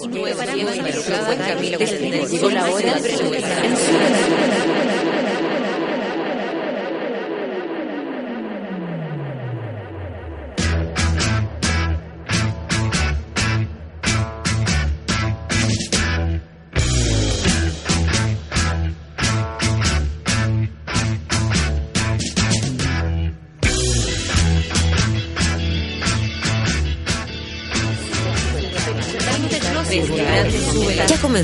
Llegó 0.00 0.24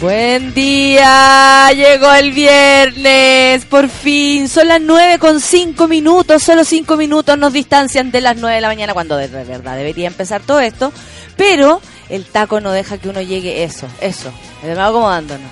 Buen 0.00 0.54
día, 0.54 1.70
llegó 1.72 2.10
el 2.14 2.32
viernes, 2.32 3.66
por 3.66 3.90
fin, 3.90 4.48
son 4.48 4.68
las 4.68 4.80
nueve 4.80 5.18
con 5.18 5.42
cinco 5.42 5.88
minutos, 5.88 6.42
solo 6.42 6.64
cinco 6.64 6.96
minutos 6.96 7.36
nos 7.36 7.52
distancian 7.52 8.10
de 8.10 8.22
las 8.22 8.38
nueve 8.38 8.54
de 8.54 8.60
la 8.62 8.68
mañana 8.68 8.94
cuando 8.94 9.18
de 9.18 9.26
verdad 9.26 9.76
debería 9.76 10.06
empezar 10.06 10.40
todo 10.40 10.58
esto, 10.60 10.90
pero 11.36 11.82
el 12.08 12.24
taco 12.24 12.62
no 12.62 12.72
deja 12.72 12.96
que 12.96 13.10
uno 13.10 13.20
llegue 13.20 13.62
eso, 13.62 13.86
eso, 14.00 14.32
me 14.62 14.74
va 14.74 14.86
acomodándonos. 14.86 15.50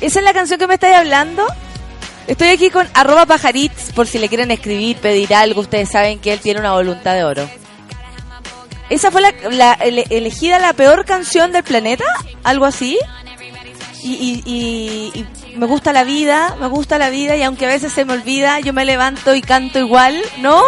¿Esa 0.00 0.20
es 0.20 0.24
la 0.24 0.32
canción 0.32 0.58
que 0.58 0.66
me 0.66 0.74
estáis 0.74 0.96
hablando? 0.96 1.46
Estoy 2.26 2.48
aquí 2.48 2.70
con 2.70 2.88
arroba 2.94 3.26
pajaritz 3.26 3.92
por 3.92 4.06
si 4.06 4.18
le 4.18 4.30
quieren 4.30 4.50
escribir, 4.50 4.96
pedir 4.96 5.34
algo, 5.34 5.60
ustedes 5.60 5.90
saben 5.90 6.18
que 6.18 6.32
él 6.32 6.40
tiene 6.40 6.60
una 6.60 6.72
voluntad 6.72 7.14
de 7.14 7.24
oro. 7.24 7.65
¿Esa 8.88 9.10
fue 9.10 9.20
la, 9.20 9.72
elegida 9.74 10.58
la 10.58 10.72
peor 10.72 11.04
canción 11.04 11.52
del 11.52 11.64
planeta? 11.64 12.04
¿Algo 12.44 12.64
así? 12.64 12.98
Y, 14.02 14.42
y, 14.46 15.26
me 15.56 15.66
gusta 15.66 15.92
la 15.92 16.04
vida, 16.04 16.54
me 16.60 16.68
gusta 16.68 16.98
la 16.98 17.10
vida 17.10 17.34
y 17.34 17.42
aunque 17.42 17.64
a 17.64 17.68
veces 17.68 17.92
se 17.92 18.04
me 18.04 18.12
olvida, 18.12 18.60
yo 18.60 18.72
me 18.72 18.84
levanto 18.84 19.34
y 19.34 19.40
canto 19.40 19.78
igual, 19.78 20.20
¿no? 20.38 20.58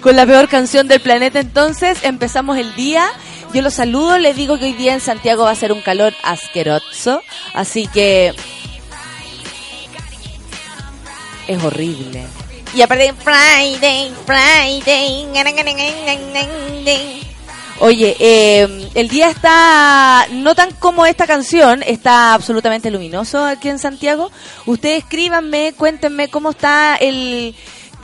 Con 0.00 0.16
la 0.16 0.26
peor 0.26 0.48
canción 0.48 0.88
del 0.88 1.00
planeta 1.00 1.38
entonces 1.38 1.98
empezamos 2.02 2.58
el 2.58 2.74
día. 2.74 3.06
Yo 3.52 3.62
los 3.62 3.74
saludo, 3.74 4.18
les 4.18 4.34
digo 4.34 4.58
que 4.58 4.64
hoy 4.64 4.72
día 4.72 4.94
en 4.94 5.00
Santiago 5.00 5.44
va 5.44 5.50
a 5.50 5.54
ser 5.54 5.72
un 5.72 5.82
calor 5.82 6.14
asqueroso, 6.24 7.22
así 7.52 7.86
que 7.86 8.34
es 11.46 11.62
horrible. 11.62 12.26
Y 12.74 12.80
aparte, 12.80 13.12
Friday, 13.12 14.12
Friday. 14.24 15.28
Oye, 17.80 18.16
eh, 18.18 18.88
el 18.94 19.08
día 19.08 19.28
está 19.28 20.26
no 20.30 20.54
tan 20.54 20.70
como 20.74 21.04
esta 21.04 21.26
canción, 21.26 21.82
está 21.82 22.32
absolutamente 22.32 22.90
luminoso 22.90 23.44
aquí 23.44 23.68
en 23.68 23.78
Santiago. 23.78 24.30
Ustedes 24.66 25.02
escríbanme, 25.02 25.74
cuéntenme 25.76 26.28
cómo 26.28 26.50
está 26.50 26.96
el, 26.96 27.54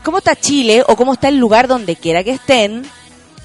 cómo 0.03 0.19
está 0.19 0.37
Chile 0.37 0.83
o 0.87 0.97
cómo 0.97 1.13
está 1.13 1.29
el 1.29 1.39
lugar 1.39 1.69
donde 1.69 1.97
quiera 1.97 2.25
que 2.25 2.33
estén. 2.33 2.83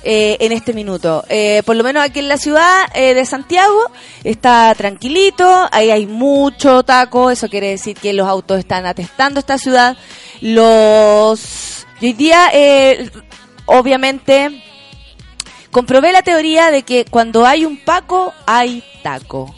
Eh, 0.06 0.36
en 0.42 0.52
este 0.52 0.74
minuto. 0.74 1.24
Eh, 1.30 1.64
por 1.66 1.78
lo 1.78 1.84
menos 1.84 2.04
aquí 2.04 2.20
en 2.20 2.28
la 2.28 2.36
ciudad 2.36 2.92
de 2.94 3.26
Santiago 3.26 3.90
está 4.26 4.76
tranquilito, 4.76 5.70
ahí 5.72 5.92
hay 5.92 6.06
mucho 6.08 6.84
taco, 6.84 7.32
eso 7.32 7.48
quiere 7.48 7.70
decir 7.70 7.96
que 7.98 8.12
los 8.12 8.28
autos 8.28 8.60
están 8.60 8.86
atestando 8.86 9.40
esta 9.40 9.58
ciudad. 9.58 9.96
Los. 10.42 11.86
hoy 12.02 12.12
día, 12.12 12.50
eh, 12.52 13.10
obviamente, 13.66 14.62
comprobé 15.72 16.12
la 16.12 16.22
teoría 16.22 16.70
de 16.70 16.84
que 16.84 17.06
cuando 17.06 17.46
hay 17.46 17.64
un 17.64 17.78
Paco, 17.78 18.34
hay 18.46 18.84
taco. 19.04 19.56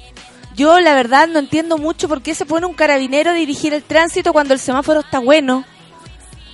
Yo, 0.56 0.80
la 0.80 0.94
verdad, 0.94 1.28
no 1.28 1.40
entiendo 1.40 1.80
mucho 1.80 2.08
por 2.08 2.22
qué 2.22 2.36
se 2.36 2.46
pone 2.46 2.68
un 2.68 2.76
carabinero 2.76 3.32
a 3.32 3.34
dirigir 3.34 3.74
el 3.74 3.82
tránsito 3.82 4.32
cuando 4.32 4.54
el 4.54 4.60
semáforo 4.60 5.00
está 5.00 5.18
bueno. 5.18 5.66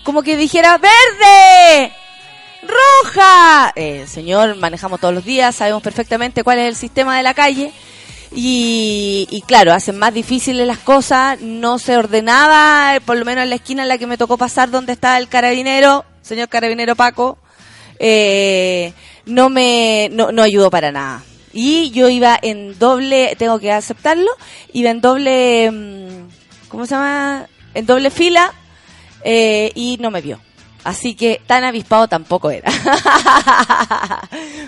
Como 0.05 0.23
que 0.23 0.37
dijera, 0.37 0.77
¡verde! 0.77 1.93
¡Roja! 2.61 3.73
Eh, 3.75 4.05
señor, 4.07 4.55
manejamos 4.55 4.99
todos 4.99 5.13
los 5.13 5.25
días, 5.25 5.55
sabemos 5.55 5.81
perfectamente 5.81 6.43
cuál 6.43 6.59
es 6.59 6.67
el 6.67 6.75
sistema 6.75 7.17
de 7.17 7.23
la 7.23 7.33
calle 7.33 7.73
y, 8.33 9.43
claro, 9.45 9.73
hacen 9.73 9.97
más 9.97 10.13
difíciles 10.13 10.65
las 10.65 10.77
cosas, 10.77 11.41
no 11.41 11.79
se 11.79 11.97
ordenaba, 11.97 12.99
por 13.05 13.17
lo 13.17 13.25
menos 13.25 13.43
en 13.43 13.49
la 13.49 13.55
esquina 13.55 13.83
en 13.83 13.89
la 13.89 13.97
que 13.97 14.07
me 14.07 14.17
tocó 14.17 14.37
pasar 14.37 14.69
donde 14.69 14.93
estaba 14.93 15.17
el 15.17 15.27
carabinero, 15.27 16.05
señor 16.21 16.47
carabinero 16.47 16.95
Paco, 16.95 17.37
eh, 17.99 18.93
no 19.25 19.49
me 19.49 20.09
no, 20.11 20.31
no 20.31 20.43
ayudó 20.43 20.69
para 20.69 20.91
nada. 20.91 21.23
Y 21.53 21.91
yo 21.91 22.07
iba 22.07 22.39
en 22.41 22.79
doble, 22.79 23.35
tengo 23.37 23.59
que 23.59 23.71
aceptarlo, 23.71 24.31
iba 24.71 24.89
en 24.89 25.01
doble, 25.01 25.69
mm, 25.71 26.69
¿cómo 26.69 26.85
se 26.85 26.95
llama? 26.95 27.47
En 27.73 27.85
doble 27.85 28.09
fila 28.09 28.53
eh, 29.23 29.71
y 29.75 29.97
no 29.99 30.11
me 30.11 30.21
vio. 30.21 30.39
Así 30.83 31.13
que 31.13 31.41
tan 31.45 31.63
avispado 31.63 32.07
tampoco 32.07 32.49
era. 32.49 32.71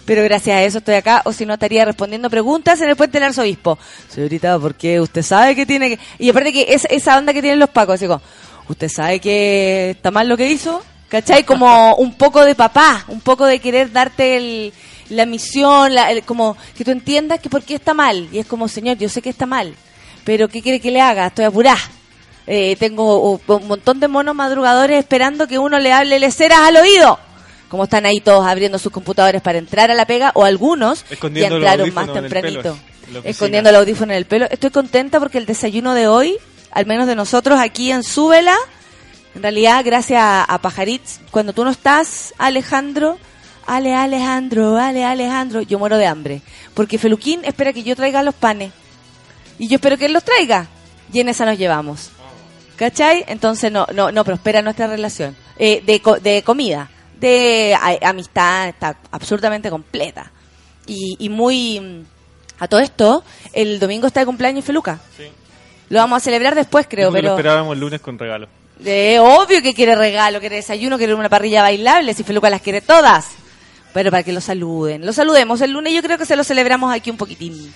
Pero 0.06 0.24
gracias 0.24 0.58
a 0.58 0.64
eso 0.64 0.78
estoy 0.78 0.96
acá, 0.96 1.22
o 1.26 1.34
si 1.34 1.46
no 1.46 1.54
estaría 1.54 1.86
respondiendo 1.86 2.30
preguntas 2.30 2.80
en 2.82 2.90
el 2.90 2.96
puente 2.96 3.20
del 3.20 3.30
arzobispo. 3.30 3.80
Señorita, 4.10 4.60
¿por 4.60 4.76
qué 4.76 5.02
usted 5.02 5.24
sabe 5.24 5.56
que 5.56 5.66
tiene 5.66 5.90
que...? 5.90 6.00
Y 6.20 6.30
aparte 6.30 6.54
que 6.54 6.68
es, 6.70 6.86
esa 6.90 7.18
onda 7.18 7.34
que 7.34 7.42
tienen 7.42 7.60
los 7.60 7.70
pacos, 7.70 8.00
digo, 8.00 8.22
¿usted 8.68 8.90
sabe 8.90 9.20
que 9.20 9.92
está 9.92 10.12
mal 10.12 10.30
lo 10.30 10.38
que 10.38 10.50
hizo? 10.50 10.84
¿Cachai? 11.10 11.44
Como 11.44 11.96
un 11.98 12.14
poco 12.14 12.46
de 12.46 12.54
papá, 12.54 13.06
un 13.08 13.22
poco 13.22 13.46
de 13.46 13.60
querer 13.60 13.92
darte 13.92 14.72
la 15.10 15.26
misión, 15.26 15.94
como 16.26 16.56
que 16.78 16.86
tú 16.86 16.92
entiendas 16.92 17.40
que 17.40 17.50
por 17.50 17.64
qué 17.64 17.76
está 17.76 17.96
mal. 17.96 18.30
Y 18.32 18.38
es 18.38 18.46
como, 18.46 18.68
señor, 18.68 18.98
yo 18.98 19.10
sé 19.10 19.22
que 19.22 19.30
está 19.30 19.48
mal, 19.48 19.74
pero 20.24 20.48
¿qué 20.48 20.62
quiere 20.62 20.80
que 20.80 20.92
le 20.92 21.02
haga? 21.02 21.28
Estoy 21.28 21.46
apurada 21.46 21.80
eh, 22.48 22.76
tengo 22.78 23.40
un 23.48 23.68
montón 23.68 24.00
de 24.00 24.08
monos 24.08 24.36
madrugadores 24.36 25.00
esperando 25.00 25.48
que 25.48 25.60
uno 25.60 25.80
le 25.80 25.94
hable 25.94 26.20
leceras 26.20 26.60
al 26.60 26.78
oído. 26.78 27.20
Como 27.70 27.86
están 27.86 28.06
ahí 28.06 28.20
todos 28.20 28.46
abriendo 28.46 28.78
sus 28.78 28.92
computadores 28.92 29.42
para 29.42 29.58
entrar 29.58 29.90
a 29.90 29.96
la 29.96 30.06
pega, 30.06 30.32
o 30.36 30.44
algunos 30.44 31.06
ya 31.34 31.48
entraron 31.48 31.94
más 31.94 32.12
tempranito, 32.14 32.78
escondiendo 33.24 33.70
el 33.72 33.76
audífono 33.76 34.12
en 34.12 34.18
el 34.20 34.26
pelo. 34.26 34.46
Estoy 34.52 34.70
contenta 34.70 35.20
porque 35.20 35.40
el 35.40 35.48
desayuno 35.48 35.96
de 35.96 36.08
hoy, 36.08 36.38
al 36.72 36.86
menos 36.86 37.08
de 37.08 37.16
nosotros 37.16 37.60
aquí 37.60 37.92
en 37.92 38.04
Súbela, 38.04 38.56
en 39.34 39.42
realidad, 39.42 39.84
gracias 39.84 40.22
a, 40.22 40.44
a 40.44 40.62
Pajaritz, 40.62 41.20
cuando 41.32 41.54
tú 41.54 41.64
no 41.64 41.72
estás, 41.72 42.36
Alejandro, 42.38 43.18
Ale 43.66 43.96
Alejandro, 43.96 44.78
Ale 44.78 45.04
Alejandro, 45.04 45.62
yo 45.62 45.80
muero 45.80 45.98
de 45.98 46.06
hambre. 46.06 46.42
Porque 46.74 46.98
Feluquín 46.98 47.42
espera 47.44 47.74
que 47.74 47.84
yo 47.84 47.96
traiga 47.96 48.22
los 48.24 48.36
panes. 48.36 48.72
Y 49.58 49.68
yo 49.68 49.76
espero 49.76 49.98
que 49.98 50.06
él 50.06 50.14
los 50.14 50.24
traiga. 50.24 50.68
Y 51.12 51.20
en 51.20 51.30
esa 51.30 51.46
nos 51.46 51.58
llevamos. 51.58 52.12
¿Cachai? 52.76 53.24
Entonces 53.28 53.72
no, 53.72 53.88
no, 53.94 54.12
no 54.12 54.24
prospera 54.24 54.62
nuestra 54.62 54.88
relación. 54.88 55.36
Eh, 55.58 55.84
de, 55.86 56.02
de 56.22 56.42
comida, 56.44 56.90
de 57.20 57.78
amistad, 58.02 58.70
está 58.70 58.98
absurdamente 59.12 59.70
completa. 59.70 60.32
Y, 60.88 61.16
y 61.20 61.30
muy... 61.30 62.06
A 62.60 62.68
todo 62.68 62.80
esto, 62.80 63.24
el 63.52 63.80
domingo 63.80 64.08
está 64.08 64.22
de 64.22 64.26
cumpleaños 64.26 64.64
Feluca. 64.64 65.00
Sí. 65.18 65.26
Lo 65.90 66.00
vamos 66.00 66.18
a 66.18 66.20
celebrar 66.20 66.56
después, 66.56 66.88
creo, 66.90 67.12
pero... 67.12 67.30
Lo 67.30 67.36
esperábamos 67.36 67.74
el 67.74 67.80
lunes 67.80 68.02
con 68.02 68.18
regalo. 68.18 68.48
De, 68.80 69.20
obvio 69.20 69.62
que 69.62 69.74
quiere 69.74 69.96
regalo, 69.96 70.40
quiere 70.40 70.58
desayuno, 70.58 70.98
quiere 70.98 71.14
una 71.14 71.30
parrilla 71.30 71.62
bailable, 71.62 72.14
si 72.14 72.24
Feluca 72.24 72.50
las 72.50 72.62
quiere 72.62 72.82
todas. 72.82 73.28
Pero 73.94 74.10
para 74.10 74.24
que 74.24 74.34
lo 74.34 74.42
saluden. 74.42 75.06
Lo 75.06 75.14
saludemos 75.14 75.62
el 75.62 75.72
lunes, 75.72 75.94
yo 75.94 76.02
creo 76.02 76.18
que 76.18 76.26
se 76.26 76.36
lo 76.36 76.44
celebramos 76.44 76.94
aquí 76.94 77.12
un 77.12 77.18
poquitín. 77.18 77.74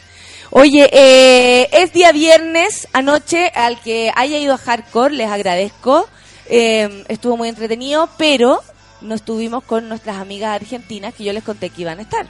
Oye, 0.50 0.90
eh, 0.94 1.68
es 1.74 1.92
día 1.92 2.12
viernes, 2.14 2.88
anoche, 2.94 3.52
al 3.54 3.82
que 3.82 4.12
haya 4.16 4.38
ido 4.38 4.54
a 4.54 4.58
Hardcore, 4.58 5.14
les 5.14 5.30
agradezco. 5.30 6.08
Eh, 6.46 7.04
estuvo 7.10 7.36
muy 7.36 7.50
entretenido, 7.50 8.10
pero 8.18 8.64
no 9.02 9.16
estuvimos 9.16 9.64
con 9.64 9.90
nuestras 9.90 10.18
amigas 10.18 10.56
argentinas 10.56 11.14
que 11.14 11.26
yo 11.26 11.34
les 11.34 11.44
conté 11.44 11.70
que 11.70 11.82
iban 11.82 12.00
a 12.00 12.04
estar. 12.04 12.28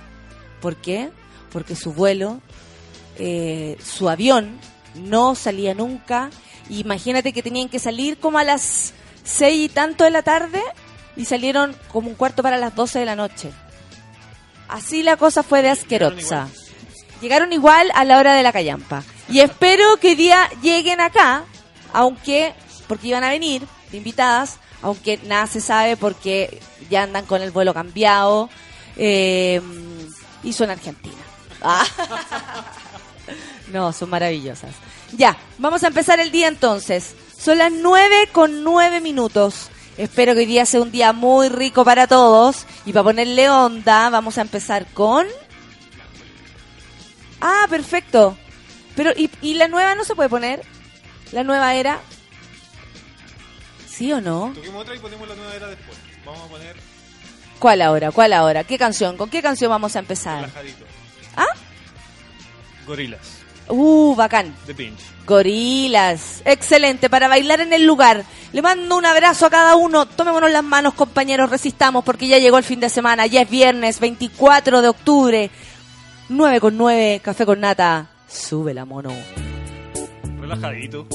¿Por 0.62 0.78
qué? 0.78 1.12
Porque 1.52 1.76
su 1.76 1.94
vuelo, 1.94 2.42
eh, 3.18 3.78
su 3.84 4.10
avión, 4.10 4.60
no 4.96 5.36
salía 5.36 5.76
nunca. 5.76 6.32
Imagínate 6.70 7.34
que 7.34 7.44
tenían 7.44 7.70
que 7.70 7.80
salir 7.80 8.18
como 8.18 8.40
a 8.40 8.44
las 8.44 8.94
seis 9.24 9.66
y 9.66 9.70
tanto 9.70 10.04
de 10.04 10.10
la 10.10 10.24
tarde 10.24 10.62
y 11.16 11.26
salieron 11.26 11.76
como 11.92 12.10
un 12.10 12.16
cuarto 12.16 12.42
para 12.42 12.58
las 12.58 12.76
doce 12.76 12.98
de 12.98 13.06
la 13.06 13.16
noche. 13.16 13.52
Así 14.68 15.04
la 15.04 15.18
cosa 15.18 15.44
fue 15.44 15.62
de 15.62 15.70
asquerosa. 15.70 16.50
Llegaron 17.22 17.54
igual 17.54 17.92
a 17.96 18.06
la 18.06 18.18
hora 18.18 18.34
de 18.34 18.44
la 18.44 18.52
callampa. 18.52 19.04
Y 19.30 19.40
espero 19.40 19.98
que 19.98 20.16
día 20.16 20.50
lleguen 20.62 21.02
acá 21.02 21.46
aunque, 21.94 22.54
porque 22.88 23.08
iban 23.08 23.24
a 23.24 23.30
venir 23.30 23.68
invitadas, 23.92 24.58
aunque 24.82 25.18
nada 25.26 25.48
se 25.48 25.62
sabe 25.62 25.98
porque 25.98 26.62
ya 26.90 27.04
andan 27.04 27.26
con 27.26 27.42
el 27.42 27.52
vuelo 27.52 27.74
cambiado 27.74 28.50
eh, 28.96 29.62
y 30.44 30.54
son 30.54 30.70
argentinas. 30.70 31.18
Ah. 31.62 31.86
No, 33.74 33.92
son 33.92 34.10
maravillosas. 34.10 34.72
Ya, 35.12 35.36
vamos 35.58 35.84
a 35.84 35.88
empezar 35.88 36.22
el 36.22 36.32
día 36.32 36.48
entonces. 36.48 37.16
Son 37.38 37.58
las 37.58 37.70
nueve 37.70 38.30
con 38.32 38.64
nueve 38.64 39.02
minutos. 39.02 39.70
Espero 39.98 40.34
que 40.34 40.40
hoy 40.40 40.46
día 40.46 40.66
sea 40.66 40.82
un 40.82 40.92
día 40.92 41.12
muy 41.12 41.50
rico 41.50 41.84
para 41.84 42.08
todos. 42.08 42.66
Y 42.86 42.94
para 42.94 43.04
ponerle 43.04 43.50
onda, 43.50 44.10
vamos 44.10 44.38
a 44.38 44.42
empezar 44.42 44.86
con... 44.94 45.28
Ah, 47.42 47.66
perfecto. 47.70 48.38
Pero, 48.96 49.12
¿y, 49.16 49.30
y 49.42 49.54
la 49.56 49.68
nueva 49.68 49.96
no 49.96 50.04
se 50.04 50.16
puede 50.16 50.30
poner? 50.30 50.62
La 51.32 51.44
nueva 51.44 51.76
era... 51.76 52.00
¿Sí 53.88 54.12
o 54.14 54.22
no? 54.22 54.52
Toquemos 54.56 54.82
otra 54.82 54.96
y 54.96 55.00
ponemos 55.00 55.28
la 55.28 55.36
nueva 55.36 55.56
era 55.56 55.68
después. 55.68 55.98
Vamos 56.26 56.42
a 56.44 56.48
poner 56.48 56.76
¿Cuál 57.60 57.82
ahora? 57.82 58.12
¿Cuál 58.12 58.34
ahora? 58.34 58.64
¿Qué 58.64 58.78
canción? 58.78 59.18
¿Con 59.18 59.30
qué 59.32 59.42
canción 59.42 59.70
vamos 59.72 59.96
a 59.96 60.00
empezar? 60.00 60.42
relajadito. 60.42 60.86
¿Ah? 61.36 61.46
Gorilas, 62.86 63.20
Uh, 63.70 64.16
bacán. 64.16 64.56
de 64.66 64.74
Pinch. 64.74 65.00
Gorilas. 65.26 66.42
Excelente, 66.46 67.10
para 67.10 67.28
bailar 67.28 67.60
en 67.60 67.74
el 67.74 67.86
lugar. 67.86 68.24
Le 68.54 68.62
mando 68.62 68.96
un 68.96 69.06
abrazo 69.06 69.46
a 69.46 69.50
cada 69.50 69.76
uno. 69.76 70.06
Tomémonos 70.06 70.52
las 70.52 70.64
manos, 70.64 70.94
compañeros, 70.94 71.50
resistamos 71.50 72.06
porque 72.06 72.28
ya 72.28 72.38
llegó 72.38 72.58
el 72.60 72.64
fin 72.64 72.80
de 72.80 72.90
semana. 72.90 73.26
Ya 73.26 73.42
es 73.42 73.50
viernes, 73.50 74.00
24 74.00 74.82
de 74.82 74.88
octubre. 74.88 75.52
9 76.30 76.60
con 76.60 76.76
9, 76.76 77.22
café 77.24 77.46
con 77.46 77.60
nata. 77.60 78.08
Sube 78.28 78.74
la 78.74 78.86
mono. 78.86 79.12
Relajadito. 80.40 81.08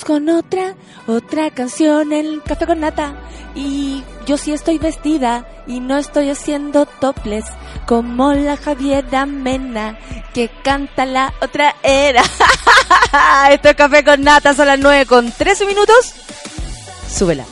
Con 0.00 0.28
otra, 0.28 0.74
otra 1.06 1.50
canción 1.50 2.12
en 2.12 2.40
café 2.40 2.66
con 2.66 2.80
nata. 2.80 3.14
Y 3.54 4.02
yo 4.26 4.36
sí 4.36 4.52
estoy 4.52 4.78
vestida 4.78 5.46
y 5.66 5.80
no 5.80 5.98
estoy 5.98 6.30
haciendo 6.30 6.86
toples 6.86 7.44
como 7.86 8.32
la 8.32 8.56
Javiera 8.56 9.26
Mena 9.26 9.98
que 10.32 10.50
canta 10.62 11.04
la 11.04 11.32
otra 11.40 11.76
era. 11.82 12.22
Esto 13.50 13.68
es 13.68 13.76
café 13.76 14.04
con 14.04 14.22
nata, 14.22 14.54
son 14.54 14.66
las 14.66 14.78
9 14.78 15.06
con 15.06 15.30
13 15.30 15.66
minutos. 15.66 16.14
Súbela. 17.08 17.44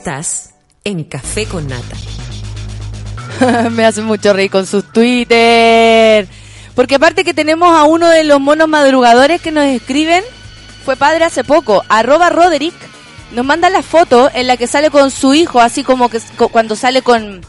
Estás 0.00 0.54
en 0.82 1.04
Café 1.04 1.44
con 1.44 1.68
Nata. 1.68 1.94
Me 3.70 3.84
hace 3.84 4.00
mucho 4.00 4.32
reír 4.32 4.50
con 4.50 4.66
sus 4.66 4.90
Twitter. 4.90 6.26
Porque 6.74 6.94
aparte 6.94 7.22
que 7.22 7.34
tenemos 7.34 7.70
a 7.76 7.84
uno 7.84 8.08
de 8.08 8.24
los 8.24 8.40
monos 8.40 8.66
madrugadores 8.66 9.42
que 9.42 9.50
nos 9.50 9.66
escriben, 9.66 10.24
fue 10.86 10.96
padre 10.96 11.26
hace 11.26 11.44
poco, 11.44 11.84
arroba 11.90 12.30
Roderick, 12.30 12.72
nos 13.32 13.44
manda 13.44 13.68
la 13.68 13.82
foto 13.82 14.30
en 14.32 14.46
la 14.46 14.56
que 14.56 14.66
sale 14.66 14.88
con 14.88 15.10
su 15.10 15.34
hijo, 15.34 15.60
así 15.60 15.84
como 15.84 16.08
que 16.08 16.18
cuando 16.50 16.76
sale 16.76 17.02
con, 17.02 17.42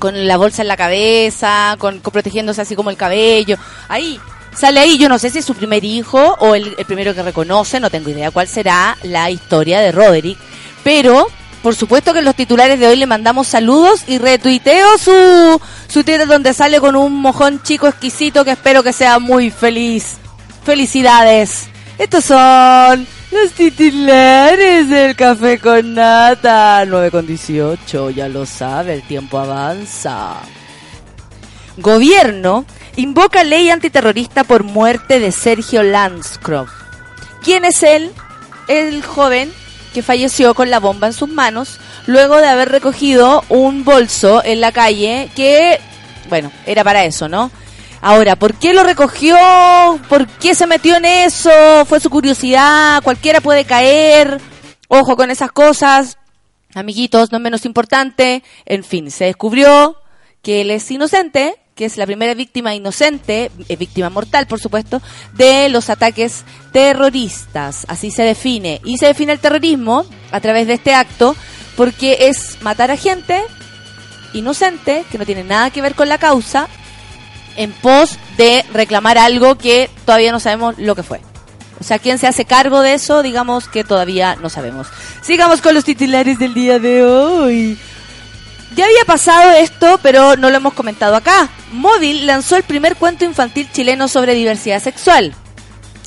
con 0.00 0.26
la 0.26 0.38
bolsa 0.38 0.62
en 0.62 0.68
la 0.68 0.76
cabeza, 0.76 1.76
con, 1.78 2.00
protegiéndose 2.00 2.62
así 2.62 2.74
como 2.74 2.90
el 2.90 2.96
cabello. 2.96 3.58
Ahí, 3.86 4.18
sale 4.56 4.80
ahí, 4.80 4.98
yo 4.98 5.08
no 5.08 5.20
sé 5.20 5.30
si 5.30 5.38
es 5.38 5.44
su 5.44 5.54
primer 5.54 5.84
hijo 5.84 6.34
o 6.40 6.56
el 6.56 6.74
primero 6.84 7.14
que 7.14 7.22
reconoce, 7.22 7.78
no 7.78 7.90
tengo 7.90 8.10
idea 8.10 8.32
cuál 8.32 8.48
será 8.48 8.98
la 9.04 9.30
historia 9.30 9.78
de 9.78 9.92
Roderick. 9.92 10.38
Pero, 10.82 11.28
por 11.66 11.74
supuesto 11.74 12.14
que 12.14 12.22
los 12.22 12.36
titulares 12.36 12.78
de 12.78 12.86
hoy 12.86 12.94
le 12.94 13.06
mandamos 13.06 13.48
saludos 13.48 14.04
y 14.06 14.18
retuiteo 14.18 14.86
su, 14.98 15.60
su 15.88 16.04
Twitter 16.04 16.24
donde 16.28 16.54
sale 16.54 16.78
con 16.78 16.94
un 16.94 17.12
mojón 17.12 17.60
chico 17.60 17.88
exquisito 17.88 18.44
que 18.44 18.52
espero 18.52 18.84
que 18.84 18.92
sea 18.92 19.18
muy 19.18 19.50
feliz. 19.50 20.18
Felicidades. 20.62 21.66
Estos 21.98 22.26
son 22.26 23.04
los 23.32 23.50
titulares 23.50 24.88
del 24.88 25.16
café 25.16 25.58
con 25.58 25.94
nata. 25.94 26.84
9 26.86 27.10
con 27.10 27.26
18, 27.26 28.10
ya 28.10 28.28
lo 28.28 28.46
sabe, 28.46 28.94
el 28.94 29.02
tiempo 29.02 29.36
avanza. 29.36 30.34
Gobierno 31.78 32.64
invoca 32.94 33.42
ley 33.42 33.70
antiterrorista 33.70 34.44
por 34.44 34.62
muerte 34.62 35.18
de 35.18 35.32
Sergio 35.32 35.82
Lanscroft. 35.82 36.70
¿Quién 37.42 37.64
es 37.64 37.82
él? 37.82 38.12
El 38.68 39.02
joven 39.02 39.52
que 39.96 40.02
falleció 40.02 40.52
con 40.52 40.68
la 40.68 40.78
bomba 40.78 41.06
en 41.06 41.14
sus 41.14 41.30
manos 41.30 41.80
luego 42.04 42.36
de 42.36 42.48
haber 42.48 42.68
recogido 42.68 43.42
un 43.48 43.82
bolso 43.82 44.44
en 44.44 44.60
la 44.60 44.70
calle 44.70 45.30
que, 45.34 45.80
bueno, 46.28 46.52
era 46.66 46.84
para 46.84 47.06
eso, 47.06 47.30
¿no? 47.30 47.50
Ahora, 48.02 48.36
¿por 48.36 48.52
qué 48.56 48.74
lo 48.74 48.84
recogió? 48.84 49.38
¿Por 50.10 50.26
qué 50.26 50.54
se 50.54 50.66
metió 50.66 50.96
en 50.96 51.06
eso? 51.06 51.50
¿Fue 51.86 51.98
su 51.98 52.10
curiosidad? 52.10 53.02
Cualquiera 53.02 53.40
puede 53.40 53.64
caer. 53.64 54.38
Ojo 54.88 55.16
con 55.16 55.30
esas 55.30 55.50
cosas. 55.50 56.18
Amiguitos, 56.74 57.32
no 57.32 57.38
menos 57.38 57.64
importante. 57.64 58.42
En 58.66 58.84
fin, 58.84 59.10
se 59.10 59.24
descubrió 59.24 59.96
que 60.42 60.60
él 60.60 60.72
es 60.72 60.90
inocente, 60.90 61.56
que 61.76 61.84
es 61.84 61.98
la 61.98 62.06
primera 62.06 62.32
víctima 62.32 62.74
inocente, 62.74 63.50
eh, 63.68 63.76
víctima 63.76 64.08
mortal, 64.08 64.46
por 64.46 64.58
supuesto, 64.58 65.02
de 65.34 65.68
los 65.68 65.90
ataques 65.90 66.44
terroristas. 66.72 67.84
Así 67.86 68.10
se 68.10 68.22
define. 68.22 68.80
Y 68.82 68.96
se 68.96 69.06
define 69.06 69.34
el 69.34 69.38
terrorismo 69.38 70.06
a 70.32 70.40
través 70.40 70.66
de 70.66 70.72
este 70.72 70.94
acto 70.94 71.36
porque 71.76 72.28
es 72.28 72.56
matar 72.62 72.90
a 72.90 72.96
gente 72.96 73.42
inocente, 74.32 75.04
que 75.12 75.18
no 75.18 75.26
tiene 75.26 75.44
nada 75.44 75.70
que 75.70 75.82
ver 75.82 75.94
con 75.94 76.08
la 76.08 76.16
causa, 76.16 76.66
en 77.56 77.72
pos 77.72 78.18
de 78.38 78.64
reclamar 78.72 79.18
algo 79.18 79.56
que 79.56 79.90
todavía 80.06 80.32
no 80.32 80.40
sabemos 80.40 80.78
lo 80.78 80.94
que 80.94 81.02
fue. 81.02 81.20
O 81.78 81.84
sea, 81.84 81.98
¿quién 81.98 82.16
se 82.16 82.26
hace 82.26 82.46
cargo 82.46 82.80
de 82.80 82.94
eso? 82.94 83.22
Digamos 83.22 83.68
que 83.68 83.84
todavía 83.84 84.36
no 84.36 84.48
sabemos. 84.48 84.86
Sigamos 85.20 85.60
con 85.60 85.74
los 85.74 85.84
titulares 85.84 86.38
del 86.38 86.54
día 86.54 86.78
de 86.78 87.04
hoy. 87.04 87.78
Ya 88.76 88.84
había 88.84 89.04
pasado 89.06 89.52
esto, 89.52 89.98
pero 90.02 90.36
no 90.36 90.50
lo 90.50 90.56
hemos 90.58 90.74
comentado 90.74 91.16
acá. 91.16 91.48
Móvil 91.72 92.26
lanzó 92.26 92.56
el 92.56 92.62
primer 92.62 92.96
cuento 92.96 93.24
infantil 93.24 93.70
chileno 93.72 94.06
sobre 94.06 94.34
diversidad 94.34 94.82
sexual. 94.82 95.34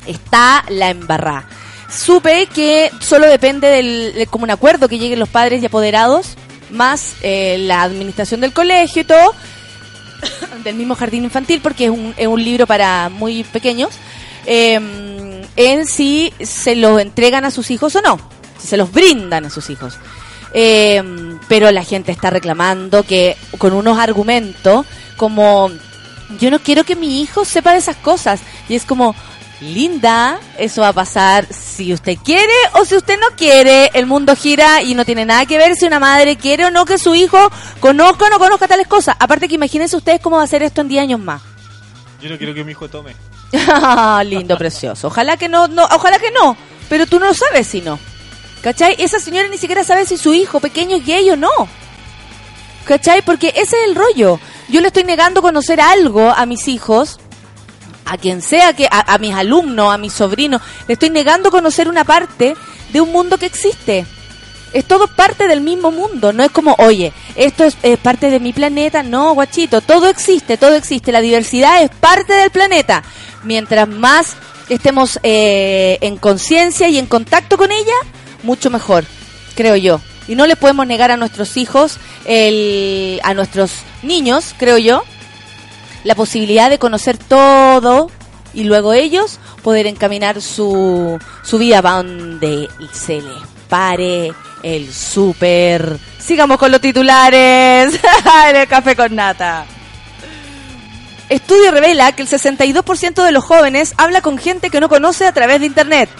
Está 0.06 0.64
la 0.68 0.90
embarrá. 0.90 1.48
Supe 1.90 2.46
que 2.46 2.92
solo 3.00 3.26
depende 3.26 3.66
del, 3.66 4.14
de 4.14 4.26
como 4.28 4.44
un 4.44 4.52
acuerdo 4.52 4.88
que 4.88 5.00
lleguen 5.00 5.18
los 5.18 5.28
padres 5.28 5.60
y 5.60 5.66
apoderados, 5.66 6.36
más 6.70 7.14
eh, 7.22 7.58
la 7.58 7.82
administración 7.82 8.40
del 8.40 8.52
colegio 8.52 9.02
y 9.02 9.04
todo, 9.04 9.34
del 10.62 10.76
mismo 10.76 10.94
jardín 10.94 11.24
infantil, 11.24 11.60
porque 11.60 11.86
es 11.86 11.90
un, 11.90 12.14
es 12.16 12.28
un 12.28 12.42
libro 12.42 12.68
para 12.68 13.08
muy 13.08 13.42
pequeños, 13.42 13.90
eh, 14.46 14.78
en 15.56 15.86
si 15.86 16.32
se 16.40 16.76
lo 16.76 17.00
entregan 17.00 17.44
a 17.44 17.50
sus 17.50 17.72
hijos 17.72 17.96
o 17.96 18.00
no, 18.00 18.20
si 18.60 18.68
se 18.68 18.76
los 18.76 18.92
brindan 18.92 19.46
a 19.46 19.50
sus 19.50 19.70
hijos. 19.70 19.94
Eh, 20.52 21.02
pero 21.48 21.70
la 21.70 21.84
gente 21.84 22.12
está 22.12 22.30
reclamando 22.30 23.02
que 23.02 23.36
con 23.58 23.72
unos 23.72 23.98
argumentos 23.98 24.86
como 25.16 25.70
yo 26.38 26.50
no 26.50 26.58
quiero 26.60 26.84
que 26.84 26.96
mi 26.96 27.20
hijo 27.20 27.44
sepa 27.44 27.72
de 27.72 27.78
esas 27.78 27.96
cosas. 27.96 28.40
Y 28.68 28.74
es 28.74 28.84
como 28.84 29.14
linda 29.60 30.40
eso 30.56 30.80
va 30.80 30.88
a 30.88 30.92
pasar 30.94 31.46
si 31.52 31.92
usted 31.92 32.16
quiere 32.24 32.52
o 32.74 32.84
si 32.84 32.96
usted 32.96 33.18
no 33.18 33.36
quiere. 33.36 33.90
El 33.94 34.06
mundo 34.06 34.36
gira 34.36 34.82
y 34.82 34.94
no 34.94 35.04
tiene 35.04 35.24
nada 35.24 35.46
que 35.46 35.58
ver 35.58 35.76
si 35.76 35.86
una 35.86 35.98
madre 35.98 36.36
quiere 36.36 36.66
o 36.66 36.70
no 36.70 36.84
que 36.84 36.98
su 36.98 37.14
hijo 37.14 37.38
conozca 37.80 38.26
o 38.26 38.30
no 38.30 38.38
conozca 38.38 38.68
tales 38.68 38.86
cosas. 38.86 39.16
Aparte 39.18 39.48
que 39.48 39.56
imagínense 39.56 39.96
ustedes 39.96 40.20
cómo 40.20 40.36
va 40.36 40.44
a 40.44 40.46
ser 40.46 40.62
esto 40.62 40.80
en 40.80 40.88
10 40.88 41.02
años 41.02 41.20
más. 41.20 41.42
Yo 42.22 42.28
no 42.30 42.38
quiero 42.38 42.54
que 42.54 42.64
mi 42.64 42.72
hijo 42.72 42.88
tome. 42.88 43.14
lindo 44.24 44.56
precioso. 44.56 45.08
Ojalá 45.08 45.36
que 45.36 45.48
no, 45.48 45.66
no 45.68 45.84
ojalá 45.84 46.18
que 46.18 46.30
no 46.30 46.56
pero 46.90 47.06
tú 47.06 47.18
no 47.18 47.26
lo 47.26 47.34
sabes 47.34 47.66
si 47.68 47.80
no 47.80 47.98
¿Cachai? 48.62 48.96
Esa 48.98 49.20
señora 49.20 49.48
ni 49.48 49.58
siquiera 49.58 49.84
sabe 49.84 50.04
si 50.04 50.18
su 50.18 50.34
hijo 50.34 50.60
pequeño 50.60 50.96
es 50.96 51.06
gay 51.06 51.30
o 51.30 51.36
no. 51.36 51.50
¿Cachai? 52.84 53.22
Porque 53.22 53.48
ese 53.48 53.76
es 53.76 53.88
el 53.88 53.94
rollo. 53.94 54.38
Yo 54.68 54.80
le 54.80 54.88
estoy 54.88 55.04
negando 55.04 55.42
conocer 55.42 55.80
algo 55.80 56.30
a 56.30 56.46
mis 56.46 56.68
hijos, 56.68 57.18
a 58.04 58.18
quien 58.18 58.42
sea 58.42 58.72
que, 58.72 58.88
a, 58.90 59.18
mis 59.18 59.34
alumnos, 59.34 59.92
a 59.92 59.98
mis 59.98 60.12
sobrinos, 60.12 60.60
le 60.86 60.94
estoy 60.94 61.10
negando 61.10 61.50
conocer 61.50 61.88
una 61.88 62.04
parte 62.04 62.56
de 62.92 63.00
un 63.00 63.12
mundo 63.12 63.38
que 63.38 63.46
existe. 63.46 64.06
Es 64.72 64.84
todo 64.84 65.08
parte 65.08 65.48
del 65.48 65.60
mismo 65.60 65.90
mundo, 65.90 66.32
no 66.32 66.44
es 66.44 66.50
como, 66.52 66.76
oye, 66.78 67.12
esto 67.34 67.64
es, 67.64 67.76
es 67.82 67.98
parte 67.98 68.30
de 68.30 68.38
mi 68.38 68.52
planeta, 68.52 69.02
no, 69.02 69.34
guachito, 69.34 69.80
todo 69.80 70.08
existe, 70.08 70.56
todo 70.56 70.76
existe, 70.76 71.10
la 71.10 71.20
diversidad 71.20 71.82
es 71.82 71.90
parte 71.90 72.34
del 72.34 72.50
planeta. 72.50 73.02
Mientras 73.42 73.88
más 73.88 74.36
estemos 74.68 75.18
eh, 75.24 75.98
en 76.00 76.16
conciencia 76.16 76.88
y 76.88 76.98
en 76.98 77.06
contacto 77.06 77.56
con 77.56 77.72
ella, 77.72 77.94
mucho 78.42 78.70
mejor, 78.70 79.04
creo 79.54 79.76
yo. 79.76 80.00
Y 80.28 80.34
no 80.34 80.46
le 80.46 80.56
podemos 80.56 80.86
negar 80.86 81.10
a 81.10 81.16
nuestros 81.16 81.56
hijos, 81.56 81.98
el, 82.24 83.20
a 83.24 83.34
nuestros 83.34 83.72
niños, 84.02 84.54
creo 84.58 84.78
yo, 84.78 85.02
la 86.04 86.14
posibilidad 86.14 86.70
de 86.70 86.78
conocer 86.78 87.18
todo 87.18 88.10
y 88.54 88.64
luego 88.64 88.92
ellos 88.92 89.38
poder 89.62 89.86
encaminar 89.86 90.40
su, 90.40 91.18
su 91.42 91.58
vida 91.58 91.82
donde 91.82 92.68
se 92.92 93.20
les 93.20 93.42
pare 93.68 94.32
el 94.62 94.92
súper. 94.92 95.98
Sigamos 96.18 96.58
con 96.58 96.70
los 96.70 96.80
titulares 96.80 97.98
en 98.48 98.56
el 98.56 98.68
café 98.68 98.96
con 98.96 99.14
nata. 99.14 99.66
Estudio 101.28 101.70
revela 101.70 102.12
que 102.12 102.22
el 102.22 102.28
62% 102.28 103.24
de 103.24 103.32
los 103.32 103.44
jóvenes 103.44 103.94
habla 103.96 104.20
con 104.20 104.36
gente 104.36 104.68
que 104.68 104.80
no 104.80 104.88
conoce 104.88 105.26
a 105.26 105.32
través 105.32 105.60
de 105.60 105.66
Internet. 105.66 106.10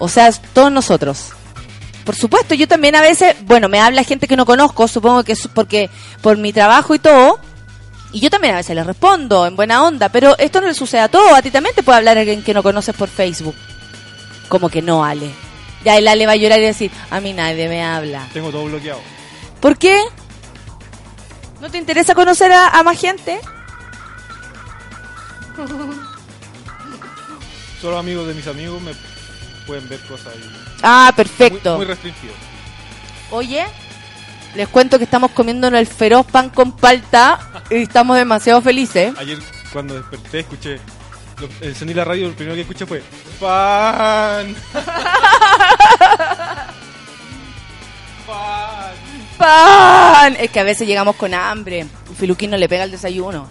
O 0.00 0.08
sea, 0.08 0.32
todos 0.32 0.72
nosotros. 0.72 1.28
Por 2.04 2.16
supuesto, 2.16 2.54
yo 2.54 2.66
también 2.66 2.96
a 2.96 3.02
veces, 3.02 3.36
bueno, 3.42 3.68
me 3.68 3.78
habla 3.78 4.02
gente 4.02 4.26
que 4.26 4.34
no 4.34 4.46
conozco, 4.46 4.88
supongo 4.88 5.22
que 5.22 5.32
es 5.32 5.46
porque 5.54 5.90
por 6.22 6.38
mi 6.38 6.52
trabajo 6.52 6.94
y 6.94 6.98
todo, 6.98 7.38
y 8.10 8.20
yo 8.20 8.30
también 8.30 8.54
a 8.54 8.56
veces 8.56 8.74
le 8.74 8.82
respondo 8.82 9.46
en 9.46 9.54
buena 9.54 9.84
onda, 9.84 10.08
pero 10.08 10.36
esto 10.38 10.60
no 10.60 10.66
le 10.66 10.74
sucede 10.74 11.02
a 11.02 11.08
todo, 11.08 11.34
a 11.34 11.42
ti 11.42 11.50
también 11.50 11.74
te 11.74 11.82
puede 11.82 11.98
hablar 11.98 12.18
alguien 12.18 12.42
que 12.42 12.54
no 12.54 12.62
conoces 12.62 12.96
por 12.96 13.08
Facebook. 13.08 13.54
Como 14.48 14.70
que 14.70 14.82
no, 14.82 15.04
Ale. 15.04 15.30
Ya 15.84 15.96
el 15.96 16.08
Ale 16.08 16.26
va 16.26 16.32
a 16.32 16.36
llorar 16.36 16.58
y 16.58 16.64
decir, 16.64 16.90
a 17.10 17.20
mí 17.20 17.32
nadie 17.34 17.68
me 17.68 17.84
habla. 17.84 18.26
Tengo 18.32 18.50
todo 18.50 18.64
bloqueado. 18.64 19.00
¿Por 19.60 19.76
qué? 19.78 20.00
¿No 21.60 21.70
te 21.70 21.76
interesa 21.78 22.14
conocer 22.14 22.50
a, 22.52 22.68
a 22.68 22.82
más 22.82 22.98
gente? 22.98 23.38
Solo 27.80 27.98
amigos 27.98 28.26
de 28.26 28.34
mis 28.34 28.46
amigos 28.46 28.80
me 28.82 28.92
pueden 29.66 29.88
ver 29.88 30.00
cosas 30.00 30.28
ahí. 30.28 30.50
Ah, 30.82 31.06
Muy, 31.06 31.16
perfecto. 31.24 31.76
muy 31.76 31.86
restringido. 31.86 32.32
Oye, 33.30 33.64
les 34.54 34.68
cuento 34.68 34.98
que 34.98 35.04
estamos 35.04 35.30
comiéndonos 35.30 35.78
el 35.78 35.86
feroz 35.86 36.26
pan 36.26 36.50
con 36.50 36.72
palta 36.72 37.38
y 37.70 37.76
estamos 37.82 38.16
demasiado 38.16 38.60
felices. 38.60 39.14
Ayer 39.18 39.38
cuando 39.72 39.94
desperté 39.94 40.40
escuché 40.40 40.80
lo- 41.40 41.48
el 41.66 41.74
sonido 41.76 42.00
de 42.00 42.04
la 42.04 42.04
radio, 42.04 42.28
lo 42.28 42.34
primero 42.34 42.54
que 42.56 42.62
escuché 42.62 42.86
fue 42.86 43.02
fan. 43.38 44.54
fan. 48.26 48.94
¡Pan! 49.38 50.36
Es 50.38 50.50
que 50.50 50.60
a 50.60 50.64
veces 50.64 50.86
llegamos 50.86 51.16
con 51.16 51.32
hambre. 51.32 51.86
Filuquín 52.18 52.50
no 52.50 52.56
le 52.58 52.68
pega 52.68 52.84
el 52.84 52.90
desayuno. 52.90 53.48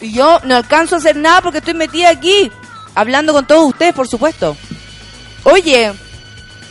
Y 0.00 0.12
yo 0.12 0.40
no 0.44 0.56
alcanzo 0.56 0.94
a 0.96 0.98
hacer 0.98 1.16
nada 1.16 1.40
porque 1.40 1.58
estoy 1.58 1.74
metida 1.74 2.10
aquí. 2.10 2.50
Hablando 2.94 3.32
con 3.32 3.46
todos 3.46 3.68
ustedes, 3.68 3.94
por 3.94 4.08
supuesto. 4.08 4.56
Oye, 5.44 5.92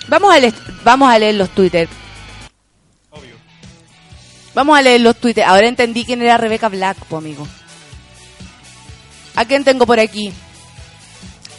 vamos 0.07 0.33
a 0.33 0.39
leer, 0.39 0.53
vamos 0.83 1.11
a 1.11 1.19
leer 1.19 1.35
los 1.35 1.49
Twitter. 1.49 1.89
Obvio. 3.09 3.35
Vamos 4.53 4.77
a 4.77 4.81
leer 4.81 5.01
los 5.01 5.15
Twitter. 5.15 5.43
Ahora 5.43 5.67
entendí 5.67 6.05
quién 6.05 6.21
era 6.21 6.37
Rebeca 6.37 6.69
Black, 6.69 6.97
po, 7.05 7.17
amigo. 7.17 7.47
¿A 9.35 9.45
quién 9.45 9.63
tengo 9.63 9.85
por 9.85 9.99
aquí? 9.99 10.31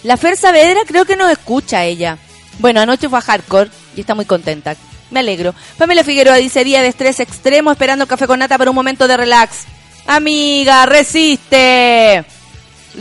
La 0.03 0.17
Fer 0.17 0.37
Saavedra 0.37 0.81
creo 0.87 1.05
que 1.05 1.17
nos 1.17 1.31
escucha 1.31 1.85
ella. 1.85 2.19
Bueno, 2.59 2.81
anoche 2.81 3.09
fue 3.09 3.19
a 3.19 3.23
Hardcore 3.23 3.71
y 3.97 4.01
está 4.01 4.15
muy 4.15 4.25
contenta. 4.25 4.77
Me 5.11 5.21
alegro. 5.21 5.55
Pamela 5.79 6.05
Figueroa 6.05 6.37
dice 6.37 6.65
día 6.65 6.83
de 6.83 6.89
estrés 6.89 7.21
extremo 7.21 7.71
esperando 7.71 8.07
café 8.07 8.27
con 8.27 8.39
nata 8.39 8.59
para 8.59 8.71
un 8.71 8.75
momento 8.75 9.07
de 9.07 9.17
relax. 9.17 9.65
Amiga, 10.07 10.87
resiste. 10.87 12.25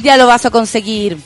Ya 0.02 0.18
lo 0.18 0.28
vas 0.28 0.46
a 0.46 0.52
conseguir. 0.52 1.18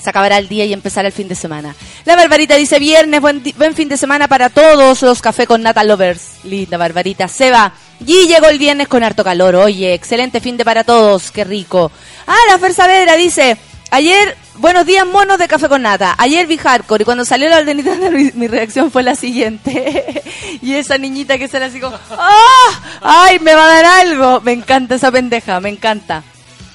Se 0.00 0.10
acabará 0.10 0.38
el 0.38 0.48
día 0.48 0.64
y 0.64 0.72
empezará 0.72 1.08
el 1.08 1.14
fin 1.14 1.28
de 1.28 1.34
semana. 1.34 1.74
La 2.04 2.16
Barbarita 2.16 2.56
dice 2.56 2.78
viernes, 2.78 3.20
buen, 3.20 3.42
buen 3.56 3.74
fin 3.74 3.88
de 3.88 3.96
semana 3.96 4.28
para 4.28 4.50
todos 4.50 5.02
los 5.02 5.22
café 5.22 5.46
con 5.46 5.62
nata 5.62 5.84
lovers. 5.84 6.44
Linda 6.44 6.76
Barbarita. 6.76 7.28
Seba. 7.28 7.72
Y 8.04 8.26
llegó 8.26 8.48
el 8.48 8.58
viernes 8.58 8.88
con 8.88 9.04
harto 9.04 9.22
calor. 9.22 9.54
Oye, 9.54 9.94
excelente 9.94 10.40
fin 10.40 10.56
de 10.56 10.64
para 10.64 10.84
todos. 10.84 11.30
Qué 11.30 11.44
rico. 11.44 11.92
Ah, 12.26 12.36
la 12.48 12.58
Fer 12.58 12.74
Saavedra 12.74 13.16
dice, 13.16 13.56
ayer, 13.90 14.36
buenos 14.56 14.86
días 14.86 15.06
monos 15.06 15.38
de 15.38 15.46
café 15.46 15.68
con 15.68 15.82
nata. 15.82 16.14
Ayer 16.18 16.46
vi 16.46 16.56
hardcore 16.56 17.02
y 17.02 17.04
cuando 17.04 17.24
salió 17.24 17.48
la 17.48 17.58
ordenita 17.58 17.92
mi 18.34 18.48
reacción 18.48 18.90
fue 18.90 19.02
la 19.02 19.14
siguiente. 19.14 20.22
y 20.62 20.74
esa 20.74 20.98
niñita 20.98 21.38
que 21.38 21.48
sale 21.48 21.66
así 21.66 21.80
como, 21.80 21.96
¡ah! 22.10 23.00
¡Ay, 23.00 23.38
me 23.38 23.54
va 23.54 23.66
a 23.66 23.82
dar 23.82 23.84
algo! 24.06 24.40
Me 24.40 24.52
encanta 24.52 24.96
esa 24.96 25.12
pendeja, 25.12 25.60
me 25.60 25.68
encanta. 25.68 26.24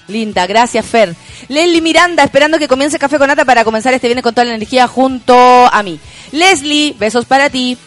Linda, 0.08 0.48
gracias 0.48 0.86
Fer. 0.86 1.16
Leslie 1.50 1.82
Miranda, 1.82 2.24
esperando 2.24 2.58
que 2.58 2.68
comience 2.68 2.98
Café 3.00 3.18
con 3.18 3.28
Nata 3.28 3.46
para 3.46 3.64
comenzar 3.64 3.94
este 3.94 4.08
viernes 4.08 4.24
con 4.24 4.34
toda 4.34 4.46
la 4.46 4.56
energía 4.56 4.88
junto 4.88 5.36
a 5.36 5.84
mí. 5.84 6.00
Leslie, 6.32 6.96
besos 6.98 7.26
para 7.26 7.50
ti. 7.50 7.78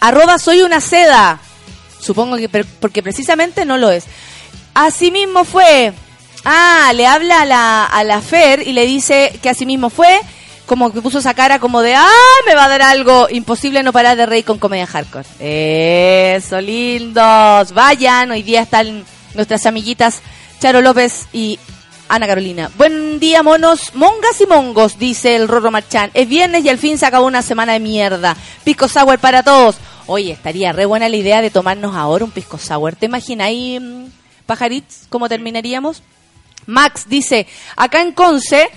Arroba 0.00 0.38
soy 0.38 0.62
una 0.62 0.80
seda. 0.80 1.40
Supongo 2.00 2.36
que 2.36 2.48
porque 2.48 3.02
precisamente 3.02 3.64
no 3.64 3.76
lo 3.76 3.90
es. 3.90 4.04
Así 4.74 5.10
mismo 5.10 5.44
fue. 5.44 5.92
Ah, 6.44 6.92
le 6.94 7.06
habla 7.06 7.42
a 7.42 7.44
la, 7.44 7.84
a 7.84 8.02
la 8.02 8.20
Fer 8.20 8.66
y 8.66 8.72
le 8.72 8.86
dice 8.86 9.38
que 9.42 9.50
así 9.50 9.66
mismo 9.66 9.90
fue. 9.90 10.20
Como 10.66 10.92
que 10.92 11.02
puso 11.02 11.18
esa 11.18 11.34
cara 11.34 11.58
como 11.58 11.82
de, 11.82 11.94
ah, 11.94 12.08
me 12.46 12.54
va 12.54 12.64
a 12.64 12.68
dar 12.68 12.82
algo. 12.82 13.28
Imposible 13.30 13.82
no 13.82 13.92
parar 13.92 14.16
de 14.16 14.26
reír 14.26 14.44
con 14.44 14.58
comedia 14.58 14.86
hardcore. 14.86 15.26
Eso, 15.38 16.60
lindos. 16.60 17.72
Vayan, 17.72 18.30
hoy 18.30 18.42
día 18.42 18.62
están 18.62 19.04
nuestras 19.34 19.66
amiguitas 19.66 20.22
Charo 20.62 20.80
López 20.80 21.26
y 21.32 21.58
Ana 22.08 22.28
Carolina. 22.28 22.70
Buen 22.78 23.18
día, 23.18 23.42
monos, 23.42 23.96
mongas 23.96 24.40
y 24.40 24.46
mongos, 24.46 24.96
dice 24.96 25.34
el 25.34 25.48
Rorro 25.48 25.72
Marchán. 25.72 26.12
Es 26.14 26.28
viernes 26.28 26.64
y 26.64 26.68
al 26.68 26.78
fin 26.78 26.98
se 26.98 27.04
acabó 27.04 27.26
una 27.26 27.42
semana 27.42 27.72
de 27.72 27.80
mierda. 27.80 28.36
Pisco 28.62 28.86
sour 28.86 29.18
para 29.18 29.42
todos. 29.42 29.74
Oye, 30.06 30.30
estaría 30.30 30.70
re 30.70 30.86
buena 30.86 31.08
la 31.08 31.16
idea 31.16 31.42
de 31.42 31.50
tomarnos 31.50 31.96
ahora 31.96 32.24
un 32.24 32.30
pisco 32.30 32.58
sour. 32.58 32.94
¿Te 32.94 33.06
imaginas 33.06 33.48
ahí, 33.48 33.80
mm, 33.80 34.04
pajarits, 34.46 35.06
cómo 35.08 35.28
terminaríamos? 35.28 36.00
Max 36.66 37.08
dice, 37.08 37.48
acá 37.74 38.00
en 38.00 38.12
Conce, 38.12 38.68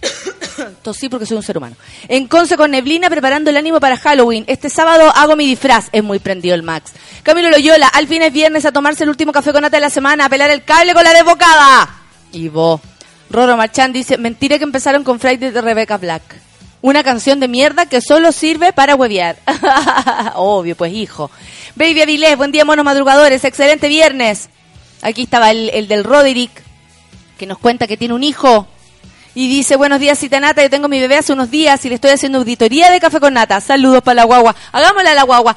tosí 0.82 1.08
porque 1.08 1.26
soy 1.26 1.36
un 1.36 1.42
ser 1.42 1.58
humano, 1.58 1.76
en 2.08 2.26
Conce 2.26 2.56
con 2.56 2.70
neblina 2.70 3.10
preparando 3.10 3.50
el 3.50 3.56
ánimo 3.56 3.80
para 3.80 3.96
Halloween. 3.96 4.44
Este 4.46 4.70
sábado 4.70 5.12
hago 5.14 5.36
mi 5.36 5.46
disfraz. 5.46 5.88
Es 5.92 6.02
muy 6.02 6.18
prendido 6.18 6.54
el 6.54 6.62
Max. 6.62 6.92
Camilo 7.22 7.50
Loyola, 7.50 7.88
al 7.88 8.06
fin 8.06 8.22
es 8.22 8.32
viernes 8.32 8.64
a 8.64 8.72
tomarse 8.72 9.04
el 9.04 9.10
último 9.10 9.32
café 9.32 9.52
con 9.52 9.62
nata 9.62 9.76
de 9.76 9.82
la 9.82 9.90
semana, 9.90 10.26
a 10.26 10.28
pelar 10.28 10.50
el 10.50 10.64
cable 10.64 10.94
con 10.94 11.04
la 11.04 11.12
desbocada. 11.12 11.88
Y 12.32 12.48
vos. 12.48 12.80
Roro 13.30 13.56
Marchán 13.56 13.92
dice, 13.92 14.16
mentira 14.16 14.58
que 14.58 14.64
empezaron 14.64 15.04
con 15.04 15.20
Friday 15.20 15.50
de 15.50 15.60
Rebecca 15.60 15.98
Black. 15.98 16.22
Una 16.80 17.02
canción 17.02 17.40
de 17.40 17.48
mierda 17.48 17.86
que 17.86 18.00
solo 18.00 18.32
sirve 18.32 18.72
para 18.72 18.94
huevear. 18.94 19.36
Obvio, 20.36 20.76
pues 20.76 20.92
hijo. 20.92 21.30
Baby 21.74 22.02
Avilés, 22.02 22.36
buen 22.36 22.52
día 22.52 22.64
monos 22.64 22.84
madrugadores, 22.84 23.44
excelente 23.44 23.88
viernes. 23.88 24.48
Aquí 25.02 25.22
estaba 25.22 25.50
el, 25.50 25.70
el 25.70 25.88
del 25.88 26.04
Roderick, 26.04 26.62
que 27.36 27.46
nos 27.46 27.58
cuenta 27.58 27.86
que 27.86 27.96
tiene 27.96 28.14
un 28.14 28.24
hijo. 28.24 28.66
Y 29.38 29.46
dice, 29.46 29.76
buenos 29.76 30.00
días, 30.00 30.18
cita 30.18 30.40
nata, 30.40 30.64
yo 30.64 30.68
tengo 30.68 30.88
mi 30.88 30.98
bebé 30.98 31.16
hace 31.16 31.32
unos 31.32 31.48
días 31.48 31.84
y 31.84 31.88
le 31.88 31.94
estoy 31.94 32.10
haciendo 32.10 32.38
auditoría 32.38 32.90
de 32.90 32.98
café 32.98 33.20
con 33.20 33.34
nata. 33.34 33.60
Saludos 33.60 34.02
para 34.02 34.16
la 34.16 34.24
guagua. 34.24 34.56
Hagámosle 34.72 35.10
a 35.10 35.14
la 35.14 35.22
guagua. 35.22 35.54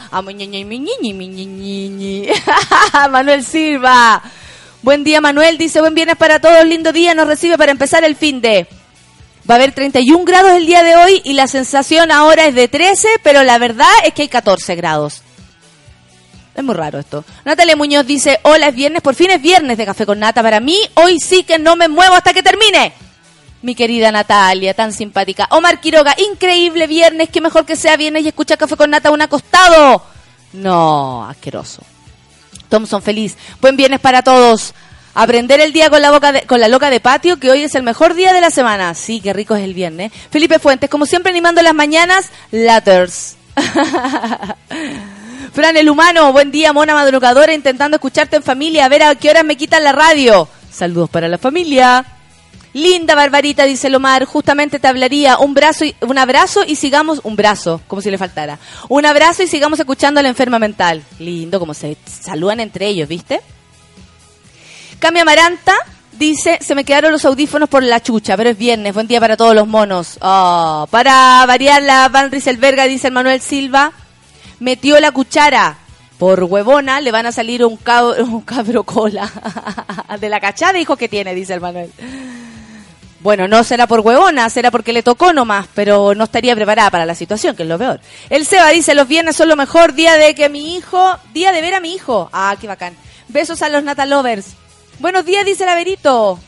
Manuel 3.09 3.43
Silva. 3.43 4.21
Buen 4.83 5.03
día, 5.03 5.19
Manuel. 5.19 5.57
Dice, 5.57 5.81
buen 5.81 5.95
viernes 5.95 6.15
para 6.15 6.39
todos. 6.39 6.63
Lindo 6.63 6.93
día. 6.93 7.15
Nos 7.15 7.25
recibe 7.25 7.57
para 7.57 7.71
empezar 7.71 8.03
el 8.03 8.15
fin 8.15 8.39
de... 8.39 8.67
Va 9.49 9.55
a 9.55 9.57
haber 9.57 9.71
31 9.71 10.25
grados 10.25 10.51
el 10.51 10.67
día 10.67 10.83
de 10.83 10.95
hoy 10.97 11.19
y 11.23 11.33
la 11.33 11.47
sensación 11.47 12.11
ahora 12.11 12.45
es 12.45 12.53
de 12.53 12.67
13, 12.67 13.07
pero 13.23 13.41
la 13.41 13.57
verdad 13.57 13.89
es 14.05 14.13
que 14.13 14.21
hay 14.21 14.29
14 14.29 14.75
grados. 14.75 15.23
Es 16.53 16.63
muy 16.63 16.75
raro 16.75 16.99
esto. 16.99 17.25
Natalia 17.45 17.75
Muñoz 17.75 18.05
dice, 18.05 18.41
hola, 18.43 18.67
es 18.67 18.75
viernes, 18.75 19.01
por 19.01 19.15
fin 19.15 19.31
es 19.31 19.41
viernes 19.41 19.75
de 19.79 19.87
café 19.87 20.05
con 20.05 20.19
nata. 20.19 20.43
Para 20.43 20.59
mí, 20.59 20.77
hoy 20.93 21.19
sí 21.19 21.41
que 21.41 21.57
no 21.57 21.75
me 21.75 21.87
muevo 21.87 22.13
hasta 22.13 22.31
que 22.31 22.43
termine. 22.43 22.93
Mi 23.61 23.75
querida 23.75 24.11
Natalia, 24.11 24.73
tan 24.73 24.91
simpática. 24.91 25.47
Omar 25.51 25.79
Quiroga, 25.79 26.15
increíble 26.31 26.87
viernes, 26.87 27.29
que 27.29 27.41
mejor 27.41 27.65
que 27.65 27.75
sea 27.75 27.95
viernes 27.95 28.23
y 28.23 28.29
escucha 28.29 28.57
café 28.57 28.75
con 28.75 28.89
nata 28.89 29.11
un 29.11 29.21
acostado. 29.21 30.03
No, 30.53 31.25
asqueroso. 31.29 31.83
Thompson 32.69 33.01
feliz. 33.01 33.37
Buen 33.59 33.77
viernes 33.77 33.99
para 33.99 34.23
todos. 34.23 34.73
Aprender 35.13 35.59
el 35.59 35.73
día 35.73 35.89
con 35.89 36.01
la, 36.01 36.67
loca 36.69 36.89
de 36.89 36.99
patio, 37.01 37.37
que 37.37 37.51
hoy 37.51 37.63
es 37.63 37.75
el 37.75 37.83
mejor 37.83 38.13
día 38.13 38.33
de 38.33 38.39
la 38.41 38.49
semana. 38.49 38.93
Sí, 38.93 39.19
qué 39.19 39.33
rico 39.33 39.55
es 39.55 39.63
el 39.63 39.73
viernes. 39.73 40.11
Felipe 40.31 40.57
Fuentes, 40.57 40.89
como 40.89 41.05
siempre 41.05 41.31
animando 41.31 41.61
las 41.61 41.75
mañanas, 41.75 42.29
Latters. 42.51 43.35
Fran 45.53 45.75
el 45.75 45.89
humano, 45.89 46.31
buen 46.31 46.49
día, 46.49 46.71
mona 46.71 46.93
madrugadora, 46.93 47.53
intentando 47.53 47.97
escucharte 47.97 48.37
en 48.37 48.43
familia, 48.43 48.85
a 48.85 48.89
ver 48.89 49.03
a 49.03 49.15
qué 49.15 49.29
horas 49.29 49.43
me 49.43 49.57
quitan 49.57 49.83
la 49.83 49.91
radio. 49.91 50.47
Saludos 50.71 51.09
para 51.09 51.27
la 51.27 51.37
familia. 51.37 52.05
Linda 52.73 53.15
Barbarita, 53.15 53.65
dice 53.65 53.89
Lomar, 53.89 54.25
justamente 54.25 54.79
te 54.79 54.87
hablaría 54.87 55.37
un 55.37 55.53
brazo 55.53 55.83
y, 55.83 55.95
un 56.01 56.17
abrazo 56.17 56.63
y 56.65 56.75
sigamos, 56.75 57.19
un 57.23 57.35
brazo, 57.35 57.81
como 57.87 58.01
si 58.01 58.09
le 58.09 58.17
faltara. 58.17 58.59
Un 58.87 59.05
abrazo 59.05 59.43
y 59.43 59.47
sigamos 59.47 59.79
escuchando 59.79 60.19
a 60.19 60.23
la 60.23 60.29
enferma 60.29 60.57
mental. 60.57 61.03
Lindo, 61.19 61.59
como 61.59 61.73
se 61.73 61.97
saludan 62.05 62.61
entre 62.61 62.87
ellos, 62.87 63.09
¿viste? 63.09 63.41
Cami 64.99 65.19
Amaranta 65.19 65.75
dice, 66.13 66.59
se 66.61 66.75
me 66.75 66.85
quedaron 66.85 67.11
los 67.11 67.25
audífonos 67.25 67.67
por 67.67 67.83
la 67.83 67.99
chucha, 68.01 68.37
pero 68.37 68.51
es 68.51 68.57
viernes, 68.57 68.93
buen 68.93 69.07
día 69.07 69.19
para 69.19 69.35
todos 69.35 69.55
los 69.55 69.67
monos. 69.67 70.17
Oh, 70.21 70.87
para 70.91 71.43
variar 71.45 71.81
la 71.81 72.07
Van 72.07 72.31
Rieselberga, 72.31 72.85
dice 72.85 73.07
el 73.07 73.13
Manuel 73.13 73.41
Silva, 73.41 73.91
metió 74.59 74.99
la 74.99 75.11
cuchara. 75.11 75.77
Por 76.17 76.43
huevona 76.43 77.01
le 77.01 77.11
van 77.11 77.25
a 77.25 77.31
salir 77.31 77.65
un 77.65 77.75
cabro, 77.75 78.23
un 78.25 78.41
cabro 78.41 78.83
cola. 78.83 79.29
De 80.21 80.29
la 80.29 80.39
cachada 80.39 80.73
dijo 80.73 80.95
que 80.95 81.09
tiene, 81.09 81.33
dice 81.33 81.55
el 81.55 81.61
Manuel. 81.61 81.91
Bueno, 83.21 83.47
no 83.47 83.63
será 83.63 83.85
por 83.85 83.99
huevona, 83.99 84.49
será 84.49 84.71
porque 84.71 84.93
le 84.93 85.03
tocó 85.03 85.31
nomás, 85.31 85.67
pero 85.75 86.15
no 86.15 86.23
estaría 86.23 86.55
preparada 86.55 86.89
para 86.89 87.05
la 87.05 87.13
situación, 87.13 87.55
que 87.55 87.61
es 87.61 87.69
lo 87.69 87.77
peor. 87.77 87.99
El 88.31 88.47
Seba 88.47 88.69
dice, 88.69 88.95
los 88.95 89.07
viernes 89.07 89.35
son 89.35 89.47
lo 89.47 89.55
mejor, 89.55 89.93
día 89.93 90.17
de 90.17 90.33
que 90.33 90.49
mi 90.49 90.75
hijo, 90.75 91.19
día 91.31 91.51
de 91.51 91.61
ver 91.61 91.75
a 91.75 91.79
mi 91.79 91.93
hijo. 91.93 92.31
Ah, 92.33 92.55
qué 92.59 92.65
bacán. 92.65 92.95
Besos 93.27 93.61
a 93.61 93.69
los 93.69 93.83
Natalovers. 93.83 94.53
Buenos 94.97 95.23
días, 95.23 95.45
dice 95.45 95.63
el 95.63 95.69
Averito. 95.69 96.39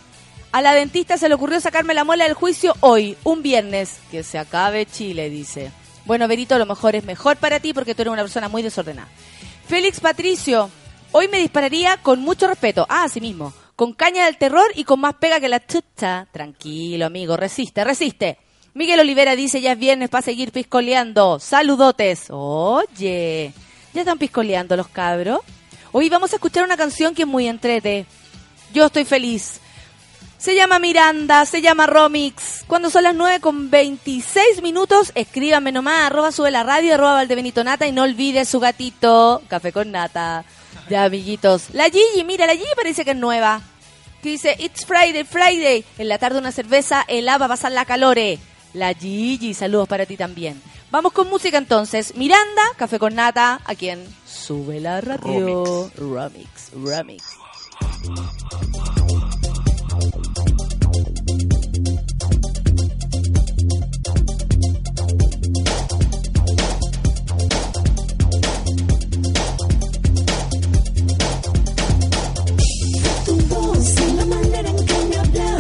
A 0.51 0.62
la 0.63 0.73
dentista 0.73 1.15
se 1.17 1.29
le 1.29 1.36
ocurrió 1.36 1.59
sacarme 1.59 1.93
la 1.93 2.05
muela 2.05 2.23
del 2.23 2.33
juicio 2.33 2.75
hoy, 2.79 3.17
un 3.23 3.43
viernes. 3.43 3.97
Que 4.09 4.23
se 4.23 4.39
acabe 4.39 4.88
Chile, 4.88 5.29
dice. 5.29 5.71
Bueno, 6.05 6.27
Verito, 6.27 6.57
lo 6.57 6.65
mejor 6.65 6.95
es 6.95 7.03
mejor 7.03 7.38
para 7.38 7.59
ti 7.59 7.73
porque 7.73 7.93
tú 7.93 8.01
eres 8.01 8.13
una 8.13 8.23
persona 8.23 8.49
muy 8.49 8.63
desordenada. 8.63 9.09
Félix 9.67 9.99
Patricio, 9.99 10.71
hoy 11.12 11.27
me 11.27 11.38
dispararía 11.38 11.97
con 11.97 12.19
mucho 12.21 12.47
respeto. 12.47 12.88
Ah, 12.89 13.03
así 13.03 13.21
mismo. 13.21 13.53
Con 13.75 13.93
caña 13.93 14.25
del 14.25 14.38
terror 14.38 14.65
y 14.75 14.83
con 14.83 14.99
más 14.99 15.15
pega 15.15 15.39
que 15.39 15.49
la 15.49 15.65
chucha. 15.65 16.27
Tranquilo, 16.31 17.05
amigo, 17.05 17.36
resiste, 17.38 17.83
resiste. 17.83 18.38
Miguel 18.75 18.99
Olivera 18.99 19.36
dice, 19.36 19.62
ya 19.62 19.73
es 19.73 19.79
viernes 19.79 20.09
para 20.09 20.21
seguir 20.21 20.51
piscoleando. 20.51 21.39
Saludotes. 21.39 22.27
Oye, 22.29 23.53
¿ya 23.93 24.01
están 24.01 24.17
piscoleando 24.17 24.75
los 24.75 24.88
cabros? 24.88 25.39
Hoy 25.91 26.09
vamos 26.09 26.33
a 26.33 26.38
escuchar 26.38 26.63
una 26.63 26.77
canción 26.77 27.13
que 27.13 27.23
es 27.23 27.27
muy 27.27 27.47
entrete. 27.47 28.05
Yo 28.73 28.86
estoy 28.86 29.05
feliz. 29.05 29.59
Se 30.38 30.55
llama 30.55 30.77
Miranda, 30.77 31.45
se 31.45 31.62
llama 31.62 31.88
Romix. 31.88 32.65
Cuando 32.67 32.89
son 32.89 33.03
las 33.03 33.15
9 33.15 33.39
con 33.39 33.69
26 33.69 34.62
minutos, 34.62 35.12
escríbanme 35.15 35.71
nomás, 35.71 36.07
arroba 36.07 36.31
sube 36.31 36.51
la 36.51 36.63
radio, 36.63 36.95
arroba 36.95 37.13
Valdebenito 37.13 37.63
Nata 37.63 37.88
y 37.88 37.91
no 37.91 38.03
olvide 38.03 38.43
su 38.43 38.59
gatito, 38.59 39.41
café 39.47 39.71
con 39.71 39.91
nata. 39.91 40.43
Ya, 40.89 41.03
amiguitos. 41.05 41.69
La 41.73 41.86
Gigi, 41.86 42.23
mira, 42.25 42.45
la 42.45 42.53
Gigi 42.53 42.65
parece 42.75 43.03
que 43.05 43.12
es 43.12 43.17
nueva. 43.17 43.62
Que 44.21 44.29
dice, 44.29 44.55
It's 44.59 44.86
Friday, 44.86 45.23
Friday. 45.23 45.83
En 45.97 46.07
la 46.07 46.17
tarde 46.17 46.39
una 46.39 46.51
cerveza, 46.51 47.03
el 47.07 47.27
va 47.27 47.36
a 47.36 47.47
pasar 47.47 47.71
la 47.71 47.86
calore. 47.86 48.39
La 48.73 48.93
Gigi, 48.93 49.53
saludos 49.53 49.88
para 49.88 50.05
ti 50.05 50.17
también. 50.17 50.62
Vamos 50.91 51.12
con 51.12 51.27
música 51.29 51.57
entonces. 51.57 52.15
Miranda, 52.15 52.62
café 52.77 52.99
con 52.99 53.15
nata, 53.15 53.59
a 53.65 53.75
quien 53.75 54.05
sube 54.25 54.79
la 54.79 55.01
radio. 55.01 55.91
Romix, 55.95 56.71
Romix. 56.73 57.23
Tu 58.03 58.82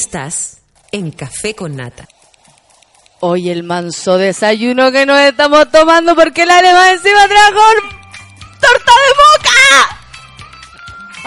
Estás 0.00 0.58
en 0.92 1.10
Café 1.10 1.54
con 1.56 1.74
Nata. 1.74 2.06
Oye, 3.18 3.50
el 3.50 3.64
manso 3.64 4.16
desayuno 4.16 4.92
que 4.92 5.04
nos 5.04 5.18
estamos 5.18 5.68
tomando 5.72 6.14
porque 6.14 6.42
el 6.44 6.50
alemán 6.52 6.90
encima 6.90 7.26
trajo 7.26 7.60
torta 8.60 8.92
de 8.92 9.14
boca. 9.24 9.98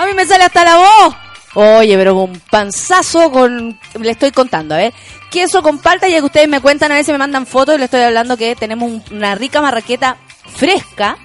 A 0.02 0.06
mí 0.06 0.14
me 0.14 0.26
sale 0.26 0.46
hasta 0.46 0.64
la 0.64 0.78
voz. 0.78 1.16
Oye, 1.54 1.98
pero 1.98 2.16
un 2.16 2.40
panzazo 2.50 3.30
con... 3.30 3.78
Le 4.00 4.12
estoy 4.12 4.32
contando, 4.32 4.74
a 4.76 4.78
ver. 4.78 4.94
Queso 5.30 5.62
con 5.62 5.80
palta, 5.80 6.08
ya 6.08 6.20
que 6.20 6.26
ustedes 6.26 6.48
me 6.48 6.62
cuentan, 6.62 6.94
a 6.94 6.96
veces 6.96 7.12
me 7.12 7.18
mandan 7.18 7.46
fotos 7.46 7.76
y 7.76 7.78
le 7.78 7.86
estoy 7.86 8.02
hablando 8.04 8.38
que 8.38 8.56
tenemos 8.56 8.90
un- 8.90 9.04
una 9.12 9.36
rica 9.36 9.60
marraqueta 9.62 10.16
fresca. 10.56 11.18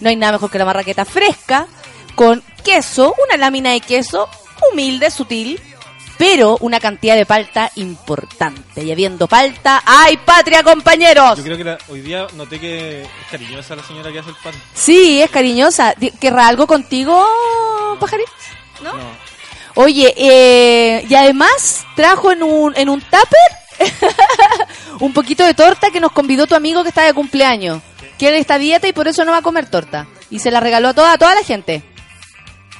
No 0.00 0.08
hay 0.08 0.16
nada 0.16 0.32
mejor 0.32 0.50
que 0.50 0.58
la 0.58 0.64
marraqueta 0.64 1.04
fresca. 1.04 1.68
Con 2.16 2.42
queso, 2.64 3.14
una 3.28 3.36
lámina 3.36 3.70
de 3.70 3.80
queso 3.80 4.28
humilde, 4.72 5.12
sutil, 5.12 5.60
pero 6.18 6.56
una 6.60 6.78
cantidad 6.80 7.16
de 7.16 7.26
palta 7.26 7.70
importante. 7.76 8.82
Y 8.84 8.92
habiendo 8.92 9.26
palta, 9.26 9.82
¡ay, 9.84 10.16
patria, 10.18 10.62
compañeros! 10.62 11.38
Yo 11.38 11.44
creo 11.44 11.56
que 11.56 11.64
la- 11.64 11.78
hoy 11.88 12.00
día 12.02 12.26
noté 12.34 12.60
que 12.60 13.02
es 13.02 13.08
cariñosa 13.30 13.76
la 13.76 13.82
señora 13.82 14.12
que 14.12 14.18
hace 14.20 14.30
el 14.30 14.36
pan. 14.36 14.54
Sí, 14.74 15.20
es 15.20 15.30
cariñosa. 15.30 15.94
¿Querrá 16.20 16.46
algo 16.48 16.66
contigo, 16.66 17.26
pajarín? 17.98 18.26
¿No? 18.82 18.92
No. 18.92 19.34
Oye, 19.76 20.14
eh, 20.16 21.04
y 21.08 21.14
además 21.16 21.84
trajo 21.96 22.30
en 22.30 22.42
un, 22.44 22.76
en 22.76 22.88
un 22.88 23.00
tupper 23.00 23.88
un 25.00 25.12
poquito 25.12 25.44
de 25.44 25.54
torta 25.54 25.90
que 25.90 26.00
nos 26.00 26.12
convidó 26.12 26.46
tu 26.46 26.54
amigo 26.54 26.82
que 26.82 26.90
está 26.90 27.02
de 27.02 27.12
cumpleaños. 27.14 27.82
Que 28.18 28.28
él 28.28 28.36
está 28.36 28.54
a 28.54 28.58
dieta 28.58 28.86
y 28.86 28.92
por 28.92 29.08
eso 29.08 29.24
no 29.24 29.32
va 29.32 29.38
a 29.38 29.42
comer 29.42 29.68
torta. 29.68 30.06
Y 30.30 30.38
se 30.38 30.52
la 30.52 30.60
regaló 30.60 30.88
a 30.90 30.94
toda, 30.94 31.12
a 31.12 31.18
toda 31.18 31.34
la 31.34 31.42
gente. 31.42 31.82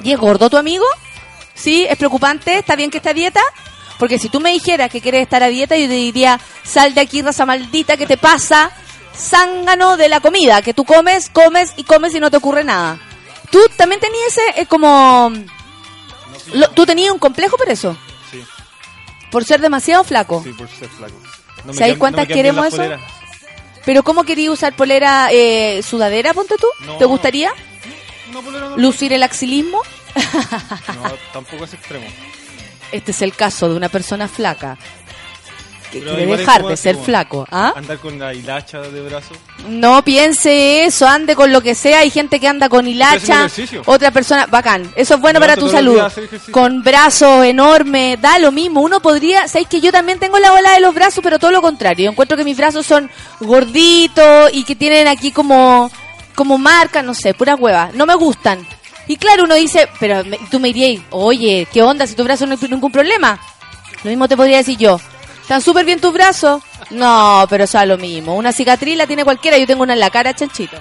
¿Y 0.05 0.13
es 0.13 0.19
gordo 0.19 0.49
tu 0.49 0.57
amigo? 0.57 0.85
Sí, 1.55 1.87
es 1.89 1.97
preocupante, 1.97 2.59
está 2.59 2.77
bien 2.77 2.91
que 2.91 2.99
esté 2.99 3.11
a 3.11 3.15
dieta. 3.15 3.41
Porque 3.99 4.19
si 4.19 4.29
tú 4.29 4.41
me 4.41 4.51
dijeras 4.51 4.91
que 4.91 5.01
quieres 5.01 5.23
estar 5.23 5.43
a 5.43 5.49
dieta, 5.49 5.77
yo 5.77 5.87
te 5.87 5.95
diría, 5.95 6.41
sal 6.65 6.95
de 6.95 7.01
aquí, 7.01 7.23
raza 7.23 7.47
maldita, 7.47 7.97
¿qué 7.97 8.07
te 8.07 8.17
pasa? 8.17 8.71
Zángano 9.17 9.97
de 9.97 10.09
la 10.09 10.19
comida, 10.21 10.63
que 10.63 10.75
tú 10.75 10.85
comes, 10.85 11.31
comes 11.31 11.73
y 11.77 11.85
comes 11.85 12.13
y 12.15 12.19
no 12.21 12.31
te 12.31 12.37
ocurre 12.39 12.65
nada. 12.65 12.99
Tú 13.51 13.61
también 13.77 14.01
tenías 14.01 14.27
ese, 14.37 14.63
eh, 14.63 14.67
como... 14.67 15.33
lo- 16.53 16.71
tú 16.71 16.85
tenías 16.87 17.13
un 17.13 17.21
complejo 17.21 17.57
por 17.57 17.69
eso, 17.69 17.97
Sí, 18.33 18.43
por 19.31 19.45
ser 19.45 19.61
demasiado 19.61 20.03
flaco. 20.03 20.43
sí, 20.43 20.53
por 20.53 20.69
ser 20.69 20.89
flaco. 20.89 21.15
No 21.65 21.73
me 21.73 21.79
¿Sabéis 21.79 21.95
cam- 21.95 21.99
cuántas 22.01 22.29
no 22.29 22.35
queremos 22.35 22.67
eso? 22.67 22.83
Pero 23.85 24.03
¿cómo 24.03 24.25
querías 24.25 24.53
usar 24.53 24.75
polera 24.75 25.29
eh, 25.31 25.83
sudadera, 25.89 26.35
ponte 26.35 26.57
tú? 26.57 26.67
No. 26.81 26.97
¿Te 26.97 27.05
gustaría 27.05 27.53
No, 28.33 28.43
polera 28.43 28.71
no. 28.71 28.77
lucir 28.77 29.13
el 29.13 29.23
axilismo? 29.23 29.81
No, 30.15 31.13
tampoco 31.33 31.65
es 31.65 31.75
extremo. 31.75 32.07
Este 32.93 33.11
es 33.11 33.23
el 33.23 33.35
caso 33.35 33.69
de 33.69 33.77
una 33.77 33.89
persona 33.89 34.29
flaca 34.29 34.79
que 35.95 36.01
Pero 36.01 36.17
quiere 36.17 36.37
dejar 36.37 36.65
de 36.65 36.77
ser 36.77 36.97
flaco. 36.97 37.47
¿ah? 37.51 37.73
Andar 37.77 37.99
con 37.99 38.19
la 38.19 38.35
hilacha 38.35 38.81
de 38.81 39.01
brazo. 39.03 39.35
No 39.69 40.05
piense 40.05 40.85
eso, 40.85 41.07
ande 41.07 41.37
con 41.37 41.53
lo 41.53 41.61
que 41.61 41.75
sea. 41.75 42.01
Hay 42.01 42.11
gente 42.11 42.41
que 42.41 42.49
anda 42.49 42.69
con 42.69 42.87
hilacha, 42.87 43.49
otra 43.87 44.11
persona, 44.11 44.47
bacán. 44.47 44.93
Eso 44.97 45.15
es 45.15 45.21
bueno 45.21 45.39
para 45.39 45.57
tu 45.57 45.69
salud. 45.69 46.01
Con 46.51 46.83
brazos 46.83 47.45
enormes, 47.45 48.21
da 48.21 48.39
lo 48.39 48.51
mismo. 48.51 48.81
Uno 48.81 49.01
podría, 49.01 49.47
sabéis 49.47 49.69
que 49.69 49.81
yo 49.81 49.93
también 49.93 50.19
tengo 50.19 50.39
la 50.39 50.53
ola 50.53 50.73
de 50.73 50.81
los 50.81 50.95
brazos, 50.95 51.23
pero 51.23 51.39
todo 51.39 51.53
lo 51.53 51.63
contrario. 51.63 52.07
Yo 52.07 52.11
encuentro 52.11 52.37
que 52.37 52.45
mis 52.45 52.57
brazos 52.57 52.85
son 52.85 53.09
gorditos 53.41 54.51
y 54.53 54.65
que 54.65 54.75
tienen 54.75 55.07
aquí 55.07 55.31
como, 55.31 55.91
como 56.35 56.59
marcas, 56.59 57.05
no 57.05 57.15
sé, 57.15 57.35
puras 57.35 57.59
huevas. 57.59 57.95
No 57.95 58.05
me 58.05 58.15
gustan. 58.17 58.67
Y 59.07 59.17
claro, 59.17 59.45
uno 59.45 59.55
dice, 59.55 59.89
pero 60.01 60.25
me- 60.25 60.39
tú 60.51 60.59
me 60.61 60.73
dirías, 60.73 61.03
oye, 61.11 61.67
¿qué 61.73 61.83
onda 61.83 62.07
si 62.07 62.15
tu 62.15 62.25
brazo 62.25 62.47
no 62.47 62.57
hay 62.61 62.69
ningún 62.69 62.91
problema? 62.93 63.39
Lo 64.03 64.11
mismo 64.11 64.29
te 64.29 64.37
podría 64.37 64.59
decir 64.59 64.79
yo. 64.79 64.99
¿Están 65.43 65.61
súper 65.61 65.85
bien 65.85 66.01
tus 66.01 66.13
brazos? 66.13 66.63
No, 66.91 67.47
pero 67.51 67.65
eso 67.65 67.79
es 67.79 67.87
lo 67.89 67.99
mismo. 67.99 68.35
Una 68.35 68.53
cicatriz 68.53 68.97
la 68.97 69.07
tiene 69.07 69.25
cualquiera. 69.25 69.59
Yo 69.59 69.67
tengo 69.67 69.83
una 69.83 69.93
en 69.93 70.01
la 70.01 70.09
cara, 70.11 70.35
chanchito. 70.35 70.77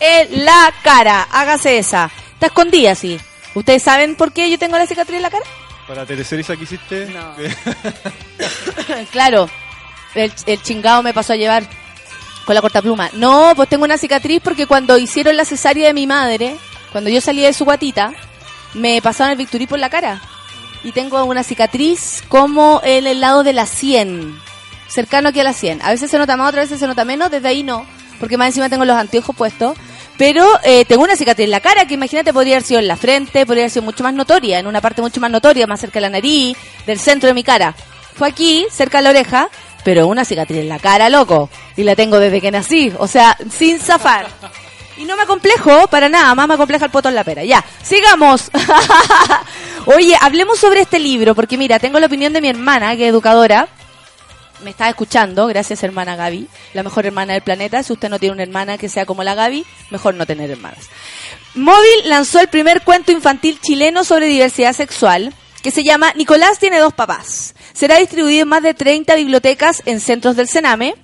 En 0.00 0.44
la 0.44 0.72
cara. 0.82 1.22
Hágase 1.30 1.78
esa. 1.78 2.10
Está 2.34 2.46
escondida, 2.46 2.94
sí. 2.96 3.18
¿Ustedes 3.54 3.82
saben 3.84 4.16
por 4.16 4.32
qué 4.32 4.50
yo 4.50 4.58
tengo 4.58 4.76
la 4.76 4.86
cicatriz 4.86 5.16
en 5.16 5.22
la 5.22 5.30
cara? 5.30 5.44
Para 5.86 6.04
Tereserisa 6.04 6.56
que 6.56 6.64
hiciste. 6.64 7.06
No. 7.06 7.34
claro. 9.12 9.48
El, 10.14 10.32
el 10.46 10.62
chingado 10.62 11.02
me 11.02 11.14
pasó 11.14 11.34
a 11.34 11.36
llevar 11.36 11.64
con 12.44 12.54
la 12.54 12.60
cortapluma. 12.60 13.10
No, 13.12 13.52
pues 13.54 13.68
tengo 13.68 13.84
una 13.84 13.98
cicatriz 13.98 14.40
porque 14.42 14.66
cuando 14.66 14.98
hicieron 14.98 15.36
la 15.36 15.44
cesárea 15.44 15.88
de 15.88 15.94
mi 15.94 16.06
madre, 16.06 16.56
cuando 16.92 17.10
yo 17.10 17.20
salí 17.20 17.42
de 17.42 17.52
su 17.52 17.64
guatita, 17.64 18.12
me 18.74 19.00
pasaron 19.02 19.32
el 19.32 19.38
Victorí 19.38 19.66
por 19.66 19.78
la 19.78 19.90
cara. 19.90 20.20
Y 20.84 20.92
tengo 20.92 21.24
una 21.24 21.42
cicatriz 21.42 22.22
como 22.28 22.80
en 22.84 23.06
el 23.06 23.20
lado 23.20 23.42
de 23.42 23.52
la 23.52 23.66
100, 23.66 24.38
cercano 24.88 25.30
aquí 25.30 25.40
a 25.40 25.44
la 25.44 25.52
100. 25.52 25.82
A 25.82 25.90
veces 25.90 26.10
se 26.10 26.18
nota 26.18 26.36
más, 26.36 26.48
otras 26.48 26.66
veces 26.66 26.80
se 26.80 26.86
nota 26.86 27.04
menos, 27.04 27.30
desde 27.30 27.48
ahí 27.48 27.62
no, 27.62 27.86
porque 28.20 28.36
más 28.36 28.48
encima 28.48 28.68
tengo 28.68 28.84
los 28.84 28.96
anteojos 28.96 29.34
puestos. 29.34 29.76
Pero 30.16 30.46
eh, 30.64 30.84
tengo 30.86 31.04
una 31.04 31.16
cicatriz 31.16 31.44
en 31.44 31.50
la 31.50 31.60
cara 31.60 31.86
que 31.86 31.94
imagínate 31.94 32.32
podría 32.32 32.54
haber 32.54 32.66
sido 32.66 32.80
en 32.80 32.88
la 32.88 32.96
frente, 32.96 33.44
podría 33.44 33.64
haber 33.64 33.70
sido 33.70 33.82
mucho 33.82 34.02
más 34.02 34.14
notoria, 34.14 34.58
en 34.58 34.66
una 34.66 34.80
parte 34.80 35.02
mucho 35.02 35.20
más 35.20 35.30
notoria, 35.30 35.66
más 35.66 35.80
cerca 35.80 35.98
de 35.98 36.02
la 36.02 36.10
nariz, 36.10 36.56
del 36.86 36.98
centro 36.98 37.26
de 37.26 37.34
mi 37.34 37.44
cara. 37.44 37.74
Fue 38.14 38.28
aquí, 38.28 38.66
cerca 38.70 38.98
de 38.98 39.04
la 39.04 39.10
oreja, 39.10 39.50
pero 39.84 40.06
una 40.06 40.24
cicatriz 40.24 40.60
en 40.60 40.70
la 40.70 40.78
cara, 40.78 41.10
loco. 41.10 41.50
Y 41.76 41.82
la 41.82 41.94
tengo 41.94 42.18
desde 42.18 42.40
que 42.40 42.50
nací, 42.50 42.92
o 42.98 43.06
sea, 43.06 43.36
sin 43.50 43.78
zafar. 43.78 44.26
Y 44.96 45.04
no 45.04 45.16
me 45.16 45.22
acomplejo 45.22 45.88
para 45.88 46.08
nada, 46.08 46.34
más 46.34 46.48
me 46.48 46.54
acompleja 46.54 46.86
el 46.86 46.90
poto 46.90 47.10
la 47.10 47.24
pera. 47.24 47.44
Ya, 47.44 47.64
sigamos. 47.82 48.50
Oye, 49.86 50.16
hablemos 50.20 50.58
sobre 50.58 50.80
este 50.80 50.98
libro, 50.98 51.34
porque 51.34 51.58
mira, 51.58 51.78
tengo 51.78 52.00
la 52.00 52.06
opinión 52.06 52.32
de 52.32 52.40
mi 52.40 52.48
hermana, 52.48 52.96
que 52.96 53.04
es 53.04 53.10
educadora. 53.10 53.68
Me 54.64 54.70
está 54.70 54.88
escuchando, 54.88 55.46
gracias 55.48 55.82
hermana 55.82 56.16
Gaby, 56.16 56.48
la 56.72 56.82
mejor 56.82 57.04
hermana 57.04 57.34
del 57.34 57.42
planeta. 57.42 57.82
Si 57.82 57.92
usted 57.92 58.08
no 58.08 58.18
tiene 58.18 58.32
una 58.32 58.42
hermana 58.42 58.78
que 58.78 58.88
sea 58.88 59.04
como 59.04 59.22
la 59.22 59.34
Gaby, 59.34 59.66
mejor 59.90 60.14
no 60.14 60.24
tener 60.24 60.50
hermanas. 60.50 60.88
Móvil 61.54 62.08
lanzó 62.08 62.40
el 62.40 62.48
primer 62.48 62.82
cuento 62.82 63.12
infantil 63.12 63.60
chileno 63.60 64.02
sobre 64.02 64.26
diversidad 64.26 64.72
sexual, 64.72 65.34
que 65.62 65.70
se 65.70 65.84
llama 65.84 66.12
Nicolás 66.14 66.58
tiene 66.58 66.78
dos 66.78 66.94
papás. 66.94 67.54
Será 67.72 67.98
distribuido 67.98 68.42
en 68.42 68.48
más 68.48 68.62
de 68.62 68.72
30 68.72 69.14
bibliotecas 69.16 69.82
en 69.84 70.00
centros 70.00 70.36
del 70.36 70.48
Sename. 70.48 70.94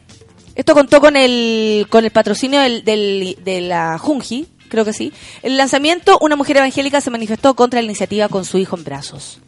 Esto 0.55 0.75
contó 0.75 1.01
con 1.01 1.17
el, 1.17 1.87
con 1.89 2.05
el 2.05 2.11
patrocinio 2.11 2.61
del, 2.61 2.85
del- 2.85 3.39
de 3.43 3.61
la 3.63 3.99
Junji, 3.99 4.47
creo 4.69 4.85
que 4.85 4.93
sí. 4.93 5.13
El 5.43 5.57
lanzamiento, 5.57 6.19
una 6.21 6.37
mujer 6.37 6.57
evangélica 6.59 7.01
se 7.01 7.11
manifestó 7.11 7.55
contra 7.55 7.81
la 7.81 7.87
iniciativa 7.87 8.29
con 8.29 8.45
su 8.45 8.59
hijo 8.59 8.77
en 8.77 8.85
brazos. 8.85 9.39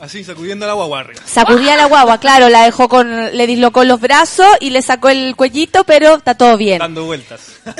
Así, 0.00 0.24
sacudiendo 0.24 0.66
la 0.66 0.72
guagua 0.74 1.00
arriba. 1.00 1.20
Sacudía 1.24 1.76
la 1.76 1.86
guagua, 1.86 2.18
claro, 2.18 2.48
la 2.48 2.64
dejó 2.64 2.88
con, 2.88 3.36
le 3.36 3.46
dislocó 3.46 3.84
los 3.84 4.00
brazos 4.00 4.46
y 4.60 4.70
le 4.70 4.82
sacó 4.82 5.08
el 5.08 5.36
cuellito, 5.36 5.84
pero 5.84 6.16
está 6.16 6.34
todo 6.34 6.56
bien. 6.56 6.78
Dando 6.80 7.04
vueltas. 7.04 7.40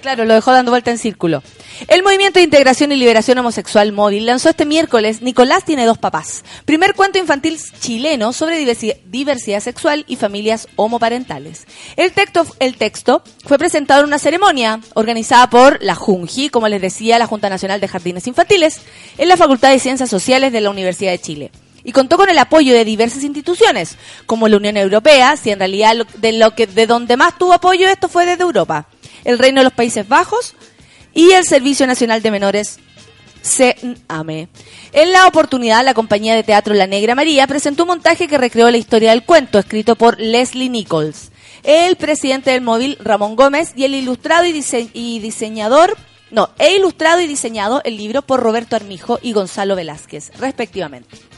Claro, 0.00 0.26
lo 0.26 0.34
dejó 0.34 0.52
dando 0.52 0.70
vuelta 0.70 0.90
en 0.90 0.98
círculo. 0.98 1.42
El 1.88 2.02
Movimiento 2.02 2.38
de 2.38 2.44
Integración 2.44 2.92
y 2.92 2.96
Liberación 2.96 3.38
Homosexual 3.38 3.90
Móvil 3.92 4.26
lanzó 4.26 4.50
este 4.50 4.66
miércoles 4.66 5.22
Nicolás 5.22 5.64
tiene 5.64 5.86
dos 5.86 5.96
papás. 5.96 6.44
Primer 6.66 6.92
cuento 6.94 7.18
infantil 7.18 7.58
chileno 7.80 8.34
sobre 8.34 8.60
diversi- 8.62 8.98
diversidad 9.06 9.60
sexual 9.60 10.04
y 10.06 10.16
familias 10.16 10.68
homoparentales. 10.76 11.66
El 11.96 12.12
texto, 12.12 12.46
el 12.58 12.76
texto 12.76 13.22
fue 13.46 13.56
presentado 13.56 14.00
en 14.02 14.08
una 14.08 14.18
ceremonia 14.18 14.80
organizada 14.92 15.48
por 15.48 15.82
la 15.82 15.94
JUNJI, 15.94 16.50
como 16.50 16.68
les 16.68 16.82
decía, 16.82 17.18
la 17.18 17.26
Junta 17.26 17.48
Nacional 17.48 17.80
de 17.80 17.88
Jardines 17.88 18.26
Infantiles, 18.26 18.82
en 19.16 19.28
la 19.28 19.38
Facultad 19.38 19.70
de 19.70 19.78
Ciencias 19.78 20.10
Sociales 20.10 20.52
de 20.52 20.60
la 20.60 20.68
Universidad 20.68 21.12
de 21.12 21.20
Chile. 21.20 21.50
Y 21.84 21.92
contó 21.92 22.16
con 22.16 22.30
el 22.30 22.38
apoyo 22.38 22.72
de 22.72 22.84
diversas 22.84 23.22
instituciones, 23.22 23.96
como 24.26 24.48
la 24.48 24.56
Unión 24.56 24.76
Europea, 24.76 25.36
si 25.36 25.50
en 25.50 25.58
realidad 25.58 25.94
de 26.16 26.86
donde 26.86 27.16
más 27.16 27.38
tuvo 27.38 27.52
apoyo 27.52 27.88
esto 27.88 28.08
fue 28.08 28.24
desde 28.24 28.42
Europa, 28.42 28.86
el 29.24 29.38
Reino 29.38 29.60
de 29.60 29.64
los 29.64 29.72
Países 29.74 30.08
Bajos 30.08 30.54
y 31.12 31.32
el 31.32 31.44
Servicio 31.44 31.86
Nacional 31.86 32.22
de 32.22 32.30
Menores 32.30 32.78
CNAME. 33.44 34.48
En 34.92 35.12
la 35.12 35.26
oportunidad, 35.26 35.84
la 35.84 35.94
compañía 35.94 36.34
de 36.34 36.42
teatro 36.42 36.74
La 36.74 36.86
Negra 36.86 37.14
María 37.14 37.46
presentó 37.46 37.84
un 37.84 37.88
montaje 37.88 38.26
que 38.26 38.38
recreó 38.38 38.70
la 38.70 38.78
historia 38.78 39.10
del 39.10 39.24
cuento, 39.24 39.58
escrito 39.58 39.96
por 39.96 40.18
Leslie 40.18 40.70
Nichols. 40.70 41.30
el 41.62 41.96
presidente 41.96 42.50
del 42.50 42.62
móvil, 42.62 42.96
Ramón 43.00 43.36
Gómez, 43.36 43.72
y 43.76 43.84
el 43.84 43.94
ilustrado 43.94 44.44
y 44.46 45.18
diseñador, 45.20 45.96
no, 46.30 46.50
e 46.58 46.74
ilustrado 46.76 47.20
y 47.20 47.26
diseñado 47.26 47.80
el 47.84 47.96
libro 47.96 48.22
por 48.22 48.40
Roberto 48.40 48.76
Armijo 48.76 49.18
y 49.22 49.32
Gonzalo 49.32 49.76
Velázquez, 49.76 50.30
respectivamente. 50.38 51.33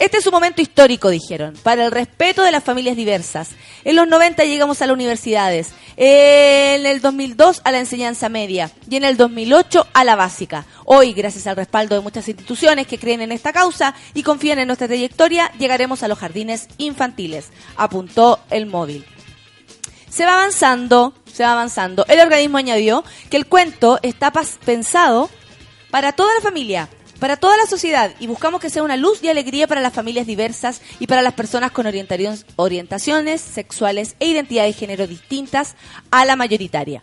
Este 0.00 0.16
es 0.16 0.26
un 0.26 0.32
momento 0.32 0.62
histórico, 0.62 1.10
dijeron, 1.10 1.52
para 1.62 1.84
el 1.84 1.90
respeto 1.90 2.42
de 2.42 2.50
las 2.50 2.64
familias 2.64 2.96
diversas. 2.96 3.50
En 3.84 3.96
los 3.96 4.08
90 4.08 4.44
llegamos 4.44 4.80
a 4.80 4.86
las 4.86 4.94
universidades, 4.94 5.72
en 5.98 6.86
el 6.86 7.02
2002 7.02 7.60
a 7.64 7.70
la 7.70 7.80
enseñanza 7.80 8.30
media 8.30 8.70
y 8.88 8.96
en 8.96 9.04
el 9.04 9.18
2008 9.18 9.86
a 9.92 10.04
la 10.04 10.16
básica. 10.16 10.64
Hoy, 10.86 11.12
gracias 11.12 11.46
al 11.46 11.56
respaldo 11.56 11.96
de 11.96 12.00
muchas 12.00 12.26
instituciones 12.28 12.86
que 12.86 12.96
creen 12.96 13.20
en 13.20 13.30
esta 13.30 13.52
causa 13.52 13.94
y 14.14 14.22
confían 14.22 14.58
en 14.58 14.68
nuestra 14.68 14.88
trayectoria, 14.88 15.52
llegaremos 15.58 16.02
a 16.02 16.08
los 16.08 16.18
jardines 16.18 16.68
infantiles, 16.78 17.48
apuntó 17.76 18.40
el 18.48 18.64
móvil. 18.64 19.04
Se 20.08 20.24
va 20.24 20.32
avanzando, 20.32 21.12
se 21.30 21.42
va 21.42 21.52
avanzando. 21.52 22.06
El 22.08 22.20
organismo 22.20 22.56
añadió 22.56 23.04
que 23.28 23.36
el 23.36 23.44
cuento 23.44 23.98
está 24.00 24.32
pensado 24.64 25.28
para 25.90 26.12
toda 26.12 26.34
la 26.36 26.40
familia, 26.40 26.88
para 27.20 27.36
toda 27.36 27.56
la 27.56 27.66
sociedad 27.66 28.12
y 28.18 28.26
buscamos 28.26 28.60
que 28.60 28.70
sea 28.70 28.82
una 28.82 28.96
luz 28.96 29.22
y 29.22 29.28
alegría 29.28 29.68
para 29.68 29.80
las 29.80 29.92
familias 29.92 30.26
diversas 30.26 30.80
y 30.98 31.06
para 31.06 31.22
las 31.22 31.34
personas 31.34 31.70
con 31.70 31.86
orientaciones 32.56 33.40
sexuales 33.40 34.16
e 34.18 34.26
identidades 34.26 34.74
de 34.74 34.80
género 34.80 35.06
distintas 35.06 35.76
a 36.10 36.24
la 36.24 36.34
mayoritaria. 36.34 37.00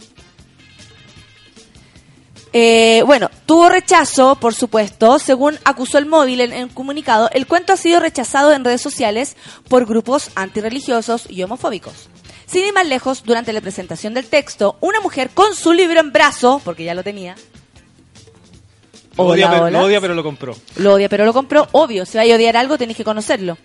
Eh, 2.53 3.03
bueno, 3.05 3.29
tuvo 3.45 3.69
rechazo, 3.69 4.35
por 4.35 4.55
supuesto, 4.55 5.19
según 5.19 5.59
acusó 5.63 5.97
el 5.97 6.05
móvil 6.05 6.41
en, 6.41 6.63
un 6.63 6.69
comunicado. 6.69 7.29
El 7.33 7.45
cuento 7.45 7.73
ha 7.73 7.77
sido 7.77 7.99
rechazado 7.99 8.53
en 8.53 8.63
redes 8.63 8.81
sociales 8.81 9.35
por 9.69 9.85
grupos 9.85 10.31
antirreligiosos 10.35 11.29
y 11.29 11.43
homofóbicos. 11.43 12.09
Sin 12.45 12.63
ir 12.63 12.73
más 12.73 12.87
lejos, 12.87 13.23
durante 13.23 13.53
la 13.53 13.61
presentación 13.61 14.13
del 14.13 14.27
texto, 14.27 14.77
una 14.79 15.01
mujer 15.01 15.29
con 15.31 15.53
su 15.53 15.73
libro 15.73 15.99
en 15.99 16.13
brazo, 16.13 16.61
porque 16.63 16.85
ya 16.85 16.95
lo 16.95 17.03
tenía, 17.03 17.35
Lo 19.17 19.23
odia, 19.25 19.47
Hola, 19.47 19.51
pero, 19.55 19.65
hola. 19.65 19.79
lo 19.79 19.85
odia, 19.85 20.01
pero 20.01 20.13
lo 20.15 20.23
compró. 20.23 20.55
lo 20.77 20.93
odia, 20.93 21.09
pero 21.09 21.25
lo 21.25 21.33
compró. 21.33 21.67
Obvio, 21.71 22.05
si 22.05 22.17
vais 22.17 22.31
a 22.31 22.35
odiar 22.35 22.55
algo, 22.57 22.77
tenéis 22.77 22.97
que 22.97 23.03
conocerlo. 23.03 23.57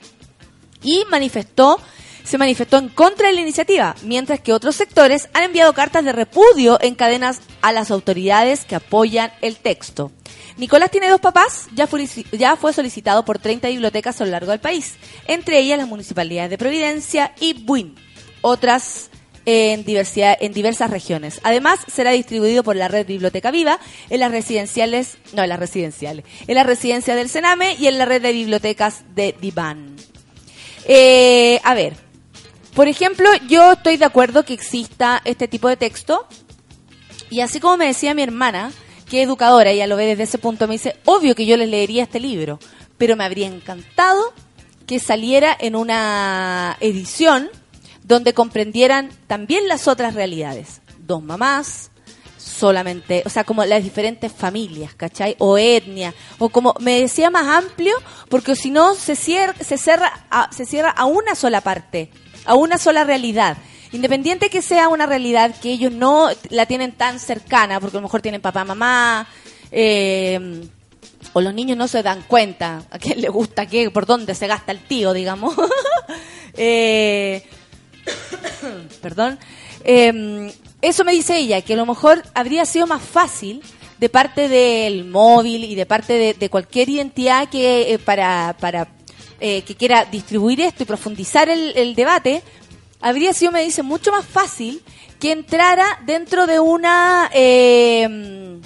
Y 0.83 1.05
manifestó, 1.11 1.79
se 2.25 2.39
manifestó 2.39 2.79
en 2.79 2.89
contra 2.89 3.29
de 3.29 3.35
la 3.35 3.41
iniciativa, 3.41 3.95
mientras 4.03 4.41
que 4.41 4.53
otros 4.53 4.75
sectores 4.77 5.29
han 5.35 5.45
enviado 5.45 5.73
cartas 5.75 6.05
de 6.05 6.13
repudio 6.13 6.79
en 6.81 6.95
cadenas 6.95 7.41
a 7.61 7.73
las 7.73 7.91
autoridades 7.91 8.65
que 8.65 8.75
apoyan 8.77 9.31
el 9.43 9.57
texto. 9.57 10.11
Nicolás 10.57 10.91
tiene 10.91 11.09
dos 11.09 11.21
papás, 11.21 11.67
ya 11.75 11.87
fue, 11.87 12.07
ya 12.33 12.57
fue 12.57 12.73
solicitado 12.73 13.25
por 13.25 13.39
30 13.39 13.69
bibliotecas 13.69 14.21
a 14.21 14.25
lo 14.25 14.31
largo 14.33 14.51
del 14.51 14.61
país, 14.61 14.95
entre 15.27 15.59
ellas 15.59 15.79
las 15.79 15.89
municipalidades 15.89 16.51
de 16.51 16.59
Providencia 16.59 17.33
y 17.41 17.55
Buin, 17.55 17.95
otras 18.43 19.09
en, 19.47 19.85
diversidad, 19.85 20.37
en 20.41 20.53
diversas 20.53 20.91
regiones. 20.91 21.41
Además, 21.43 21.81
será 21.87 22.11
distribuido 22.11 22.63
por 22.63 22.77
la 22.77 22.89
red 22.89 23.07
Biblioteca 23.07 23.51
Viva 23.51 23.79
en 24.11 24.21
las 24.21 24.31
residenciales, 24.31 25.19
no, 25.33 25.43
en 25.43 25.49
las 25.49 25.59
residenciales, 25.59 26.25
en 26.47 26.55
la 26.55 26.65
residencia 26.65 27.15
del 27.15 27.29
Sename 27.29 27.75
y 27.79 27.87
en 27.87 27.99
la 27.99 28.05
red 28.05 28.23
de 28.23 28.33
bibliotecas 28.33 29.03
de 29.15 29.35
Divan. 29.41 29.97
Eh, 30.87 31.61
a 31.65 31.75
ver, 31.75 31.95
por 32.75 32.89
ejemplo, 32.89 33.29
yo 33.49 33.73
estoy 33.73 33.97
de 33.97 34.05
acuerdo 34.05 34.45
que 34.45 34.55
exista 34.55 35.21
este 35.25 35.49
tipo 35.49 35.69
de 35.69 35.77
texto 35.77 36.27
y 37.33 37.41
así 37.41 37.61
como 37.61 37.79
me 37.79 37.87
decía 37.87 38.15
mi 38.15 38.23
hermana, 38.23 38.73
que 39.09 39.23
es 39.23 39.27
educadora, 39.27 39.71
ella 39.71 39.87
lo 39.87 39.97
ve 39.97 40.07
desde 40.07 40.25
ese 40.25 40.39
punto, 40.39 40.69
me 40.69 40.75
dice, 40.75 40.97
obvio 41.05 41.35
que 41.35 41.47
yo 41.47 41.57
les 41.57 41.69
leería 41.69 42.03
este 42.03 42.21
libro, 42.21 42.59
pero 42.99 43.17
me 43.17 43.25
habría 43.25 43.47
encantado 43.47 44.33
que 44.87 44.99
saliera 44.99 45.57
en 45.59 45.77
una 45.77 46.77
edición 46.81 47.51
donde 48.05 48.35
comprendieran 48.35 49.11
también 49.27 49.69
las 49.69 49.89
otras 49.89 50.15
realidades. 50.15 50.81
Dos 50.99 51.23
mamás, 51.23 51.91
solamente, 52.37 53.23
o 53.25 53.29
sea, 53.29 53.45
como 53.45 53.65
las 53.65 53.83
diferentes 53.83 54.33
familias, 54.33 54.95
¿cachai? 54.95 55.37
O 55.39 55.59
etnia, 55.59 56.15
o 56.39 56.49
como 56.49 56.75
me 56.81 57.01
decía 57.01 57.31
más 57.31 57.47
amplio, 57.47 57.95
porque 58.29 58.57
si 58.57 58.71
no 58.71 58.95
se 58.95 59.17
cierra, 59.17 59.55
se 59.61 59.77
cierra, 59.77 60.27
a, 60.31 60.53
se 60.53 60.65
cierra 60.65 60.91
a 60.91 61.05
una 61.05 61.35
sola 61.35 61.61
parte, 61.61 62.11
a 62.45 62.55
una 62.55 62.79
sola 62.79 63.05
realidad. 63.05 63.57
Independiente 63.93 64.49
que 64.49 64.63
sea 64.63 64.89
una 64.89 65.07
realidad 65.07 65.55
que 65.61 65.71
ellos 65.71 65.93
no 65.93 66.29
la 66.51 66.67
tienen 66.67 66.93
tan 66.93 67.21
cercana, 67.21 67.81
porque 67.81 67.97
a 67.97 68.01
lo 68.01 68.07
mejor 68.07 68.23
tienen 68.23 68.41
papá, 68.41 68.65
mamá, 68.65 69.27
eh, 69.71 70.69
o 71.33 71.41
los 71.41 71.55
niños 71.55 71.77
no 71.77 71.89
se 71.89 72.03
dan 72.03 72.23
cuenta 72.23 72.83
a 72.91 72.99
quién 72.99 73.21
le 73.21 73.29
gusta 73.29 73.67
qué, 73.67 73.91
por 73.91 74.07
dónde 74.07 74.35
se 74.35 74.47
gasta 74.47 74.73
el 74.73 74.81
tío, 74.81 75.13
digamos. 75.13 75.55
eh, 76.55 77.45
perdón. 79.03 79.39
Eh, 79.85 80.53
eso 80.81 81.05
me 81.05 81.13
dice 81.13 81.37
ella, 81.37 81.63
que 81.63 81.75
a 81.75 81.77
lo 81.77 81.87
mejor 81.87 82.23
habría 82.35 82.65
sido 82.65 82.87
más 82.87 83.03
fácil 83.03 83.63
de 83.99 84.09
parte 84.09 84.49
del 84.49 85.05
móvil 85.05 85.65
y 85.65 85.77
de 85.77 85.87
parte 85.87 86.35
de, 86.37 86.51
cualquier 86.51 86.89
identidad 86.89 87.49
que 87.49 87.93
eh, 87.93 87.99
para, 87.99 88.57
para 88.59 88.89
eh, 89.41 89.63
que 89.63 89.77
quiera 89.77 90.05
distribuir 90.05 90.61
esto 90.61 90.83
y 90.83 90.87
profundizar 90.87 91.49
el, 91.49 91.73
el 91.77 91.95
debate, 91.95 92.43
habría 93.01 93.33
sido, 93.33 93.53
me 93.53 93.63
dice, 93.63 93.85
mucho 93.85 94.11
más 94.11 94.27
fácil 94.27 94.83
que 95.21 95.31
entrara 95.31 96.01
dentro 96.05 96.49
de 96.49 96.59
una 96.59 97.31
eh, 97.33 98.61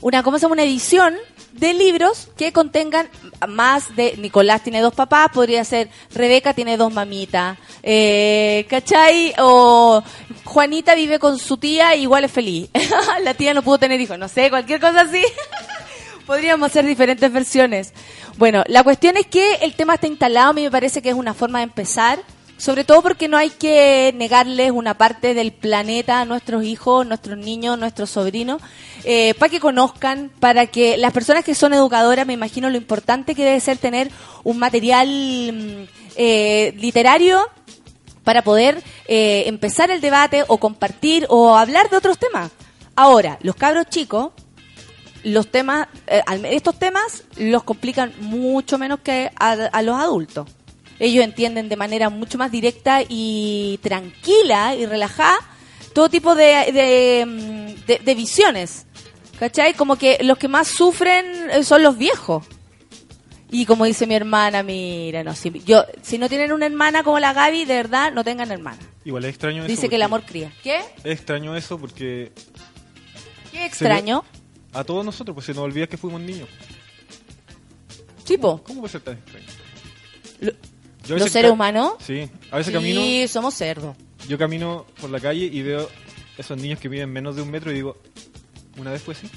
una, 0.00 0.22
¿cómo 0.22 0.38
se 0.38 0.42
llama? 0.42 0.54
Una 0.54 0.62
edición 0.62 1.14
de 1.60 1.74
libros 1.74 2.28
que 2.36 2.52
contengan 2.52 3.08
más 3.46 3.94
de 3.94 4.16
Nicolás 4.16 4.62
tiene 4.62 4.80
dos 4.80 4.94
papás, 4.94 5.28
podría 5.32 5.64
ser 5.64 5.90
Rebeca 6.12 6.54
tiene 6.54 6.76
dos 6.76 6.92
mamitas, 6.92 7.58
eh, 7.82 8.66
¿cachai? 8.68 9.34
O 9.38 10.02
Juanita 10.44 10.94
vive 10.94 11.18
con 11.18 11.38
su 11.38 11.58
tía 11.58 11.94
y 11.94 12.02
igual 12.02 12.24
es 12.24 12.32
feliz. 12.32 12.70
La 13.22 13.34
tía 13.34 13.54
no 13.54 13.62
pudo 13.62 13.78
tener 13.78 14.00
hijos, 14.00 14.18
no 14.18 14.28
sé, 14.28 14.50
cualquier 14.50 14.80
cosa 14.80 15.02
así. 15.02 15.22
Podríamos 16.26 16.70
hacer 16.70 16.86
diferentes 16.86 17.30
versiones. 17.32 17.92
Bueno, 18.36 18.64
la 18.66 18.82
cuestión 18.82 19.16
es 19.16 19.26
que 19.26 19.54
el 19.56 19.74
tema 19.74 19.94
está 19.94 20.06
instalado, 20.06 20.50
a 20.50 20.52
mí 20.54 20.62
me 20.62 20.70
parece 20.70 21.02
que 21.02 21.10
es 21.10 21.14
una 21.14 21.34
forma 21.34 21.58
de 21.58 21.64
empezar. 21.64 22.20
Sobre 22.60 22.84
todo 22.84 23.00
porque 23.00 23.26
no 23.26 23.38
hay 23.38 23.48
que 23.48 24.12
negarles 24.14 24.70
una 24.70 24.92
parte 24.98 25.32
del 25.32 25.50
planeta 25.50 26.20
a 26.20 26.26
nuestros 26.26 26.62
hijos, 26.62 27.06
nuestros 27.06 27.38
niños, 27.38 27.78
nuestros 27.78 28.10
sobrinos, 28.10 28.60
eh, 29.04 29.32
para 29.38 29.48
que 29.48 29.60
conozcan, 29.60 30.30
para 30.40 30.66
que 30.66 30.98
las 30.98 31.14
personas 31.14 31.42
que 31.42 31.54
son 31.54 31.72
educadoras, 31.72 32.26
me 32.26 32.34
imagino 32.34 32.68
lo 32.68 32.76
importante 32.76 33.34
que 33.34 33.46
debe 33.46 33.60
ser 33.60 33.78
tener 33.78 34.10
un 34.44 34.58
material 34.58 35.08
mm, 35.08 35.88
eh, 36.16 36.74
literario 36.76 37.48
para 38.24 38.42
poder 38.42 38.84
eh, 39.08 39.44
empezar 39.46 39.90
el 39.90 40.02
debate 40.02 40.44
o 40.46 40.58
compartir 40.58 41.24
o 41.30 41.56
hablar 41.56 41.88
de 41.88 41.96
otros 41.96 42.18
temas. 42.18 42.50
Ahora, 42.94 43.38
los 43.40 43.56
cabros 43.56 43.86
chicos, 43.86 44.32
los 45.24 45.50
temas, 45.50 45.88
eh, 46.06 46.20
estos 46.50 46.78
temas 46.78 47.24
los 47.38 47.62
complican 47.62 48.12
mucho 48.20 48.76
menos 48.76 49.00
que 49.00 49.30
a 49.34 49.80
los 49.80 49.98
adultos. 49.98 50.46
Ellos 51.00 51.24
entienden 51.24 51.68
de 51.68 51.76
manera 51.76 52.08
mucho 52.10 52.38
más 52.38 52.52
directa 52.52 53.00
y 53.08 53.80
tranquila 53.82 54.76
y 54.76 54.86
relajada 54.86 55.36
todo 55.94 56.08
tipo 56.08 56.34
de, 56.36 56.44
de, 56.72 57.76
de- 57.86 57.98
de 57.98 58.14
visiones. 58.14 58.86
¿Cachai? 59.40 59.72
Como 59.74 59.96
que 59.96 60.18
los 60.22 60.36
que 60.38 60.46
más 60.46 60.68
sufren 60.68 61.24
eh, 61.50 61.64
son 61.64 61.82
los 61.82 61.96
viejos. 61.98 62.44
Y 63.50 63.64
como 63.66 63.84
dice 63.86 64.06
mi 64.06 64.14
hermana, 64.14 64.62
mira, 64.62 65.24
no, 65.24 65.34
si, 65.34 65.50
yo, 65.64 65.84
si 66.02 66.18
no 66.18 66.28
tienen 66.28 66.52
una 66.52 66.66
hermana 66.66 67.02
como 67.02 67.18
la 67.18 67.32
Gaby, 67.32 67.64
de 67.64 67.74
verdad, 67.74 68.12
no 68.12 68.22
tengan 68.22 68.52
hermana. 68.52 68.78
Igual 69.04 69.24
es 69.24 69.30
extraño 69.30 69.62
eso. 69.64 69.68
Dice 69.68 69.88
que 69.88 69.96
el 69.96 70.02
amor 70.02 70.22
cría. 70.24 70.52
¿Qué? 70.62 70.76
Es 71.02 71.12
extraño 71.18 71.56
eso 71.56 71.76
porque 71.78 72.30
Qué 73.50 73.64
extraño. 73.64 74.22
a 74.72 74.84
todos 74.84 75.04
nosotros, 75.04 75.34
pues 75.34 75.46
se 75.46 75.54
nos 75.54 75.64
olvida 75.64 75.86
que 75.88 75.96
fuimos 75.96 76.20
niños. 76.20 76.48
Tipo, 78.24 78.62
¿Cómo 78.62 78.80
puede 78.82 78.92
ser 78.92 79.00
tan 79.00 79.14
extraño? 79.16 79.46
Lo- 80.40 80.52
Yo 81.18 81.24
¿los 81.24 81.30
seres 81.30 81.50
humanos? 81.50 81.94
Sí, 82.00 82.28
a 82.50 82.56
veces 82.58 82.72
sí, 82.72 82.72
camino, 82.72 83.28
somos 83.28 83.54
cerdos. 83.54 83.96
yo 84.28 84.38
camino 84.38 84.86
por 85.00 85.10
la 85.10 85.20
calle 85.20 85.44
y 85.46 85.62
veo 85.62 85.88
esos 86.38 86.56
niños 86.58 86.78
que 86.78 86.88
miden 86.88 87.10
menos 87.12 87.36
de 87.36 87.42
un 87.42 87.50
metro 87.50 87.70
y 87.70 87.74
digo, 87.74 87.96
una 88.78 88.90
vez 88.92 89.02
fue 89.02 89.14
así. 89.14 89.28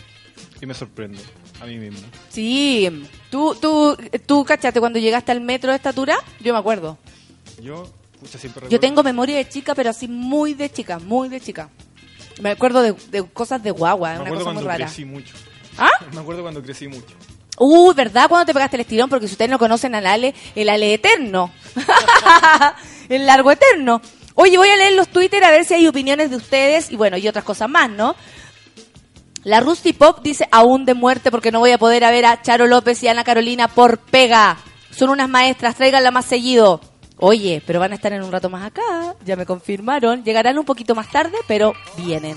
Y 0.62 0.66
me 0.66 0.74
sorprendo 0.74 1.20
a 1.62 1.66
mí 1.66 1.78
mismo. 1.78 2.00
Sí, 2.30 3.06
tú, 3.30 3.54
tú, 3.60 3.98
tú, 4.26 4.46
cachate, 4.46 4.80
cuando 4.80 4.98
llegaste 5.00 5.32
al 5.34 5.42
metro 5.42 5.72
de 5.72 5.76
estatura, 5.76 6.16
yo 6.40 6.54
me 6.54 6.60
acuerdo. 6.60 6.98
Yo, 7.62 7.84
pucha, 8.20 8.38
siempre 8.38 8.62
Yo 8.62 8.66
recuerdo- 8.68 8.80
tengo 8.80 9.04
memoria 9.04 9.36
de 9.38 9.50
chica, 9.50 9.76
pero 9.76 9.90
así 9.90 10.08
muy 10.08 10.54
de 10.54 10.70
chica, 10.72 11.00
muy 11.00 11.28
de 11.28 11.42
chica. 11.42 11.70
Me 12.42 12.52
acuerdo 12.52 12.82
de, 12.82 12.94
de 13.12 13.24
cosas 13.28 13.62
de 13.62 13.72
guagua, 13.72 14.10
Me 14.12 14.16
una 14.16 14.24
acuerdo 14.26 14.46
cosa 14.46 14.54
muy 14.54 14.64
cuando 14.64 14.70
rara. 14.70 14.86
crecí 14.86 15.04
mucho. 15.06 15.36
¿Ah? 15.78 15.90
Me 16.14 16.22
acuerdo 16.22 16.42
cuando 16.44 16.64
crecí 16.64 16.88
mucho. 16.88 17.14
Uh, 17.58 17.94
¿verdad? 17.94 18.28
Cuando 18.30 18.46
te 18.46 18.54
pegaste 18.54 18.78
el 18.78 18.82
estirón, 18.82 19.10
porque 19.10 19.28
si 19.28 19.34
ustedes 19.34 19.52
no 19.52 19.60
conocen 19.60 19.96
al 19.96 20.08
Ale, 20.08 20.34
el 20.56 20.70
Ale 20.70 20.94
eterno. 20.94 21.52
el 23.10 23.26
largo 23.26 23.52
eterno. 23.52 24.02
Oye, 24.36 24.58
voy 24.58 24.70
a 24.70 24.76
leer 24.76 24.94
los 24.94 25.10
Twitter 25.10 25.44
a 25.44 25.52
ver 25.52 25.64
si 25.64 25.76
hay 25.76 25.88
opiniones 25.88 26.32
de 26.32 26.38
ustedes 26.38 26.92
y 26.92 26.96
bueno, 26.96 27.18
y 27.18 27.28
otras 27.28 27.46
cosas 27.46 27.70
más, 27.70 27.90
¿no? 27.90 28.16
La 29.44 29.60
Rusty 29.60 29.94
Pop 29.94 30.20
dice 30.24 30.48
aún 30.52 30.86
de 30.86 30.94
muerte 30.94 31.30
porque 31.30 31.52
no 31.52 31.60
voy 31.60 31.72
a 31.72 31.78
poder 31.78 32.06
a 32.06 32.12
ver 32.12 32.26
a 32.26 32.42
Charo 32.42 32.66
López 32.66 33.04
y 33.04 33.10
Ana 33.10 33.24
Carolina 33.24 33.68
por 33.68 34.00
pega. 34.00 34.58
Son 34.90 35.10
unas 35.10 35.30
maestras, 35.30 35.76
tráiganla 35.76 36.12
más 36.12 36.26
seguido. 36.26 36.80
Oye, 37.18 37.62
pero 37.66 37.80
van 37.80 37.92
a 37.92 37.96
estar 37.96 38.12
en 38.14 38.24
un 38.24 38.32
rato 38.32 38.50
más 38.50 38.66
acá, 38.66 39.16
ya 39.24 39.36
me 39.36 39.46
confirmaron. 39.46 40.24
Llegarán 40.24 40.58
un 40.58 40.66
poquito 40.66 40.96
más 40.96 41.12
tarde, 41.12 41.38
pero 41.48 41.74
vienen. 41.98 42.36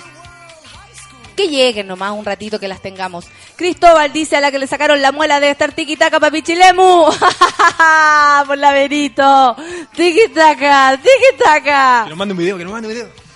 Que 1.37 1.49
lleguen 1.49 1.87
nomás 1.87 2.12
un 2.12 2.24
ratito 2.24 2.59
que 2.59 2.66
las 2.66 2.80
tengamos. 2.80 3.26
Cristóbal 3.57 4.12
dice 4.12 4.37
a 4.37 4.41
la 4.41 4.51
que 4.51 4.59
le 4.59 4.66
sacaron 4.66 5.03
la 5.03 5.12
muela 5.12 5.39
de 5.39 5.51
estar 5.51 5.72
tiquitaca 5.72 6.18
papichilemu. 6.18 7.05
Por 8.47 8.59
la 8.59 8.72
verito. 8.72 9.55
Tiquitaca, 9.95 10.99
tiquitaca. 10.99 12.05
Que 12.05 12.11
nos 12.11 12.18
mande 12.18 12.32
un 12.32 12.39
video, 12.39 12.57
que 12.57 12.64
nos 12.64 12.72
mande 12.72 12.89
un 12.89 12.95
video. 12.95 13.26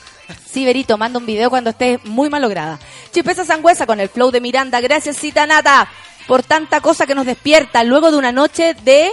Sí, 0.51 0.65
Berito, 0.65 0.99
manda 0.99 1.19
un 1.19 1.27
video 1.27 1.51
cuando 1.51 1.71
estés 1.71 2.05
muy 2.05 2.29
malograda. 2.29 2.79
Chipesa 3.13 3.45
Sangüesa 3.45 3.87
con 3.87 4.01
el 4.01 4.09
flow 4.09 4.31
de 4.31 4.41
Miranda. 4.41 4.81
Gracias, 4.81 5.17
Cita 5.17 5.47
Nata, 5.47 5.89
por 6.27 6.43
tanta 6.43 6.81
cosa 6.81 7.07
que 7.07 7.15
nos 7.15 7.27
despierta 7.27 7.85
luego 7.85 8.11
de 8.11 8.17
una 8.17 8.33
noche 8.33 8.75
de 8.83 9.13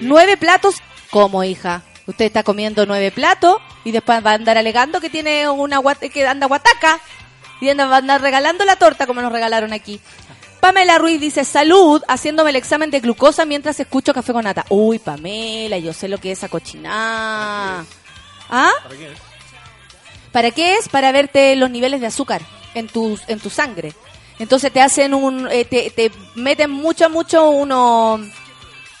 nueve 0.00 0.36
platos. 0.36 0.76
como 1.10 1.44
hija? 1.44 1.82
Usted 2.06 2.24
está 2.24 2.42
comiendo 2.42 2.86
nueve 2.86 3.12
platos 3.12 3.58
y 3.84 3.92
después 3.92 4.24
va 4.24 4.32
a 4.32 4.34
andar 4.34 4.58
alegando 4.58 5.00
que 5.00 5.10
tiene 5.10 5.48
una 5.48 5.80
que 6.12 6.26
anda 6.26 6.46
guataca 6.46 7.00
y 7.60 7.68
anda, 7.68 7.86
va 7.86 7.96
a 7.96 7.98
andar 7.98 8.20
regalando 8.20 8.64
la 8.64 8.76
torta 8.76 9.06
como 9.06 9.20
nos 9.22 9.32
regalaron 9.32 9.72
aquí. 9.72 10.00
Pamela 10.60 10.98
Ruiz 10.98 11.20
dice, 11.20 11.44
salud, 11.44 12.02
haciéndome 12.06 12.50
el 12.50 12.56
examen 12.56 12.90
de 12.90 13.00
glucosa 13.00 13.44
mientras 13.46 13.80
escucho 13.80 14.12
café 14.12 14.32
con 14.32 14.44
nata. 14.44 14.66
Uy, 14.68 14.98
Pamela, 14.98 15.78
yo 15.78 15.92
sé 15.92 16.06
lo 16.08 16.18
que 16.18 16.32
es 16.32 16.38
esa 16.38 16.48
cochinada. 16.48 17.84
¿Ah? 18.50 18.70
¿Para 18.82 18.96
qué 18.96 19.06
es? 19.12 19.18
¿Para 20.32 20.50
qué 20.50 20.74
es? 20.74 20.88
Para 20.88 21.12
verte 21.12 21.56
los 21.56 21.70
niveles 21.70 22.00
de 22.00 22.06
azúcar 22.08 22.42
en 22.74 22.88
tu, 22.88 23.18
en 23.26 23.40
tu 23.40 23.48
sangre. 23.50 23.94
Entonces 24.38 24.72
te 24.72 24.80
hacen 24.80 25.12
un, 25.14 25.48
eh, 25.50 25.64
te, 25.64 25.90
te 25.90 26.12
meten 26.34 26.70
mucho, 26.70 27.08
mucho 27.10 27.50
uno, 27.50 28.20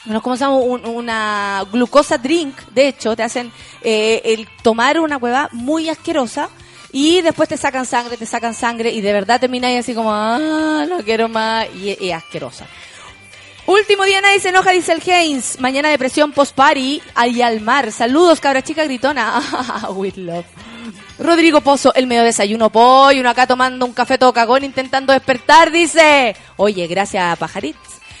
uno, 0.06 0.22
¿cómo 0.22 0.36
se 0.36 0.44
llama? 0.44 0.56
Un- 0.56 0.86
una 0.86 1.64
glucosa 1.70 2.18
drink, 2.18 2.56
de 2.72 2.88
hecho, 2.88 3.14
te 3.16 3.22
hacen 3.22 3.52
eh, 3.82 4.20
el 4.24 4.48
tomar 4.62 4.98
una 5.00 5.16
hueva 5.18 5.48
muy 5.52 5.88
asquerosa 5.88 6.48
y 6.92 7.22
después 7.22 7.48
te 7.48 7.56
sacan 7.56 7.86
sangre, 7.86 8.16
te 8.16 8.26
sacan 8.26 8.54
sangre 8.54 8.90
y 8.90 9.00
de 9.00 9.12
verdad 9.12 9.40
termináis 9.40 9.80
así 9.80 9.94
como, 9.94 10.12
ah, 10.12 10.84
no 10.88 11.02
quiero 11.04 11.28
más 11.28 11.66
y 11.74 12.10
asquerosa. 12.10 12.66
Último 13.70 14.04
día 14.04 14.20
nadie 14.20 14.40
se 14.40 14.48
enoja, 14.48 14.72
dice 14.72 14.92
el 14.92 15.00
Haynes. 15.00 15.60
Mañana 15.60 15.90
depresión 15.90 16.32
post-party 16.32 17.00
y 17.26 17.40
al 17.40 17.60
mar. 17.60 17.92
Saludos, 17.92 18.40
cabra 18.40 18.62
chica 18.62 18.82
gritona. 18.82 19.40
With 19.94 20.16
love. 20.16 20.44
Rodrigo 21.20 21.60
Pozo, 21.60 21.94
el 21.94 22.08
medio 22.08 22.24
desayuno 22.24 22.70
pollo, 22.70 23.20
uno 23.20 23.30
acá 23.30 23.46
tomando 23.46 23.86
un 23.86 23.92
café 23.92 24.18
todo 24.18 24.32
cagón 24.32 24.64
intentando 24.64 25.12
despertar, 25.12 25.70
dice. 25.70 26.34
Oye, 26.56 26.88
gracias, 26.88 27.38
pajaritz. 27.38 27.76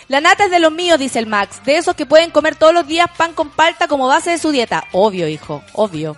La 0.06 0.20
nata 0.20 0.44
es 0.44 0.52
de 0.52 0.60
los 0.60 0.70
míos, 0.70 1.00
dice 1.00 1.18
el 1.18 1.26
Max. 1.26 1.60
De 1.64 1.78
esos 1.78 1.96
que 1.96 2.06
pueden 2.06 2.30
comer 2.30 2.54
todos 2.54 2.72
los 2.72 2.86
días 2.86 3.08
pan 3.16 3.32
con 3.32 3.50
palta 3.50 3.88
como 3.88 4.06
base 4.06 4.30
de 4.30 4.38
su 4.38 4.52
dieta. 4.52 4.84
Obvio, 4.92 5.26
hijo, 5.26 5.64
obvio. 5.72 6.14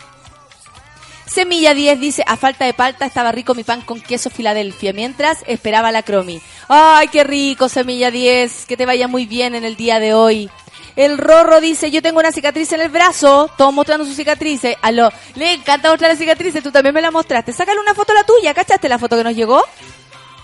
Semilla 1.33 1.73
10 1.73 1.99
dice, 1.99 2.25
a 2.27 2.37
falta 2.37 2.67
de 2.67 2.75
palta 2.75 3.07
estaba 3.07 3.33
rico 3.33 3.55
mi 3.55 3.65
pan 3.65 3.81
con 3.81 4.03
queso 4.03 4.29
Filadelfia, 4.29 4.93
mientras 4.93 5.39
esperaba 5.47 5.91
la 5.91 6.03
cromi. 6.03 6.43
Ay, 6.69 7.09
qué 7.09 7.25
rico, 7.25 7.71
Semilla 7.71 8.11
10, 8.11 8.67
que 8.67 8.77
te 8.77 8.85
vaya 8.85 9.09
muy 9.09 9.25
bien 9.25 9.55
en 9.55 9.65
el 9.65 9.75
día 9.75 9.99
de 9.99 10.13
hoy. 10.13 10.51
El 10.95 11.17
Rorro 11.17 11.63
dice, 11.63 11.91
yo 11.91 12.03
tengo 12.03 12.21
una 12.21 12.33
cicatriz 12.33 12.71
en 12.75 12.83
el 12.83 12.91
brazo, 12.91 13.51
todos 13.57 13.73
mostrando 13.73 14.05
sus 14.05 14.15
cicatrices. 14.15 14.77
Aló, 14.83 15.11
le 15.35 15.55
encanta 15.55 15.89
mostrar 15.89 16.11
las 16.11 16.19
cicatrices, 16.19 16.63
tú 16.63 16.71
también 16.71 16.95
me 16.95 17.01
la 17.01 17.11
mostraste. 17.11 17.55
Sácale 17.55 17.81
una 17.81 17.95
foto 17.95 18.13
a 18.13 18.17
la 18.17 18.25
tuya, 18.25 18.53
¿cachaste 18.53 18.91
la 18.91 18.99
foto 18.99 19.17
que 19.17 19.25
nos 19.25 19.35
llegó? 19.35 19.65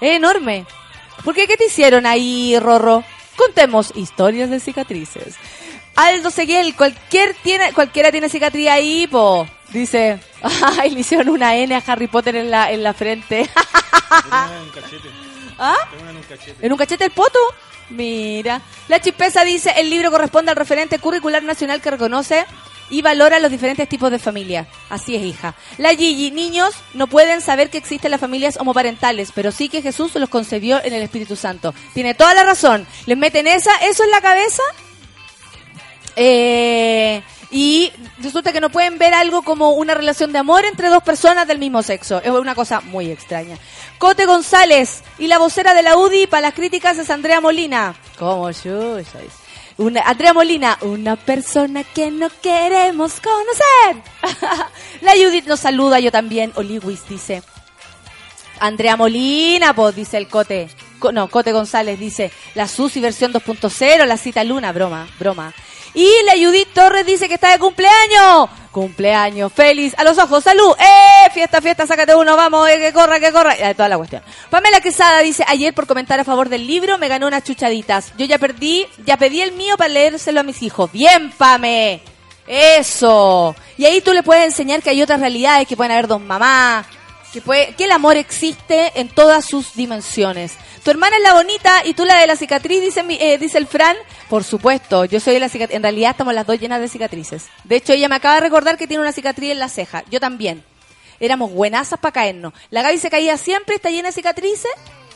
Es 0.00 0.16
enorme. 0.16 0.64
¿Por 1.22 1.34
qué? 1.34 1.46
¿Qué 1.46 1.58
te 1.58 1.66
hicieron 1.66 2.06
ahí, 2.06 2.58
Rorro? 2.58 3.04
Contemos 3.36 3.92
historias 3.94 4.48
de 4.48 4.58
cicatrices. 4.58 5.34
Aldo 5.96 6.30
Seguiel, 6.30 6.74
cualquier 6.74 7.34
tiene, 7.42 7.74
cualquiera 7.74 8.10
tiene 8.10 8.30
cicatriz 8.30 8.68
ahí, 8.68 9.06
po. 9.06 9.46
Dice, 9.72 10.18
ay, 10.78 10.90
le 10.90 11.00
hicieron 11.00 11.28
una 11.28 11.56
N 11.56 11.74
a 11.74 11.82
Harry 11.86 12.06
Potter 12.06 12.36
en 12.36 12.50
la, 12.50 12.70
en 12.72 12.82
la 12.82 12.94
frente. 12.94 13.40
En 13.40 14.62
un 14.62 14.70
cachete. 14.70 15.08
¿Ah? 15.58 15.76
Tengo 15.90 16.02
una 16.02 16.10
en 16.10 16.16
un 16.16 16.22
cachete. 16.22 16.66
¿En 16.66 16.72
un 16.72 16.78
cachete 16.78 17.04
el 17.04 17.10
poto? 17.10 17.38
Mira. 17.90 18.60
La 18.88 19.00
chispeza 19.00 19.44
dice, 19.44 19.72
el 19.76 19.90
libro 19.90 20.10
corresponde 20.10 20.50
al 20.50 20.56
referente 20.56 20.98
curricular 20.98 21.42
nacional 21.42 21.80
que 21.80 21.90
reconoce 21.90 22.46
y 22.90 23.02
valora 23.02 23.38
los 23.38 23.50
diferentes 23.50 23.88
tipos 23.88 24.10
de 24.10 24.18
familia. 24.18 24.66
Así 24.88 25.14
es, 25.14 25.22
hija. 25.22 25.54
La 25.76 25.90
Gigi, 25.90 26.30
niños 26.30 26.74
no 26.94 27.06
pueden 27.06 27.40
saber 27.40 27.70
que 27.70 27.78
existen 27.78 28.10
las 28.10 28.20
familias 28.20 28.56
homoparentales, 28.56 29.32
pero 29.34 29.52
sí 29.52 29.68
que 29.68 29.82
Jesús 29.82 30.14
los 30.14 30.28
concebió 30.28 30.82
en 30.82 30.94
el 30.94 31.02
Espíritu 31.02 31.36
Santo. 31.36 31.74
Tiene 31.92 32.14
toda 32.14 32.34
la 32.34 32.44
razón. 32.44 32.86
Les 33.06 33.18
meten 33.18 33.46
esa, 33.46 33.74
eso 33.82 34.04
en 34.04 34.10
la 34.10 34.20
cabeza 34.20 34.62
eh, 36.16 37.22
y 37.50 37.90
resulta 38.18 38.52
que 38.52 38.60
no 38.60 38.70
pueden 38.70 38.98
ver 38.98 39.14
algo 39.14 39.42
como 39.42 39.70
una 39.70 39.94
relación 39.94 40.32
de 40.32 40.38
amor 40.38 40.64
entre 40.64 40.88
dos 40.88 41.02
personas 41.02 41.48
del 41.48 41.58
mismo 41.58 41.82
sexo. 41.82 42.20
Es 42.22 42.30
una 42.30 42.54
cosa 42.54 42.80
muy 42.80 43.10
extraña. 43.10 43.56
Cote 43.98 44.26
González 44.26 45.02
y 45.18 45.28
la 45.28 45.38
vocera 45.38 45.74
de 45.74 45.82
la 45.82 45.96
UDI 45.96 46.26
para 46.26 46.42
las 46.42 46.54
críticas 46.54 46.98
es 46.98 47.10
Andrea 47.10 47.40
Molina. 47.40 47.94
¿Cómo 48.18 48.50
yo? 48.50 48.98
Una, 49.78 50.02
Andrea 50.02 50.34
Molina, 50.34 50.76
una 50.82 51.16
persona 51.16 51.84
que 51.84 52.10
no 52.10 52.28
queremos 52.42 53.20
conocer. 53.20 54.02
la 55.00 55.12
Judith 55.12 55.46
nos 55.46 55.60
saluda, 55.60 56.00
yo 56.00 56.10
también. 56.10 56.52
Oliwis 56.56 57.08
dice. 57.08 57.42
Andrea 58.60 58.96
Molina, 58.96 59.74
pues, 59.74 59.94
dice 59.94 60.16
el 60.18 60.28
Cote. 60.28 60.68
No, 61.12 61.28
Cote 61.28 61.52
González 61.52 61.98
dice, 61.98 62.30
la 62.54 62.68
Susi 62.68 63.00
versión 63.00 63.32
2.0, 63.32 64.04
la 64.04 64.16
cita 64.16 64.44
Luna, 64.44 64.72
broma, 64.72 65.08
broma. 65.18 65.52
Y 65.94 66.08
la 66.24 66.32
Judith 66.34 66.68
Torres 66.74 67.06
dice 67.06 67.28
que 67.28 67.34
está 67.34 67.50
de 67.50 67.58
cumpleaños. 67.58 68.48
Cumpleaños, 68.70 69.52
feliz, 69.52 69.94
a 69.96 70.04
los 70.04 70.18
ojos, 70.18 70.44
salud, 70.44 70.74
eh, 70.78 71.30
fiesta, 71.32 71.60
fiesta, 71.60 71.86
sácate 71.86 72.14
uno, 72.14 72.36
vamos, 72.36 72.68
eh, 72.68 72.78
que 72.78 72.92
corra, 72.92 73.18
que 73.18 73.32
corra, 73.32 73.54
Eh, 73.56 73.74
toda 73.74 73.88
la 73.88 73.96
cuestión. 73.96 74.22
Pamela 74.50 74.80
Quesada 74.80 75.20
dice, 75.20 75.44
ayer 75.48 75.74
por 75.74 75.86
comentar 75.86 76.20
a 76.20 76.24
favor 76.24 76.48
del 76.48 76.66
libro 76.66 76.98
me 76.98 77.08
ganó 77.08 77.26
unas 77.26 77.42
chuchaditas. 77.42 78.12
Yo 78.16 78.26
ya 78.26 78.38
perdí, 78.38 78.86
ya 79.04 79.16
pedí 79.16 79.40
el 79.40 79.52
mío 79.52 79.76
para 79.76 79.88
leérselo 79.88 80.40
a 80.40 80.42
mis 80.44 80.62
hijos. 80.62 80.92
Bien, 80.92 81.32
Pame. 81.32 82.02
Eso. 82.46 83.54
Y 83.76 83.84
ahí 83.84 84.00
tú 84.00 84.12
le 84.12 84.22
puedes 84.22 84.44
enseñar 84.44 84.82
que 84.82 84.90
hay 84.90 85.02
otras 85.02 85.20
realidades, 85.20 85.66
que 85.68 85.76
pueden 85.76 85.92
haber 85.92 86.06
dos 86.06 86.20
mamás, 86.20 86.86
que, 87.32 87.40
puede, 87.40 87.74
que 87.74 87.84
el 87.84 87.92
amor 87.92 88.16
existe 88.16 88.92
en 88.94 89.08
todas 89.08 89.44
sus 89.44 89.74
dimensiones. 89.74 90.54
Tu 90.82 90.90
hermana 90.90 91.16
es 91.16 91.22
la 91.22 91.34
bonita 91.34 91.84
y 91.84 91.94
tú 91.94 92.04
la 92.04 92.18
de 92.18 92.26
la 92.26 92.36
cicatriz, 92.36 92.80
dice, 92.80 93.04
eh, 93.08 93.38
dice 93.38 93.58
el 93.58 93.66
Fran. 93.66 93.96
Por 94.28 94.44
supuesto, 94.44 95.04
yo 95.04 95.20
soy 95.20 95.38
la 95.38 95.48
cicatriz. 95.48 95.76
En 95.76 95.82
realidad 95.82 96.12
estamos 96.12 96.34
las 96.34 96.46
dos 96.46 96.58
llenas 96.58 96.80
de 96.80 96.88
cicatrices. 96.88 97.46
De 97.64 97.76
hecho, 97.76 97.92
ella 97.92 98.08
me 98.08 98.14
acaba 98.14 98.36
de 98.36 98.40
recordar 98.40 98.76
que 98.76 98.86
tiene 98.86 99.02
una 99.02 99.12
cicatriz 99.12 99.50
en 99.50 99.58
la 99.58 99.68
ceja. 99.68 100.04
Yo 100.10 100.20
también. 100.20 100.64
Éramos 101.20 101.52
buenazas 101.52 101.98
para 101.98 102.12
caernos. 102.12 102.52
La 102.70 102.82
Gaby 102.82 102.98
se 102.98 103.10
caía 103.10 103.36
siempre, 103.36 103.74
está 103.74 103.90
llena 103.90 104.08
de 104.08 104.12
cicatrices. 104.12 104.70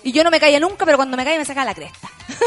Y 0.04 0.12
yo 0.12 0.24
no 0.24 0.30
me 0.30 0.40
caía 0.40 0.60
nunca, 0.60 0.84
pero 0.84 0.96
cuando 0.96 1.16
me 1.16 1.24
caía 1.24 1.38
me 1.38 1.44
saca 1.44 1.64
la 1.64 1.74
cresta. 1.74 2.08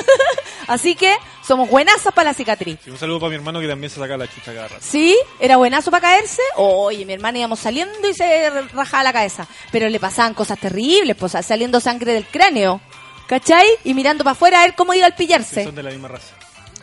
Así 0.68 0.96
que 0.96 1.16
somos 1.46 1.70
buenazas 1.70 2.12
para 2.14 2.32
la 2.32 2.34
cicatriz. 2.34 2.80
Sí, 2.84 2.90
un 2.90 2.98
saludo 2.98 3.20
para 3.20 3.30
mi 3.30 3.36
hermano 3.36 3.60
que 3.60 3.68
también 3.68 3.90
se 3.92 4.00
saca 4.00 4.18
la 4.18 4.28
chucha 4.28 4.54
cada 4.54 4.68
rato. 4.68 4.82
¿Sí? 4.82 5.16
¿Era 5.40 5.58
buenazo 5.58 5.92
para 5.92 6.02
caerse? 6.02 6.42
Oye, 6.56 7.06
mi 7.06 7.14
hermana 7.14 7.38
íbamos 7.40 7.60
saliendo 7.60 8.08
y 8.10 8.14
se 8.14 8.50
rajaba 8.74 9.04
la 9.04 9.14
cabeza. 9.14 9.48
Pero 9.72 9.88
le 9.90 10.00
pasaban 10.00 10.34
cosas 10.34 10.60
terribles, 10.60 11.16
pues 11.16 11.34
saliendo 11.46 11.80
sangre 11.80 12.14
del 12.14 12.26
cráneo. 12.26 12.82
¿Cachai? 13.28 13.66
Y 13.84 13.94
mirando 13.94 14.24
para 14.24 14.34
afuera 14.34 14.62
a 14.62 14.66
ver 14.66 14.76
cómo 14.76 14.94
iba 14.94 15.06
al 15.08 15.14
Sí, 15.14 15.18
pillarse. 15.20 15.64
Son 15.64 15.76
de 15.76 15.84
la 15.84 15.90
misma 15.92 16.08
raza. 16.10 16.34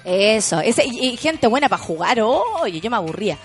Eso, 0.04 0.58
ese, 0.58 0.84
y, 0.84 1.10
y 1.10 1.16
gente 1.16 1.46
buena 1.46 1.68
para 1.68 1.80
jugar. 1.82 2.20
Oye, 2.20 2.80
yo 2.80 2.90
me 2.90 2.96
aburría. 2.96 3.38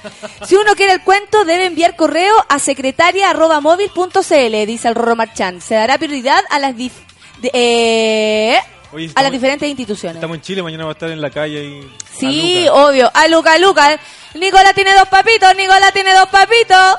Si 0.44 0.56
uno 0.56 0.76
quiere 0.76 0.94
el 0.94 1.04
cuento, 1.04 1.46
debe 1.46 1.66
enviar 1.66 1.96
correo 1.96 2.34
a 2.50 2.58
secretaria.móvil.cl, 2.58 4.66
dice 4.66 4.88
el 4.88 4.96
Rorro 4.96 5.16
Marchán. 5.16 5.62
Se 5.62 5.76
dará 5.76 5.98
prioridad 6.00 6.44
a 6.50 6.58
las, 6.60 6.74
dif- 6.76 7.06
de- 7.42 7.52
eh, 7.54 8.60
Oye, 8.94 9.12
a 9.16 9.22
las 9.24 9.32
diferentes 9.32 9.68
instituciones. 9.68 10.16
Estamos 10.18 10.38
en 10.38 10.42
Chile, 10.42 10.64
mañana 10.64 10.86
va 10.86 10.92
a 10.92 10.94
estar 10.94 11.10
en 11.10 11.22
la 11.22 11.30
calle 11.30 11.64
y... 11.64 11.92
Sí, 12.18 12.66
a 12.68 12.74
obvio. 12.74 13.12
A 13.14 13.28
Luca, 13.28 13.58
Luca. 13.58 14.00
Nicola 14.34 14.74
tiene 14.74 14.94
dos 14.94 15.08
papitos, 15.08 15.56
Nicola 15.56 15.92
tiene 15.92 16.14
dos 16.14 16.28
papitos. 16.30 16.96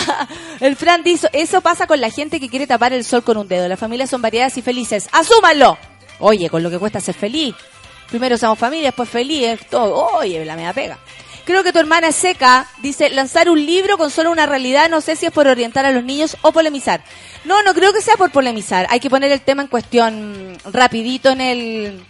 el 0.60 0.76
Fran 0.76 1.02
dice, 1.02 1.28
eso 1.32 1.60
pasa 1.60 1.86
con 1.86 2.00
la 2.00 2.10
gente 2.10 2.38
que 2.38 2.48
quiere 2.48 2.66
tapar 2.66 2.92
el 2.92 3.04
sol 3.04 3.22
con 3.22 3.36
un 3.36 3.48
dedo. 3.48 3.68
Las 3.68 3.78
familias 3.78 4.10
son 4.10 4.22
variadas 4.22 4.56
y 4.58 4.62
felices. 4.62 5.08
¡Asúmanlo! 5.12 5.78
Oye, 6.20 6.48
con 6.48 6.62
lo 6.62 6.70
que 6.70 6.78
cuesta 6.78 7.00
ser 7.00 7.14
feliz. 7.14 7.54
Primero 8.08 8.36
somos 8.36 8.58
familia, 8.58 8.88
después 8.88 9.08
feliz. 9.08 9.58
Todo. 9.70 9.94
Oye, 10.18 10.44
la 10.44 10.54
media 10.54 10.72
pega. 10.72 10.98
Creo 11.44 11.64
que 11.64 11.72
tu 11.72 11.78
hermana 11.78 12.08
es 12.08 12.16
seca. 12.16 12.66
Dice, 12.82 13.10
lanzar 13.10 13.50
un 13.50 13.64
libro 13.64 13.98
con 13.98 14.10
solo 14.10 14.30
una 14.30 14.46
realidad, 14.46 14.88
no 14.88 15.00
sé 15.00 15.16
si 15.16 15.26
es 15.26 15.32
por 15.32 15.48
orientar 15.48 15.84
a 15.84 15.90
los 15.90 16.04
niños 16.04 16.36
o 16.42 16.52
polemizar. 16.52 17.02
No, 17.44 17.62
no 17.62 17.74
creo 17.74 17.92
que 17.92 18.00
sea 18.00 18.16
por 18.16 18.30
polemizar. 18.30 18.86
Hay 18.90 19.00
que 19.00 19.10
poner 19.10 19.32
el 19.32 19.40
tema 19.40 19.62
en 19.62 19.68
cuestión 19.68 20.56
rapidito 20.70 21.30
en 21.30 21.40
el, 21.40 22.04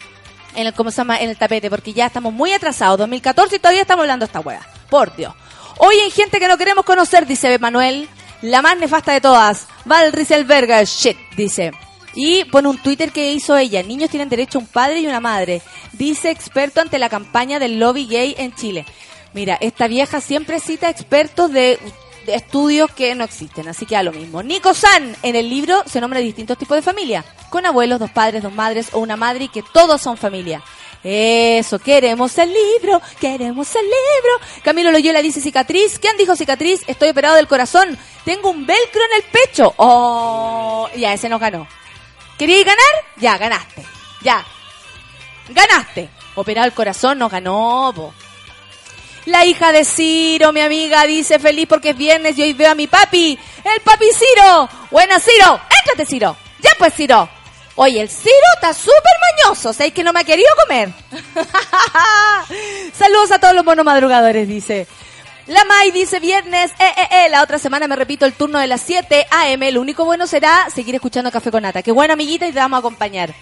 en 0.55 0.67
el, 0.67 0.75
¿cómo 0.75 0.91
se 0.91 0.99
llama? 0.99 1.19
En 1.19 1.31
el 1.31 1.39
tapete, 1.39 1.71
porque 1.71 1.93
ya 1.93 2.07
estamos 2.07 2.33
muy 2.33 2.53
atrasados. 2.53 2.99
2014 2.99 3.57
y 3.57 3.59
todavía 3.59 3.83
estamos 3.83 4.03
hablando 4.03 4.27
de 4.27 4.29
esta 4.29 4.41
wea. 4.41 4.61
Por 4.91 5.17
Dios. 5.17 5.35
Hoy 5.79 5.97
hay 5.97 6.11
gente 6.11 6.39
que 6.39 6.49
no 6.49 6.59
queremos 6.59 6.85
conocer, 6.85 7.27
dice 7.27 7.59
Manuel. 7.59 8.09
La 8.43 8.61
más 8.61 8.77
nefasta 8.77 9.13
de 9.13 9.21
todas. 9.21 9.67
Val 9.85 10.13
Rieselberger, 10.13 10.85
shit, 10.85 11.17
dice. 11.37 11.73
Y 12.15 12.45
pone 12.45 12.69
un 12.69 12.77
Twitter 12.77 13.11
que 13.13 13.33
hizo 13.33 13.57
ella. 13.57 13.83
Niños 13.83 14.11
tienen 14.11 14.29
derecho 14.29 14.59
a 14.59 14.61
un 14.61 14.67
padre 14.67 15.01
y 15.01 15.07
una 15.07 15.21
madre. 15.21 15.63
Dice 15.93 16.31
experto 16.31 16.81
ante 16.81 16.99
la 16.99 17.09
campaña 17.09 17.59
del 17.59 17.79
lobby 17.79 18.07
gay 18.07 18.35
en 18.37 18.55
Chile. 18.55 18.85
Mira, 19.35 19.57
esta 19.61 19.89
vieja 19.89 20.21
siempre 20.21 20.61
cita 20.61 20.91
expertos 20.91 21.53
de, 21.53 21.79
estudios 22.27 22.91
que 22.93 23.15
no 23.15 23.25
existen, 23.25 23.69
así 23.69 23.87
que 23.87 23.97
a 23.97 24.03
lo 24.03 24.13
mismo. 24.13 24.43
Nico 24.43 24.75
San, 24.75 25.17
en 25.23 25.37
el 25.37 25.49
libro 25.49 25.83
se 25.87 26.01
nombra 26.01 26.21
distintos 26.21 26.59
tipos 26.59 26.77
de 26.77 26.83
familia, 26.83 27.25
con 27.51 27.67
abuelos, 27.67 27.99
dos 27.99 28.11
padres, 28.11 28.43
dos 28.43 28.53
madres 28.53 28.89
o 28.93 29.01
una 29.01 29.17
madre 29.17 29.45
y 29.45 29.49
que 29.49 29.63
todos 29.73 30.01
son 30.01 30.17
familia. 30.17 30.63
Eso, 31.05 31.81
queremos 31.81 32.39
el 32.39 32.53
libro, 32.53 33.03
queremos 33.21 33.75
el 33.75 33.83
libro. 33.83 34.63
Camilo 34.63 34.93
Loyola 34.93 35.21
dice 35.21 35.41
cicatriz. 35.41 35.99
¿Quién 35.99 36.17
dijo 36.17 36.37
cicatriz? 36.37 36.83
Estoy 36.87 37.09
operado 37.09 37.35
del 37.35 37.49
corazón. 37.49 37.99
Tengo 38.25 38.51
un 38.51 38.65
velcro 38.65 39.01
en 39.11 39.17
el 39.17 39.23
pecho. 39.25 39.75
Oh, 39.79 40.89
ya, 40.97 41.13
ese 41.13 41.29
nos 41.29 41.41
ganó. 41.41 41.67
¿Querías 42.39 42.65
ganar? 42.65 43.05
Ya, 43.17 43.37
ganaste. 43.37 43.85
Ya. 44.23 44.45
Ganaste. 45.49 46.09
Operado 46.37 46.69
el 46.69 46.73
corazón 46.73 47.19
nos 47.19 47.33
ganó, 47.33 47.93
po. 47.95 48.15
La 49.27 49.45
hija 49.45 49.71
de 49.71 49.85
Ciro, 49.85 50.53
mi 50.53 50.61
amiga, 50.61 51.05
dice 51.05 51.39
feliz 51.39 51.67
porque 51.69 51.91
es 51.91 51.97
viernes 51.97 52.37
y 52.37 52.43
hoy 52.43 52.53
veo 52.55 52.73
a 52.73 52.75
mi 52.75 52.89
papi, 52.89 53.39
el 53.65 53.81
papi 53.83 54.07
Ciro. 54.13 54.69
Buena 54.91 55.21
Ciro, 55.21 55.61
éntrate 55.81 56.07
Ciro. 56.07 56.37
Ya 56.61 56.71
pues 56.77 56.93
Ciro. 56.95 57.29
Oye, 57.77 58.01
el 58.01 58.11
Ciro 58.11 58.33
está 58.55 58.75
súper 58.75 58.93
mañoso, 59.45 59.73
¿sabes 59.73 59.93
que 59.93 60.03
no 60.05 60.13
me 60.13 60.21
ha 60.21 60.25
querido 60.25 60.49
comer? 60.67 60.91
Saludos 62.93 63.31
a 63.33 63.39
todos 63.39 63.55
los 63.55 63.65
monos 63.65 63.85
madrugadores, 63.85 64.47
dice. 64.47 64.87
La 65.47 65.65
Mai 65.65 65.91
dice 65.91 66.21
viernes, 66.21 66.71
eh, 66.79 66.85
eh, 66.97 67.09
eh, 67.11 67.29
la 67.31 67.43
otra 67.43 67.59
semana 67.59 67.89
me 67.89 67.97
repito 67.97 68.27
el 68.27 68.33
turno 68.33 68.59
de 68.59 68.67
las 68.67 68.81
7 68.83 69.27
AM, 69.31 69.73
lo 69.73 69.81
único 69.81 70.05
bueno 70.05 70.27
será 70.27 70.69
seguir 70.73 70.95
escuchando 70.95 71.31
Café 71.31 71.51
con 71.51 71.63
Nata. 71.63 71.83
Qué 71.83 71.93
buena 71.93 72.13
amiguita 72.15 72.47
y 72.47 72.53
te 72.53 72.59
vamos 72.59 72.77
a 72.77 72.81
acompañar. 72.81 73.35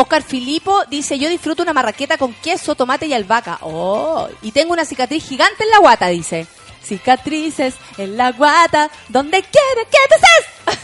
Oscar 0.00 0.22
Filipo 0.22 0.84
dice, 0.84 1.18
yo 1.18 1.28
disfruto 1.28 1.64
una 1.64 1.72
marraqueta 1.72 2.16
con 2.18 2.32
queso, 2.34 2.76
tomate 2.76 3.06
y 3.06 3.14
albahaca. 3.14 3.58
Oh, 3.62 4.28
y 4.42 4.52
tengo 4.52 4.72
una 4.72 4.84
cicatriz 4.84 5.26
gigante 5.26 5.64
en 5.64 5.70
la 5.70 5.78
guata, 5.78 6.06
dice. 6.06 6.46
Cicatrices 6.84 7.74
en 7.96 8.16
la 8.16 8.30
guata, 8.30 8.92
donde 9.08 9.42
quiere 9.42 9.88
que 9.90 9.98
te. 10.08 10.78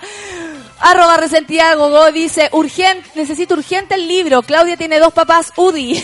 Arroba 0.80 1.18
resentida 1.18 1.72
Gogo 1.76 2.10
dice, 2.10 2.48
urgente, 2.50 3.08
necesito 3.14 3.54
urgente 3.54 3.94
el 3.94 4.08
libro. 4.08 4.42
Claudia 4.42 4.76
tiene 4.76 4.98
dos 4.98 5.12
papás 5.12 5.52
UDI. 5.54 6.02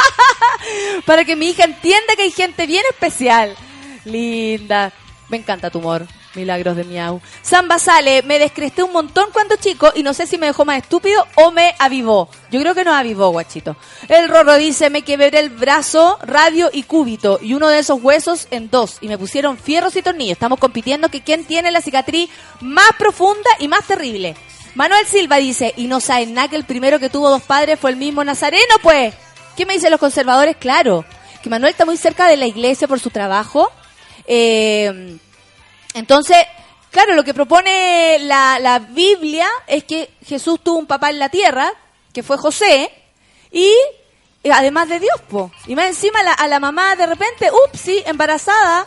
Para 1.04 1.26
que 1.26 1.36
mi 1.36 1.50
hija 1.50 1.64
entienda 1.64 2.16
que 2.16 2.22
hay 2.22 2.32
gente 2.32 2.66
bien 2.66 2.84
especial. 2.90 3.54
Linda. 4.06 4.90
Me 5.28 5.36
encanta 5.36 5.68
tu 5.68 5.80
humor. 5.80 6.06
Milagros 6.36 6.76
de 6.76 6.84
miau. 6.84 7.20
Samba 7.42 7.78
sale, 7.78 8.22
me 8.22 8.38
descresté 8.38 8.82
un 8.82 8.92
montón 8.92 9.30
cuando 9.32 9.56
chico 9.56 9.92
y 9.94 10.02
no 10.02 10.14
sé 10.14 10.26
si 10.26 10.38
me 10.38 10.46
dejó 10.46 10.64
más 10.64 10.82
estúpido 10.82 11.26
o 11.36 11.50
me 11.50 11.74
avivó. 11.78 12.28
Yo 12.50 12.60
creo 12.60 12.74
que 12.74 12.84
nos 12.84 12.94
avivó, 12.94 13.30
guachito. 13.30 13.76
El 14.08 14.28
Rorro 14.28 14.56
dice, 14.56 14.90
me 14.90 15.02
quebré 15.02 15.38
el 15.38 15.50
brazo, 15.50 16.18
radio 16.22 16.70
y 16.72 16.84
cúbito 16.84 17.40
y 17.42 17.54
uno 17.54 17.68
de 17.68 17.80
esos 17.80 18.02
huesos 18.02 18.46
en 18.50 18.70
dos 18.70 18.98
y 19.00 19.08
me 19.08 19.18
pusieron 19.18 19.58
fierros 19.58 19.96
y 19.96 20.02
tornillos. 20.02 20.32
Estamos 20.34 20.58
compitiendo 20.58 21.08
que 21.08 21.22
quién 21.22 21.44
tiene 21.44 21.70
la 21.70 21.80
cicatriz 21.80 22.30
más 22.60 22.90
profunda 22.98 23.50
y 23.58 23.68
más 23.68 23.84
terrible. 23.86 24.36
Manuel 24.74 25.06
Silva 25.06 25.36
dice, 25.36 25.72
y 25.78 25.86
no 25.86 26.00
saben 26.00 26.34
nada 26.34 26.48
que 26.48 26.56
el 26.56 26.64
primero 26.64 26.98
que 26.98 27.08
tuvo 27.08 27.30
dos 27.30 27.42
padres 27.42 27.80
fue 27.80 27.90
el 27.90 27.96
mismo 27.96 28.22
Nazareno, 28.22 28.74
pues. 28.82 29.14
¿Qué 29.56 29.64
me 29.64 29.72
dicen 29.72 29.90
los 29.90 29.98
conservadores? 29.98 30.56
Claro, 30.56 31.06
que 31.42 31.48
Manuel 31.48 31.70
está 31.70 31.86
muy 31.86 31.96
cerca 31.96 32.28
de 32.28 32.36
la 32.36 32.46
iglesia 32.46 32.86
por 32.86 33.00
su 33.00 33.08
trabajo. 33.08 33.72
Eh, 34.26 35.16
entonces, 35.96 36.36
claro, 36.90 37.14
lo 37.14 37.24
que 37.24 37.34
propone 37.34 38.18
la, 38.20 38.58
la 38.60 38.78
Biblia 38.78 39.48
es 39.66 39.84
que 39.84 40.10
Jesús 40.24 40.60
tuvo 40.62 40.78
un 40.78 40.86
papá 40.86 41.10
en 41.10 41.18
la 41.18 41.28
tierra, 41.28 41.72
que 42.12 42.22
fue 42.22 42.36
José, 42.36 42.92
y 43.50 43.72
además 44.52 44.88
de 44.88 45.00
Dios, 45.00 45.20
po. 45.28 45.50
Y 45.66 45.74
más 45.74 45.86
encima 45.86 46.20
a 46.20 46.46
la 46.46 46.60
mamá 46.60 46.94
de 46.94 47.06
repente, 47.06 47.50
upsi, 47.66 48.02
embarazada, 48.06 48.86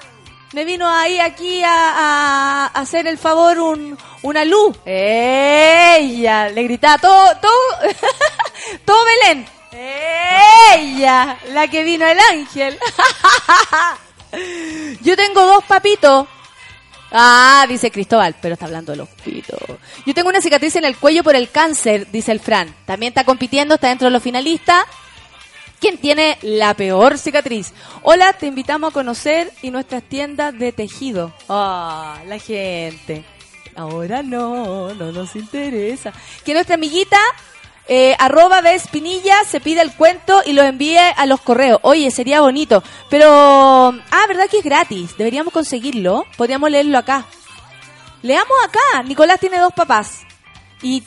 me 0.53 0.63
vino 0.63 0.87
ahí 0.87 1.19
aquí 1.19 1.61
a 1.65 2.67
hacer 2.73 3.07
el 3.07 3.17
favor 3.17 3.59
un, 3.59 3.97
una 4.23 4.45
luz. 4.45 4.77
Ella, 4.85 6.49
le 6.49 6.63
gritaba 6.63 6.97
todo, 6.97 7.35
todo, 7.41 7.91
todo 8.85 8.97
Belén. 9.05 9.47
Ella, 9.71 11.37
la 11.49 11.67
que 11.67 11.83
vino 11.83 12.05
el 12.05 12.19
ángel. 12.19 12.79
Yo 15.01 15.15
tengo 15.15 15.45
dos 15.45 15.63
papitos. 15.65 16.27
Ah, 17.11 17.65
dice 17.67 17.91
Cristóbal, 17.91 18.35
pero 18.41 18.53
está 18.53 18.65
hablando 18.65 18.91
de 18.91 18.97
los 18.97 19.09
pitos. 19.09 19.59
Yo 20.05 20.13
tengo 20.13 20.29
una 20.29 20.41
cicatriz 20.41 20.75
en 20.75 20.85
el 20.85 20.97
cuello 20.97 21.23
por 21.23 21.35
el 21.35 21.49
cáncer, 21.49 22.07
dice 22.11 22.31
el 22.31 22.39
Fran. 22.39 22.73
También 22.85 23.11
está 23.11 23.23
compitiendo, 23.23 23.75
está 23.75 23.89
dentro 23.89 24.05
de 24.05 24.11
los 24.11 24.23
finalistas. 24.23 24.83
¿Quién 25.79 25.97
tiene 25.97 26.37
la 26.41 26.73
peor 26.73 27.17
cicatriz? 27.17 27.73
Hola, 28.03 28.33
te 28.33 28.47
invitamos 28.47 28.91
a 28.91 28.93
conocer 28.93 29.51
y 29.61 29.71
nuestras 29.71 30.03
tiendas 30.03 30.57
de 30.57 30.71
tejido. 30.71 31.33
Ah, 31.47 32.19
la 32.27 32.37
gente. 32.37 33.23
Ahora 33.75 34.21
no, 34.21 34.93
no 34.93 35.11
nos 35.13 35.35
interesa. 35.37 36.11
Que 36.43 36.53
nuestra 36.53 36.75
amiguita, 36.75 37.17
eh, 37.91 38.15
arroba 38.19 38.61
de 38.61 38.75
Espinilla, 38.75 39.35
se 39.47 39.59
pide 39.59 39.81
el 39.81 39.91
cuento 39.91 40.43
y 40.45 40.53
lo 40.53 40.61
envíe 40.61 40.99
a 40.99 41.25
los 41.25 41.41
correos. 41.41 41.79
Oye, 41.81 42.11
sería 42.11 42.39
bonito. 42.41 42.83
Pero, 43.09 43.27
ah, 43.29 44.25
¿verdad 44.27 44.47
que 44.47 44.59
es 44.59 44.63
gratis? 44.63 45.17
Deberíamos 45.17 45.51
conseguirlo. 45.51 46.27
Podríamos 46.37 46.69
leerlo 46.69 46.99
acá. 46.99 47.25
Leamos 48.21 48.55
acá. 48.63 49.01
Nicolás 49.03 49.39
tiene 49.39 49.57
dos 49.57 49.73
papás. 49.73 50.21
Y, 50.83 51.01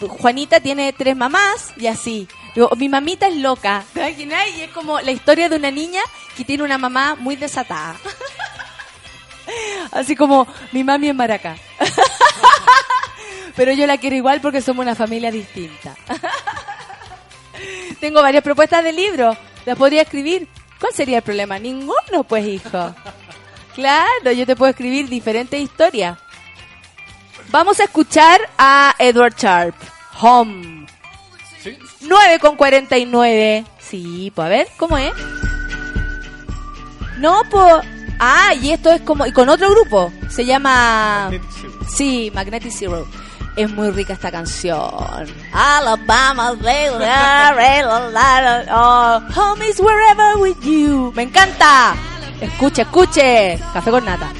Juanita 0.00 0.60
tiene 0.60 0.92
tres 0.92 1.16
mamás 1.16 1.72
y 1.76 1.88
así. 1.88 2.28
Mi 2.76 2.88
mamita 2.88 3.26
es 3.26 3.36
loca. 3.36 3.84
¿Te 3.92 4.00
imaginas? 4.00 4.48
Y 4.56 4.60
es 4.62 4.70
como 4.70 5.00
la 5.00 5.10
historia 5.10 5.48
de 5.48 5.56
una 5.56 5.72
niña 5.72 6.00
que 6.36 6.44
tiene 6.44 6.62
una 6.62 6.78
mamá 6.78 7.16
muy 7.16 7.34
desatada. 7.34 7.96
Así 9.90 10.14
como 10.14 10.46
mi 10.72 10.84
mami 10.84 11.08
en 11.08 11.16
Maracá. 11.16 11.56
Pero 13.58 13.72
yo 13.72 13.88
la 13.88 13.98
quiero 13.98 14.14
igual 14.14 14.40
porque 14.40 14.62
somos 14.62 14.84
una 14.84 14.94
familia 14.94 15.32
distinta. 15.32 15.96
Tengo 18.00 18.22
varias 18.22 18.44
propuestas 18.44 18.84
de 18.84 18.92
libros. 18.92 19.36
Las 19.66 19.76
podría 19.76 20.02
escribir. 20.02 20.46
¿Cuál 20.78 20.92
sería 20.94 21.16
el 21.16 21.22
problema? 21.24 21.58
Ninguno, 21.58 22.22
pues, 22.28 22.46
hijo. 22.46 22.94
Claro, 23.74 24.30
yo 24.30 24.46
te 24.46 24.54
puedo 24.54 24.70
escribir 24.70 25.08
diferentes 25.08 25.60
historias. 25.60 26.16
Vamos 27.50 27.80
a 27.80 27.84
escuchar 27.84 28.40
a 28.56 28.94
Edward 28.96 29.34
Sharp. 29.36 29.74
Home. 30.20 30.86
¿Sí? 31.60 31.76
9 32.02 32.38
con 32.38 32.54
49. 32.54 33.64
Sí, 33.80 34.30
pues 34.36 34.46
a 34.46 34.48
ver, 34.48 34.68
¿cómo 34.76 34.96
es? 34.98 35.12
No, 37.18 37.42
pues... 37.50 37.74
Ah, 38.20 38.54
y 38.54 38.70
esto 38.70 38.92
es 38.92 39.00
como... 39.00 39.26
Y 39.26 39.32
con 39.32 39.48
otro 39.48 39.68
grupo. 39.68 40.12
Se 40.30 40.46
llama... 40.46 41.24
Magnetic 41.24 41.50
Zero. 41.60 41.72
Sí, 41.88 42.30
Magnetic 42.32 42.70
Zero. 42.72 43.08
Es 43.58 43.68
muy 43.72 43.90
rica 43.90 44.12
esta 44.12 44.30
canción. 44.30 44.78
Alabama, 45.52 46.52
oh, 48.70 49.20
home 49.34 49.62
is 49.68 49.80
wherever 49.80 50.38
with 50.38 50.62
you. 50.62 51.12
Me 51.16 51.24
encanta. 51.24 51.96
Escuche, 52.40 52.82
escuche. 52.82 53.58
Café 53.72 53.90
con 53.90 54.04
nata. 54.04 54.32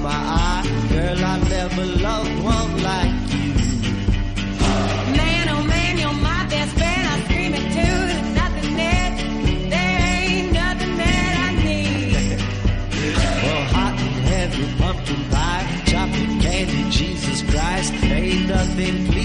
my 0.00 0.10
eye. 0.10 0.62
Girl, 0.90 1.24
I 1.24 1.38
never 1.48 1.84
loved 1.84 2.44
one 2.44 2.82
You. 18.78 19.17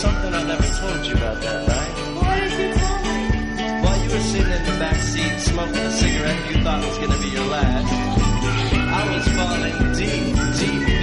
Something 0.00 0.32
I 0.32 0.42
never 0.44 0.68
told 0.80 1.06
you 1.06 1.14
about 1.14 1.42
that 1.42 1.68
night. 1.68 1.94
What 2.16 2.40
did 2.40 2.52
you 2.58 2.72
tell 2.72 2.98
me? 3.04 3.20
While 3.82 3.98
you 4.02 4.10
were 4.14 4.24
sitting 4.32 4.52
in 4.58 4.64
the 4.64 4.76
back 4.80 4.96
seat 4.96 5.40
smoking 5.40 5.76
a 5.76 5.92
cigarette 5.92 6.50
you 6.50 6.62
thought 6.64 6.80
was 6.86 6.98
to 7.10 7.20
be 7.20 7.28
your 7.28 7.44
last, 7.44 7.92
I 8.98 9.02
was 9.12 9.26
falling 9.36 9.76
deep, 10.00 10.24
deeply 10.58 10.99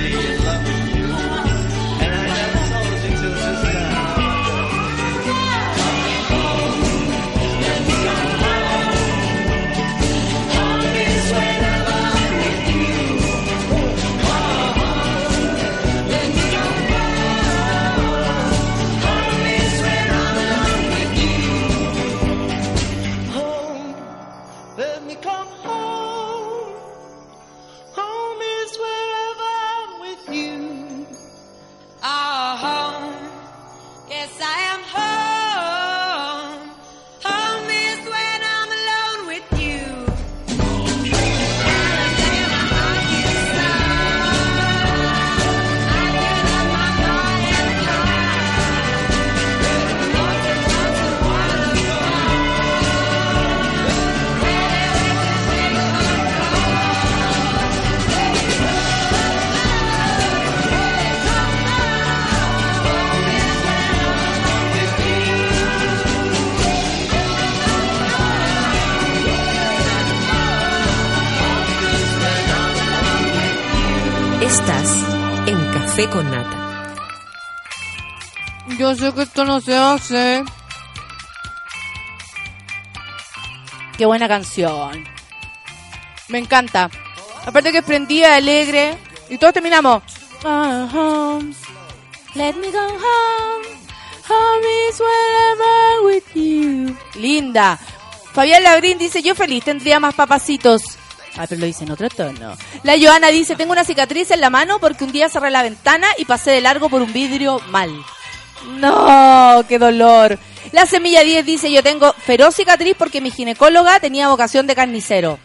se 79.62 79.76
hace. 79.76 80.43
Qué 83.97 84.05
buena 84.05 84.28
canción. 84.28 85.03
Me 86.28 86.39
encanta. 86.39 86.89
Aparte 87.45 87.72
que 87.72 87.80
es 87.80 87.84
prendida, 87.84 88.36
alegre. 88.36 88.97
Y 89.30 89.38
todos 89.38 89.53
terminamos. 89.53 90.03
Let 92.36 92.53
me 92.55 92.72
go 92.72 92.80
home. 92.80 93.68
With 96.03 96.24
you. 96.36 96.95
Linda. 97.16 97.80
Fabián 98.34 98.64
Labrín 98.64 98.97
dice, 98.97 99.22
yo 99.22 99.34
feliz, 99.36 99.64
tendría 99.64 99.99
más 99.99 100.14
papacitos. 100.14 100.82
Ah, 101.38 101.45
pero 101.47 101.62
lo 101.62 101.68
dice 101.68 101.84
en 101.84 101.91
otro 101.91 102.10
tono. 102.10 102.55
La 102.84 102.95
Joana 102.99 103.28
dice, 103.30 103.55
tengo 103.55 103.72
una 103.72 103.84
cicatriz 103.84 104.32
en 104.32 104.41
la 104.41 104.49
mano 104.49 104.80
porque 104.80 105.03
un 105.03 105.12
día 105.12 105.30
cerré 105.30 105.51
la 105.51 105.64
ventana 105.64 106.08
y 106.18 106.26
pasé 106.26 106.51
de 106.51 106.62
largo 106.62 106.89
por 106.89 107.01
un 107.01 107.14
vidrio 107.14 107.60
mal. 107.70 107.91
No, 108.66 109.64
qué 109.68 109.80
dolor. 109.80 110.38
La 110.72 110.86
semilla 110.86 111.24
10 111.24 111.45
dice, 111.45 111.72
yo 111.72 111.82
tengo 111.82 112.14
feroz 112.14 112.55
cicatriz 112.55 112.95
porque 112.97 113.22
mi 113.22 113.32
ginecóloga 113.32 113.99
tenía 113.99 114.28
vocación 114.28 114.68
de 114.68 114.76
carnicero. 114.76 115.39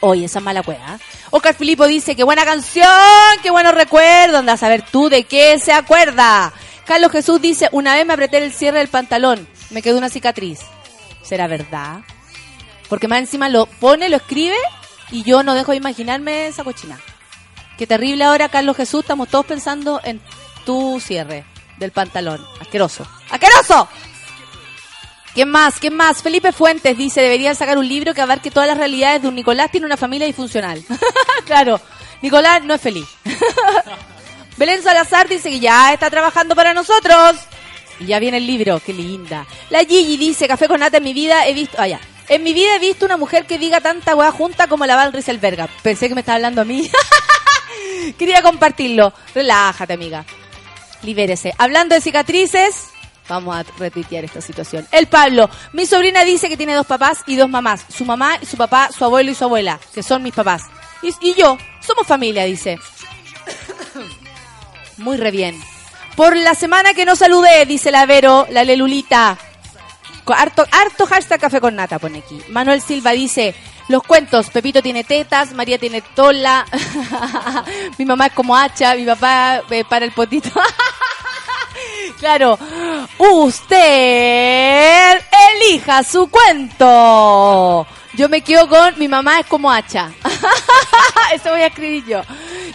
Oye, 0.00 0.24
esa 0.24 0.38
es 0.38 0.44
mala 0.44 0.62
cueva. 0.62 0.98
Oscar 1.30 1.54
Filipo 1.54 1.86
dice, 1.86 2.16
qué 2.16 2.24
buena 2.24 2.44
canción, 2.44 2.86
qué 3.42 3.50
buenos 3.50 3.74
recuerdos. 3.74 4.40
Anda 4.40 4.54
a 4.54 4.56
saber 4.56 4.82
tú 4.90 5.08
de 5.08 5.24
qué 5.24 5.58
se 5.58 5.72
acuerda. 5.72 6.52
Carlos 6.84 7.12
Jesús 7.12 7.40
dice, 7.40 7.68
una 7.72 7.94
vez 7.94 8.04
me 8.04 8.14
apreté 8.14 8.38
el 8.38 8.52
cierre 8.52 8.78
del 8.78 8.88
pantalón, 8.88 9.46
me 9.70 9.82
quedó 9.82 9.98
una 9.98 10.08
cicatriz. 10.08 10.60
¿Será 11.22 11.46
verdad? 11.46 12.00
Porque 12.88 13.06
más 13.06 13.20
encima 13.20 13.48
lo 13.48 13.66
pone, 13.66 14.08
lo 14.08 14.16
escribe 14.16 14.56
y 15.12 15.22
yo 15.22 15.44
no 15.44 15.54
dejo 15.54 15.70
de 15.70 15.76
imaginarme 15.76 16.48
esa 16.48 16.64
cochina. 16.64 16.98
Qué 17.78 17.86
terrible 17.86 18.24
ahora, 18.24 18.48
Carlos 18.48 18.76
Jesús, 18.76 19.02
estamos 19.02 19.28
todos 19.28 19.46
pensando 19.46 20.00
en 20.02 20.20
tu 20.64 20.98
cierre 20.98 21.44
del 21.80 21.90
pantalón. 21.90 22.46
Asqueroso. 22.60 23.04
¡Asqueroso! 23.30 23.88
¿Quién 25.34 25.48
más? 25.48 25.78
¿Quién 25.80 25.94
más? 25.94 26.22
Felipe 26.22 26.52
Fuentes 26.52 26.96
dice, 26.96 27.20
deberían 27.20 27.56
sacar 27.56 27.78
un 27.78 27.88
libro 27.88 28.14
que 28.14 28.20
abarque 28.20 28.50
todas 28.50 28.68
las 28.68 28.78
realidades 28.78 29.22
de 29.22 29.28
un 29.28 29.34
Nicolás 29.34 29.70
tiene 29.70 29.86
una 29.86 29.96
familia 29.96 30.26
disfuncional. 30.26 30.82
claro, 31.46 31.80
Nicolás 32.20 32.62
no 32.64 32.74
es 32.74 32.80
feliz. 32.80 33.06
Belén 34.56 34.82
Salazar 34.82 35.28
dice 35.28 35.50
que 35.50 35.60
ya 35.60 35.92
está 35.92 36.10
trabajando 36.10 36.54
para 36.54 36.74
nosotros. 36.74 37.36
Y 38.00 38.06
ya 38.06 38.18
viene 38.18 38.38
el 38.38 38.46
libro, 38.46 38.80
qué 38.84 38.92
linda. 38.92 39.46
La 39.70 39.80
Gigi 39.80 40.16
dice, 40.16 40.48
café 40.48 40.68
con 40.68 40.80
nata 40.80 40.98
en 40.98 41.04
mi 41.04 41.14
vida 41.14 41.46
he 41.46 41.54
visto... 41.54 41.76
Ah, 41.78 41.86
ya. 41.86 42.00
En 42.28 42.42
mi 42.42 42.52
vida 42.52 42.76
he 42.76 42.78
visto 42.78 43.04
una 43.06 43.16
mujer 43.16 43.46
que 43.46 43.58
diga 43.58 43.80
tanta 43.80 44.14
weá 44.14 44.30
junta 44.30 44.68
como 44.68 44.86
la 44.86 44.96
Val 44.96 45.12
Rieselberga. 45.12 45.68
Pensé 45.82 46.08
que 46.08 46.14
me 46.14 46.20
estaba 46.20 46.36
hablando 46.36 46.60
a 46.60 46.64
mí. 46.64 46.88
Quería 48.18 48.42
compartirlo. 48.42 49.12
Relájate, 49.34 49.94
amiga. 49.94 50.24
Libérese. 51.02 51.54
Hablando 51.58 51.94
de 51.94 52.00
cicatrices, 52.00 52.88
vamos 53.28 53.56
a 53.56 53.62
retuitear 53.78 54.24
esta 54.24 54.40
situación. 54.40 54.86
El 54.92 55.06
Pablo, 55.06 55.48
mi 55.72 55.86
sobrina 55.86 56.24
dice 56.24 56.48
que 56.48 56.56
tiene 56.56 56.74
dos 56.74 56.86
papás 56.86 57.20
y 57.26 57.36
dos 57.36 57.48
mamás. 57.48 57.84
Su 57.88 58.04
mamá, 58.04 58.38
su 58.48 58.56
papá, 58.56 58.90
su 58.96 59.04
abuelo 59.04 59.30
y 59.30 59.34
su 59.34 59.44
abuela, 59.44 59.78
que 59.94 60.02
son 60.02 60.22
mis 60.22 60.34
papás. 60.34 60.62
Y, 61.02 61.14
y 61.22 61.34
yo, 61.34 61.56
somos 61.80 62.06
familia, 62.06 62.44
dice. 62.44 62.78
Muy 64.98 65.16
re 65.16 65.30
bien. 65.30 65.58
Por 66.16 66.36
la 66.36 66.54
semana 66.54 66.92
que 66.92 67.06
no 67.06 67.16
saludé, 67.16 67.64
dice 67.64 67.90
la 67.90 68.04
Vero, 68.04 68.46
la 68.50 68.64
Lelulita. 68.64 69.38
Harto, 70.26 70.64
harto 70.70 71.06
hashtag 71.06 71.40
café 71.40 71.60
con 71.60 71.74
nata, 71.74 71.98
pone 71.98 72.18
aquí. 72.18 72.40
Manuel 72.50 72.80
Silva 72.80 73.12
dice, 73.12 73.54
los 73.90 74.04
cuentos, 74.04 74.50
Pepito 74.50 74.80
tiene 74.80 75.02
tetas, 75.02 75.52
María 75.52 75.76
tiene 75.76 76.00
tola, 76.00 76.64
mi 77.98 78.04
mamá 78.04 78.26
es 78.26 78.32
como 78.32 78.56
hacha, 78.56 78.94
mi 78.94 79.04
papá 79.04 79.62
eh, 79.68 79.84
para 79.84 80.04
el 80.04 80.12
potito. 80.12 80.48
claro, 82.20 82.56
usted 83.18 85.20
elija 85.52 86.04
su 86.04 86.30
cuento. 86.30 87.84
Yo 88.14 88.28
me 88.28 88.42
quedo 88.42 88.68
con 88.68 88.96
mi 88.96 89.08
mamá 89.08 89.40
es 89.40 89.46
como 89.46 89.72
hacha. 89.72 90.12
Eso 91.34 91.50
voy 91.50 91.62
a 91.62 91.66
escribir 91.66 92.06
yo. 92.06 92.22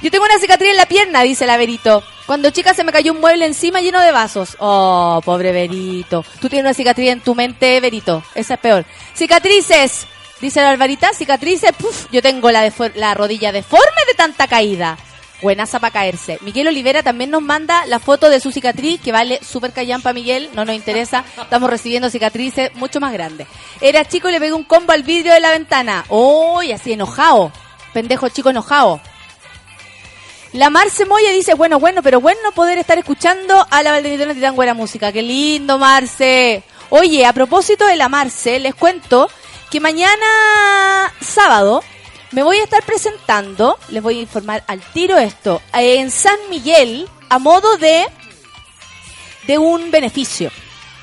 Yo 0.02 0.12
tengo 0.12 0.26
una 0.26 0.38
cicatriz 0.38 0.72
en 0.72 0.78
la 0.78 0.86
pierna, 0.86 1.22
dice 1.22 1.46
la 1.46 1.56
Verito. 1.56 2.04
Cuando 2.26 2.50
chica 2.50 2.74
se 2.74 2.84
me 2.84 2.92
cayó 2.92 3.14
un 3.14 3.22
mueble 3.22 3.46
encima 3.46 3.80
lleno 3.80 4.02
de 4.02 4.12
vasos. 4.12 4.58
Oh, 4.60 5.22
pobre 5.24 5.54
Verito. 5.54 6.26
Tú 6.42 6.50
tienes 6.50 6.66
una 6.66 6.74
cicatriz 6.74 7.12
en 7.12 7.22
tu 7.22 7.36
mente, 7.36 7.80
Verito. 7.80 8.22
Esa 8.34 8.56
es 8.56 8.60
peor. 8.60 8.86
Cicatrices, 9.14 10.08
dice 10.42 10.62
la 10.62 10.70
Alvarita. 10.70 11.14
Cicatrices, 11.14 11.72
puf, 11.74 12.08
yo 12.12 12.22
tengo 12.22 12.52
la, 12.52 12.72
la 12.96 13.14
rodilla 13.14 13.52
deforme 13.52 14.02
de 14.08 14.14
tanta 14.14 14.48
caída. 14.48 14.98
Buenaza 15.42 15.80
para 15.80 15.94
caerse. 15.94 16.40
Miguel 16.42 16.68
Olivera 16.68 17.04
también 17.04 17.30
nos 17.30 17.42
manda 17.42 17.86
la 17.88 18.00
foto 18.00 18.30
de 18.30 18.40
su 18.40 18.52
cicatriz, 18.52 19.02
que 19.02 19.12
vale 19.12 19.40
súper 19.44 19.74
callampa, 19.74 20.14
Miguel. 20.14 20.50
No 20.54 20.66
nos 20.66 20.76
interesa. 20.76 21.26
Estamos 21.42 21.70
recibiendo 21.70 22.10
cicatrices 22.10 22.74
mucho 22.76 23.00
más 23.00 23.12
grandes. 23.14 23.48
Era 23.82 24.06
chico 24.06 24.30
y 24.30 24.32
le 24.32 24.40
pegué 24.40 24.54
un 24.54 24.64
combo 24.64 24.94
al 24.94 25.04
vidrio 25.04 25.34
de 25.34 25.42
la 25.42 25.52
ventana. 25.52 26.06
¡Uy! 26.10 26.72
así 26.72 26.94
enojado. 26.94 27.52
Pendejo 27.94 28.30
chico 28.30 28.50
enojado. 28.50 29.02
La 30.54 30.70
Marce 30.70 31.06
Moya 31.06 31.32
dice, 31.32 31.54
bueno, 31.54 31.80
bueno, 31.80 32.02
pero 32.02 32.22
bueno 32.22 32.52
poder 32.54 32.78
estar 32.78 32.98
escuchando 32.98 33.68
a 33.70 33.84
la 33.84 33.92
Valdenitona 33.92 34.34
Titán 34.34 34.56
Buena 34.56 34.74
Música. 34.74 35.12
Qué 35.12 35.22
lindo, 35.22 35.78
Marce. 35.78 36.64
Oye, 36.90 37.26
a 37.26 37.34
propósito 37.34 37.86
de 37.86 37.98
la 37.98 38.08
Marce, 38.08 38.60
les 38.60 38.74
cuento 38.74 39.30
que 39.76 39.82
mañana 39.82 41.12
sábado 41.20 41.84
me 42.32 42.44
voy 42.44 42.60
a 42.60 42.64
estar 42.64 42.82
presentando, 42.84 43.78
les 43.90 44.02
voy 44.02 44.20
a 44.20 44.22
informar 44.22 44.64
al 44.68 44.80
tiro 44.80 45.18
esto, 45.18 45.62
en 45.74 46.12
San 46.12 46.38
Miguel, 46.50 47.10
a 47.28 47.40
modo 47.40 47.76
de, 47.76 48.06
de 49.48 49.58
un 49.58 49.92
beneficio, 49.92 50.50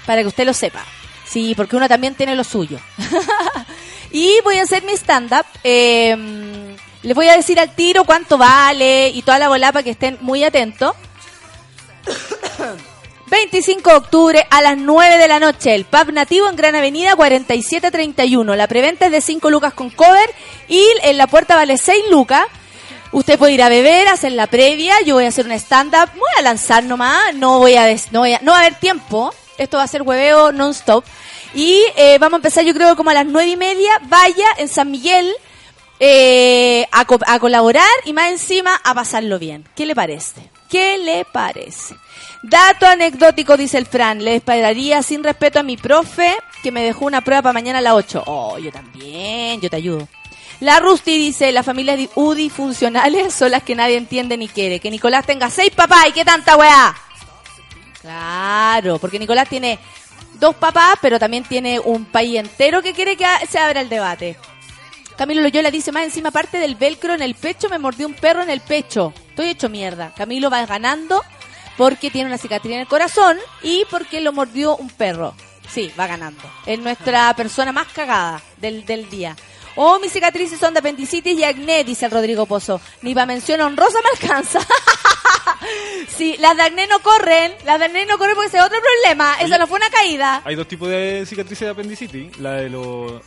para 0.06 0.22
que 0.22 0.28
usted 0.28 0.46
lo 0.46 0.54
sepa. 0.54 0.86
Sí, 1.26 1.52
porque 1.54 1.76
uno 1.76 1.86
también 1.86 2.14
tiene 2.14 2.34
lo 2.34 2.44
suyo. 2.44 2.78
y 4.10 4.40
voy 4.42 4.56
a 4.56 4.62
hacer 4.62 4.82
mi 4.84 4.92
stand-up. 4.92 5.44
eh, 5.62 6.74
les 7.02 7.14
voy 7.14 7.28
a 7.28 7.36
decir 7.36 7.60
al 7.60 7.74
tiro 7.74 8.04
cuánto 8.04 8.38
vale 8.38 9.10
y 9.10 9.20
toda 9.20 9.38
la 9.38 9.48
bola 9.48 9.70
para 9.70 9.82
que 9.82 9.90
estén 9.90 10.16
muy 10.22 10.44
atentos. 10.44 10.94
25 13.36 13.88
de 13.88 13.96
octubre 13.96 14.46
a 14.50 14.60
las 14.60 14.76
9 14.76 15.16
de 15.16 15.26
la 15.26 15.40
noche. 15.40 15.74
El 15.74 15.86
pub 15.86 16.12
nativo 16.12 16.50
en 16.50 16.54
Gran 16.56 16.74
Avenida 16.74 17.16
4731. 17.16 18.54
La 18.56 18.66
preventa 18.68 19.06
es 19.06 19.10
de 19.12 19.22
5 19.22 19.48
lucas 19.48 19.72
con 19.72 19.88
cover 19.88 20.28
y 20.68 20.84
en 21.02 21.16
la 21.16 21.26
puerta 21.26 21.56
vale 21.56 21.78
6 21.78 22.04
lucas. 22.10 22.44
Usted 23.10 23.38
puede 23.38 23.54
ir 23.54 23.62
a 23.62 23.70
beber, 23.70 24.06
hacer 24.08 24.32
la 24.32 24.46
previa. 24.48 25.00
Yo 25.06 25.14
voy 25.14 25.24
a 25.24 25.28
hacer 25.28 25.46
un 25.46 25.52
stand-up. 25.52 26.10
Voy 26.14 26.28
a 26.38 26.42
lanzar 26.42 26.84
nomás. 26.84 27.34
No 27.34 27.58
voy 27.58 27.74
a, 27.74 27.86
no 28.10 28.20
voy 28.20 28.34
a- 28.34 28.40
no 28.42 28.52
va 28.52 28.58
a 28.58 28.60
haber 28.60 28.74
tiempo. 28.74 29.34
Esto 29.56 29.78
va 29.78 29.84
a 29.84 29.88
ser 29.88 30.02
hueveo 30.02 30.52
non-stop. 30.52 31.02
Y 31.54 31.82
eh, 31.96 32.18
vamos 32.20 32.34
a 32.34 32.40
empezar 32.40 32.64
yo 32.64 32.74
creo 32.74 32.96
como 32.96 33.08
a 33.10 33.14
las 33.14 33.24
9 33.24 33.50
y 33.50 33.56
media. 33.56 33.92
Vaya 34.08 34.46
en 34.58 34.68
San 34.68 34.90
Miguel 34.90 35.32
eh, 36.00 36.86
a, 36.92 37.06
a 37.26 37.38
colaborar 37.38 37.88
y 38.04 38.12
más 38.12 38.30
encima 38.30 38.78
a 38.84 38.92
pasarlo 38.94 39.38
bien. 39.38 39.66
¿Qué 39.74 39.86
le 39.86 39.94
parece? 39.94 40.50
¿Qué 40.68 40.98
le 40.98 41.24
parece? 41.24 41.94
Dato 42.42 42.86
anecdótico, 42.86 43.56
dice 43.56 43.78
el 43.78 43.86
Fran. 43.86 44.24
Le 44.24 44.36
esperaría 44.36 45.02
sin 45.02 45.22
respeto 45.22 45.60
a 45.60 45.62
mi 45.62 45.76
profe 45.76 46.36
que 46.62 46.72
me 46.72 46.82
dejó 46.82 47.04
una 47.06 47.20
prueba 47.20 47.42
para 47.42 47.52
mañana 47.52 47.78
a 47.78 47.82
las 47.82 47.92
8. 47.94 48.24
Oh, 48.26 48.58
yo 48.58 48.72
también, 48.72 49.60
yo 49.60 49.70
te 49.70 49.76
ayudo. 49.76 50.08
La 50.60 50.78
Rusty 50.80 51.18
dice, 51.18 51.50
las 51.52 51.66
familias 51.66 51.96
di- 51.96 52.08
UDI 52.14 52.48
funcionales 52.50 53.34
son 53.34 53.50
las 53.50 53.62
que 53.62 53.74
nadie 53.74 53.96
entiende 53.96 54.36
ni 54.36 54.48
quiere. 54.48 54.80
Que 54.80 54.90
Nicolás 54.90 55.26
tenga 55.26 55.50
seis 55.50 55.70
papás 55.70 56.06
y 56.08 56.12
qué 56.12 56.24
tanta 56.24 56.56
weá. 56.56 56.94
Claro, 58.00 58.98
porque 58.98 59.18
Nicolás 59.18 59.48
tiene 59.48 59.78
dos 60.34 60.54
papás, 60.56 60.96
pero 61.00 61.18
también 61.18 61.44
tiene 61.44 61.78
un 61.80 62.04
país 62.04 62.36
entero 62.38 62.82
que 62.82 62.92
quiere 62.92 63.16
que 63.16 63.26
se 63.48 63.58
abra 63.58 63.80
el 63.80 63.88
debate. 63.88 64.36
Camilo 65.16 65.42
Loyola 65.42 65.70
dice, 65.70 65.92
más 65.92 66.04
encima, 66.04 66.30
aparte 66.30 66.58
del 66.58 66.74
velcro 66.74 67.14
en 67.14 67.22
el 67.22 67.34
pecho, 67.34 67.68
me 67.68 67.78
mordió 67.78 68.06
un 68.06 68.14
perro 68.14 68.42
en 68.42 68.50
el 68.50 68.60
pecho. 68.60 69.12
Estoy 69.28 69.48
hecho 69.50 69.68
mierda. 69.68 70.12
Camilo 70.16 70.50
va 70.50 70.64
ganando 70.66 71.22
porque 71.76 72.10
tiene 72.10 72.28
una 72.28 72.38
cicatriz 72.38 72.74
en 72.74 72.80
el 72.80 72.86
corazón 72.86 73.38
y 73.62 73.84
porque 73.90 74.20
lo 74.20 74.32
mordió 74.32 74.76
un 74.76 74.90
perro. 74.90 75.34
Sí, 75.68 75.92
va 75.98 76.06
ganando. 76.06 76.42
Es 76.66 76.78
nuestra 76.78 77.34
persona 77.34 77.72
más 77.72 77.88
cagada 77.88 78.42
del, 78.58 78.84
del 78.84 79.08
día. 79.08 79.36
Oh, 79.74 79.98
mis 80.00 80.12
cicatrices 80.12 80.60
son 80.60 80.74
de 80.74 80.80
apendicitis 80.80 81.38
y 81.38 81.44
acné, 81.44 81.82
dice 81.82 82.04
el 82.04 82.10
Rodrigo 82.10 82.44
Pozo. 82.44 82.80
Ni 83.00 83.14
para 83.14 83.26
mención 83.26 83.60
honrosa 83.62 83.98
me 84.02 84.10
alcanza. 84.10 84.60
sí, 86.08 86.36
las 86.38 86.56
de 86.56 86.62
acné 86.62 86.86
no 86.86 87.00
corren. 87.00 87.54
Las 87.64 87.78
de 87.78 87.86
acné 87.86 88.04
no 88.04 88.18
corren 88.18 88.34
porque 88.34 88.48
ese 88.48 88.58
es 88.58 88.64
otro 88.64 88.78
problema. 88.80 89.36
Eso 89.40 89.56
no 89.58 89.66
fue 89.66 89.78
una 89.78 89.88
caída. 89.88 90.42
Hay 90.44 90.56
dos 90.56 90.68
tipos 90.68 90.90
de 90.90 91.24
cicatrices 91.26 91.66
de 91.66 91.70
apendicitis. 91.70 92.38
La 92.38 92.52
de 92.52 92.68
los 92.68 93.22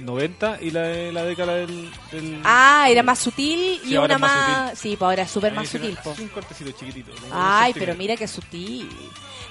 90 0.00 0.58
y 0.60 0.70
la 0.70 0.82
de 0.82 1.12
la 1.12 1.24
década 1.24 1.54
del... 1.54 1.90
del- 2.12 2.40
Ah, 2.44 2.86
era 2.88 3.02
más 3.02 3.18
sutil 3.18 3.80
y 3.84 3.88
Sí, 3.88 3.96
ahora 3.96 4.16
una 4.16 4.26
más 4.26 4.48
más... 4.48 4.78
Sí, 4.78 4.96
pues 4.96 5.06
ahora 5.08 5.22
es 5.22 5.30
súper 5.30 5.52
más 5.52 5.68
sutil, 5.68 5.96
po. 6.02 6.14
Un 6.18 6.28
cortecito 6.28 6.70
chiquitito. 6.72 7.12
Ay, 7.32 7.72
pero 7.74 7.94
mira 7.94 8.16
qué 8.16 8.28
sutil. 8.28 8.88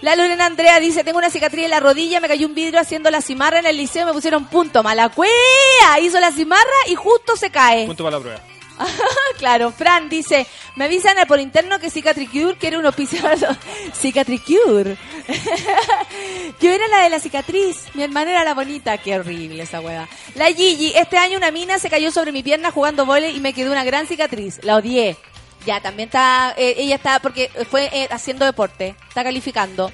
La 0.01 0.15
Lorena 0.15 0.45
Andrea 0.45 0.79
dice, 0.79 1.03
tengo 1.03 1.17
una 1.17 1.29
cicatriz 1.31 1.65
en 1.65 1.71
la 1.71 1.79
rodilla, 1.79 2.19
me 2.19 2.27
cayó 2.27 2.45
un 2.47 2.53
vidrio 2.53 2.79
haciendo 2.79 3.09
la 3.09 3.21
cimarra 3.21 3.59
en 3.59 3.65
el 3.65 3.77
liceo, 3.77 4.05
me 4.05 4.13
pusieron 4.13 4.45
punto. 4.45 4.83
Mala 4.83 5.09
cuea, 5.09 5.99
hizo 6.01 6.19
la 6.19 6.31
cimarra 6.31 6.61
y 6.87 6.95
justo 6.95 7.35
se 7.35 7.49
cae. 7.49 7.85
Punto 7.87 8.03
para 8.03 8.17
la 8.17 8.21
prueba. 8.21 8.41
claro, 9.37 9.71
Fran 9.71 10.09
dice, 10.09 10.47
me 10.75 10.85
avisan 10.85 11.15
por 11.27 11.39
interno 11.39 11.79
que 11.79 11.89
Cicatricure 11.89 12.57
quiere 12.57 12.77
un 12.77 12.85
auspiciador. 12.85 13.57
Cicatricure. 13.93 14.97
Yo 16.61 16.71
era 16.71 16.87
la 16.87 16.99
de 16.99 17.09
la 17.09 17.19
cicatriz, 17.19 17.85
mi 17.93 18.03
hermana 18.03 18.31
era 18.31 18.43
la 18.43 18.53
bonita. 18.53 18.97
Qué 18.97 19.17
horrible 19.17 19.63
esa 19.63 19.81
hueá. 19.81 20.07
La 20.35 20.47
Gigi, 20.47 20.93
este 20.95 21.17
año 21.17 21.37
una 21.37 21.51
mina 21.51 21.79
se 21.79 21.89
cayó 21.89 22.11
sobre 22.11 22.31
mi 22.31 22.43
pierna 22.43 22.71
jugando 22.71 23.05
vole 23.05 23.31
y 23.31 23.39
me 23.39 23.53
quedó 23.53 23.71
una 23.71 23.83
gran 23.83 24.07
cicatriz. 24.07 24.59
La 24.63 24.75
odié. 24.75 25.17
Ya, 25.65 25.81
también 25.81 26.07
está, 26.07 26.53
eh, 26.57 26.75
ella 26.77 26.95
está, 26.95 27.19
porque 27.19 27.51
fue 27.69 27.89
eh, 27.91 28.07
haciendo 28.11 28.45
deporte, 28.45 28.95
está 29.09 29.23
calificando. 29.23 29.91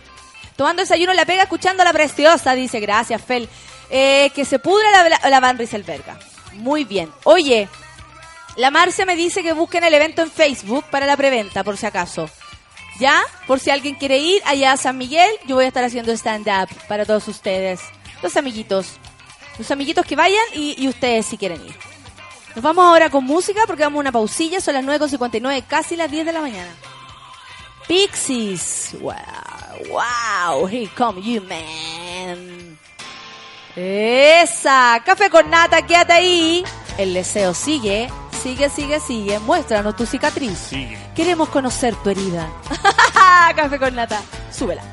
Tomando 0.56 0.84
desayuno 0.84 1.14
la 1.14 1.26
pega, 1.26 1.44
escuchando 1.44 1.84
la 1.84 1.92
preciosa, 1.92 2.54
dice, 2.54 2.80
gracias, 2.80 3.22
Fel. 3.24 3.50
Eh, 3.90 4.32
que 4.36 4.46
se 4.46 4.60
pudra 4.60 4.88
la 5.30 5.40
Van 5.40 5.58
Rieselberga. 5.58 6.20
Muy 6.54 6.84
bien. 6.84 7.12
Oye, 7.24 7.68
la 8.56 8.70
Marcia 8.72 9.06
me 9.06 9.16
dice 9.16 9.41
que 9.41 9.54
busquen 9.54 9.84
el 9.84 9.93
evento 9.93 10.22
en 10.22 10.32
Facebook 10.32 10.86
para 10.91 11.06
la 11.06 11.18
preventa, 11.18 11.64
por 11.64 11.78
si 11.78 11.86
acaso. 11.86 12.30
¿Ya? 12.99 13.24
Por 13.47 13.60
si 13.60 13.72
alguien 13.72 13.95
quiere 13.95 14.20
ir 14.20 14.41
allá 14.45 14.74
a 14.74 14.78
San 14.78 14.97
Miguel, 14.97 15.32
yo 15.47 15.56
voy 15.56 15.66
a 15.66 15.70
estar 15.70 15.84
haciendo 15.84 16.12
stand-up 16.12 16.70
para 16.88 17.06
todos 17.06 17.28
ustedes. 17.28 17.82
Los 18.22 18.38
amiguitos. 18.38 18.99
Los 19.58 19.72
amiguitos 19.72 20.06
que 20.06 20.16
vayan 20.16 20.43
y, 20.54 20.88
ustedes 20.88 21.26
si 21.26 21.38
quieren 21.38 21.66
ir. 21.66 21.76
Nos 22.56 22.64
vamos 22.64 22.86
ahora 22.86 23.10
con 23.10 23.24
música 23.24 23.62
porque 23.66 23.84
vamos 23.84 23.97
a 23.97 24.01
una 24.01 24.12
pausilla, 24.12 24.62
son 24.62 24.76
las 24.76 24.86
9.59, 24.86 25.64
casi 25.68 25.95
las 25.95 26.10
10 26.12 26.26
de 26.28 26.34
la 26.34 26.41
mañana. 26.41 26.72
Pixies. 27.88 28.95
Wow, 29.01 29.14
wow, 29.89 30.68
here 30.68 30.89
come 30.95 31.22
you, 31.22 31.41
man. 31.41 32.78
Esa, 33.76 35.01
café 35.04 35.32
con 35.32 35.49
nata, 35.49 35.82
quédate 35.82 36.14
ahí. 36.14 36.64
El 36.97 37.14
deseo 37.14 37.56
sigue, 37.56 38.08
sigue, 38.44 38.70
sigue, 38.70 39.00
sigue. 39.00 39.39
Muéstranos 39.39 39.96
tu 39.96 40.06
cicatriz. 40.06 40.58
Sigue. 40.58 40.98
Queremos 41.16 41.48
conocer 41.50 41.96
tu 41.96 42.10
herida. 42.10 42.50
café 43.56 43.80
con 43.80 43.96
nata, 43.96 44.22
súbela. 44.52 44.93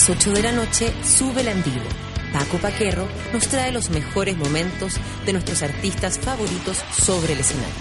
Las 0.00 0.08
8 0.08 0.32
de 0.32 0.42
la 0.42 0.52
noche, 0.52 0.94
Súbela 1.04 1.50
en 1.50 1.62
vivo. 1.62 1.84
Paco 2.32 2.56
Paquerro 2.56 3.06
nos 3.34 3.46
trae 3.48 3.70
los 3.70 3.90
mejores 3.90 4.34
momentos 4.34 4.94
de 5.26 5.34
nuestros 5.34 5.62
artistas 5.62 6.18
favoritos 6.18 6.78
sobre 6.90 7.34
el 7.34 7.40
escenario. 7.40 7.74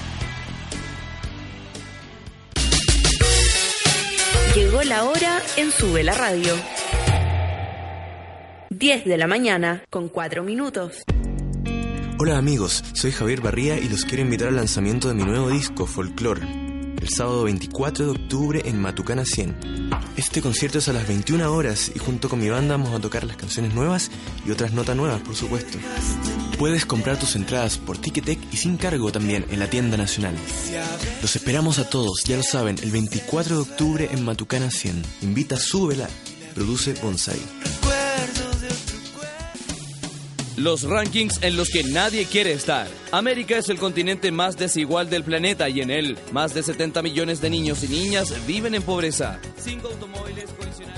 Llegó 4.54 4.84
la 4.84 5.06
hora 5.06 5.42
en 5.56 5.72
Sube 5.72 6.04
la 6.04 6.14
Radio. 6.14 6.56
10 8.70 9.06
de 9.06 9.18
la 9.18 9.28
mañana 9.28 9.84
con 9.90 10.10
4 10.10 10.44
minutos. 10.44 11.04
Hola 12.18 12.38
amigos, 12.38 12.84
soy 12.92 13.14
Javier 13.14 13.40
Barría 13.40 13.78
y 13.78 13.88
los 13.88 14.04
quiero 14.04 14.24
invitar 14.24 14.50
al 14.50 14.58
lanzamiento 14.58 15.08
de 15.08 15.14
mi 15.14 15.24
nuevo 15.24 15.50
disco, 15.50 15.86
Folklore, 15.86 16.42
el 17.10 17.16
sábado 17.16 17.44
24 17.46 18.06
de 18.06 18.12
octubre 18.12 18.62
en 18.66 18.80
Matucana 18.80 19.26
100. 19.26 19.90
Este 20.16 20.44
concierto 20.44 20.78
es 20.78 20.90
a 20.90 20.94
las 20.94 21.08
21 21.08 21.52
horas 21.52 21.92
y 21.96 21.98
junto 21.98 22.30
con 22.30 22.40
mi 22.40 22.50
banda 22.50 22.78
vamos 22.78 22.94
a 22.94 23.02
tocar 23.02 23.24
las 23.24 23.36
canciones 23.36 23.74
nuevas 23.74 24.12
y 24.46 24.52
otras 24.52 24.74
notas 24.74 24.96
nuevas, 24.96 25.20
por 25.22 25.36
supuesto. 25.36 25.80
Puedes 26.60 26.86
comprar 26.86 27.18
tus 27.18 27.36
entradas 27.36 27.80
por 27.80 27.98
Ticketek 27.98 28.40
y 28.54 28.58
sin 28.58 28.78
cargo 28.78 29.12
también 29.12 29.46
en 29.50 29.60
la 29.60 29.70
tienda 29.70 29.98
nacional. 29.98 30.36
Los 31.22 31.36
esperamos 31.36 31.80
a 31.80 31.90
todos, 31.90 32.24
ya 32.26 32.38
lo 32.38 32.44
saben, 32.44 32.78
el 32.84 32.92
24 32.92 33.56
de 33.56 33.62
octubre 33.62 34.10
en 34.12 34.24
Matucana 34.24 34.70
100. 34.70 35.02
Invita, 35.24 35.58
súbela, 35.58 36.08
produce 36.54 36.94
Bonsai. 36.94 37.40
Los 40.60 40.84
rankings 40.84 41.42
en 41.42 41.56
los 41.56 41.70
que 41.70 41.86
nadie 41.86 42.26
quiere 42.26 42.52
estar. 42.52 42.86
América 43.14 43.58
es 43.58 43.70
el 43.70 43.80
continente 43.80 44.30
más 44.30 44.58
desigual 44.58 45.10
del 45.10 45.24
planeta 45.24 45.70
y 45.70 45.80
en 45.80 45.90
él 45.90 46.18
más 46.34 46.54
de 46.54 46.64
70 46.64 47.02
millones 47.02 47.40
de 47.40 47.50
niños 47.50 47.82
y 47.86 47.88
niñas 47.88 48.46
viven 48.46 48.76
en 48.76 48.82
pobreza. 48.82 49.40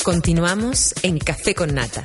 Continuamos 0.04 0.94
en 1.02 1.18
Café 1.18 1.54
con 1.56 1.74
Nata. 1.74 2.04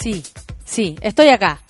Sí, 0.00 0.24
sí, 0.64 0.96
estoy 1.02 1.28
acá. 1.28 1.60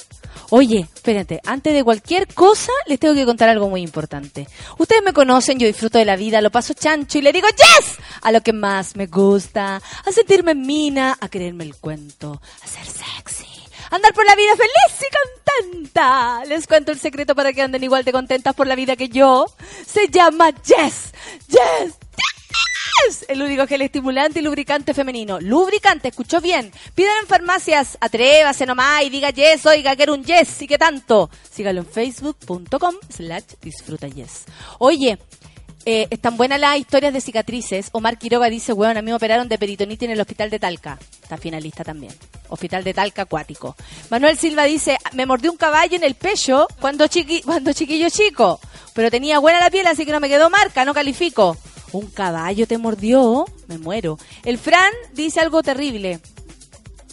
Oye, 0.53 0.89
espérate, 0.93 1.41
antes 1.45 1.73
de 1.73 1.85
cualquier 1.85 2.27
cosa 2.27 2.73
les 2.87 2.99
tengo 2.99 3.15
que 3.15 3.25
contar 3.25 3.49
algo 3.49 3.69
muy 3.69 3.83
importante. 3.83 4.49
Ustedes 4.79 5.03
me 5.03 5.13
conocen, 5.13 5.61
yo 5.61 5.67
disfruto 5.69 5.99
de 5.99 6.05
la 6.05 6.17
vida, 6.17 6.41
lo 6.41 6.51
paso 6.51 6.75
chancho 6.75 7.19
y 7.19 7.23
le 7.23 7.33
digo 7.33 7.47
yes 7.49 7.99
a 8.23 8.33
lo 8.33 8.41
que 8.41 8.53
más 8.53 8.97
me 8.97 9.07
gusta, 9.07 9.77
a 9.77 10.13
sentirme 10.13 10.53
en 10.53 10.63
mina, 10.63 11.17
a 11.21 11.29
creerme 11.29 11.63
el 11.63 11.77
cuento, 11.77 12.43
a 12.65 12.67
ser 12.67 12.85
sexy, 12.85 13.47
andar 13.91 14.13
por 14.13 14.27
la 14.27 14.35
vida 14.35 14.57
feliz 14.57 15.01
y 15.01 15.63
contenta. 15.63 16.45
Les 16.47 16.67
cuento 16.67 16.91
el 16.91 16.99
secreto 16.99 17.37
para 17.37 17.53
que 17.53 17.63
anden 17.63 17.85
igual 17.85 18.05
de 18.05 18.11
contentas 18.11 18.55
por 18.55 18.67
la 18.67 18.75
vida 18.75 18.97
que 18.97 19.09
yo. 19.09 19.47
Se 19.87 20.09
llama 20.09 20.51
yes, 20.51 21.13
yes, 21.47 21.95
El 23.29 23.43
único 23.43 23.67
gel 23.67 23.83
estimulante 23.83 24.41
y 24.41 24.43
lubricante 24.43 24.95
femenino. 24.95 25.41
Lubricante, 25.41 26.09
escuchó 26.09 26.41
bien. 26.41 26.71
Pidan 26.95 27.15
en 27.23 27.27
farmacias, 27.27 27.97
atrévase 28.01 28.67
nomás 28.67 29.03
y 29.03 29.11
diga 29.11 29.31
yes, 29.31 29.67
oiga, 29.67 29.97
quiero 29.97 30.15
un 30.15 30.25
yes 30.25 30.63
y 30.63 30.67
qué 30.67 30.79
tanto. 30.79 31.31
Sígalo 31.51 31.81
en 31.81 31.87
facebook.com 31.87 32.95
slash 33.09 33.55
disfruta 33.61 34.09
yes. 34.09 34.45
Oye, 34.79 35.19
eh, 35.87 36.07
están 36.11 36.37
buenas 36.37 36.61
las 36.61 36.79
historias 36.79 37.13
de 37.13 37.21
cicatrices. 37.21 37.89
Omar 37.93 38.19
Quiroga 38.19 38.51
dice, 38.51 38.73
weón, 38.73 38.97
a 38.97 39.03
mí 39.03 39.07
me 39.07 39.15
operaron 39.15 39.49
de 39.49 39.59
peritonitis 39.59 40.07
en 40.07 40.13
el 40.13 40.21
hospital 40.21 40.51
de 40.51 40.59
Talca. 40.59 40.99
Está 41.23 41.39
finalista 41.39 41.85
también. 41.85 42.13
Hospital 42.49 42.85
de 42.85 42.93
Talca 42.93 43.23
acuático. 43.23 43.77
Manuel 44.11 44.37
Silva 44.37 44.65
dice, 44.65 44.99
me 45.15 45.25
mordió 45.25 45.51
un 45.51 45.57
caballo 45.57 45.97
en 45.97 46.05
el 46.05 46.15
pecho 46.17 46.67
cuando, 46.81 47.07
chiqui 47.07 47.43
cuando 47.43 47.73
chiquillo 47.73 48.11
chico. 48.11 48.61
Pero 48.95 49.11
tenía 49.11 49.39
buena 49.39 49.59
la 49.59 49.71
piel, 49.71 49.87
así 49.87 50.05
que 50.05 50.13
no 50.13 50.21
me 50.21 50.29
quedó 50.29 50.51
marca, 50.51 50.85
no 50.85 50.93
califico. 50.93 51.57
Un 51.93 52.07
caballo 52.09 52.67
te 52.67 52.79
mordió, 52.79 53.45
me 53.69 53.79
muero. 53.79 54.19
El 54.45 54.59
Fran 54.59 54.93
dice 55.15 55.41
algo 55.41 55.63
terrible. 55.63 56.21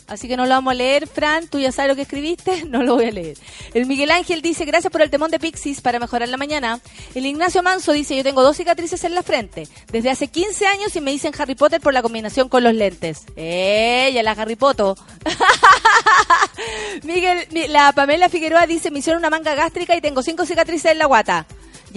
Así 0.08 0.30
que 0.30 0.38
no 0.38 0.46
lo 0.46 0.52
vamos 0.52 0.72
a 0.72 0.76
leer, 0.76 1.06
Fran. 1.06 1.48
Tú 1.50 1.60
ya 1.60 1.70
sabes 1.74 1.90
lo 1.90 1.96
que 1.98 2.04
escribiste, 2.04 2.64
no 2.70 2.82
lo 2.82 2.96
voy 2.96 3.06
a 3.06 3.12
leer. 3.12 3.38
El 3.74 3.88
Miguel 3.88 4.10
Ángel 4.12 4.42
dice, 4.42 4.64
gracias 4.64 4.90
por 4.90 5.02
el 5.02 5.10
temón 5.10 5.32
de 5.32 5.40
Pixies 5.40 5.82
para 5.82 6.00
mejorar 6.00 6.30
la 6.30 6.38
mañana. 6.38 6.80
El 7.14 7.26
Ignacio 7.26 7.62
Manso 7.62 7.92
dice, 7.92 8.16
yo 8.16 8.24
tengo 8.24 8.42
dos 8.42 8.56
cicatrices 8.56 9.04
en 9.04 9.14
la 9.16 9.22
frente. 9.24 9.68
Desde 9.92 10.10
hace 10.10 10.28
15 10.30 10.66
años 10.66 10.96
y 10.96 11.02
me 11.02 11.12
dicen 11.12 11.34
Harry 11.38 11.56
Potter 11.56 11.82
por 11.82 11.94
la 11.94 12.02
combinación 12.02 12.48
con 12.48 12.64
los 12.64 12.74
lentes. 12.74 13.24
¡Ella, 13.36 14.24
la 14.24 14.32
Harry 14.32 14.56
Potter! 14.56 14.94
Miguel, 17.04 17.48
mi- 17.52 17.68
la 17.68 17.92
Pamela 17.92 18.30
Figueroa 18.30 18.66
dice, 18.66 18.92
me 18.92 19.00
hicieron 19.00 19.20
una 19.20 19.30
manga 19.30 19.56
gástrica 19.56 19.96
y 19.96 20.02
tengo 20.02 20.24
cinco 20.24 20.46
cicatrices 20.46 20.92
en 20.92 21.00
la 21.00 21.06
guata. 21.06 21.46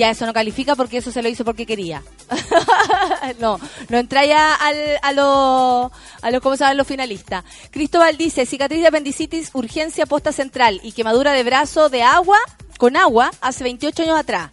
Ya, 0.01 0.09
eso 0.09 0.25
no 0.25 0.33
califica 0.33 0.77
porque 0.77 0.97
eso 0.97 1.13
se 1.13 1.21
lo 1.21 1.29
hizo 1.29 1.45
porque 1.45 1.67
quería. 1.67 2.03
no, 3.39 3.61
no 3.91 3.99
entra 3.99 4.25
ya 4.25 4.55
al, 4.55 4.77
a 5.03 5.13
los, 5.13 5.93
a 6.23 6.31
los, 6.31 6.41
¿cómo 6.41 6.57
se 6.57 6.65
llaman 6.65 6.79
los 6.79 6.87
finalistas? 6.87 7.45
Cristóbal 7.71 8.17
dice, 8.17 8.47
cicatriz 8.47 8.81
de 8.81 8.89
apendicitis, 8.89 9.51
urgencia 9.53 10.07
posta 10.07 10.33
central 10.33 10.81
y 10.83 10.93
quemadura 10.93 11.35
de 11.35 11.45
brazo 11.45 11.91
de 11.91 12.03
agua, 12.03 12.39
con 12.79 12.97
agua, 12.97 13.31
hace 13.43 13.63
28 13.63 14.05
años 14.05 14.19
atrás. 14.19 14.51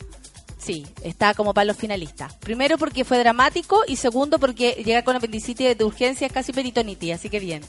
Sí, 0.68 0.86
está 1.02 1.34
como 1.34 1.54
para 1.54 1.64
los 1.64 1.78
finalistas. 1.78 2.34
Primero 2.34 2.78
porque 2.78 3.06
fue 3.06 3.18
dramático 3.20 3.84
y 3.88 3.96
segundo 3.96 4.38
porque 4.38 4.84
llegar 4.86 5.06
con 5.06 5.16
apendicitis 5.16 5.78
de 5.78 5.84
urgencia 5.86 6.28
es 6.28 6.34
casi 6.34 6.52
peritonitis, 6.52 7.14
así 7.14 7.30
que 7.30 7.40
bien. 7.40 7.64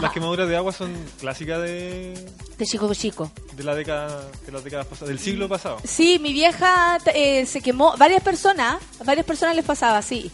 Las 0.00 0.10
quemaduras 0.12 0.48
de 0.48 0.56
agua 0.56 0.72
son 0.72 0.92
clásicas 1.20 1.62
de, 1.62 2.14
De 2.58 2.66
chico 2.66 2.92
chico. 2.94 3.30
de 3.54 3.62
la 3.62 3.76
década, 3.76 4.28
de 4.44 4.50
las 4.50 4.64
décadas 4.64 4.86
pasadas, 4.86 5.10
del 5.10 5.20
siglo 5.20 5.48
pasado. 5.48 5.78
Sí, 5.84 6.18
mi 6.18 6.32
vieja 6.32 6.98
eh, 7.14 7.46
se 7.46 7.60
quemó. 7.60 7.96
Varias 7.96 8.24
personas, 8.24 8.82
varias 9.04 9.24
personas 9.24 9.54
les 9.54 9.64
pasaba, 9.64 10.02
sí. 10.02 10.32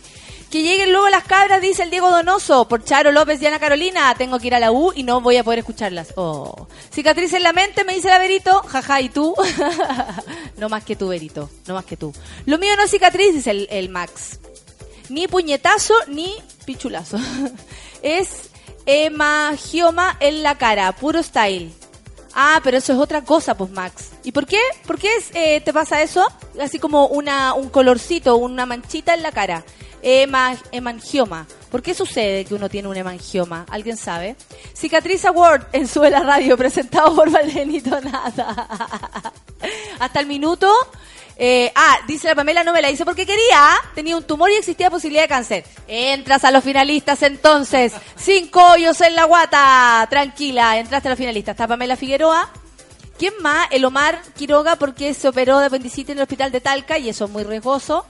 Que 0.51 0.63
lleguen 0.63 0.93
luego 0.93 1.11
las 1.11 1.25
cabras, 1.25 1.61
dice 1.61 1.83
el 1.83 1.91
Diego 1.91 2.11
Donoso, 2.11 2.67
por 2.69 2.83
Charo 2.83 3.13
López 3.13 3.41
y 3.43 3.47
Ana 3.47 3.59
Carolina. 3.59 4.15
Tengo 4.17 4.39
que 4.39 4.47
ir 4.47 4.55
a 4.55 4.61
la 4.61 4.73
U 4.73 4.93
y 4.95 5.03
no 5.03 5.21
voy 5.21 5.37
a 5.37 5.45
poder 5.45 5.59
escucharlas. 5.59 6.15
Oh. 6.17 6.67
Cicatriz 6.91 7.35
en 7.35 7.43
la 7.43 7.53
mente, 7.53 7.85
me 7.85 7.95
dice 7.95 8.09
la 8.09 8.19
Verito. 8.19 8.63
Jaja, 8.63 9.03
¿y 9.03 9.11
tú? 9.11 9.35
no 10.57 10.71
más 10.71 10.85
que 10.85 10.97
tú, 10.97 11.09
Verito. 11.09 11.51
No 11.67 11.75
más 11.75 11.85
que 11.85 11.99
tú. 11.99 12.15
Lo 12.47 12.57
mío 12.57 12.75
no 12.77 12.85
es 12.85 12.91
cicatriz, 12.91 13.35
dice 13.35 13.51
el, 13.51 13.69
el 13.71 13.91
Max. 13.91 14.41
Ni 15.11 15.29
puñetazo, 15.29 15.95
ni 16.07 16.35
pichulazo. 16.65 17.19
es 18.03 18.49
hemagioma 18.87 20.17
en 20.19 20.43
la 20.43 20.57
cara, 20.57 20.93
puro 20.93 21.23
style. 21.23 21.71
Ah, 22.35 22.61
pero 22.65 22.79
eso 22.79 22.93
es 22.93 22.99
otra 22.99 23.23
cosa, 23.23 23.57
pues 23.57 23.71
Max. 23.71 24.13
¿Y 24.25 24.33
por 24.33 24.47
qué? 24.47 24.61
¿Por 24.87 24.99
qué 24.99 25.09
es, 25.17 25.31
eh, 25.35 25.61
te 25.61 25.73
pasa 25.73 26.03
eso? 26.03 26.27
Así 26.61 26.79
como 26.79 27.07
una, 27.09 27.53
un 27.53 27.69
colorcito, 27.69 28.37
una 28.37 28.65
manchita 28.65 29.13
en 29.13 29.23
la 29.23 29.33
cara. 29.33 29.65
Hema- 30.03 30.59
hemangioma. 30.73 31.47
¿Por 31.71 31.83
qué 31.83 31.95
sucede 31.95 32.45
que 32.45 32.55
uno 32.55 32.69
tiene 32.69 32.89
un 32.89 32.97
hemangioma? 32.97 33.67
¿Alguien 33.71 33.97
sabe? 33.97 34.37
Cicatriz 34.75 35.25
Award 35.27 35.67
en 35.73 35.87
Sube 35.87 36.11
la 36.11 36.21
Radio, 36.21 36.57
presentado 36.59 37.15
por 37.15 37.31
Valdenito 37.31 38.01
Nada. 38.01 39.33
Hasta 39.99 40.21
el 40.21 40.27
minuto. 40.27 40.73
eh, 41.37 41.71
ah, 41.75 41.99
dice 42.07 42.27
la 42.29 42.35
Pamela, 42.35 42.65
no 42.65 42.73
me 42.73 42.81
la 42.83 42.91
hice 42.91 43.05
porque 43.05 43.27
quería. 43.27 43.71
Tenía 43.95 44.17
un 44.17 44.25
tumor 44.25 44.51
y 44.51 44.55
existía 44.55 44.91
posibilidad 44.91 45.23
de 45.25 45.29
cáncer. 45.29 45.65
Entras 45.87 46.45
a 46.45 46.51
los 46.51 46.65
finalistas 46.65 47.23
entonces. 47.23 47.93
Cinco 48.17 48.65
hoyos 48.73 49.01
en 49.03 49.15
la 49.15 49.25
guata. 49.25 50.07
Tranquila, 50.09 50.79
entraste 50.79 51.09
a 51.09 51.11
los 51.11 51.19
finalistas. 51.19 51.53
Está 51.55 51.67
Pamela 51.69 51.97
Figueroa. 51.97 52.51
¿Quién 53.19 53.35
más? 53.41 53.67
El 53.73 53.85
Omar 53.85 54.21
Quiroga 54.37 54.77
porque 54.77 55.13
se 55.13 55.27
operó 55.29 55.59
de 55.59 55.67
apendicitis 55.67 56.11
en 56.11 56.19
el 56.19 56.23
hospital 56.23 56.53
de 56.53 56.61
Talca 56.61 56.99
y 56.99 57.09
eso 57.09 57.25
es 57.25 57.31
muy 57.33 57.43
riesgoso. 57.43 58.07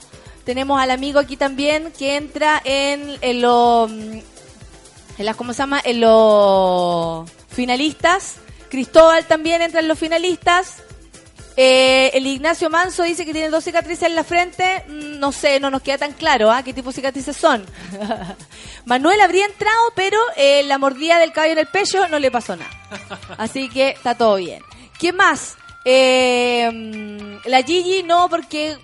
Tenemos 0.48 0.80
al 0.80 0.90
amigo 0.90 1.18
aquí 1.20 1.36
también 1.36 1.92
que 1.92 2.16
entra 2.16 2.62
en, 2.64 3.18
en 3.20 3.42
los... 3.42 3.90
En 3.90 4.24
las, 5.18 5.36
¿Cómo 5.36 5.52
se 5.52 5.58
llama? 5.58 5.78
En 5.84 6.00
los 6.00 7.30
finalistas. 7.50 8.36
Cristóbal 8.70 9.26
también 9.26 9.60
entra 9.60 9.80
en 9.80 9.88
los 9.88 9.98
finalistas. 9.98 10.76
Eh, 11.54 12.12
el 12.14 12.26
Ignacio 12.26 12.70
Manso 12.70 13.02
dice 13.02 13.26
que 13.26 13.34
tiene 13.34 13.50
dos 13.50 13.62
cicatrices 13.62 14.04
en 14.04 14.14
la 14.14 14.24
frente. 14.24 14.84
Mm, 14.88 15.18
No 15.18 15.32
sé, 15.32 15.60
no 15.60 15.68
nos 15.68 15.82
queda 15.82 15.98
tan 15.98 16.14
claro 16.14 16.50
¿ah? 16.50 16.62
qué 16.62 16.72
tipo 16.72 16.88
de 16.88 16.94
cicatrices 16.94 17.36
son. 17.36 17.66
Manuel 18.86 19.20
habría 19.20 19.44
entrado, 19.44 19.92
pero 19.94 20.18
eh, 20.38 20.62
la 20.62 20.78
mordida 20.78 21.18
del 21.18 21.32
caballo 21.32 21.52
en 21.52 21.58
el 21.58 21.66
pecho 21.66 22.08
no 22.08 22.18
le 22.18 22.30
pasó 22.30 22.56
nada. 22.56 22.70
Así 23.36 23.68
que 23.68 23.90
está 23.90 24.14
todo 24.14 24.36
bien. 24.36 24.62
¿Qué 24.98 25.12
más? 25.12 25.58
Eh, 25.84 26.70
mm, 26.72 27.48
la 27.48 27.62
Gigi 27.62 28.02
no, 28.02 28.28
porque 28.28 28.76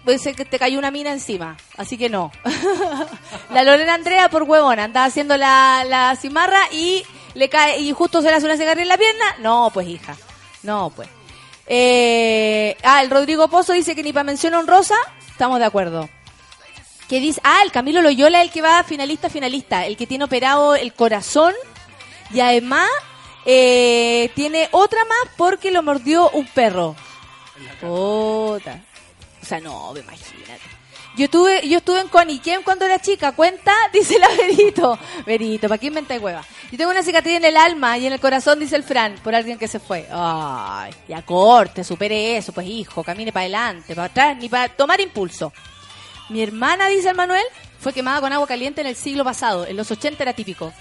te 0.51 0.59
cayó 0.59 0.79
una 0.79 0.91
mina 0.91 1.13
encima. 1.13 1.57
Así 1.77 1.99
que 1.99 2.09
no. 2.09 2.33
la 3.53 3.65
Lorena 3.65 3.95
Andrea 3.95 4.29
por 4.29 4.45
huevona. 4.45 4.85
Andaba 4.85 5.07
haciendo 5.07 5.37
la, 5.37 5.85
la 5.87 6.17
cimarra 6.17 6.61
y 6.73 7.05
le 7.35 7.49
cae 7.49 7.81
y 7.81 7.93
justo 7.93 8.23
se 8.23 8.29
le 8.29 8.35
hace 8.35 8.47
una 8.47 8.57
cicatriz 8.57 8.83
en 8.83 8.89
la 8.89 8.99
pierna. 8.99 9.25
No, 9.41 9.71
pues 9.73 9.89
hija. 9.89 10.17
No, 10.63 10.93
pues. 10.95 11.09
Eh, 11.67 12.77
ah, 12.83 13.03
el 13.03 13.11
Rodrigo 13.11 13.49
Pozo 13.49 13.73
dice 13.73 13.95
que 13.95 14.03
ni 14.03 14.13
para 14.13 14.25
mención 14.25 14.55
honrosa. 14.55 14.97
Estamos 15.31 15.59
de 15.59 15.65
acuerdo. 15.65 16.09
Que 17.09 17.21
dice, 17.21 17.41
ah, 17.45 17.61
el 17.65 17.71
Camilo 17.71 18.01
Loyola, 18.01 18.41
el 18.41 18.51
que 18.51 18.63
va 18.63 18.83
finalista, 18.83 19.29
finalista, 19.29 19.87
el 19.87 19.97
que 19.97 20.07
tiene 20.07 20.25
operado 20.25 20.75
el 20.75 20.95
corazón 20.95 21.53
y 22.33 22.41
además 22.41 22.89
eh, 23.47 24.31
tiene 24.35 24.69
otra 24.73 25.05
más 25.05 25.35
porque 25.37 25.71
lo 25.71 25.83
mordió 25.83 26.31
un 26.31 26.47
perro. 26.47 26.97
Puta. 27.81 28.83
O 29.43 29.47
sea, 29.47 29.61
no, 29.61 29.95
imagínate. 29.97 30.75
Yo 31.17 31.27
estuve, 31.27 31.69
yo 31.69 31.79
estuve 31.79 32.01
en 32.01 32.09
Coniquem 32.09 32.63
cuando 32.65 32.85
era 32.85 32.99
chica, 32.99 33.33
cuenta, 33.33 33.73
dice 33.93 34.19
la 34.19 34.29
Verito. 34.29 34.99
Verito, 35.25 35.69
¿para 35.69 35.79
qué 35.79 35.87
inventáis 35.87 36.21
hueva? 36.21 36.45
Yo 36.73 36.79
tengo 36.79 36.91
una 36.91 37.05
cicatriz 37.05 37.37
en 37.37 37.45
el 37.45 37.57
alma 37.57 37.97
y 37.99 38.07
en 38.07 38.13
el 38.13 38.21
corazón, 38.21 38.59
dice 38.59 38.75
el 38.75 38.83
Fran, 38.83 39.15
por 39.23 39.33
alguien 39.33 39.57
que 39.57 39.69
se 39.69 39.79
fue. 39.79 40.09
Ay, 40.11 40.93
ya 41.07 41.23
corte, 41.23 41.85
supere 41.85 42.37
eso, 42.37 42.53
pues 42.53 42.67
hijo, 42.67 43.05
camine 43.05 43.33
para 43.33 43.43
adelante, 43.43 43.95
para 43.95 44.07
atrás, 44.07 44.37
ni 44.39 44.49
para 44.49 44.69
tomar 44.71 45.01
impulso. 45.01 45.53
Mi 46.31 46.43
hermana, 46.43 46.89
dice 46.89 47.11
el 47.11 47.15
Manuel, 47.15 47.45
fue 47.79 47.93
quemada 47.93 48.21
con 48.21 48.33
agua 48.33 48.49
caliente 48.49 48.81
en 48.81 48.89
el 48.89 48.97
siglo 48.97 49.23
pasado. 49.23 49.67
En 49.67 49.77
los 49.77 49.91
80 49.91 50.21
era 50.21 50.33
típico. 50.33 50.73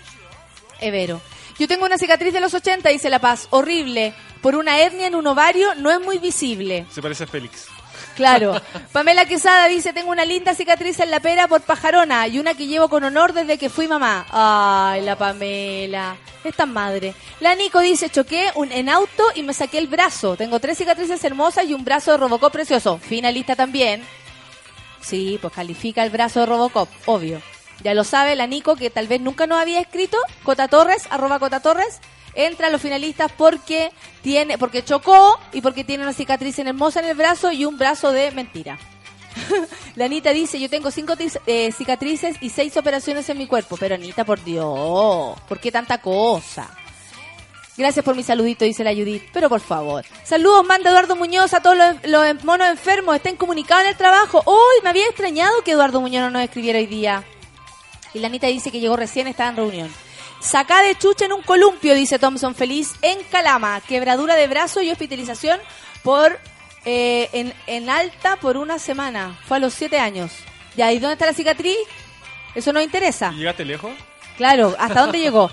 Evero. 0.80 1.22
Yo 1.60 1.68
tengo 1.68 1.86
una 1.86 1.98
cicatriz 1.98 2.34
de 2.34 2.40
los 2.40 2.54
80, 2.54 2.90
dice 2.90 3.10
La 3.10 3.20
Paz. 3.20 3.48
Horrible. 3.52 4.14
Por 4.42 4.56
una 4.56 4.80
hernia 4.80 5.08
en 5.08 5.16
un 5.16 5.28
ovario 5.28 5.74
no 5.76 5.92
es 5.92 6.02
muy 6.02 6.18
visible. 6.18 6.86
Se 6.92 7.02
parece 7.02 7.24
a 7.24 7.28
Félix. 7.28 7.68
Claro. 8.16 8.60
Pamela 8.92 9.26
Quesada 9.26 9.68
dice, 9.68 9.94
tengo 9.94 10.12
una 10.12 10.26
linda 10.26 10.54
cicatriz 10.54 11.00
en 11.00 11.12
la 11.12 11.20
pera 11.20 11.48
por 11.48 11.62
pajarona 11.62 12.28
y 12.28 12.40
una 12.40 12.54
que 12.54 12.68
llevo 12.68 12.90
con 12.90 13.04
honor 13.04 13.34
desde 13.34 13.58
que 13.58 13.70
fui 13.70 13.88
mamá. 13.88 14.26
Ay, 14.30 15.02
la 15.02 15.16
Pamela. 15.16 16.16
Es 16.44 16.56
tan 16.56 16.74
madre. 16.74 17.14
La 17.40 17.56
Nico 17.56 17.80
dice, 17.80 18.10
choqué 18.10 18.52
un, 18.56 18.72
en 18.72 18.90
auto 18.90 19.24
y 19.36 19.44
me 19.44 19.54
saqué 19.54 19.78
el 19.78 19.88
brazo. 19.88 20.36
Tengo 20.36 20.60
tres 20.60 20.78
cicatrices 20.78 21.24
hermosas 21.24 21.66
y 21.66 21.74
un 21.74 21.86
brazo 21.86 22.12
de 22.12 22.18
Robocop 22.18 22.52
precioso. 22.52 22.98
Finalista 22.98 23.56
también. 23.56 24.04
Sí, 25.02 25.38
pues 25.42 25.54
califica 25.54 26.04
el 26.04 26.10
brazo 26.10 26.42
de 26.42 26.46
Robocop, 26.46 26.90
obvio. 27.06 27.42
Ya 27.82 27.94
lo 27.94 28.04
sabe 28.04 28.36
la 28.36 28.48
Nico, 28.48 28.76
que 28.76 28.90
tal 28.90 29.08
vez 29.08 29.22
nunca 29.22 29.48
nos 29.48 29.60
había 29.60 29.80
escrito. 29.80 30.18
Cota 30.44 30.68
Torres, 30.68 31.08
arroba 31.10 31.40
Cota 31.40 31.60
Torres. 31.60 32.00
Entra 32.36 32.68
a 32.68 32.70
los 32.70 32.82
finalistas 32.82 33.32
porque 33.32 33.92
tiene, 34.22 34.58
porque 34.58 34.84
chocó 34.84 35.40
y 35.52 35.62
porque 35.62 35.84
tiene 35.84 36.04
una 36.04 36.14
cicatriz 36.14 36.58
hermosa 36.60 37.00
en 37.00 37.08
el 37.08 37.16
brazo 37.16 37.52
y 37.52 37.66
un 37.66 37.78
brazo 37.78 38.12
de 38.12 38.32
mentira. 38.32 38.80
la 39.96 40.06
Anita 40.06 40.32
dice, 40.32 40.60
yo 40.60 40.70
tengo 40.70 40.92
cinco 40.92 41.14
eh, 41.46 41.72
cicatrices 41.72 42.38
y 42.42 42.50
seis 42.50 42.76
operaciones 42.78 43.30
en 43.30 43.38
mi 43.38 43.48
cuerpo. 43.48 43.78
Pero 43.78 43.96
Anita, 43.96 44.26
por 44.26 44.44
Dios, 44.44 45.40
¿por 45.48 45.60
qué 45.60 45.72
tanta 45.72 46.00
cosa? 46.00 46.70
Gracias 47.76 48.06
por 48.06 48.16
mi 48.16 48.22
saludito, 48.22 48.66
dice 48.66 48.84
la 48.84 48.94
Judith. 48.94 49.24
Pero 49.34 49.50
por 49.50 49.60
favor. 49.60 50.06
Saludos, 50.24 50.66
manda 50.66 50.92
Eduardo 50.92 51.16
Muñoz 51.16 51.54
a 51.54 51.62
todos 51.62 51.78
los, 52.04 52.44
monos 52.44 52.68
enfermos. 52.68 53.16
Estén 53.16 53.36
comunicados 53.36 53.86
en 53.86 53.90
el 53.92 53.98
trabajo. 53.98 54.44
Uy, 54.46 54.84
me 54.84 54.90
había 54.90 55.08
extrañado 55.08 55.64
que 55.64 55.72
Eduardo 55.72 56.00
Muñoz 56.00 56.24
no 56.24 56.30
nos 56.30 56.44
escribiera 56.44 56.78
hoy 56.78 56.86
día. 56.86 57.24
Y 58.14 58.20
la 58.20 58.28
Anita 58.28 58.48
dice 58.48 58.72
que 58.72 58.80
llegó 58.80 58.96
recién, 58.96 59.28
estaba 59.28 59.50
en 59.50 59.56
reunión. 59.56 59.94
Sacá 60.40 60.82
de 60.84 60.98
chucha 60.98 61.26
en 61.26 61.34
un 61.34 61.42
columpio, 61.42 61.96
dice 61.96 62.20
Thompson 62.20 62.54
Feliz, 62.54 62.94
en 63.02 63.18
Calama. 63.32 63.82
Quebradura 63.82 64.36
de 64.36 64.48
brazo 64.48 64.82
y 64.82 64.92
hospitalización 64.92 65.60
por 66.04 66.38
eh, 66.86 67.30
en, 67.32 67.54
en 67.66 67.90
alta 67.90 68.36
por 68.36 68.58
una 68.58 68.78
semana. 68.78 69.40
Fue 69.48 69.58
a 69.58 69.60
los 69.60 69.74
siete 69.74 70.00
años. 70.00 70.32
Ya, 70.76 70.92
¿y 70.92 71.00
dónde 71.00 71.14
está 71.14 71.26
la 71.26 71.34
cicatriz? 71.34 71.78
Eso 72.56 72.74
nos 72.74 72.84
interesa. 72.84 73.32
¿Y 73.34 73.38
¿Llegaste 73.38 73.66
lejos? 73.66 73.92
Claro, 74.38 74.76
¿hasta 74.80 75.02
dónde 75.02 75.20
llegó? 75.20 75.50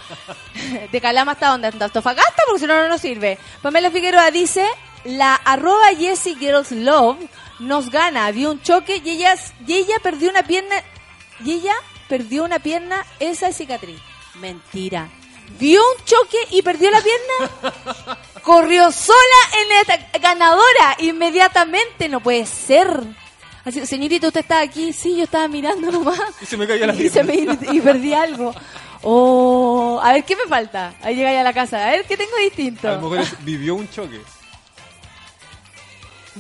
De 0.93 1.01
Calama 1.01 1.33
hasta 1.33 1.49
dónde? 1.49 1.69
¿Hasta 1.69 1.85
Antofagasta? 1.85 2.43
Porque 2.47 2.61
si 2.61 2.67
no, 2.67 2.83
no 2.83 2.89
nos 2.89 3.01
sirve. 3.01 3.39
Pamela 3.63 3.91
Figueroa 3.91 4.31
dice, 4.31 4.67
la 5.05 5.35
arroba 5.35 5.89
Jessie 5.97 6.37
Girls 6.37 6.73
Love 6.73 7.19
nos 7.59 7.91
gana. 7.91 8.31
Vio 8.33 8.51
un 8.51 8.63
choque 8.63 9.01
y 9.05 9.11
ella, 9.11 9.35
y 9.67 9.75
ella 9.75 9.97
perdió 10.03 10.31
una 10.31 10.43
pierna. 10.43 10.77
Y 11.45 11.53
ella 11.53 11.75
perdió 12.11 12.45
una 12.45 12.59
pierna, 12.59 13.07
esa 13.21 13.49
es 13.49 13.57
cicatriz. 13.57 13.99
Mentira. 14.35 15.09
Vio 15.59 15.81
un 15.81 16.05
choque 16.05 16.37
y 16.51 16.61
perdió 16.61 16.91
la 16.91 17.01
pierna. 17.01 18.19
Corrió 18.43 18.93
sola 18.93 19.17
en 19.63 19.73
esta 19.81 20.19
ganadora 20.19 20.97
inmediatamente. 20.99 22.09
No 22.09 22.21
puede 22.21 22.45
ser. 22.47 22.89
Así, 23.65 23.85
señorita, 23.87 24.27
¿usted 24.27 24.41
está 24.41 24.61
aquí? 24.61 24.93
Sí, 24.93 25.17
yo 25.17 25.25
estaba 25.25 25.49
mirando 25.49 25.91
nomás. 25.91 26.21
Y 26.43 26.47
se 26.47 26.57
me 26.57 26.67
cayó 26.67 26.87
la 26.87 26.95
y, 26.95 27.11
me- 27.25 27.59
y 27.73 27.81
perdí 27.81 28.13
algo. 28.15 28.55
Oh, 29.03 30.01
a 30.03 30.13
ver, 30.13 30.25
¿qué 30.25 30.37
me 30.37 30.45
falta? 30.49 30.95
Ahí 31.03 31.17
llega 31.17 31.33
ya 31.33 31.41
a 31.41 31.45
la 31.45 31.53
casa. 31.53 31.87
A 31.87 31.91
ver, 31.93 32.05
¿qué 32.05 32.17
tengo 32.17 32.37
distinto? 32.43 32.89
A 32.89 32.93
lo 32.97 33.09
mejor 33.11 33.27
vivió 33.41 33.75
un 33.75 33.89
choque. 33.91 34.21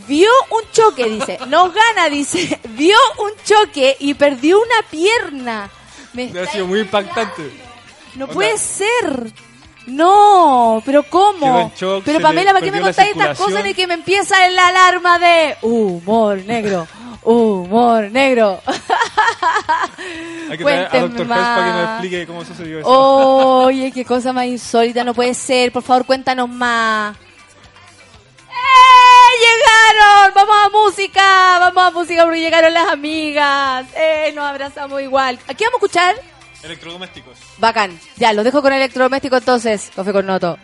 Vio 0.06 0.30
un 0.50 0.70
choque, 0.72 1.04
dice. 1.08 1.38
Nos 1.48 1.72
gana, 1.74 2.08
dice. 2.08 2.60
Vio 2.70 2.96
un 3.18 3.30
choque 3.44 3.96
y 4.00 4.14
perdió 4.14 4.58
una 4.58 4.88
pierna. 4.90 5.70
Me 6.12 6.30
Ha 6.40 6.46
sido 6.46 6.66
muy 6.66 6.80
impactante. 6.80 7.50
No 8.14 8.24
Onda, 8.24 8.34
puede 8.34 8.58
ser. 8.58 9.32
No, 9.86 10.82
pero 10.84 11.02
¿cómo? 11.04 11.72
shock, 11.76 12.02
pero 12.04 12.20
Pamela, 12.20 12.52
le 12.52 12.60
¿para 12.60 12.64
qué 12.64 12.72
me 12.72 12.80
contáis 12.80 13.10
estas 13.10 13.38
cosas 13.38 13.64
de 13.64 13.74
que 13.74 13.86
me 13.86 13.94
empieza 13.94 14.48
la 14.50 14.68
alarma 14.68 15.18
de 15.18 15.56
humor 15.62 16.38
negro? 16.44 16.86
Humor 17.22 18.10
negro. 18.10 18.60
Hay 20.50 20.58
que 20.58 20.64
traer 20.64 20.86
a 20.86 20.90
Cuéntenme 20.90 21.08
Doctor 21.08 21.28
House 21.28 21.38
para 21.38 21.64
que 21.64 21.70
nos 21.72 21.74
más. 21.84 21.90
explique 21.92 22.26
cómo 22.26 22.44
sucedió 22.44 22.78
eso. 22.80 22.88
Oye, 22.88 23.92
qué 23.92 24.04
cosa 24.04 24.32
más 24.32 24.46
insólita, 24.46 25.02
no 25.02 25.14
puede 25.14 25.34
ser. 25.34 25.72
Por 25.72 25.82
favor, 25.82 26.04
cuéntanos 26.06 26.48
más. 26.48 27.16
¡Eh! 27.16 29.09
¡Llegaron! 29.38 30.34
¡Vamos 30.34 30.56
a 30.64 30.68
música! 30.70 31.58
¡Vamos 31.60 31.84
a 31.84 31.90
música 31.90 32.24
porque 32.24 32.40
llegaron 32.40 32.74
las 32.74 32.88
amigas! 32.88 33.86
¡Eh! 33.96 34.32
Nos 34.34 34.44
abrazamos 34.44 35.00
igual. 35.00 35.38
¿Aquí 35.46 35.64
vamos 35.64 35.82
a 35.82 35.86
escuchar? 35.86 36.14
Electrodomésticos. 36.62 37.38
Bacán. 37.58 37.98
Ya, 38.16 38.32
los 38.32 38.44
dejo 38.44 38.60
con 38.62 38.72
el 38.72 38.78
electrodoméstico 38.80 39.36
entonces. 39.36 39.90
Café 39.94 40.12
con 40.12 40.26
Noto. 40.26 40.58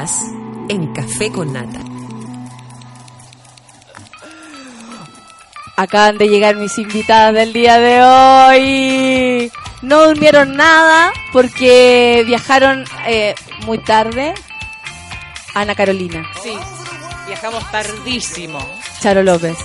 Estás 0.00 0.22
en 0.70 0.94
Café 0.94 1.30
con 1.30 1.52
Nata. 1.52 1.80
Acaban 5.76 6.16
de 6.16 6.28
llegar 6.28 6.56
mis 6.56 6.78
invitadas 6.78 7.34
del 7.34 7.52
día 7.52 7.78
de 7.78 8.02
hoy. 8.02 9.52
No 9.82 10.06
durmieron 10.06 10.56
nada 10.56 11.12
porque 11.34 12.24
viajaron 12.26 12.84
eh, 13.06 13.34
muy 13.66 13.76
tarde. 13.76 14.32
Ana 15.54 15.74
Carolina, 15.74 16.26
Sí, 16.42 16.56
viajamos 17.26 17.70
tardísimo. 17.70 18.58
Charo 19.00 19.22
López. 19.22 19.58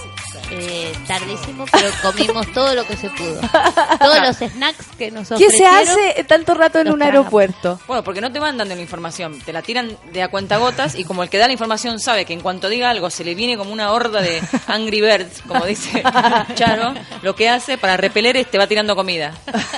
Tardísimo, 1.07 1.65
pero 1.71 1.89
comimos 2.01 2.51
todo 2.53 2.73
lo 2.73 2.85
que 2.85 2.97
se 2.97 3.09
pudo. 3.09 3.39
Todos 3.99 4.19
los 4.21 4.51
snacks 4.51 4.85
que 4.97 5.11
nos 5.11 5.29
¿Qué 5.29 5.49
se 5.49 5.65
hace 5.65 6.23
tanto 6.27 6.53
rato 6.53 6.79
en 6.79 6.91
un 6.91 7.01
aeropuerto? 7.01 7.79
Bueno, 7.87 8.03
porque 8.03 8.21
no 8.21 8.31
te 8.31 8.39
mandan 8.39 8.69
de 8.69 8.75
la 8.75 8.81
información, 8.81 9.39
te 9.39 9.53
la 9.53 9.61
tiran 9.61 9.97
de 10.11 10.23
a 10.23 10.29
cuentagotas 10.29 10.95
y 10.95 11.03
como 11.03 11.23
el 11.23 11.29
que 11.29 11.37
da 11.37 11.47
la 11.47 11.53
información 11.53 11.99
sabe 11.99 12.25
que 12.25 12.33
en 12.33 12.41
cuanto 12.41 12.69
diga 12.69 12.89
algo 12.89 13.09
se 13.09 13.23
le 13.23 13.35
viene 13.35 13.57
como 13.57 13.71
una 13.71 13.91
horda 13.91 14.21
de 14.21 14.41
Angry 14.67 15.01
Birds, 15.01 15.41
como 15.47 15.65
dice 15.65 16.03
Charo, 16.55 16.93
lo 17.21 17.35
que 17.35 17.49
hace 17.49 17.77
para 17.77 17.97
repeler 17.97 18.37
es 18.37 18.49
te 18.49 18.57
va 18.57 18.67
tirando 18.67 18.95
comida. 18.95 19.33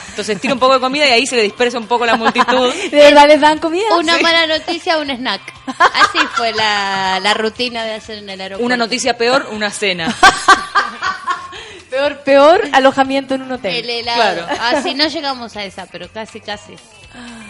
Entonces 0.10 0.40
tira 0.42 0.54
un 0.54 0.60
poco 0.60 0.74
de 0.76 0.80
comida 0.80 1.08
y 1.08 1.12
ahí 1.12 1.28
se 1.28 1.36
le 1.36 1.44
dispersa 1.44 1.78
un 1.78 1.88
poco 1.88 2.06
la 2.06 2.16
multitud. 2.16 2.74
¿De 2.92 2.98
verdad 2.98 3.28
les 3.28 3.42
dan 3.42 3.60
comida? 3.60 3.86
Una 3.98 4.18
mala 4.20 4.48
noticia, 4.48 4.98
un 4.98 5.10
snack. 5.10 5.42
Así 5.68 6.20
fue 6.36 6.54
la, 6.54 7.20
la 7.22 7.34
rutina 7.34 7.84
de 7.84 7.94
hacer 7.96 8.20
en 8.20 8.30
el 8.30 8.42
aeropuerto. 8.42 8.66
Una 8.66 8.78
noticia 8.78 9.18
peor, 9.18 9.48
una 9.52 9.70
cena. 9.70 10.16
Peor, 11.98 12.18
peor 12.20 12.62
alojamiento 12.74 13.34
en 13.34 13.42
un 13.42 13.54
hotel. 13.54 13.76
El 13.76 13.90
helado. 13.90 14.46
Claro. 14.46 14.62
Así 14.62 14.94
no 14.94 15.08
llegamos 15.08 15.56
a 15.58 15.64
esa, 15.64 15.88
pero 15.88 16.08
casi, 16.10 16.40
casi. 16.40 16.76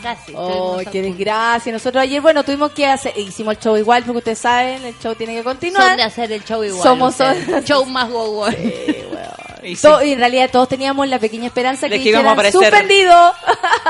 Casi. 0.02 0.34
Oh, 0.36 0.80
qué 0.92 1.02
desgracia. 1.02 1.72
Nosotros 1.72 2.02
ayer, 2.02 2.22
bueno, 2.22 2.44
tuvimos 2.44 2.72
que 2.72 2.86
hacer, 2.86 3.18
hicimos 3.18 3.56
el 3.56 3.60
show 3.60 3.76
igual, 3.78 4.04
porque 4.04 4.20
ustedes 4.20 4.40
saben, 4.40 4.86
el 4.86 4.98
show 5.00 5.16
tiene 5.16 5.36
que 5.36 5.44
continuar. 5.44 5.88
Son 5.88 5.98
de 5.98 6.04
hacer 6.04 6.32
el 6.32 6.44
show 6.44 6.64
igual. 6.64 6.84
Somos 6.84 7.16
son- 7.16 7.64
show 7.66 7.86
más 7.86 8.10
wow 8.10 8.32
wow. 8.46 8.54
Y 9.64 9.76
sí. 9.76 9.88
En 10.04 10.20
realidad 10.20 10.50
todos 10.52 10.70
teníamos 10.70 11.08
la 11.10 11.20
pequeña 11.20 11.48
esperanza 11.48 11.88
De 11.90 11.98
que, 11.98 12.04
que 12.04 12.10
íbamos 12.10 12.38
a 12.38 12.52
suspendido 12.52 13.34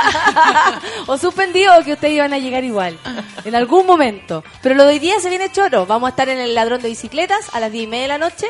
o 1.07 1.17
suspendido 1.17 1.77
o 1.79 1.83
que 1.83 1.93
ustedes 1.93 2.15
iban 2.15 2.33
a 2.33 2.39
llegar 2.39 2.63
igual 2.63 2.97
en 3.45 3.53
algún 3.53 3.85
momento 3.85 4.43
pero 4.63 4.75
lo 4.75 4.83
de 4.85 4.93
hoy 4.93 4.99
día 4.99 5.19
se 5.19 5.29
viene 5.29 5.51
choro 5.51 5.85
vamos 5.85 6.07
a 6.07 6.09
estar 6.11 6.29
en 6.29 6.39
el 6.39 6.55
ladrón 6.55 6.81
de 6.81 6.89
bicicletas 6.89 7.53
a 7.53 7.59
las 7.59 7.71
10 7.71 7.83
y 7.83 7.87
media 7.87 8.01
de 8.03 8.07
la 8.07 8.17
noche 8.17 8.47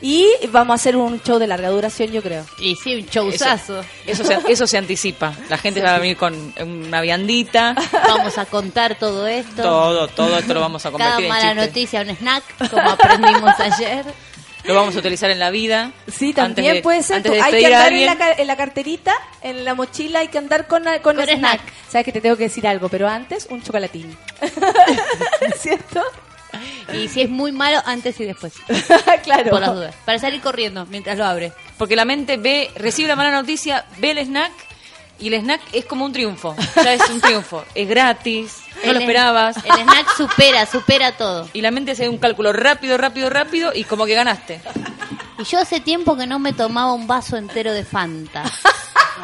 y 0.00 0.26
vamos 0.50 0.72
a 0.72 0.74
hacer 0.76 0.96
un 0.96 1.20
show 1.22 1.38
de 1.38 1.46
larga 1.46 1.68
duración 1.68 2.10
yo 2.12 2.22
creo 2.22 2.44
Y 2.58 2.74
sí, 2.76 2.94
un 2.94 3.06
showzazo. 3.06 3.84
Eso 4.06 4.24
se, 4.24 4.38
eso 4.48 4.66
se 4.66 4.78
anticipa. 4.78 5.34
La 5.50 5.58
gente 5.58 5.82
va 5.82 5.96
a 5.96 5.98
venir 5.98 6.16
con 6.16 6.52
una 6.86 7.00
viandita. 7.00 7.74
Vamos 8.08 8.38
a 8.38 8.46
contar 8.46 8.94
todo 8.96 9.26
esto. 9.26 9.62
Todo, 9.62 10.08
todo 10.08 10.38
esto 10.38 10.54
lo 10.54 10.60
vamos 10.60 10.84
a 10.86 10.90
Cada 10.90 11.16
convertir 11.16 11.24
en 11.24 11.28
mala 11.28 11.42
chiste. 11.54 11.66
noticia, 11.66 12.00
un 12.02 12.08
snack, 12.10 12.70
como 12.70 12.90
aprendimos 12.90 13.54
ayer. 13.60 14.04
Lo 14.64 14.74
vamos 14.74 14.94
a 14.94 14.98
utilizar 14.98 15.30
en 15.30 15.38
la 15.38 15.50
vida. 15.50 15.90
sí 16.06 16.34
también 16.34 16.74
de- 16.74 16.82
puede 16.82 17.02
ser 17.02 17.22
de 17.22 17.40
hay 17.40 17.50
que 17.52 17.66
andar 17.74 17.92
en 17.92 18.06
la, 18.18 18.32
en 18.32 18.46
la 18.46 18.56
carterita 18.56 19.14
en 19.40 19.64
la 19.64 19.74
mochila 19.74 20.18
hay 20.18 20.28
que 20.28 20.36
andar 20.36 20.66
con, 20.66 20.82
con, 21.02 21.16
Con 21.16 21.24
snack. 21.24 21.38
snack. 21.38 21.60
sabes 21.88 22.04
que 22.04 22.12
te 22.12 22.20
tengo 22.20 22.36
que 22.36 22.42
decir 22.44 22.66
algo 22.66 22.90
pero 22.90 23.08
antes 23.08 23.46
un 23.48 23.62
chocolatín 23.62 24.14
¿cierto? 25.56 26.02
Y 26.92 27.08
si 27.08 27.22
es 27.22 27.30
muy 27.30 27.52
malo, 27.52 27.80
antes 27.86 28.18
y 28.20 28.24
después. 28.24 28.52
claro 29.22 29.50
Por 29.50 29.60
las 29.60 29.74
dudas. 29.74 29.94
Para 30.04 30.18
salir 30.18 30.40
corriendo 30.40 30.84
mientras 30.86 31.16
lo 31.16 31.24
abre. 31.24 31.52
Porque 31.78 31.94
la 31.96 32.04
mente 32.04 32.36
ve, 32.36 32.70
recibe 32.74 33.08
la 33.08 33.16
mala 33.16 33.30
noticia, 33.30 33.84
ve 33.98 34.10
el 34.10 34.18
snack 34.18 34.50
y 35.20 35.28
el 35.28 35.34
snack 35.34 35.60
es 35.72 35.84
como 35.84 36.04
un 36.04 36.12
triunfo. 36.12 36.54
Ya 36.76 36.94
es 36.94 37.08
un 37.10 37.20
triunfo. 37.20 37.64
Es 37.74 37.88
gratis, 37.88 38.58
no 38.84 38.90
El- 38.90 38.94
lo 38.94 39.00
esperabas. 39.00 39.56
El 39.64 39.72
snack 39.82 40.16
supera, 40.16 40.66
supera 40.66 41.12
todo. 41.16 41.48
Y 41.52 41.60
la 41.60 41.70
mente 41.70 41.92
hace 41.92 42.08
un 42.08 42.18
cálculo 42.18 42.52
rápido, 42.52 42.96
rápido, 42.98 43.30
rápido 43.30 43.72
y 43.74 43.84
como 43.84 44.06
que 44.06 44.14
ganaste. 44.14 44.60
Y 45.38 45.44
yo 45.44 45.58
hace 45.58 45.80
tiempo 45.80 46.16
que 46.16 46.26
no 46.26 46.38
me 46.38 46.52
tomaba 46.52 46.92
un 46.92 47.06
vaso 47.06 47.36
entero 47.36 47.72
de 47.72 47.84
Fanta. 47.84 48.44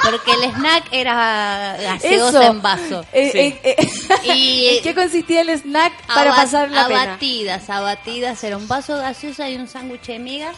Porque 0.02 0.30
el 0.32 0.50
snack 0.52 0.84
era 0.92 1.76
gaseosa 1.80 2.28
Eso. 2.28 2.42
en 2.42 2.62
vaso. 2.62 3.04
Eh, 3.12 3.30
Sí. 3.32 3.38
eh, 3.38 3.60
eh, 3.64 4.34
Y 4.34 4.66
¿En 4.76 4.82
qué 4.82 4.94
consistía 4.94 5.40
el 5.40 5.48
snack 5.50 5.92
para 6.06 6.34
pasar 6.34 6.70
la 6.70 6.86
pena? 6.86 7.02
abatidas, 7.02 7.68
abatidas. 7.70 8.44
Era 8.44 8.56
un 8.58 8.68
vaso 8.68 8.96
gaseosa 8.98 9.48
y 9.48 9.56
un 9.56 9.66
sándwich 9.66 10.06
de 10.06 10.18
migas, 10.18 10.54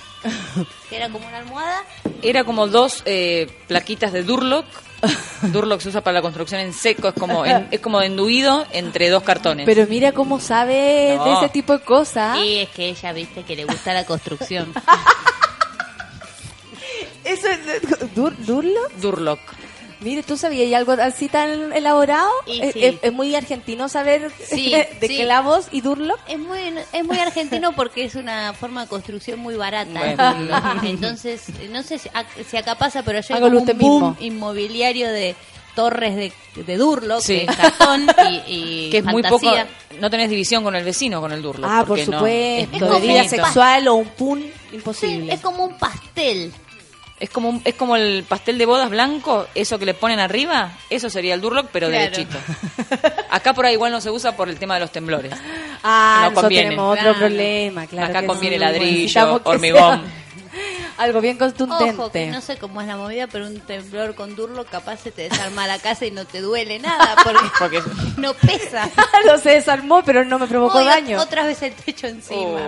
que 0.91 0.97
era 0.97 1.09
como 1.09 1.27
una 1.27 1.39
almohada. 1.39 1.83
Era 2.21 2.43
como 2.45 2.67
dos 2.67 3.03
eh, 3.07 3.47
plaquitas 3.69 4.13
de 4.13 4.25
Durlock. 4.25 4.67
Durlock 5.43 5.81
se 5.81 5.89
usa 5.91 6.01
para 6.03 6.15
la 6.15 6.23
construcción 6.23 6.61
en 6.61 6.73
seco, 6.73 7.09
es 7.09 7.15
como, 7.15 7.45
en- 7.47 7.69
es 7.73 7.81
como 7.81 8.01
enduido 8.03 8.67
entre 8.73 9.09
dos 9.11 9.23
cartones. 9.23 9.65
Pero 9.67 9.87
mira 9.89 10.13
cómo 10.13 10.41
sabe 10.41 11.15
No. 11.17 11.25
de 11.25 11.33
ese 11.35 11.49
tipo 11.51 11.73
de 11.73 11.81
cosas. 11.85 12.39
Y 12.39 12.59
es 12.59 12.69
que 12.71 12.89
ella, 12.89 13.13
viste, 13.13 13.43
que 13.45 13.55
le 13.57 13.65
gusta 13.65 13.93
la 13.95 14.05
construcción. 14.05 14.73
Eso 17.25 17.47
es 17.49 17.59
Dur- 18.15 18.35
Durlo. 18.39 18.81
Durlock. 19.01 19.41
Mire, 20.01 20.23
¿tú 20.23 20.37
sabías 20.37 20.73
algo 20.75 20.93
así 20.93 21.29
tan 21.29 21.73
elaborado? 21.73 22.31
Y 22.47 22.61
es, 22.61 22.73
sí. 22.73 22.85
es- 22.85 22.97
es 23.03 23.13
muy 23.13 23.35
argentino 23.35 23.89
saber 23.89 24.31
Sí, 24.49 24.71
de 24.73 25.07
sí. 25.09 25.19
clavos 25.19 25.67
y 25.73 25.81
Durlock. 25.81 26.21
Es 26.29 26.39
muy, 26.39 26.61
es 26.93 27.05
muy 27.05 27.19
argentino 27.19 27.73
porque 27.75 28.05
es 28.05 28.15
una 28.15 28.53
forma 28.53 28.83
de 28.83 28.89
construcción 28.89 29.41
muy 29.41 29.57
barata. 29.57 29.99
Bueno. 29.99 30.81
Entonces, 30.85 31.45
no 31.71 31.83
sé 31.83 31.99
si, 31.99 32.09
si 32.49 32.57
acá 32.57 32.77
pasa, 32.77 33.03
pero 33.03 33.19
allá 33.19 33.35
hay 33.37 33.41
como 33.43 33.59
un 33.59 33.67
boom 33.67 33.77
mismo. 33.79 34.17
inmobiliario 34.21 35.09
de 35.09 35.35
torres 35.75 36.17
de, 36.17 36.33
de 36.65 36.77
Durlock, 36.77 37.21
Sí. 37.21 37.37
de 37.41 37.47
cartón 37.47 38.07
y, 38.31 38.43
y 38.87 38.91
que 38.91 38.99
es 38.99 39.05
muy 39.05 39.23
poco. 39.23 39.39
fantasía. 39.41 39.67
No 40.01 40.11
tenés 40.11 40.29
división 40.31 40.63
con 40.65 40.75
el 40.77 40.85
vecino, 40.85 41.21
con 41.21 41.33
el 41.33 41.41
Durlo. 41.43 41.67
Ah, 41.69 41.79
por 41.81 41.89
porque 41.99 42.07
no, 42.07 42.19
supuesto. 42.19 42.77
es 42.77 42.81
de 42.81 42.87
muy 42.89 43.01
vida 43.01 43.25
sexual 43.29 43.89
o 43.89 43.95
un 43.95 44.07
pun 44.09 44.45
imposible. 44.73 45.33
Es 45.33 45.41
como 45.41 45.65
un 45.65 45.75
pastel. 45.79 46.53
Es 47.21 47.31
como, 47.31 47.49
un- 47.49 47.63
es 47.65 47.75
como 47.75 47.97
el 47.97 48.25
pastel 48.29 48.59
de 48.59 48.67
bodas 48.67 48.89
blanco, 48.91 49.47
eso 49.55 49.79
que 49.79 49.85
le 49.87 49.95
ponen 49.95 50.21
arriba, 50.21 50.71
eso 50.89 51.11
sería 51.11 51.35
el 51.35 51.41
Durlock, 51.41 51.69
pero 51.73 51.89
Claro. 51.89 52.05
derechito. 52.05 52.39
Acá 53.31 53.55
por 53.55 53.67
ahí 53.67 53.75
igual 53.75 53.91
no 53.91 54.01
se 54.01 54.11
usa 54.11 54.37
por 54.37 54.49
el 54.49 54.57
tema 54.57 54.75
de 54.75 54.81
los 54.81 54.93
temblores. 54.93 55.33
Ah, 55.83 56.17
No 56.17 56.21
nosotros 56.31 56.43
conviene. 56.45 56.65
tenemos 56.71 56.93
otro 56.93 57.03
Claro. 57.03 57.19
problema, 57.19 57.87
claro. 57.87 58.09
Acá 58.11 58.21
que 58.21 58.27
conviene 58.29 58.57
sí. 58.57 58.61
ladrillo, 58.61 59.41
hormigón. 59.45 60.29
Algo 60.99 61.21
bien 61.21 61.39
contundente. 61.39 61.95
Ojo, 62.01 62.11
que 62.11 62.27
no 62.27 62.41
sé 62.41 62.57
cómo 62.57 62.81
es 62.81 62.87
la 62.89 62.97
movida, 62.97 63.29
pero 63.29 63.47
un 63.47 63.61
temblor 63.61 64.17
con 64.17 64.35
Durlock 64.35 64.69
capaz 64.69 64.97
se 64.99 65.13
te 65.13 65.29
desarma 65.29 65.67
la 65.69 65.79
casa 65.79 66.07
y 66.07 66.11
no 66.11 66.25
te 66.25 66.41
duele 66.41 66.79
nada 66.81 67.15
porque, 67.23 67.39
Porque 67.59 67.83
no 68.17 68.35
pesa. 68.35 68.89
no 69.27 69.39
se 69.39 69.51
desarmó, 69.51 70.03
pero 70.05 70.25
no 70.25 70.39
me 70.39 70.47
provocó 70.49 70.85
daño. 70.85 71.21
Otra 71.21 71.45
vez 71.47 71.63
el 71.63 71.73
techo 71.75 72.07
encima. 72.09 72.61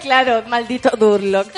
claro, 0.00 0.42
maldito 0.48 0.90
Durlock. 0.96 1.48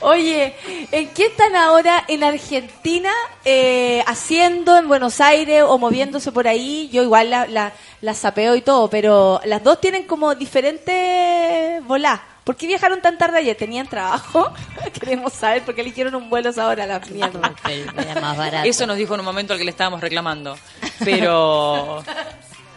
Oye, 0.00 0.54
¿en 0.92 1.08
qué 1.10 1.26
están 1.26 1.56
ahora 1.56 2.04
en 2.08 2.24
Argentina 2.24 3.10
eh, 3.44 4.02
haciendo 4.06 4.76
en 4.76 4.88
Buenos 4.88 5.20
Aires 5.20 5.64
o 5.66 5.78
moviéndose 5.78 6.32
por 6.32 6.46
ahí? 6.46 6.88
Yo 6.92 7.02
igual 7.02 7.30
la, 7.30 7.46
la, 7.46 7.72
la 8.00 8.14
sapeo 8.14 8.54
y 8.56 8.62
todo, 8.62 8.90
pero 8.90 9.40
las 9.44 9.62
dos 9.62 9.80
tienen 9.80 10.04
como 10.04 10.34
diferentes 10.34 11.84
volás. 11.86 12.20
¿Por 12.44 12.56
qué 12.56 12.66
viajaron 12.66 13.00
tan 13.00 13.16
tarde 13.16 13.38
ayer? 13.38 13.56
¿Tenían 13.56 13.86
trabajo? 13.86 14.52
Queremos 15.00 15.32
saber 15.32 15.62
por 15.62 15.74
qué 15.74 15.80
eligieron 15.80 16.14
un 16.14 16.28
vuelo 16.28 16.50
ahora 16.58 16.84
a 16.84 16.86
la 16.86 16.98
mierda. 17.00 17.54
Era 17.96 18.20
más 18.20 18.36
barato. 18.36 18.68
Eso 18.68 18.86
nos 18.86 18.98
dijo 18.98 19.14
en 19.14 19.20
un 19.20 19.26
momento 19.26 19.54
al 19.54 19.58
que 19.58 19.64
le 19.64 19.70
estábamos 19.70 20.00
reclamando. 20.02 20.56
Pero. 21.02 22.04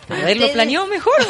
A 0.10 0.14
ver, 0.14 0.24
lo 0.38 0.46
ustedes- 0.46 0.52
planeó 0.54 0.86
mejor. 0.88 1.14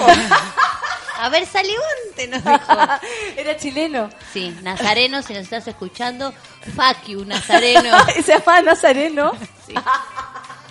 A 1.19 1.29
ver, 1.29 1.47
Salivante 1.47 2.27
nos 2.29 2.43
dijo. 2.43 2.79
Era 3.37 3.57
chileno. 3.57 4.09
Sí, 4.33 4.55
Nazareno, 4.61 5.23
si 5.23 5.33
nos 5.33 5.43
estás 5.43 5.67
escuchando, 5.67 6.31
fuck 6.75 7.07
you, 7.07 7.25
Nazareno. 7.25 7.89
Se 8.23 8.33
llama 8.37 8.61
Nazareno. 8.61 9.31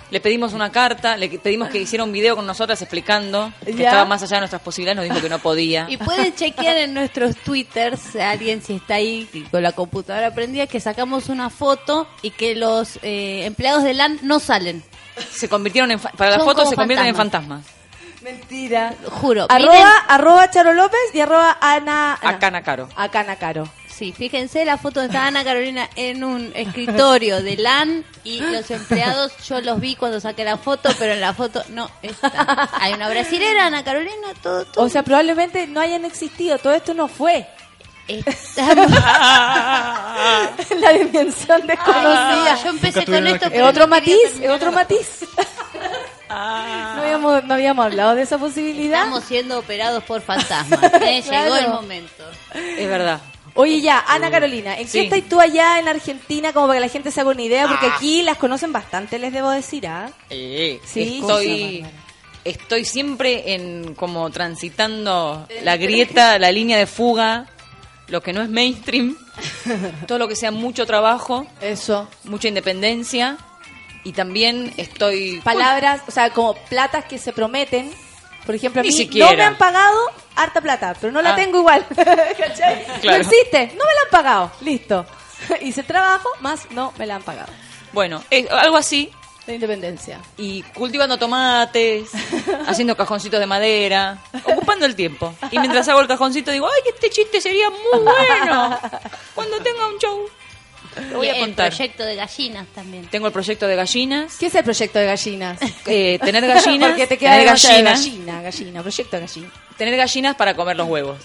Le 0.09 0.21
pedimos 0.21 0.53
una 0.53 0.71
carta, 0.71 1.17
le 1.17 1.27
pedimos 1.27 1.67
que 1.67 1.79
hiciera 1.79 2.05
un 2.05 2.13
video 2.13 2.37
con 2.37 2.45
nosotras 2.47 2.81
explicando 2.81 3.51
que 3.65 3.73
Ya. 3.73 3.89
estaba 3.89 4.05
más 4.05 4.23
allá 4.23 4.37
de 4.37 4.41
nuestras 4.41 4.61
posibilidades, 4.61 4.95
nos 4.95 5.03
dijo 5.03 5.21
que 5.21 5.29
no 5.29 5.39
podía. 5.39 5.85
Y 5.89 5.97
pueden 5.97 6.33
chequear 6.33 6.77
en 6.77 6.93
nuestros 6.93 7.35
twitters, 7.35 8.15
alguien 8.15 8.61
si 8.61 8.75
está 8.75 8.95
ahí 8.95 9.27
con 9.51 9.61
la 9.61 9.73
computadora 9.73 10.33
prendida, 10.33 10.65
que 10.65 10.79
sacamos 10.79 11.27
una 11.27 11.49
foto 11.49 12.07
y 12.21 12.31
que 12.31 12.55
los 12.55 12.99
eh, 13.01 13.43
empleados 13.45 13.83
de 13.83 13.93
LAN 13.95 14.17
no 14.21 14.39
salen. 14.39 14.81
Se 15.29 15.49
convirtieron 15.49 15.91
en. 15.91 15.99
Para 15.99 16.31
la 16.31 16.37
Son 16.37 16.45
foto 16.45 16.65
se 16.69 16.75
convierten 16.77 17.07
en 17.09 17.15
fantasmas. 17.15 17.65
Mentira. 18.21 18.93
Juro. 19.09 19.45
Arroba, 19.49 19.73
miren- 19.73 20.03
arroba 20.07 20.49
Charo 20.49 20.73
López 20.73 20.99
y 21.13 21.19
arroba 21.21 21.57
Ana... 21.61 22.17
Acá 22.21 22.63
Caro. 22.63 22.89
Acá 22.95 23.35
Caro. 23.37 23.69
Sí, 23.87 24.11
fíjense, 24.15 24.63
la 24.65 24.77
foto 24.77 25.07
de 25.07 25.17
Ana 25.17 25.43
Carolina 25.43 25.89
en 25.95 26.23
un 26.23 26.51
escritorio 26.55 27.41
de 27.41 27.57
LAN 27.57 28.05
y 28.23 28.39
los 28.41 28.69
empleados, 28.69 29.31
yo 29.47 29.59
los 29.61 29.79
vi 29.79 29.95
cuando 29.95 30.19
saqué 30.19 30.43
la 30.43 30.57
foto, 30.57 30.89
pero 30.99 31.13
en 31.13 31.21
la 31.21 31.33
foto 31.33 31.63
no 31.69 31.89
está. 32.03 32.69
Hay 32.79 32.93
una 32.93 33.09
brasilera, 33.09 33.65
Ana 33.65 33.83
Carolina, 33.83 34.27
todo, 34.43 34.65
todo. 34.65 34.85
O 34.85 34.89
sea, 34.89 35.01
probablemente 35.01 35.65
no 35.65 35.79
hayan 35.81 36.05
existido. 36.05 36.59
Todo 36.59 36.73
esto 36.73 36.93
no 36.93 37.07
fue. 37.07 37.47
Estamos- 38.07 38.91
la 40.79 40.93
dimensión 40.93 41.65
desconocida. 41.65 42.53
Ah, 42.53 42.59
yo 42.63 42.69
empecé 42.69 43.03
con 43.05 43.25
esto, 43.27 43.45
Es 43.47 43.51
pero 43.51 43.67
otro 43.67 43.87
no 43.87 43.95
quería 43.95 44.15
matiz, 44.15 44.25
es 44.25 44.31
terminar. 44.33 44.55
otro 44.55 44.71
matiz. 44.73 45.25
No 46.29 47.01
habíamos, 47.01 47.43
no 47.45 47.53
habíamos 47.53 47.85
hablado 47.85 48.15
de 48.15 48.23
esa 48.23 48.37
posibilidad. 48.37 49.01
Estamos 49.03 49.23
siendo 49.23 49.59
operados 49.59 50.03
por 50.03 50.21
fantasmas. 50.21 50.81
¿eh? 51.01 51.21
Llegó 51.21 51.29
Claro. 51.29 51.55
el 51.55 51.69
momento. 51.69 52.23
Es 52.53 52.87
verdad. 52.87 53.21
Oye, 53.53 53.81
ya, 53.81 54.03
Ana 54.07 54.29
Carolina, 54.29 54.77
¿en 54.77 54.87
Sí. 54.87 54.99
qué 55.09 55.17
estás 55.17 55.29
tú 55.29 55.39
allá 55.41 55.79
en 55.79 55.87
Argentina? 55.87 56.53
Como 56.53 56.67
para 56.67 56.79
que 56.79 56.85
la 56.85 56.91
gente 56.91 57.09
se 57.11 57.21
haga 57.21 57.31
una 57.31 57.41
idea, 57.41 57.67
porque 57.67 57.87
Ah. 57.87 57.93
aquí 57.95 58.21
las 58.21 58.37
conocen 58.37 58.71
bastante, 58.71 59.17
les 59.17 59.33
debo 59.33 59.49
decir, 59.49 59.87
¿ah? 59.87 60.11
Eh, 60.29 60.79
Sí, 60.85 61.19
estoy, 61.21 61.83
estoy 62.43 62.85
siempre 62.85 63.55
en 63.55 63.95
como 63.95 64.29
transitando 64.29 65.47
la 65.63 65.75
grieta, 65.77 66.37
la 66.37 66.51
línea 66.51 66.77
de 66.77 66.85
fuga, 66.85 67.47
lo 68.09 68.21
que 68.21 68.31
no 68.31 68.43
es 68.43 68.49
mainstream, 68.49 69.17
todo 70.07 70.19
lo 70.19 70.27
que 70.27 70.35
sea 70.35 70.51
mucho 70.51 70.85
trabajo, 70.85 71.47
eso, 71.59 72.07
mucha 72.25 72.47
independencia 72.49 73.37
y 74.07 74.13
también 74.13 74.73
estoy 74.77 75.41
Palabras, 75.41 76.01
o 76.07 76.11
sea, 76.11 76.29
como 76.31 76.53
platas 76.55 77.05
que 77.05 77.17
se 77.17 77.33
prometen. 77.33 77.91
Por 78.45 78.55
ejemplo, 78.55 78.79
a 78.79 78.83
Ni 78.83 78.89
mí 78.91 78.95
siquiera. 78.95 79.29
no 79.31 79.37
me 79.37 79.43
han 79.43 79.57
pagado 79.57 79.99
harta 80.35 80.61
plata, 80.61 80.95
pero 81.01 81.11
no 81.11 81.21
la 81.21 81.33
Ah. 81.33 81.35
tengo 81.35 81.59
igual. 81.59 81.85
¿Cachai? 81.95 82.85
Claro. 83.01 83.17
No 83.23 83.29
existe, 83.29 83.67
no 83.77 83.83
me 83.85 83.93
la 83.93 84.01
han 84.05 84.09
pagado. 84.11 84.51
Listo. 84.61 85.05
Hice 85.61 85.83
trabajo, 85.83 86.29
más 86.39 86.71
no 86.71 86.93
me 86.97 87.05
la 87.05 87.15
han 87.15 87.23
pagado. 87.23 87.51
bueno, 87.91 88.23
eh, 88.31 88.47
algo 88.49 88.77
así 88.77 89.11
De 89.45 89.55
independencia. 89.55 90.19
y 90.37 90.61
cultivando 90.63 91.17
tomates, 91.17 92.09
haciendo 92.67 92.95
cajoncitos 92.95 93.39
de 93.39 93.45
madera, 93.45 94.17
ocupando 94.45 94.85
el 94.85 94.95
tiempo. 94.95 95.33
Y 95.51 95.59
mientras 95.59 95.87
hago 95.89 95.99
el 95.99 96.07
cajoncito 96.07 96.51
digo, 96.51 96.67
ay, 96.67 96.93
este 96.93 97.09
chiste 97.09 97.41
sería 97.41 97.69
muy 97.69 97.99
bueno 98.01 98.79
cuando 99.35 99.57
tenga 99.59 99.87
un 99.87 99.97
show. 99.99 100.29
Lo 101.11 101.17
voy 101.17 101.27
a 101.29 101.33
el 101.33 101.39
contar. 101.39 101.69
proyecto 101.69 102.03
de 102.03 102.15
gallinas 102.15 102.67
también. 102.75 103.07
Tengo 103.07 103.27
el 103.27 103.33
proyecto 103.33 103.67
de 103.67 103.75
gallinas. 103.75 104.35
¿Qué 104.37 104.47
es 104.47 104.55
el 104.55 104.63
proyecto 104.63 104.99
de 104.99 105.05
gallinas? 105.05 105.59
Eh, 105.85 106.19
tener 106.23 106.45
gallinas, 106.45 106.89
Porque 106.89 107.07
te 107.07 107.17
queda 107.17 107.31
tener 107.31 107.45
de 107.45 107.51
gallina, 107.51 108.41
gallina, 108.41 108.81
proyecto 108.81 109.15
de 109.17 109.21
gallina. 109.21 109.51
tener 109.77 109.97
gallinas 109.97 110.35
para 110.35 110.55
comer 110.55 110.75
los 110.75 110.87
huevos. 110.87 111.17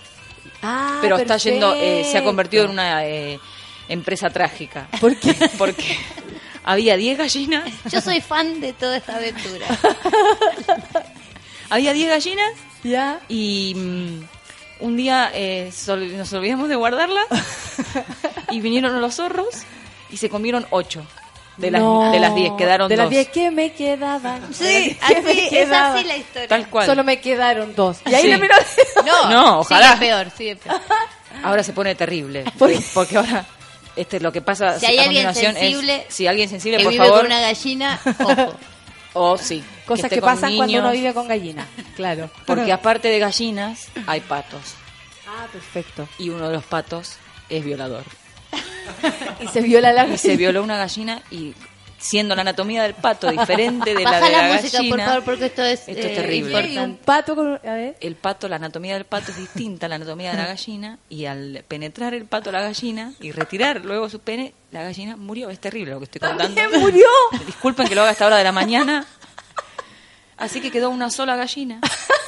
Ah, 0.63 0.99
Pero 1.03 1.17
está 1.19 1.37
yendo, 1.39 1.75
eh, 1.75 2.05
se 2.11 2.19
ha 2.19 2.25
convertido 2.25 2.65
en 2.65 2.71
perfecto. 2.77 2.93
una 2.93 3.07
eh, 3.07 3.41
empresa 3.89 4.31
trágica. 4.31 4.89
¿Por 5.01 5.17
qué? 5.17 5.35
Porque 5.59 5.97
había 6.65 6.97
10 6.97 7.19
gallinas, 7.19 7.65
Yo 7.91 8.01
soy 8.01 8.21
fan 8.21 8.61
de 8.61 8.73
toda 8.73 8.97
esta 8.99 9.17
aventura. 9.17 9.67
había 11.71 11.93
10 11.93 12.09
gallinas 12.11 12.51
¿Ya? 12.85 13.21
y 13.29 13.75
mm, 13.77 14.85
un 14.85 14.97
día 14.97 15.31
eh, 15.35 15.71
sol- 15.73 16.17
nos 16.17 16.33
olvidamos 16.33 16.69
de 16.69 16.77
guardarlas 16.77 17.27
y 18.53 18.61
vinieron 18.61 19.01
los 19.01 19.17
zorros 19.17 19.49
y 20.11 20.17
se 20.19 20.29
comieron 20.29 20.67
8 20.71 21.05
de 21.57 21.71
las 21.71 21.83
No. 21.83 22.11
de 22.13 22.19
las 22.21 22.35
10, 22.35 22.53
quedaron 22.57 22.89
De 22.89 22.97
las 22.97 23.07
dos. 23.07 23.11
10 23.11 23.29
que 23.29 23.51
me 23.51 23.73
quedaban. 23.73 24.55
Sí, 24.55 24.65
De 24.65 24.71
las 24.73 24.85
10 24.89 24.99
que 24.99 25.23
me 25.23 25.31
así, 25.31 25.41
es 25.41 25.49
quedaban. 25.51 25.97
así 25.97 26.05
la 26.07 26.17
historia. 26.17 26.49
Tal 26.49 26.69
cual. 26.71 26.87
Solo 26.87 27.05
me 27.05 27.21
quedaron 27.21 27.75
dos. 27.75 27.99
Y 28.07 28.15
ahí 28.15 28.33
Sí. 28.33 28.41
miró. 28.41 28.55
No, 29.05 29.31
No, 29.31 29.59
ojalá. 29.61 29.89
Sigue 29.95 30.01
peor, 30.07 30.31
sigue 30.37 30.57
peor. 30.57 30.81
Ahora 31.43 31.63
se 31.63 31.73
pone 31.73 31.95
terrible. 31.95 32.45
Porque 32.95 33.17
ahora 33.17 33.45
este 33.97 34.21
lo 34.21 34.33
que 34.33 34.41
pasa 34.43 34.79
Si 34.79 34.87
hay 34.87 34.99
alguien 34.99 35.35
sensible 35.35 36.07
es 36.09 36.15
si 36.15 36.27
alguien 36.27 36.49
sensible, 36.49 36.79
que 36.79 36.85
por 36.85 36.93
vive 36.93 37.05
favor, 37.05 37.19
con 37.21 37.27
una 37.27 37.41
gallina, 37.41 38.01
ojo. 38.25 38.55
o 39.15 39.37
sí, 39.39 39.63
Cosas 39.87 40.11
que 40.11 40.23
pasan 40.23 40.57
cuando 40.57 40.79
uno 40.79 40.91
vive 40.93 41.13
con 41.13 41.27
gallina. 41.29 41.67
Claro. 41.97 42.31
Porque 42.47 42.73
aparte 42.73 43.09
de 43.09 43.19
gallinas, 43.19 43.89
hay 44.07 44.21
patos. 44.21 44.75
Ah, 45.27 45.47
perfecto. 45.53 46.09
Y 46.19 46.29
uno 46.31 46.49
de 46.49 46.55
los 46.55 46.65
patos 46.65 47.17
es 47.49 47.65
violador. 47.65 48.05
Y 49.41 49.49
se 49.49 49.61
viola 49.61 49.93
la 49.93 50.07
Y 50.07 50.19
se 50.19 50.37
violó 50.37 50.63
una 50.63 50.77
gallina 50.77 51.23
y 51.31 51.55
siendo 52.03 52.35
la 52.35 52.43
anatomía 52.43 52.83
del 52.83 52.95
pato 52.95 53.31
diferente 53.31 53.95
de 53.95 54.03
la 54.03 54.21
de 54.21 54.31
la, 54.31 54.49
la, 54.49 54.55
música, 54.55 54.79
por 54.79 54.87
gallina. 54.89 55.07
favor, 55.07 55.25
porque 55.25 55.47
esto 55.47 55.63
es, 55.63 55.81
Esto 55.87 55.93
es 55.93 56.07
eh, 56.07 56.15
terrible. 56.17 56.67
Y 56.67 56.79
un 56.79 56.97
pato 56.97 57.37
con... 57.37 57.55
A 57.55 57.75
ver. 57.75 57.97
El 58.01 58.17
pato, 58.17 58.49
la 58.49 58.57
anatomía 58.57 58.95
del 58.95 59.05
pato 59.05 59.31
es 59.31 59.37
distinta 59.37 59.87
a 59.87 59.89
la 59.89 59.95
anatomía 59.97 60.33
de 60.33 60.37
la 60.37 60.47
gallina 60.47 60.99
y 61.09 61.27
al 61.27 61.65
penetrar 61.69 62.13
el 62.15 62.25
pato 62.25 62.51
a 62.51 62.53
la 62.55 62.63
gallina 62.63 63.15
y 63.21 63.31
retirar 63.31 63.85
luego 63.85 64.09
su 64.09 64.19
pene, 64.19 64.53
la 64.73 64.83
gallina 64.83 65.17
murió. 65.17 65.49
Es 65.49 65.61
terrible 65.61 65.93
lo 65.93 65.99
que 65.99 66.05
estoy 66.05 66.21
contando. 66.21 66.45
¿También 66.45 66.81
murió? 66.81 67.07
Disculpen 67.47 67.87
que 67.87 67.95
lo 67.95 68.01
haga 68.01 68.11
a 68.11 68.13
esta 68.13 68.27
hora 68.27 68.37
de 68.37 68.45
la 68.45 68.53
mañana. 68.53 69.07
Así 70.37 70.61
que 70.61 70.73
quedó 70.73 70.91
una 70.91 71.09
sola 71.09 71.37
gallina. 71.37 71.81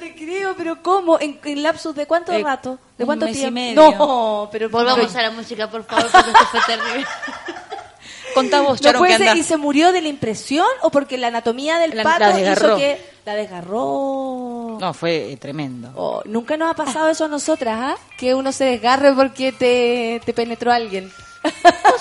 No 0.00 0.06
te 0.06 0.14
creo, 0.14 0.54
pero 0.56 0.82
¿cómo? 0.82 1.20
¿En, 1.20 1.38
en 1.44 1.62
lapsus 1.62 1.94
de 1.94 2.06
cuánto 2.06 2.32
Eh, 2.32 2.42
rato? 2.42 2.78
¿De 2.96 3.04
un 3.04 3.06
cuánto 3.06 3.26
mes 3.26 3.36
y 3.36 3.38
tiempo? 3.40 3.54
medio. 3.54 3.92
No, 3.98 4.48
pero 4.50 4.70
Volvamos 4.70 5.06
pero- 5.08 5.18
a 5.18 5.22
la 5.22 5.30
música, 5.30 5.70
por 5.70 5.84
favor, 5.84 6.10
porque 6.10 6.30
esto 6.30 6.46
fue 6.50 6.60
terrible. 6.66 7.06
Contá 8.34 8.60
vos, 8.60 8.80
No 8.80 8.84
Charo, 8.84 8.98
puede 9.00 9.16
que 9.18 9.24
ser. 9.24 9.36
¿Y 9.36 9.42
se 9.42 9.56
murió 9.56 9.90
de 9.92 10.00
la 10.02 10.08
impresión 10.08 10.66
o 10.82 10.90
porque 10.90 11.18
la 11.18 11.26
anatomía 11.26 11.78
del 11.78 11.96
La- 11.96 12.02
pato 12.04 12.20
la 12.20 12.32
desgarró. 12.36 12.68
hizo 12.68 12.76
que 12.78 13.00
la 13.26 13.34
desgarró? 13.34 14.78
No, 14.80 14.94
fue 14.94 15.32
eh, 15.32 15.36
tremendo. 15.36 15.90
Oh, 15.96 16.22
nunca 16.24 16.56
nos 16.56 16.70
ha 16.70 16.74
pasado 16.74 17.10
eso 17.10 17.24
a 17.24 17.28
nosotras, 17.28 17.76
¿ah? 17.80 17.96
Que 18.16 18.34
uno 18.34 18.52
se 18.52 18.64
desgarre 18.64 19.12
porque 19.12 19.52
te, 19.52 20.22
te 20.24 20.32
penetró 20.32 20.72
alguien. 20.72 21.12
Vos 21.42 21.52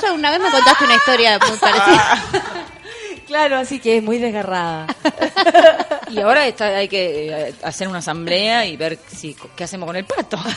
Vos 0.02 0.12
una 0.14 0.30
vez 0.32 0.40
me 0.40 0.52
contaste 0.52 0.84
una 0.86 0.96
historia 0.96 1.40
muy 1.40 1.58
parecida. 1.58 2.24
Claro, 3.30 3.58
así 3.60 3.80
que 3.80 3.98
es 3.98 4.04
muy 4.04 4.18
desgarrada. 4.18 4.88
Y 6.12 6.20
ahora 6.22 6.48
está, 6.48 6.66
hay 6.66 6.88
que 6.88 7.28
eh, 7.50 7.54
hacer 7.64 7.88
una 7.88 8.00
asamblea 8.00 8.66
y 8.66 8.76
ver 8.76 8.98
si 9.16 9.36
qué 9.56 9.66
hacemos 9.66 9.86
con 9.86 9.96
el 9.96 10.06
pato. 10.06 10.40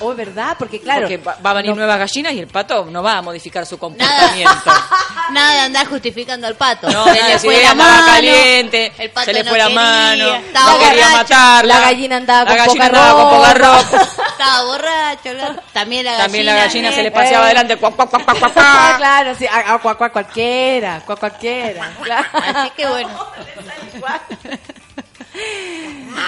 Oh, 0.00 0.14
verdad, 0.14 0.56
porque 0.58 0.80
claro. 0.80 1.02
Porque 1.02 1.16
va, 1.18 1.36
va 1.44 1.50
a 1.50 1.54
venir 1.54 1.70
no- 1.70 1.76
nuevas 1.76 1.98
gallinas 1.98 2.32
y 2.34 2.40
el 2.40 2.46
pato 2.48 2.84
no 2.86 3.02
va 3.02 3.18
a 3.18 3.22
modificar 3.22 3.64
su 3.66 3.78
comportamiento. 3.78 4.52
Nada 5.32 5.52
de 5.54 5.60
andar 5.60 5.86
justificando 5.86 6.46
al 6.46 6.54
pato. 6.54 6.88
No, 6.90 7.04
se 7.06 7.12
le 7.14 7.38
fue 7.38 7.62
la 7.62 7.74
mano. 7.74 8.06
caliente, 8.06 8.92
el 8.98 9.10
pato 9.10 9.26
se 9.26 9.32
le 9.32 9.42
no 9.44 9.50
fue 9.50 9.58
la 9.58 9.68
mano, 9.70 10.34
estaba 10.34 10.72
no 10.72 10.78
quería 10.78 11.08
borracho, 11.08 11.16
matarla. 11.34 11.74
La 11.74 11.80
gallina 11.80 12.16
andaba 12.16 12.44
La 12.44 12.46
con 12.46 12.56
gallina 12.66 12.86
poca 12.86 12.98
andaba 12.98 13.22
con 13.30 13.36
poca 13.38 13.54
ropa. 13.54 14.02
Estaba 14.32 14.64
borracho. 14.64 15.32
la- 15.34 15.62
También 15.72 16.04
la 16.04 16.10
gallina. 16.12 16.24
También 16.24 16.46
la 16.46 16.54
gallina 16.54 16.92
se 16.92 17.02
le 17.02 17.08
eh. 17.08 17.12
paseaba 17.12 17.44
Eh. 17.44 17.46
adelante. 17.46 17.76
Cuac, 17.76 17.94
cuac, 17.96 18.10
cuac, 18.10 18.24
cuac, 18.24 18.38
cuac, 18.38 18.52
Ah, 18.56 18.84
cuac. 18.88 18.96
claro, 18.98 19.34
sí, 19.34 19.46
a, 19.46 19.74
a 19.74 19.78
cuac, 19.78 19.96
cuac, 19.98 20.12
cualquiera, 20.12 21.00
cuac, 21.06 21.18
cualquiera. 21.18 21.92
Claro. 22.06 22.28
Así 22.32 22.70
que 22.76 22.86
bueno. 22.86 23.10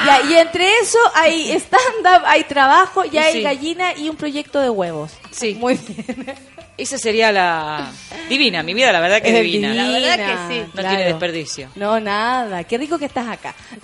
Ya, 0.04 0.20
y 0.28 0.34
entre 0.34 0.68
eso 0.80 0.98
hay 1.14 1.50
stand-up, 1.52 2.22
hay 2.26 2.44
trabajo 2.44 3.04
y 3.06 3.16
hay 3.16 3.32
Sí. 3.34 3.42
gallina 3.42 3.94
y 3.96 4.10
un 4.10 4.16
proyecto 4.16 4.60
de 4.60 4.68
huevos. 4.68 5.12
Sí. 5.30 5.54
Muy 5.54 5.74
bien. 5.76 6.36
Esa 6.76 6.98
sería 6.98 7.32
la 7.32 7.90
divina, 8.28 8.62
mi 8.62 8.74
vida, 8.74 8.92
la 8.92 9.00
verdad 9.00 9.20
que 9.22 9.30
es 9.30 9.42
divina. 9.42 9.70
divina, 9.72 9.88
La 9.98 9.98
verdad 10.16 10.26
que 10.48 10.54
sí. 10.54 10.60
No 10.60 10.72
claro. 10.72 10.88
tiene 10.90 11.04
desperdicio. 11.06 11.70
No, 11.74 11.98
nada. 11.98 12.62
Qué 12.64 12.76
rico 12.78 12.98
que 12.98 13.06
estás 13.06 13.26
acá. 13.28 13.54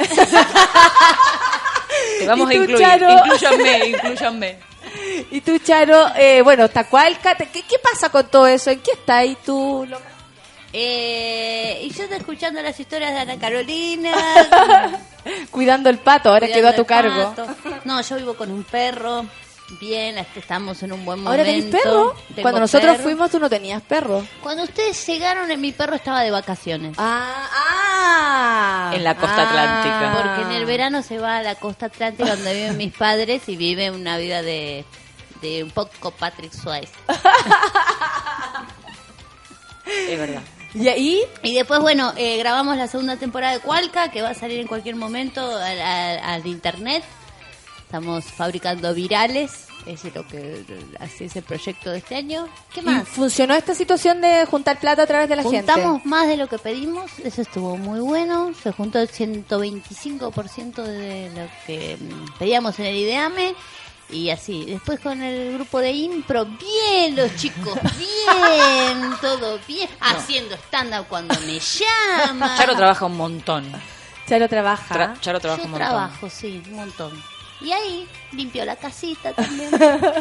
Te 2.19 2.27
vamos 2.27 2.51
¿Y 2.51 2.55
a 2.55 2.59
incluir. 2.59 2.79
Charo? 2.85 3.11
Inclúyanme, 3.11 3.87
inclúyanme. 3.89 4.59
Y 5.31 5.41
tú, 5.41 5.59
Charo, 5.59 6.07
eh, 6.17 6.43
bueno, 6.43 6.69
Tacualca, 6.69 7.35
¿qué, 7.35 7.47
¿qué 7.63 7.77
pasa 7.83 8.11
con 8.11 8.27
todo 8.29 8.47
eso? 8.47 8.71
¿En 8.71 8.81
qué 8.81 8.93
está 8.93 9.19
ahí 9.19 9.37
tú? 9.45 9.87
Lo- 9.89 10.14
Eh, 10.77 11.83
y 11.85 11.91
yo 11.95 12.03
estoy 12.03 12.19
escuchando 12.19 12.61
las 12.61 12.79
historias 12.81 13.13
de 13.13 13.21
Ana 13.21 13.39
Carolina. 13.39 14.11
Cuidando 15.53 15.89
el 15.89 15.99
pato, 15.99 16.31
ahora 16.31 16.49
quedó 16.49 16.69
a 16.69 16.73
tu 16.75 16.85
cargo. 16.85 17.33
pato. 17.33 17.47
No, 17.85 18.01
yo 18.03 18.17
vivo 18.17 18.35
con 18.35 18.51
un 18.51 18.65
perro. 18.65 19.25
Bien, 19.81 20.19
est- 20.19 20.37
estamos 20.37 20.83
en 20.83 20.93
un 20.93 21.05
buen 21.05 21.21
momento. 21.21 21.31
¿Ahora 21.31 21.45
tenés 21.45 21.65
perro? 21.71 22.15
Tengo 22.29 22.43
Cuando 22.43 22.61
nosotros 22.61 22.91
perro. 22.93 23.03
fuimos 23.05 23.31
tú 23.31 23.39
no 23.39 23.49
tenías 23.49 23.83
perro. 23.83 24.27
Cuando 24.43 24.65
ustedes 24.65 25.07
llegaron, 25.07 25.49
eh, 25.51 25.57
mi 25.57 25.71
perro 25.71 25.95
estaba 25.95 26.23
de 26.23 26.31
vacaciones. 26.33 26.97
Ah, 26.99 27.49
ah. 27.55 28.93
En 28.95 29.05
la 29.05 29.15
costa 29.17 29.43
atlántica. 29.49 30.13
Porque 30.23 30.43
en 30.43 30.61
el 30.61 30.67
verano 30.67 31.03
se 31.03 31.19
va 31.19 31.37
a 31.39 31.43
la 31.43 31.55
costa 31.55 31.87
atlántica 31.87 32.35
donde 32.35 32.53
viven 32.53 32.77
mis 32.77 32.93
padres 32.93 33.49
y 33.49 33.57
vive 33.57 33.91
una 33.93 34.19
vida 34.19 34.43
de, 34.43 34.85
de 35.41 35.63
un 35.63 35.71
poco 35.71 36.11
Patrick 36.11 36.53
Swayze. 36.53 36.93
Es 39.87 40.19
verdad. 40.19 40.43
¿Y 40.75 40.89
ahí? 40.89 41.21
Y 41.43 41.55
después, 41.55 41.81
bueno, 41.81 42.13
eh, 42.17 42.37
grabamos 42.39 42.77
la 42.77 42.89
segunda 42.89 43.17
temporada 43.17 43.53
de 43.55 43.61
Cualca, 43.61 44.11
que 44.11 44.23
va 44.23 44.31
a 44.31 44.35
salir 44.35 44.59
en 44.61 44.67
cualquier 44.67 44.97
momento 44.97 45.41
al, 45.57 45.81
al- 45.81 46.19
al 46.19 46.47
internet. 46.47 47.05
Estamos 47.85 48.25
fabricando 48.25 48.93
virales, 48.93 49.67
ese 49.87 50.09
es 50.09 50.15
lo 50.17 50.27
que 50.27 50.65
así 50.99 51.25
es 51.25 51.37
el 51.37 51.45
proyecto 51.45 51.91
de 51.93 51.99
este 51.99 52.17
año. 52.17 52.49
¿Qué 52.73 52.81
¿Y 52.81 52.85
más? 52.85 53.07
funcionó 53.07 53.55
esta 53.55 53.73
situación 53.75 54.21
de 54.21 54.47
juntar 54.47 54.81
plata 54.81 55.03
a 55.03 55.07
través 55.07 55.29
de 55.29 55.37
la 55.37 55.45
Juntamos 55.45 55.93
gente? 55.99 56.09
más 56.09 56.27
de 56.27 56.37
lo 56.37 56.49
que 56.49 56.59
pedimos, 56.59 57.09
eso 57.23 57.43
estuvo 57.43 57.77
muy 57.77 58.01
bueno. 58.01 58.53
Se 58.61 58.73
juntó 58.73 58.99
el 58.99 59.09
125% 59.09 60.83
de 60.83 61.31
lo 61.37 61.47
que 61.67 61.97
mm, 62.01 62.39
pedíamos 62.39 62.79
en 62.81 62.87
el 62.87 62.97
IDEAME. 62.97 63.55
Y 64.11 64.31
así, 64.31 64.65
después 64.67 65.01
con 65.01 65.23
el 65.23 65.55
grupo 65.55 65.79
de 65.81 65.91
impro, 65.93 66.45
bien 66.45 67.17
los 67.17 67.35
chicos, 67.37 67.79
bien, 67.99 69.15
todo 69.21 69.59
bien, 69.67 69.89
haciendo 70.01 70.55
stand-up 70.57 71.07
cuando 71.09 71.35
me 71.41 71.59
llaman. 71.59 72.57
Charo 72.59 72.77
trabaja 72.77 73.07
un 73.07 73.17
montón. 73.17 73.73
Charo 74.29 74.49
trabaja. 74.49 74.95
Tra- 74.95 75.21
Charo 75.21 75.41
trabaja 75.41 75.63
Yo 75.63 75.67
un 75.67 75.71
montón. 75.73 75.89
trabajo, 75.89 76.31
sí, 76.31 76.63
un 76.67 76.75
montón. 76.77 77.23
Y 77.61 77.73
ahí 77.73 78.07
limpio 78.33 78.65
la 78.65 78.77
casita 78.77 79.33
también. 79.33 79.71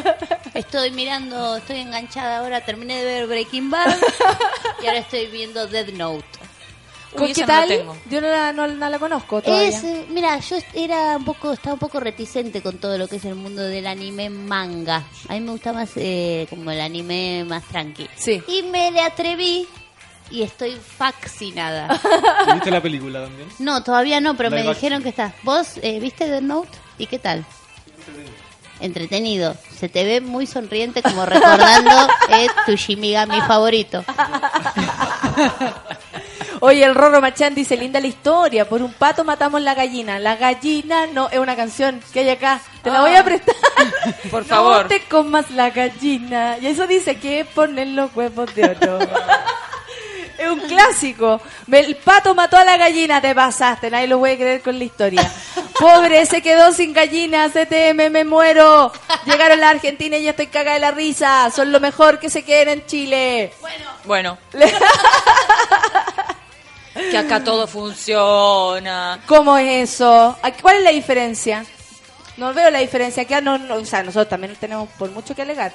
estoy 0.54 0.90
mirando, 0.92 1.56
estoy 1.56 1.80
enganchada 1.80 2.38
ahora, 2.38 2.64
terminé 2.64 2.96
de 2.96 3.04
ver 3.04 3.26
Breaking 3.26 3.70
Bad 3.70 3.96
y 4.82 4.86
ahora 4.86 4.98
estoy 5.00 5.26
viendo 5.26 5.66
Dead 5.66 5.88
Note. 5.92 6.24
¿Con 7.14 7.24
Uy, 7.24 7.32
qué 7.32 7.42
no 7.42 7.46
la 7.46 7.54
tal? 7.60 7.68
tengo. 7.68 7.96
Yo 8.10 8.20
no 8.20 8.28
la, 8.28 8.52
no, 8.52 8.66
no 8.66 8.88
la 8.88 8.98
conozco 8.98 9.40
todavía. 9.40 9.68
Es, 9.68 9.84
eh, 9.84 10.06
mira, 10.10 10.38
yo 10.40 10.56
era 10.74 11.16
un 11.16 11.24
poco, 11.24 11.52
estaba 11.52 11.74
un 11.74 11.78
poco 11.78 12.00
reticente 12.00 12.60
con 12.60 12.78
todo 12.78 12.98
lo 12.98 13.06
que 13.08 13.16
es 13.16 13.24
el 13.24 13.36
mundo 13.36 13.62
del 13.62 13.86
anime 13.86 14.30
manga. 14.30 15.04
A 15.28 15.34
mí 15.34 15.40
me 15.40 15.52
gusta 15.52 15.72
más 15.72 15.90
eh, 15.96 16.46
como 16.50 16.70
el 16.70 16.80
anime 16.80 17.44
más 17.46 17.62
tranqui. 17.64 18.08
Sí. 18.16 18.42
Y 18.48 18.62
me 18.64 18.90
le 18.90 19.00
atreví 19.00 19.66
y 20.30 20.42
estoy 20.42 20.72
fascinada. 20.72 22.00
¿Viste 22.54 22.70
la 22.70 22.80
película 22.80 23.22
también? 23.24 23.48
No, 23.58 23.82
todavía 23.82 24.20
no, 24.20 24.36
pero 24.36 24.50
me 24.50 24.62
dijeron 24.62 25.02
que 25.02 25.10
está. 25.10 25.32
¿Vos 25.42 25.78
eh, 25.82 26.00
viste 26.00 26.26
The 26.26 26.40
Note? 26.40 26.76
¿Y 26.98 27.06
qué 27.06 27.18
tal? 27.18 27.44
Entretenido. 28.80 29.54
Se 29.78 29.88
te 29.88 30.04
ve 30.04 30.20
muy 30.20 30.46
sonriente 30.46 31.02
como 31.02 31.24
recordando 31.24 31.90
eh, 32.30 32.48
tu 32.66 32.74
Shimigami 32.74 33.40
favorito. 33.42 34.04
Oye, 36.66 36.82
el 36.82 36.94
Rorro 36.94 37.20
Machán 37.20 37.54
dice, 37.54 37.76
linda 37.76 38.00
la 38.00 38.06
historia, 38.06 38.66
por 38.66 38.80
un 38.80 38.90
pato 38.94 39.22
matamos 39.22 39.60
la 39.60 39.74
gallina. 39.74 40.18
La 40.18 40.36
gallina 40.36 41.06
no, 41.08 41.28
es 41.28 41.38
una 41.38 41.54
canción 41.56 42.00
que 42.10 42.20
hay 42.20 42.30
acá. 42.30 42.58
Te 42.82 42.90
la 42.90 43.00
Ah. 43.00 43.02
voy 43.02 43.14
a 43.14 43.22
prestar. 43.22 43.54
Por 44.30 44.42
No 44.44 44.48
favor. 44.48 44.88
te 44.88 45.02
comas 45.02 45.50
la 45.50 45.68
gallina. 45.68 46.56
Y 46.58 46.66
eso 46.68 46.86
dice 46.86 47.16
que 47.16 47.44
ponen 47.44 47.94
los 47.94 48.16
huevos 48.16 48.54
de 48.54 48.64
oro. 48.64 48.98
es 50.38 50.48
un 50.50 50.60
clásico. 50.60 51.38
El 51.70 51.96
pato 51.96 52.34
mató 52.34 52.56
a 52.56 52.64
la 52.64 52.78
gallina, 52.78 53.20
te 53.20 53.34
pasaste. 53.34 53.90
Nadie 53.90 54.06
lo 54.06 54.18
puede 54.18 54.36
creer 54.38 54.62
con 54.62 54.78
la 54.78 54.84
historia. 54.84 55.30
Pobre, 55.78 56.24
se 56.24 56.40
quedó 56.40 56.72
sin 56.72 56.94
gallina. 56.94 57.50
CTM, 57.50 58.08
me 58.10 58.24
muero. 58.24 58.90
Llegaron 59.26 59.60
la 59.60 59.68
Argentina 59.68 60.16
y 60.16 60.22
ya 60.22 60.30
estoy 60.30 60.46
cagada 60.46 60.74
de 60.76 60.80
la 60.80 60.92
risa. 60.92 61.50
Son 61.54 61.70
lo 61.70 61.78
mejor 61.78 62.18
que 62.18 62.30
se 62.30 62.42
queden 62.42 62.70
en 62.70 62.86
Chile. 62.86 63.52
Bueno. 64.06 64.38
que 66.94 67.18
acá 67.18 67.42
todo 67.42 67.66
funciona. 67.66 69.20
¿Cómo 69.26 69.56
es 69.58 69.90
eso? 69.92 70.36
¿A- 70.42 70.52
¿Cuál 70.52 70.76
es 70.78 70.82
la 70.84 70.90
diferencia? 70.90 71.64
No 72.36 72.52
veo 72.54 72.70
la 72.70 72.78
diferencia. 72.80 73.22
Acá 73.24 73.40
no, 73.40 73.58
no- 73.58 73.76
o 73.76 73.84
sea, 73.84 74.02
nosotros 74.02 74.28
también 74.28 74.54
tenemos 74.56 74.88
por 74.98 75.10
mucho 75.10 75.34
que 75.34 75.42
alegar. 75.42 75.72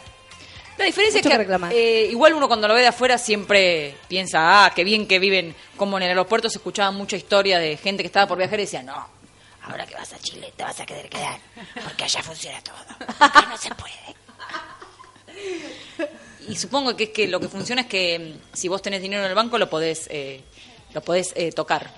La 0.77 0.85
diferencia 0.85 1.19
Mucho 1.19 1.29
es 1.41 1.47
que 1.47 1.69
que 1.75 2.03
eh, 2.05 2.05
igual 2.11 2.33
uno 2.33 2.47
cuando 2.47 2.67
lo 2.69 2.73
ve 2.73 2.79
de 2.81 2.87
afuera 2.87 3.17
siempre 3.17 3.97
piensa, 4.07 4.63
ah, 4.65 4.71
qué 4.73 4.85
bien 4.85 5.07
que 5.07 5.19
viven, 5.19 5.53
como 5.75 5.97
en 5.97 6.03
el 6.03 6.09
aeropuerto 6.09 6.49
se 6.49 6.57
escuchaba 6.57 6.89
mucha 6.91 7.17
historia 7.17 7.59
de 7.59 7.75
gente 7.75 8.01
que 8.01 8.07
estaba 8.07 8.27
por 8.27 8.37
viajar 8.37 8.59
y 8.59 8.63
decía, 8.63 8.81
no, 8.81 9.05
ahora 9.63 9.85
que 9.85 9.95
vas 9.95 10.13
a 10.13 10.19
Chile 10.19 10.53
te 10.55 10.63
vas 10.63 10.79
a 10.79 10.85
querer 10.85 11.09
quedar, 11.09 11.37
porque 11.83 12.05
allá 12.05 12.23
funciona 12.23 12.61
todo, 12.61 12.77
acá 13.19 13.41
no 13.49 13.57
se 13.57 13.69
puede. 13.75 13.93
Y 16.47 16.55
supongo 16.55 16.95
que 16.95 17.03
es 17.05 17.09
que 17.09 17.27
lo 17.27 17.41
que 17.41 17.49
funciona 17.49 17.81
es 17.81 17.87
que 17.87 18.17
mm, 18.17 18.55
si 18.55 18.67
vos 18.69 18.81
tenés 18.81 19.01
dinero 19.01 19.23
en 19.23 19.29
el 19.29 19.35
banco 19.35 19.57
lo 19.57 19.69
podés, 19.69 20.07
eh, 20.09 20.41
lo 20.93 21.01
podés 21.01 21.31
eh, 21.35 21.51
tocar. 21.51 21.89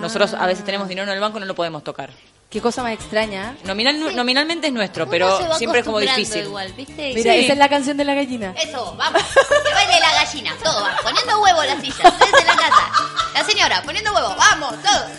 Nosotros 0.00 0.34
a 0.34 0.46
veces 0.46 0.64
tenemos 0.64 0.86
dinero 0.88 1.06
en 1.08 1.14
el 1.14 1.20
banco 1.20 1.38
y 1.38 1.40
no 1.40 1.46
lo 1.46 1.54
podemos 1.54 1.82
tocar. 1.82 2.10
Qué 2.50 2.60
cosa 2.62 2.82
más 2.82 2.92
extraña. 2.92 3.56
Nominal, 3.64 4.16
Nominalmente 4.16 4.68
es 4.68 4.72
nuestro, 4.72 5.04
Uno 5.04 5.10
pero 5.10 5.54
siempre 5.58 5.80
es 5.80 5.86
como 5.86 5.98
difícil. 5.98 6.44
Igual, 6.44 6.72
¿viste? 6.72 7.12
Mira, 7.14 7.32
Sí. 7.34 7.40
esa 7.40 7.52
es 7.52 7.58
la 7.58 7.68
canción 7.68 7.96
de 7.96 8.04
la 8.04 8.14
gallina. 8.14 8.54
Eso, 8.56 8.94
vamos. 8.96 9.22
Que 9.22 9.74
baile 9.74 10.00
la 10.00 10.12
gallina, 10.24 10.54
todo 10.62 10.82
va. 10.82 10.96
Poniendo 11.02 11.42
huevo 11.42 11.62
en 11.62 11.68
la 11.68 11.80
silla, 11.80 12.08
ustedes 12.08 12.40
en 12.40 12.46
la 12.46 12.56
casa. 12.56 12.90
La 13.34 13.44
señora, 13.44 13.82
poniendo 13.82 14.12
huevo, 14.14 14.34
vamos, 14.36 14.74
todos. 14.82 15.10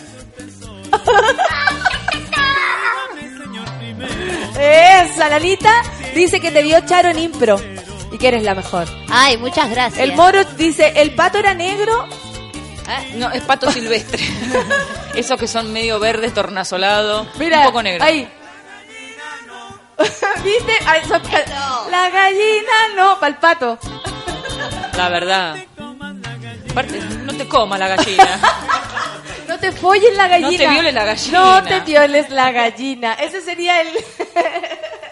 Esa, 4.58 5.28
Lalita 5.28 5.82
dice 6.14 6.40
que 6.40 6.50
te 6.50 6.62
vio 6.62 6.80
Charo 6.86 7.08
en 7.08 7.18
impro 7.18 7.60
y 8.12 8.18
que 8.18 8.28
eres 8.28 8.42
la 8.42 8.54
mejor. 8.54 8.86
Ay, 9.08 9.36
muchas 9.38 9.70
gracias. 9.70 9.98
El 10.02 10.14
Moro 10.16 10.44
dice, 10.56 10.92
el 10.96 11.14
pato 11.14 11.38
era 11.38 11.54
negro. 11.54 12.06
No, 13.14 13.30
es 13.30 13.42
pato 13.42 13.70
silvestre. 13.72 14.22
Esos 15.14 15.38
que 15.38 15.46
son 15.48 15.72
medio 15.72 15.98
verdes, 15.98 16.32
tornasolado, 16.34 17.26
Mira, 17.38 17.60
un 17.60 17.64
poco 17.64 17.82
negro. 17.82 18.04
ahí. 18.04 18.28
¿Viste? 20.44 20.72
Ay, 20.86 21.02
La 21.90 22.08
gallina 22.08 22.72
no, 22.96 23.20
para 23.20 23.28
el 23.28 23.36
pato. 23.36 23.78
La 24.96 25.08
verdad. 25.10 25.56
Aparte, 26.70 27.00
no 27.00 27.34
te 27.34 27.46
comas 27.46 27.78
la 27.78 27.88
gallina. 27.88 28.40
No 29.48 29.58
te 29.58 29.72
folles 29.72 30.16
la 30.16 30.28
gallina. 30.28 30.50
No 30.50 30.56
te 30.56 30.68
violes 30.68 30.94
la 30.94 31.04
gallina. 31.04 31.38
No 31.38 31.62
te 31.64 31.80
violes 31.80 32.30
la 32.30 32.52
gallina. 32.52 33.14
Ese 33.14 33.40
sería 33.42 33.80
el, 33.82 33.88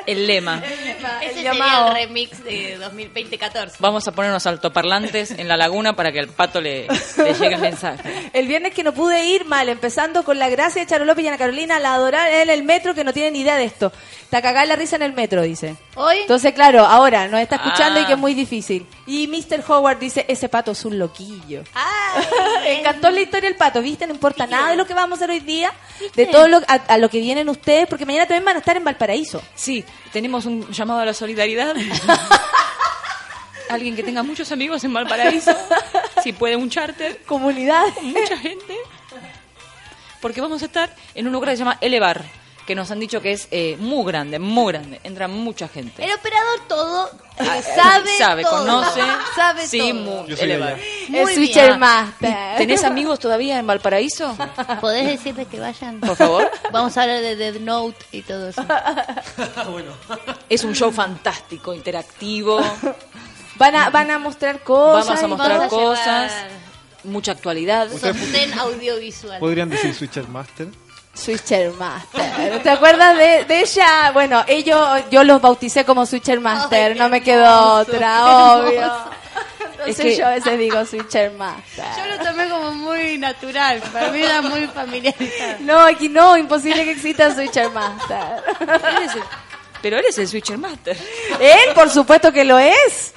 El 0.09 0.27
lema. 0.27 0.63
Ese 0.65 1.27
el 1.27 1.35
sería 1.35 1.53
llamado. 1.53 1.89
el 1.89 1.95
remix 2.07 2.43
de 2.45 2.79
2020-14. 2.81 3.73
Vamos 3.79 4.09
a 4.09 4.13
poner 4.13 4.31
unos 4.31 4.47
altoparlantes 4.47 5.31
en 5.33 5.49
la 5.49 5.57
laguna 5.57 5.95
para 5.97 6.13
que 6.13 6.21
al 6.21 6.29
pato 6.29 6.61
le, 6.61 6.87
le 6.89 7.35
llegue 7.35 7.55
el 7.55 7.61
mensaje. 7.61 8.31
El 8.33 8.47
viernes 8.49 8.73
que 8.73 8.83
no 8.83 8.93
pude 8.95 9.25
ir 9.27 9.45
mal, 9.45 9.69
empezando 9.69 10.25
con 10.25 10.39
la 10.39 10.49
gracia 10.49 10.83
de 10.83 10.89
Charo 10.89 11.05
López 11.05 11.25
y 11.25 11.29
Ana 11.29 11.39
Carolina, 11.39 11.79
la 11.79 11.95
adorar 11.95 12.33
en 12.33 12.49
el 12.51 12.63
metro 12.63 12.95
que 12.95 13.05
no 13.05 13.13
tienen 13.13 13.35
ni 13.35 13.41
idea 13.41 13.57
de 13.57 13.65
esto. 13.65 13.93
Está 14.23 14.41
cagada 14.43 14.65
la 14.67 14.77
risa 14.77 14.97
en 14.97 15.03
el 15.03 15.13
metro, 15.13 15.43
dice. 15.43 15.77
Hoy, 15.95 16.19
Entonces, 16.21 16.53
claro, 16.53 16.85
ahora 16.87 17.29
nos 17.29 17.41
está 17.41 17.57
escuchando 17.57 18.01
Ah. 18.01 18.03
y 18.03 18.07
que 18.07 18.13
es 18.15 18.19
muy 18.19 18.35
difícil. 18.35 18.87
Y 19.09 19.27
Mr. 19.27 19.65
Howard 19.67 19.99
dice, 19.99 20.27
ese 20.29 20.49
pato 20.51 20.73
es 20.73 20.85
un 20.85 20.99
loquillo. 20.99 21.65
Encantó 22.67 23.11
la 23.11 23.23
historia 23.23 23.49
del 23.49 23.57
pato, 23.57 23.81
¿viste? 23.81 24.07
No 24.07 24.13
importa 24.13 24.47
nada 24.47 24.71
de 24.71 24.77
lo 24.77 24.87
que 24.87 24.93
vamos 24.93 25.19
a 25.19 25.25
hacer 25.25 25.31
hoy 25.31 25.41
día, 25.41 25.73
de 26.15 26.27
todo 26.27 26.47
lo, 26.47 26.59
a, 26.59 26.75
a 26.75 26.99
lo 26.99 27.09
que 27.09 27.19
vienen 27.19 27.49
ustedes, 27.49 27.87
porque 27.89 28.05
mañana 28.05 28.27
también 28.27 28.45
van 28.45 28.57
a 28.57 28.59
estar 28.59 28.77
en 28.77 28.85
Valparaíso. 28.85 29.43
Sí, 29.55 29.83
tenemos 30.13 30.45
un 30.45 30.71
llamado 30.71 31.01
a 31.01 31.07
la 31.07 31.15
solidaridad. 31.15 31.75
Alguien 33.71 33.97
que 33.97 34.03
tenga 34.03 34.23
muchos 34.23 34.53
amigos 34.53 34.85
en 34.85 34.93
Valparaíso, 34.93 35.57
si 36.23 36.33
puede 36.33 36.57
un 36.57 36.69
charter, 36.71 37.23
Comunidad. 37.25 37.85
mucha 38.03 38.37
gente. 38.37 38.77
Porque 40.21 40.41
vamos 40.41 40.63
a 40.63 40.67
estar 40.67 40.95
en 41.15 41.27
un 41.27 41.33
lugar 41.33 41.51
que 41.51 41.57
se 41.57 41.61
llama 41.65 41.79
Elevar, 41.81 42.25
que 42.69 42.75
nos 42.75 42.91
han 42.91 43.01
dicho 43.01 43.23
que 43.23 43.33
es 43.33 43.49
eh, 43.51 43.79
muy 43.81 44.05
grande, 44.05 44.39
muy 44.39 44.71
grande. 44.75 45.01
Entra 45.03 45.27
mucha 45.27 45.69
gente. 45.69 46.05
El 46.05 46.13
operador 46.13 46.61
todo 46.69 47.07
eh, 47.39 47.49
Ah, 47.49 47.63
sabe, 47.63 48.19
sabe, 48.19 48.43
todo. 48.43 48.59
conoce. 48.59 49.01
sabe 49.35 49.67
Sí, 49.67 49.79
todo. 49.79 49.95
muy 49.95 50.33
allá. 50.35 50.77
Muy 51.09 51.19
el 51.21 51.27
bien. 51.27 51.35
Switcher 51.35 51.71
Ah, 51.73 51.79
Master. 51.79 52.37
¿Tenés 52.59 52.85
amigos 52.85 53.19
todavía 53.19 53.59
en 53.59 53.67
Valparaíso? 53.67 54.37
¿Podés 54.83 55.07
decirles 55.07 55.47
que 55.49 55.59
vayan? 55.59 55.99
Por 56.01 56.15
favor. 56.15 56.51
Vamos 56.71 56.95
a 56.99 57.03
hablar 57.03 57.23
de 57.23 57.37
Dead 57.37 57.55
Note 57.59 57.97
y 58.13 58.21
todo 58.21 58.51
eso. 58.51 58.63
Es 60.51 60.63
un 60.65 60.75
show 60.75 60.93
fantástico, 60.93 61.73
interactivo. 61.73 62.61
Van 63.57 63.75
a, 63.77 63.89
van 63.91 64.11
a 64.11 64.19
mostrar 64.19 64.63
cosas. 64.63 65.07
Vamos 65.07 65.23
a 65.23 65.27
mostrar 65.27 65.59
Vamos 65.59 65.73
a 65.73 65.77
cosas, 65.77 66.33
llevar 66.33 66.51
mucha 67.05 67.33
actualidad. 67.33 67.89
sostén 67.91 68.59
audiovisual. 68.59 69.39
¿Podrían 69.41 69.71
decir 69.71 69.95
Switcher 69.95 70.29
Master? 70.29 70.69
Switcher 71.19 71.73
Master. 71.73 72.63
¿Te 72.63 72.71
acuerdas 72.71 73.17
de, 73.17 73.45
de 73.45 73.61
ella? 73.61 74.11
Bueno, 74.13 74.45
ellos, 74.47 75.03
yo 75.11 75.25
los 75.25 75.41
bauticé 75.41 75.85
como 75.85 76.07
Switcher 76.07 76.41
Master, 76.41 76.93
Ay, 76.93 76.99
no 76.99 77.09
me 77.09 77.23
quedó 77.23 77.45
hermoso, 77.45 77.93
otra, 77.93 78.55
obvio. 78.57 78.93
Entonces 79.73 79.97
que- 80.05 80.17
yo 80.17 80.27
a 80.27 80.31
veces 80.31 80.59
digo 80.59 80.85
Switcher 80.85 81.33
Master. 81.33 81.85
Yo 81.97 82.07
lo 82.07 82.25
tomé 82.25 82.49
como 82.49 82.73
muy 82.73 83.19
natural. 83.19 83.81
Para 83.93 84.11
mí 84.11 84.23
era 84.23 84.43
muy 84.43 84.67
familiarizado. 84.69 85.57
No, 85.61 85.79
aquí 85.81 86.09
no, 86.09 86.37
imposible 86.37 86.85
que 86.85 86.93
exista 86.93 87.35
Switcher 87.35 87.71
Master. 87.71 88.43
Eres 88.61 89.15
el- 89.15 89.23
pero 89.83 89.97
eres 89.99 90.19
el 90.19 90.27
Switcher 90.29 90.59
Master. 90.59 90.97
Él, 91.41 91.75
por 91.75 91.91
supuesto 91.91 92.33
que 92.33 92.45
lo 92.45 92.59
es. 92.59 93.13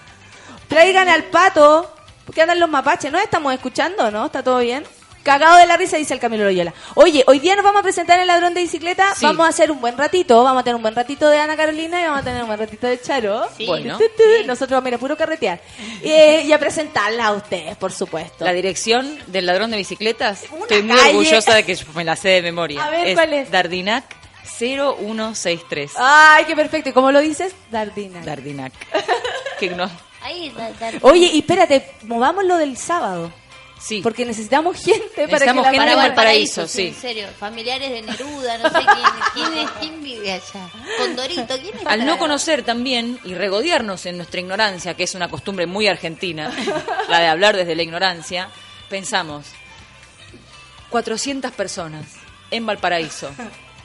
Traigan 0.67 1.09
al 1.09 1.23
pato. 1.25 1.93
¿Qué 2.33 2.41
andan 2.43 2.59
los 2.59 2.69
mapaches? 2.69 3.11
¿No 3.11 3.17
estamos 3.19 3.53
escuchando, 3.53 4.09
no? 4.11 4.27
¿Está 4.27 4.41
todo 4.43 4.59
bien? 4.59 4.85
Cagado 5.23 5.57
de 5.57 5.67
la 5.67 5.77
risa, 5.77 5.97
dice 5.97 6.13
el 6.15 6.19
Camilo 6.19 6.45
Loyola. 6.45 6.73
Oye, 6.95 7.23
hoy 7.27 7.39
día 7.39 7.55
nos 7.55 7.63
vamos 7.63 7.81
a 7.81 7.83
presentar 7.83 8.17
en 8.17 8.23
el 8.23 8.27
ladrón 8.27 8.53
de 8.53 8.61
bicicleta. 8.61 9.13
Sí. 9.15 9.25
Vamos 9.25 9.45
a 9.45 9.49
hacer 9.49 9.71
un 9.71 9.79
buen 9.79 9.97
ratito. 9.97 10.43
Vamos 10.43 10.61
a 10.61 10.63
tener 10.63 10.75
un 10.75 10.81
buen 10.81 10.95
ratito 10.95 11.29
de 11.29 11.39
Ana 11.39 11.55
Carolina 11.55 12.01
y 12.01 12.03
vamos 12.05 12.21
a 12.21 12.23
tener 12.23 12.41
un 12.41 12.47
buen 12.47 12.59
ratito 12.59 12.87
de 12.87 12.99
Charo. 12.99 13.47
Sí. 13.55 13.67
Bueno. 13.67 13.97
Tu, 13.97 14.05
tu, 14.05 14.23
tu. 14.41 14.47
Nosotros 14.47 14.77
vamos 14.77 14.85
a 14.85 14.89
ir 14.89 14.95
a 14.95 14.97
puro 14.97 15.17
carretear. 15.17 15.59
Eh, 16.03 16.43
y 16.45 16.51
a 16.51 16.57
presentarla 16.59 17.27
a 17.27 17.31
ustedes, 17.33 17.75
por 17.77 17.91
supuesto. 17.91 18.43
La 18.43 18.53
dirección 18.53 19.19
del 19.27 19.45
ladrón 19.45 19.69
de 19.69 19.77
bicicletas, 19.77 20.43
estoy 20.43 20.81
muy 20.81 20.97
calle. 20.97 21.09
orgullosa 21.11 21.53
de 21.53 21.63
que 21.63 21.75
yo 21.75 21.85
me 21.93 22.03
la 22.03 22.15
sé 22.15 22.29
de 22.29 22.41
memoria. 22.41 22.83
A 22.83 22.89
ver, 22.89 23.13
¿cuál 23.13 23.33
es? 23.33 23.51
Dardinac 23.51 24.03
0163. 24.57 25.91
Ay, 25.97 26.45
qué 26.45 26.55
perfecto. 26.55 26.89
¿Y 26.89 26.93
cómo 26.93 27.11
lo 27.11 27.19
dices? 27.19 27.53
Dardina. 27.69 28.21
Dardinac. 28.23 28.73
que 29.59 29.69
no, 29.69 29.89
Oye, 31.01 31.31
y 31.33 31.39
espérate, 31.39 31.91
movamos 32.03 32.45
lo 32.45 32.57
del 32.57 32.77
sábado. 32.77 33.31
Sí. 33.81 34.01
Porque 34.01 34.25
necesitamos 34.25 34.77
gente 34.77 35.07
para 35.27 35.27
Necesitamos 35.27 35.65
que 35.67 35.71
la 35.71 35.71
gente 35.71 35.77
Para 35.77 35.91
en 35.91 35.97
para 35.97 36.07
Valparaíso, 36.07 36.67
sí, 36.67 36.73
sí. 36.73 36.87
En 36.89 36.95
serio, 36.95 37.27
familiares 37.39 37.89
de 37.89 38.01
Neruda, 38.03 38.57
no 38.59 38.69
sé 38.69 38.79
quién, 38.85 39.07
quién, 39.33 39.57
es, 39.57 39.69
quién 39.79 40.03
vive 40.03 40.31
allá. 40.33 40.69
Condorito, 40.97 41.55
¿quién 41.61 41.75
está? 41.77 41.89
Al 41.89 42.05
no 42.05 42.17
conocer 42.17 42.63
también 42.63 43.19
y 43.23 43.33
regodearnos 43.33 44.05
en 44.05 44.17
nuestra 44.17 44.39
ignorancia, 44.39 44.93
que 44.95 45.03
es 45.03 45.15
una 45.15 45.29
costumbre 45.29 45.65
muy 45.65 45.87
argentina, 45.87 46.51
la 47.09 47.19
de 47.19 47.27
hablar 47.27 47.55
desde 47.57 47.75
la 47.75 47.83
ignorancia, 47.83 48.49
pensamos, 48.89 49.47
400 50.89 51.51
personas 51.51 52.05
en 52.49 52.65
Valparaíso. 52.65 53.31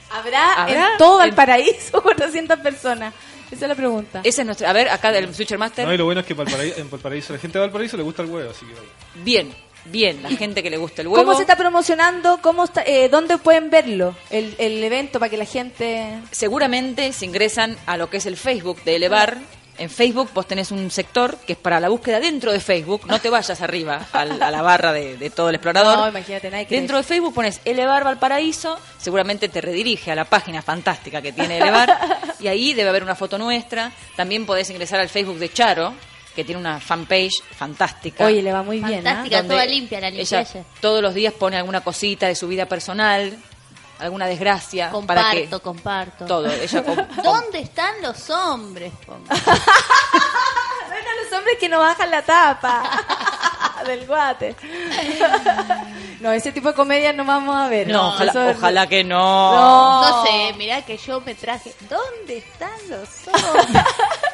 ¿Habrá, 0.09 0.53
¿Habrá? 0.53 0.91
en 0.93 0.97
todo 0.97 1.21
En- 1.21 1.29
Valparaíso 1.29 2.01
400 2.03 2.59
personas? 2.59 3.13
Esa 3.49 3.63
es 3.65 3.69
la 3.69 3.75
pregunta. 3.75 4.19
Esa 4.25 4.41
es 4.41 4.45
nuestra... 4.45 4.69
A 4.69 4.73
ver, 4.73 4.89
acá 4.89 5.09
del 5.11 5.33
Switcher 5.33 5.57
Master. 5.57 5.87
No, 5.87 5.93
y 5.93 5.97
lo 5.97 6.03
bueno 6.03 6.19
es 6.19 6.27
que 6.27 6.33
en 6.33 6.89
Valparaíso, 6.89 7.31
la 7.31 7.39
gente 7.39 7.57
de 7.57 7.61
Valparaíso 7.61 7.95
le 7.95 8.03
gusta 8.03 8.21
el 8.21 8.29
huevo, 8.29 8.51
así 8.51 8.65
que. 8.65 8.73
Bien, 9.23 9.53
bien, 9.91 10.21
la 10.23 10.29
gente 10.29 10.61
que 10.63 10.69
le 10.69 10.77
gusta 10.77 11.01
el 11.01 11.07
huevo. 11.07 11.23
¿Cómo 11.25 11.35
se 11.35 11.43
está 11.43 11.55
promocionando? 11.55 12.39
¿Cómo 12.41 12.63
está, 12.65 12.83
eh, 12.85 13.09
¿Dónde 13.09 13.37
pueden 13.37 13.69
verlo? 13.69 14.15
El, 14.29 14.55
el 14.57 14.83
evento 14.83 15.19
para 15.19 15.29
que 15.29 15.37
la 15.37 15.45
gente... 15.45 16.19
Seguramente 16.31 17.11
se 17.13 17.25
ingresan 17.25 17.77
a 17.85 17.97
lo 17.97 18.09
que 18.09 18.17
es 18.17 18.25
el 18.25 18.37
Facebook 18.37 18.83
de 18.83 18.95
Elevar. 18.95 19.37
En 19.79 19.91
Facebook 19.91 20.31
vos 20.33 20.47
tenés 20.47 20.71
un 20.71 20.89
sector 20.89 21.37
que 21.45 21.53
es 21.53 21.59
para 21.59 21.79
la 21.79 21.89
búsqueda 21.89 22.19
dentro 22.19 22.51
de 22.51 22.59
Facebook. 22.59 23.01
No 23.05 23.19
te 23.21 23.29
vayas 23.29 23.61
arriba 23.61 24.07
al- 24.11 24.41
a 24.41 24.49
la 24.49 24.63
barra 24.63 24.91
de, 24.91 25.17
de 25.17 25.29
todo 25.29 25.49
el 25.49 25.55
explorador. 25.55 25.99
No, 25.99 26.07
imagínate, 26.09 26.49
nadie 26.49 26.65
Dentro 26.67 26.97
de 26.97 27.03
Facebook 27.03 27.35
pones 27.35 27.61
Elevar 27.63 28.03
Valparaíso, 28.03 28.79
seguramente 28.97 29.49
te 29.49 29.61
redirige 29.61 30.11
a 30.11 30.15
la 30.15 30.25
página 30.25 30.63
fantástica 30.63 31.21
que 31.21 31.31
tiene 31.31 31.57
Elevar 31.59 31.95
y 32.39 32.47
ahí 32.47 32.73
debe 32.73 32.89
haber 32.89 33.03
una 33.03 33.13
foto 33.13 33.37
nuestra. 33.37 33.91
También 34.15 34.47
podés 34.47 34.67
ingresar 34.71 34.99
al 34.99 35.09
Facebook 35.09 35.37
de 35.37 35.53
Charo, 35.53 35.93
que 36.37 36.43
tiene 36.45 36.61
una 36.61 36.79
fanpage 36.79 37.41
fantástica. 37.57 38.23
Oye, 38.25 38.41
le 38.43 38.53
va 38.53 38.61
muy 38.61 38.79
bien, 38.79 39.05
¿ah? 39.07 39.15
Fantástica, 39.15 39.43
toda 39.43 39.65
limpia, 39.65 39.99
la 39.99 40.09
ella 40.09 40.41
ella. 40.41 40.63
todos 40.79 41.01
los 41.01 41.13
días 41.15 41.33
pone 41.33 41.57
alguna 41.57 41.81
cosita 41.81 42.27
de 42.27 42.35
su 42.35 42.47
vida 42.47 42.67
personal, 42.67 43.35
alguna 43.97 44.27
desgracia 44.27 44.91
para 45.07 45.31
que 45.31 45.49
Comparto, 45.49 45.61
comparto. 45.63 46.25
todo. 46.25 46.45
Ella 46.51 46.83
com- 46.83 46.95
¿Dónde 47.23 47.59
están 47.61 47.95
los 48.03 48.29
hombres? 48.29 48.93
Ven 49.07 49.23
a 51.07 51.23
los 51.23 51.33
hombres 51.39 51.57
que 51.59 51.67
no 51.67 51.79
bajan 51.79 52.11
la 52.11 52.21
tapa 52.21 52.83
del 53.87 54.05
guate. 54.05 54.55
no, 56.19 56.31
ese 56.31 56.51
tipo 56.51 56.67
de 56.67 56.73
comedia 56.75 57.13
no 57.13 57.25
vamos 57.25 57.55
a 57.55 57.67
ver. 57.67 57.87
No, 57.87 58.09
ojalá, 58.09 58.29
eso 58.31 58.49
es- 58.49 58.57
ojalá 58.57 58.85
que 58.85 59.03
no. 59.03 59.17
No. 59.55 60.01
No 60.09 60.25
sé, 60.25 60.53
mirá 60.57 60.83
que 60.83 60.97
yo 60.97 61.19
me 61.21 61.33
traje. 61.33 61.73
¿Dónde 61.89 62.37
están 62.37 62.69
los 62.89 63.09
hombres? 63.27 63.83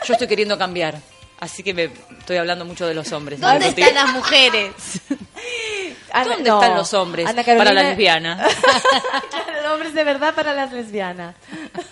Yo 0.06 0.14
estoy 0.16 0.28
queriendo 0.28 0.58
cambiar. 0.58 0.96
Así 1.44 1.61
que 1.61 1.74
me 1.74 1.90
estoy 2.20 2.38
hablando 2.38 2.64
mucho 2.64 2.88
de 2.88 2.94
los 2.94 3.11
hombres. 3.11 3.40
¿Dónde 3.41 3.68
están 3.68 3.94
las 3.94 4.10
mujeres? 4.14 4.72
Ana- 6.14 6.36
¿Dónde 6.36 6.49
no. 6.49 6.61
están 6.61 6.78
los 6.78 6.94
hombres 6.94 7.28
Ana 7.28 7.44
para 7.44 7.57
Carolina- 7.57 7.84
la 7.84 7.90
lesbiana? 7.90 8.38
Claro, 9.30 9.61
los 9.64 9.72
hombres 9.74 9.94
de 9.94 10.03
verdad 10.06 10.34
para 10.34 10.53
las 10.53 10.72
lesbianas. 10.72 11.36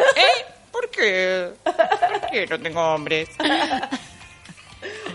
¿Por 0.72 0.90
qué? 0.90 1.50
¿Por 1.64 2.30
qué 2.32 2.48
no 2.50 2.60
tengo 2.62 2.82
hombres? 2.94 3.28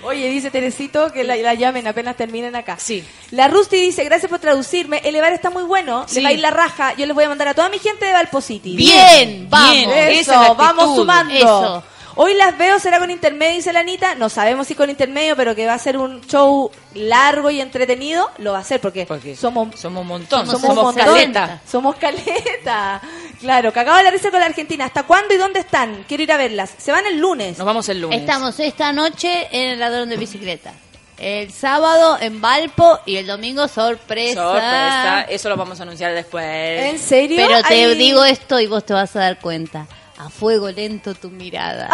Oye, 0.02 0.28
dice 0.28 0.50
Teresito 0.50 1.10
que 1.12 1.24
la, 1.24 1.34
la 1.36 1.54
llamen 1.54 1.86
apenas 1.86 2.14
terminen 2.16 2.54
acá. 2.54 2.76
Sí. 2.78 3.02
La 3.30 3.48
Rusty 3.48 3.80
dice, 3.80 4.04
gracias 4.04 4.28
por 4.30 4.38
traducirme. 4.38 4.98
Elevar 5.02 5.32
está 5.32 5.48
muy 5.50 5.62
bueno. 5.64 6.04
Sí. 6.06 6.16
Le 6.16 6.22
va 6.24 6.28
a 6.28 6.32
ir 6.32 6.40
la 6.40 6.50
raja. 6.50 6.92
Yo 6.94 7.06
les 7.06 7.14
voy 7.14 7.24
a 7.24 7.28
mandar 7.30 7.48
a 7.48 7.54
toda 7.54 7.68
mi 7.70 7.78
gente 7.78 8.04
de 8.04 8.12
Valpositi. 8.12 8.76
Bien, 8.76 9.46
vamos. 9.48 9.70
bien. 9.72 9.90
Eso, 9.90 10.10
Esa 10.10 10.20
es 10.20 10.26
la 10.28 10.40
actitud. 10.42 10.56
vamos 10.58 10.96
sumando. 10.96 11.34
Eso. 11.34 11.84
Hoy 12.18 12.32
las 12.32 12.56
veo, 12.56 12.78
será 12.78 12.98
con 12.98 13.10
intermedio, 13.10 13.56
dice 13.56 13.74
la 13.74 13.80
Anita. 13.80 14.14
No 14.14 14.30
sabemos 14.30 14.66
si 14.66 14.74
con 14.74 14.88
intermedio, 14.88 15.36
pero 15.36 15.54
que 15.54 15.66
va 15.66 15.74
a 15.74 15.78
ser 15.78 15.98
un 15.98 16.22
show 16.22 16.70
largo 16.94 17.50
y 17.50 17.60
entretenido, 17.60 18.30
lo 18.38 18.52
va 18.52 18.60
a 18.60 18.64
ser 18.64 18.80
porque, 18.80 19.04
Porque 19.04 19.36
somos 19.36 19.78
somos 19.78 20.00
un 20.00 20.08
montón, 20.08 20.46
somos, 20.46 20.62
somos, 20.62 20.76
montón. 20.94 21.04
caleta. 21.04 21.60
Somos 21.70 21.96
caleta. 21.96 23.02
Claro, 23.38 23.70
cagado 23.70 23.98
de 23.98 24.04
la 24.04 24.10
risa 24.10 24.30
con 24.30 24.40
la 24.40 24.46
Argentina. 24.46 24.86
¿Hasta 24.86 25.02
cuándo 25.02 25.34
y 25.34 25.36
dónde 25.36 25.60
están? 25.60 26.04
Quiero 26.08 26.22
ir 26.22 26.32
a 26.32 26.38
verlas. 26.38 26.72
Se 26.78 26.90
van 26.90 27.04
el 27.06 27.18
lunes. 27.18 27.58
Nos 27.58 27.66
vamos 27.66 27.86
el 27.90 28.00
lunes. 28.00 28.18
Estamos 28.18 28.58
esta 28.60 28.92
noche 28.94 29.48
en 29.52 29.72
el 29.72 29.78
ladrón 29.78 30.08
de 30.08 30.16
bicicleta. 30.16 30.72
El 31.18 31.52
sábado 31.52 32.16
en 32.20 32.40
Valpo 32.40 32.98
y 33.04 33.16
el 33.16 33.26
domingo 33.26 33.68
sorpresa. 33.68 34.42
Sorpresa, 34.42 35.22
eso 35.28 35.50
lo 35.50 35.56
vamos 35.56 35.80
a 35.80 35.82
anunciar 35.82 36.14
después. 36.14 36.44
¿En 36.44 36.98
serio? 36.98 37.36
Pero 37.46 37.62
te 37.62 37.74
Ay. 37.84 37.94
digo 37.94 38.24
esto 38.24 38.58
y 38.58 38.66
vos 38.66 38.84
te 38.86 38.94
vas 38.94 39.14
a 39.16 39.20
dar 39.20 39.38
cuenta. 39.38 39.86
A 40.18 40.30
fuego 40.30 40.70
lento 40.70 41.14
tu 41.14 41.30
mirada. 41.30 41.90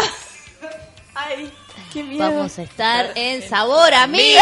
Ay, 1.14 1.52
qué 1.92 2.02
miedo. 2.02 2.30
Vamos 2.30 2.58
a 2.58 2.62
estar 2.62 3.12
en 3.14 3.46
Sabor 3.48 3.92
a 3.92 4.06
mí. 4.06 4.34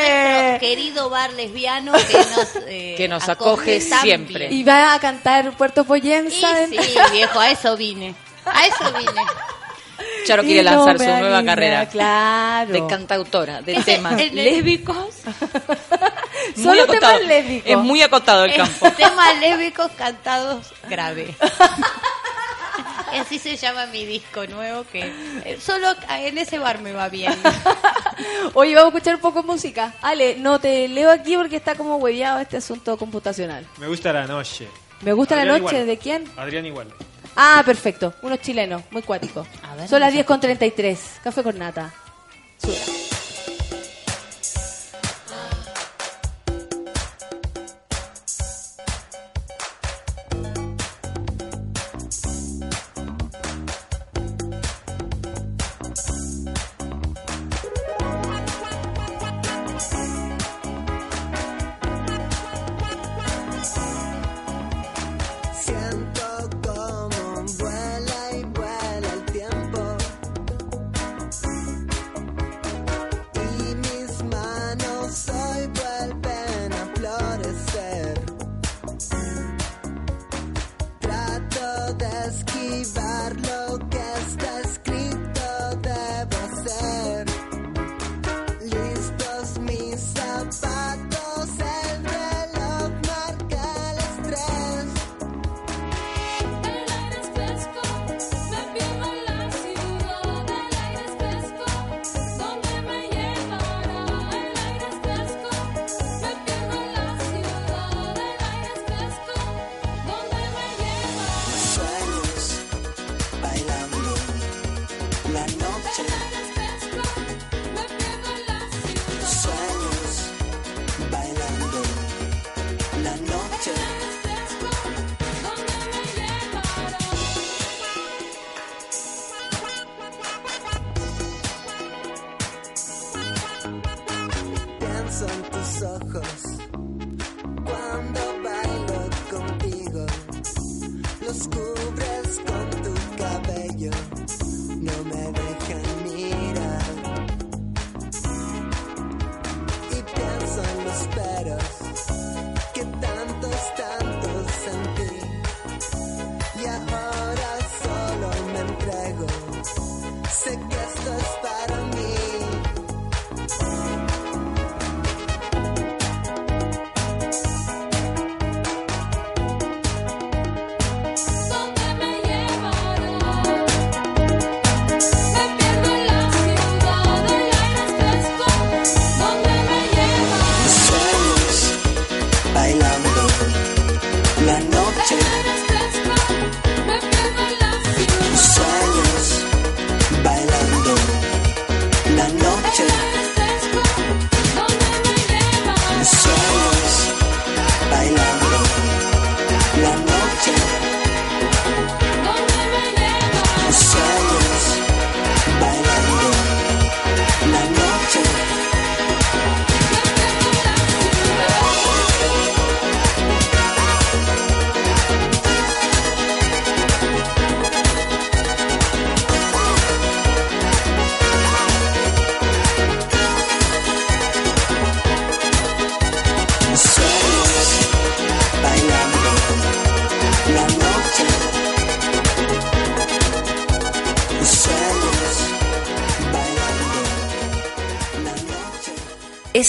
Nuestro 0.00 0.60
querido 0.60 1.10
bar 1.10 1.32
lesbiano 1.32 1.92
que 1.92 2.18
nos, 2.18 2.56
eh, 2.66 2.94
Que 2.96 3.08
nos 3.08 3.28
acoge 3.28 3.80
siempre. 3.80 4.48
Y 4.52 4.64
va 4.64 4.94
a 4.94 5.00
cantar 5.00 5.56
Puerto 5.56 5.82
Y 5.82 5.84
Poyensa. 5.84 6.66
sí, 6.66 6.78
viejo, 7.12 7.38
a 7.38 7.50
eso 7.50 7.76
vine. 7.76 8.14
A 8.44 8.66
eso 8.66 8.92
vine. 8.96 9.22
Charo 10.26 10.42
quiere 10.42 10.62
no 10.62 10.70
lanzar 10.70 10.98
su 10.98 11.04
nueva 11.04 11.38
anima, 11.38 11.52
carrera. 11.52 11.88
Claro. 11.88 12.72
De 12.72 12.86
cantautora, 12.86 13.62
de 13.62 13.74
temas 13.82 14.16
lésbicos. 14.32 14.96
Muy 16.56 16.64
Solo 16.64 16.82
acotado. 16.84 17.12
temas 17.18 17.28
lésbicos. 17.28 17.70
Es 17.70 17.78
muy 17.78 18.02
acotado 18.02 18.44
el 18.44 18.54
campo. 18.54 18.90
Temas 18.96 19.40
lésbicos 19.40 19.90
cantados 19.92 20.72
grave. 20.88 21.34
Y 23.12 23.16
así 23.18 23.38
se 23.38 23.56
llama 23.56 23.86
mi 23.86 24.04
disco 24.04 24.46
nuevo 24.46 24.84
que 24.90 25.12
eh, 25.44 25.58
solo 25.60 25.88
en 26.10 26.38
ese 26.38 26.58
bar 26.58 26.80
me 26.80 26.92
va 26.92 27.08
bien. 27.08 27.32
Oye, 28.54 28.74
vamos 28.74 28.92
a 28.92 28.96
escuchar 28.96 29.14
un 29.16 29.20
poco 29.20 29.42
de 29.42 29.46
música. 29.46 29.94
Ale, 30.02 30.36
no 30.36 30.58
te 30.58 30.88
leo 30.88 31.10
aquí 31.10 31.36
porque 31.36 31.56
está 31.56 31.74
como 31.76 31.96
hueveado 31.96 32.40
este 32.40 32.56
asunto 32.58 32.96
computacional. 32.96 33.66
Me 33.78 33.86
gusta 33.86 34.12
la 34.12 34.26
noche. 34.26 34.68
Me 35.00 35.12
gusta 35.12 35.36
la 35.36 35.44
noche, 35.44 35.60
igual. 35.60 35.86
¿de 35.86 35.98
quién? 35.98 36.24
Adrián 36.36 36.66
igual. 36.66 36.88
Ah, 37.36 37.62
perfecto. 37.64 38.14
Unos 38.22 38.40
chilenos, 38.40 38.82
muy 38.90 39.02
cuáticos. 39.02 39.46
A 39.62 39.74
ver, 39.74 39.88
Son 39.88 40.00
las 40.00 40.08
vamos 40.08 40.14
10 40.14 40.26
con 40.26 40.40
33. 40.40 41.20
Café 41.22 41.42
con 41.42 41.58
nata. 41.58 41.92
Siento 42.58 43.03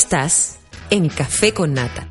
Estás 0.06 0.58
en 0.92 1.10
Café 1.10 1.52
con 1.52 1.74
Nata. 1.74 2.08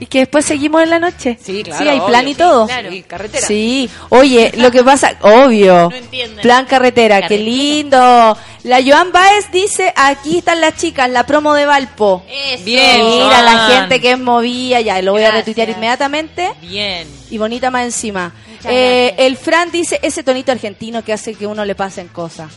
Y 0.00 0.06
que 0.06 0.20
después 0.20 0.46
seguimos 0.46 0.82
en 0.82 0.88
la 0.88 0.98
noche. 0.98 1.38
Sí, 1.40 1.62
claro, 1.62 1.82
Sí, 1.82 1.88
hay 1.90 1.98
obvio, 1.98 2.06
plan 2.08 2.26
y 2.26 2.32
sí, 2.32 2.38
todo. 2.38 2.66
claro. 2.66 2.90
Sí, 2.90 3.02
carretera. 3.02 3.46
Sí. 3.46 3.90
Oye, 4.08 4.50
lo 4.56 4.70
que 4.70 4.82
pasa, 4.82 5.12
obvio. 5.20 5.90
No 5.90 5.94
entienden. 5.94 6.40
plan 6.40 6.64
carretera, 6.64 7.28
qué 7.28 7.36
lindo. 7.36 8.34
La 8.64 8.80
Joan 8.82 9.12
Baez 9.12 9.52
dice, 9.52 9.92
aquí 9.94 10.38
están 10.38 10.62
las 10.62 10.74
chicas, 10.78 11.10
la 11.10 11.26
promo 11.26 11.52
de 11.52 11.66
Valpo. 11.66 12.24
Bien, 12.64 13.04
Mira, 13.04 13.42
la 13.42 13.66
gente 13.68 14.00
que 14.00 14.12
es 14.12 14.18
movida, 14.18 14.80
ya 14.80 15.02
lo 15.02 15.12
voy 15.12 15.24
a 15.24 15.32
retuitear 15.32 15.68
inmediatamente. 15.68 16.50
Bien. 16.62 17.06
Y 17.30 17.36
bonita 17.36 17.70
más 17.70 17.84
encima. 17.84 18.32
Eh, 18.64 19.14
el 19.18 19.36
Fran 19.36 19.70
dice, 19.70 20.00
ese 20.02 20.22
tonito 20.22 20.50
argentino 20.50 21.04
que 21.04 21.12
hace 21.12 21.34
que 21.34 21.46
uno 21.46 21.66
le 21.66 21.74
pasen 21.74 22.08
cosas. 22.08 22.50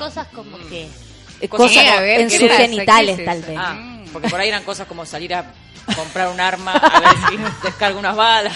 Cosas 0.00 0.26
como 0.34 0.58
que. 0.68 0.88
Cosas- 1.48 1.76
a 1.88 2.00
ver, 2.00 2.20
en 2.20 2.28
¿qué 2.28 2.38
sus 2.38 2.50
genitales, 2.50 3.16
¿Qué 3.16 3.22
es 3.22 3.26
tal 3.26 3.42
vez. 3.42 3.56
Ah, 3.58 3.98
porque 4.12 4.28
por 4.28 4.40
ahí 4.40 4.48
eran 4.48 4.62
cosas 4.64 4.86
como 4.86 5.06
salir 5.06 5.34
a 5.34 5.52
comprar 5.96 6.28
un 6.28 6.40
arma, 6.40 6.72
a 6.72 7.00
ver 7.00 7.10
si 7.28 7.36
descarga 7.64 7.98
unas 7.98 8.16
balas. 8.16 8.54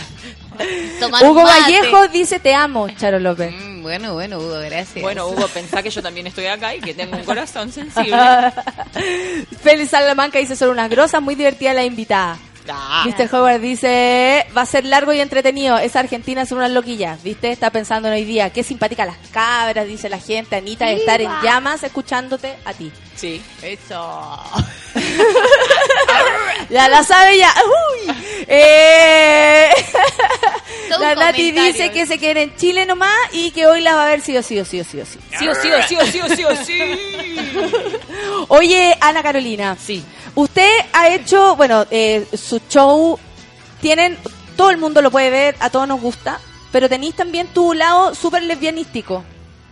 Hugo 1.22 1.42
Vallejo 1.42 2.08
dice, 2.08 2.38
te 2.38 2.54
amo, 2.54 2.88
Charo 2.90 3.18
López. 3.18 3.52
Bueno, 3.82 4.14
bueno, 4.14 4.38
Hugo, 4.38 4.60
gracias. 4.60 5.02
Bueno, 5.02 5.26
Hugo, 5.26 5.46
pensá 5.48 5.82
que 5.82 5.90
yo 5.90 6.02
también 6.02 6.26
estoy 6.26 6.46
acá 6.46 6.74
y 6.74 6.80
que 6.80 6.94
tengo 6.94 7.16
un 7.16 7.24
corazón 7.24 7.70
sensible. 7.72 8.16
Félix 9.62 9.90
Salamanca 9.90 10.38
dice, 10.38 10.56
son 10.56 10.70
unas 10.70 10.88
grosas, 10.88 11.20
muy 11.20 11.34
divertida 11.34 11.74
la 11.74 11.84
invitada. 11.84 12.38
Mr. 12.66 13.28
Howard 13.34 13.60
dice, 13.60 14.46
va 14.56 14.62
a 14.62 14.66
ser 14.66 14.84
largo 14.84 15.12
y 15.12 15.20
entretenido. 15.20 15.76
Esa 15.78 16.00
Argentina 16.00 16.46
son 16.46 16.58
unas 16.58 16.70
loquillas, 16.70 17.22
¿viste? 17.22 17.50
Está 17.52 17.70
pensando 17.70 18.08
en 18.08 18.14
hoy 18.14 18.24
día. 18.24 18.50
Qué 18.50 18.62
simpática 18.62 19.04
las 19.04 19.18
cabras, 19.32 19.86
dice 19.86 20.08
la 20.08 20.18
gente. 20.18 20.56
Anita, 20.56 20.86
de 20.86 20.94
estar 20.94 21.20
en 21.20 21.30
llamas 21.42 21.82
escuchándote 21.82 22.56
a 22.64 22.72
ti. 22.72 22.90
Sí. 23.16 23.42
Eso. 23.62 24.40
Ya 26.70 26.88
la 26.88 27.04
sabe 27.04 27.38
ya. 27.38 27.52
Uy. 27.66 28.14
Eh, 28.46 29.70
la 30.98 31.14
Nati 31.14 31.52
dice 31.52 31.90
que 31.90 32.06
se 32.06 32.18
quede 32.18 32.42
en 32.42 32.56
Chile 32.56 32.86
nomás 32.86 33.14
y 33.32 33.50
que 33.50 33.66
hoy 33.66 33.80
la 33.80 33.94
va 33.94 34.06
a 34.06 34.08
ver 34.08 34.20
sí 34.20 34.36
o 34.36 34.42
sí 34.42 34.58
o 34.58 34.64
sí 34.64 34.80
o 34.80 34.84
sí 34.84 35.00
o 35.00 35.06
sí. 35.06 35.18
Sí 35.38 35.48
o 35.48 35.54
sí 35.54 35.70
o 35.70 35.82
sí 35.82 35.96
o 35.96 36.06
sí 36.06 36.20
o 36.20 36.34
sí 36.34 36.44
o 36.44 36.56
sí. 36.56 36.78
Oye, 38.48 38.96
Ana 39.00 39.22
Carolina. 39.22 39.76
Sí. 39.78 40.04
Usted 40.34 40.70
ha 40.92 41.08
hecho, 41.08 41.54
bueno, 41.56 41.86
eh, 41.90 42.26
su 42.36 42.58
show, 42.68 43.18
tienen, 43.80 44.18
todo 44.56 44.70
el 44.70 44.78
mundo 44.78 45.00
lo 45.02 45.10
puede 45.10 45.30
ver, 45.30 45.56
a 45.60 45.70
todos 45.70 45.86
nos 45.86 46.00
gusta, 46.00 46.40
pero 46.72 46.88
tenéis 46.88 47.14
también 47.14 47.46
tu 47.48 47.72
lado 47.72 48.14
súper 48.14 48.42
lesbianístico. 48.42 49.22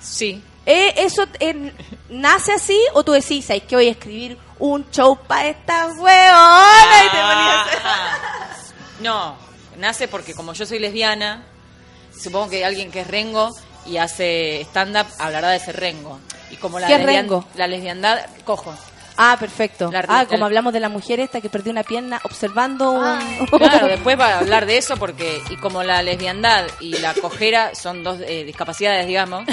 Sí. 0.01 0.43
Eh, 0.65 0.95
¿Eso 0.99 1.25
eh, 1.41 1.73
nace 2.09 2.53
así 2.53 2.79
o 2.95 3.03
tú 3.03 3.11
decís, 3.13 3.51
"Ay, 3.51 3.63
que 3.63 3.75
voy 3.75 3.89
a 3.89 3.91
escribir 3.91 4.39
un 4.61 4.89
show 4.93 5.17
para 5.27 5.49
esta 5.49 5.87
huevona? 5.89 7.05
Y 7.05 7.11
te 7.11 7.17
ponías- 7.21 7.67
No, 9.01 9.35
nace 9.79 10.07
porque 10.07 10.35
como 10.35 10.53
yo 10.53 10.65
soy 10.65 10.79
lesbiana, 10.79 11.43
supongo 12.17 12.51
que 12.51 12.65
alguien 12.65 12.93
que 12.93 13.01
es 13.01 13.07
rengo 13.09 13.51
y 13.85 13.97
hace 13.97 14.61
stand-up 14.61 15.07
hablará 15.19 15.49
de 15.51 15.57
ese 15.57 15.73
rengo. 15.73 16.21
Y 16.53 16.57
como 16.57 16.79
la, 16.79 16.87
¿Qué 16.87 16.99
lesbian- 16.99 17.07
rengo? 17.23 17.45
la 17.57 17.67
lesbiandad, 17.67 18.21
cojo. 18.45 18.73
Ah, 19.17 19.37
perfecto. 19.39 19.91
La- 19.93 20.01
ah, 20.09 20.23
la- 20.23 20.27
como 20.27 20.45
hablamos 20.47 20.73
de 20.73 20.81
la 20.81 20.89
mujer 20.89 21.21
esta 21.21 21.41
que 21.41 21.49
perdió 21.51 21.71
una 21.73 21.83
pierna 21.85 22.21
observando 22.25 22.93
un... 22.93 23.47
Claro, 23.59 23.87
después 23.87 24.19
va 24.19 24.29
a 24.35 24.39
hablar 24.39 24.67
de 24.67 24.79
eso 24.79 24.97
porque, 24.97 25.43
y 25.51 25.57
como 25.57 25.83
la 25.83 26.03
lesbiandad 26.03 26.65
y 26.81 26.97
la 26.99 27.13
cojera 27.15 27.75
son 27.75 28.03
dos 28.03 28.19
eh, 28.27 28.45
discapacidades, 28.45 29.07
digamos, 29.07 29.45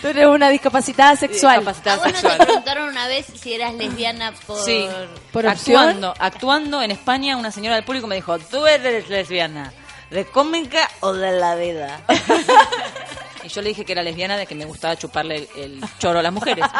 Tú 0.00 0.08
eres 0.08 0.26
una 0.26 0.48
discapacitada 0.48 1.14
sexual. 1.16 1.58
discapacidad 1.62 1.94
A 1.94 2.06
no 2.06 2.12
te 2.12 2.18
sexual. 2.20 2.38
preguntaron 2.46 2.88
una 2.88 3.06
vez 3.06 3.26
si 3.38 3.52
eras 3.52 3.74
lesbiana 3.74 4.32
por... 4.46 4.56
Sí, 4.64 4.88
¿Por 5.32 5.46
opción? 5.46 5.76
actuando, 5.78 6.14
actuando 6.18 6.82
en 6.82 6.90
España, 6.90 7.36
una 7.36 7.50
señora 7.50 7.74
del 7.76 7.84
público 7.84 8.06
me 8.06 8.14
dijo, 8.14 8.38
¿tú 8.38 8.66
eres 8.66 9.08
lesbiana? 9.10 9.72
¿De 10.10 10.24
cómica 10.24 10.90
o 11.00 11.12
de 11.12 11.32
la 11.32 11.54
vida? 11.56 12.00
y 13.44 13.48
yo 13.48 13.62
le 13.62 13.68
dije 13.70 13.84
que 13.84 13.92
era 13.92 14.02
lesbiana 14.02 14.36
de 14.36 14.46
que 14.46 14.54
me 14.54 14.64
gustaba 14.64 14.96
chuparle 14.96 15.48
el, 15.56 15.62
el 15.62 15.80
choro 15.98 16.18
a 16.18 16.22
las 16.22 16.32
mujeres. 16.32 16.64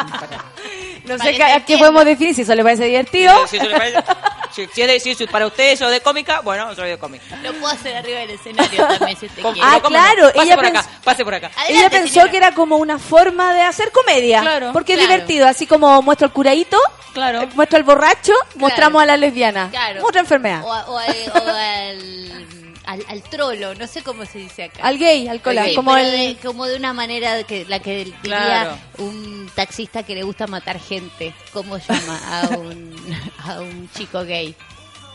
No 1.03 1.17
sé 1.17 1.33
qué- 1.33 1.43
a 1.43 1.65
qué 1.65 1.79
podemos 1.79 2.05
definir, 2.05 2.35
si 2.35 2.41
eso 2.43 2.53
le 2.53 2.61
parece 2.63 2.85
divertido. 2.85 3.47
Si, 3.47 3.57
eso 3.57 3.67
le 3.67 3.75
parece- 3.75 4.03
si- 4.53 4.67
si 4.67 4.81
es 4.83 4.87
de- 4.87 4.99
si- 4.99 5.15
si 5.15 5.25
para 5.25 5.47
usted 5.47 5.71
eso 5.71 5.89
de 5.89 5.99
cómica, 5.99 6.41
bueno, 6.41 6.75
soy 6.75 6.89
de 6.89 6.99
cómica. 6.99 7.23
Lo 7.41 7.51
puedo 7.53 7.73
hacer 7.73 7.95
arriba 7.97 8.19
del 8.19 8.29
escenario 8.29 8.85
también 8.87 9.17
si 9.17 9.27
te 9.27 9.41
¿Cómo- 9.41 9.55
quiere. 9.55 9.67
Ah, 9.67 9.79
no? 9.81 9.89
claro, 9.89 10.27
Pase 10.31 10.45
ella 10.45 10.55
por 10.55 10.65
acá, 10.67 10.85
pase 11.03 11.23
por 11.25 11.33
acá. 11.33 11.51
Ella 11.67 11.89
pensó 11.89 12.29
que 12.29 12.37
era 12.37 12.53
como 12.53 12.77
una 12.77 12.99
forma 12.99 13.51
de 13.55 13.61
hacer 13.63 13.91
comedia. 13.91 14.41
Claro, 14.41 14.69
porque 14.73 14.93
claro. 14.93 15.01
es 15.01 15.09
divertido. 15.15 15.47
Así 15.47 15.65
como 15.65 15.99
muestro 16.03 16.27
al 16.27 16.33
curadito, 16.33 16.77
Claro. 17.13 17.41
eh, 17.41 17.49
muestro 17.55 17.77
al 17.77 17.83
borracho, 17.83 18.33
mostramos 18.57 19.01
a 19.01 19.07
la 19.07 19.17
lesbiana. 19.17 19.69
Claro. 19.71 20.05
Otra 20.05 20.21
enfermedad. 20.21 20.63
O, 20.63 20.71
a- 20.71 20.85
o 20.87 20.97
al, 20.99 21.15
o 21.33 21.49
al, 21.49 22.45
al, 22.91 23.03
al 23.07 23.21
trolo, 23.23 23.73
no 23.75 23.87
sé 23.87 24.01
cómo 24.03 24.25
se 24.25 24.39
dice 24.39 24.63
acá. 24.65 24.83
Al 24.83 24.97
gay, 24.97 25.27
al 25.27 25.41
cola, 25.41 25.65
como 25.75 25.95
el- 25.97 26.11
de, 26.11 26.37
como 26.43 26.65
de 26.67 26.75
una 26.75 26.93
manera 26.93 27.43
que 27.43 27.65
la 27.65 27.79
que 27.79 27.97
diría 28.05 28.19
Claro. 28.21 28.77
un 28.99 29.49
taxista 29.55 30.03
que 30.03 30.15
le 30.15 30.23
gusta 30.23 30.47
matar 30.47 30.79
gente. 30.79 31.33
¿Cómo 31.53 31.77
llama 31.77 32.19
a 32.41 32.49
un, 32.57 32.95
a 33.43 33.59
un 33.61 33.89
chico 33.91 34.23
gay? 34.23 34.55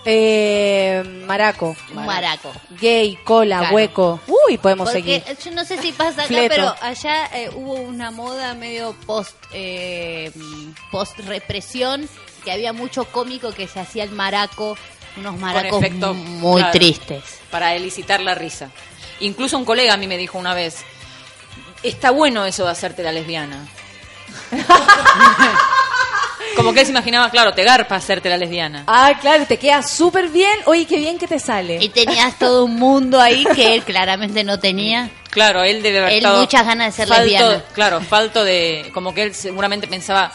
Eh, 0.08 1.02
maraco. 1.26 1.76
Maraco. 1.92 2.52
Gay, 2.80 3.16
cola, 3.24 3.58
Claro. 3.58 3.74
hueco. 3.74 4.20
Uy, 4.48 4.56
podemos 4.56 4.88
Porque 4.90 5.02
seguir. 5.20 5.38
yo 5.44 5.50
no 5.50 5.64
sé 5.64 5.78
si 5.82 5.90
pasa 5.92 6.20
acá, 6.22 6.28
Fleto. 6.28 6.48
pero 6.54 6.74
allá 6.80 7.26
eh, 7.34 7.50
hubo 7.54 7.74
una 7.74 8.12
moda 8.12 8.54
medio 8.54 8.94
post 9.04 9.34
eh, 9.52 10.30
post 10.92 11.18
represión 11.26 12.08
que 12.44 12.52
había 12.52 12.72
mucho 12.72 13.06
cómico 13.06 13.50
que 13.52 13.66
se 13.66 13.80
hacía 13.80 14.04
el 14.04 14.12
maraco, 14.12 14.78
unos 15.16 15.38
maracos 15.38 15.70
Con 15.70 15.84
efecto, 15.84 16.14
muy 16.14 16.60
claro, 16.60 16.72
tristes. 16.78 17.22
Para 17.50 17.74
elicitar 17.74 18.20
la 18.20 18.34
risa. 18.34 18.70
Incluso 19.20 19.56
un 19.58 19.64
colega 19.64 19.94
a 19.94 19.96
mí 19.96 20.06
me 20.06 20.18
dijo 20.18 20.38
una 20.38 20.54
vez, 20.54 20.84
está 21.82 22.10
bueno 22.10 22.44
eso 22.44 22.64
de 22.64 22.70
hacerte 22.70 23.02
la 23.02 23.12
lesbiana. 23.12 23.66
Como 26.56 26.72
que 26.72 26.80
él 26.80 26.86
se 26.86 26.92
imaginaba, 26.92 27.28
claro, 27.30 27.52
te 27.52 27.64
garpa 27.64 27.96
hacerte 27.96 28.30
la 28.30 28.38
lesbiana. 28.38 28.84
Ah, 28.86 29.12
claro, 29.20 29.44
te 29.46 29.58
queda 29.58 29.82
súper 29.82 30.28
bien. 30.28 30.58
Oye, 30.64 30.86
qué 30.86 30.96
bien 30.96 31.18
que 31.18 31.26
te 31.28 31.38
sale. 31.38 31.78
Y 31.82 31.90
tenías 31.90 32.38
todo 32.38 32.64
un 32.64 32.76
mundo 32.76 33.20
ahí 33.20 33.44
que 33.54 33.74
él 33.74 33.82
claramente 33.82 34.42
no 34.42 34.58
tenía. 34.58 35.10
Claro, 35.30 35.62
él 35.64 35.82
debe 35.82 35.98
haber 35.98 36.12
Él 36.12 36.18
estado 36.18 36.40
muchas 36.40 36.64
ganas 36.64 36.86
de 36.86 36.92
ser 37.04 37.08
falto- 37.08 37.22
lesbiana. 37.24 37.62
Claro, 37.74 38.00
falto 38.00 38.42
de... 38.42 38.90
Como 38.94 39.12
que 39.12 39.24
él 39.24 39.34
seguramente 39.34 39.86
pensaba 39.86 40.32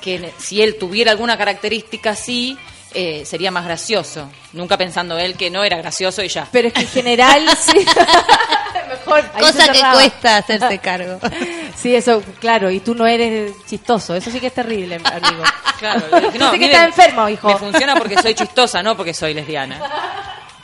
que 0.00 0.32
si 0.38 0.60
él 0.62 0.78
tuviera 0.80 1.12
alguna 1.12 1.38
característica 1.38 2.10
así, 2.10 2.58
eh, 2.94 3.24
sería 3.26 3.50
más 3.50 3.64
gracioso. 3.64 4.28
Nunca 4.52 4.76
pensando 4.76 5.18
él 5.18 5.36
que 5.36 5.50
no 5.50 5.64
era 5.64 5.76
gracioso 5.76 6.22
y 6.22 6.28
ya. 6.28 6.46
Pero 6.52 6.68
es 6.68 6.74
que 6.74 6.80
en 6.82 6.88
general, 6.88 7.46
sí. 7.60 7.84
Mejor. 8.88 9.26
Cosa 9.32 9.66
que 9.68 9.74
cerraba. 9.74 9.94
cuesta 9.94 10.36
hacerse 10.38 10.78
cargo. 10.78 11.18
Sí, 11.74 11.96
eso, 11.96 12.22
claro, 12.38 12.70
y 12.70 12.78
tú 12.78 12.94
no 12.94 13.06
eres 13.08 13.52
chistoso. 13.66 14.14
Eso 14.14 14.30
sí 14.30 14.38
que 14.38 14.48
es 14.48 14.54
terrible, 14.54 14.96
amigo. 14.96 15.42
Claro, 15.80 16.02
Dice 16.32 16.38
que 16.52 16.58
mire, 16.58 16.66
está 16.66 16.84
enfermo, 16.84 17.28
hijo. 17.28 17.48
Me 17.48 17.56
funciona 17.56 17.96
porque 17.96 18.20
soy 18.22 18.34
chistosa, 18.34 18.82
no 18.84 18.96
porque 18.96 19.12
soy 19.12 19.34
lesbiana. 19.34 19.80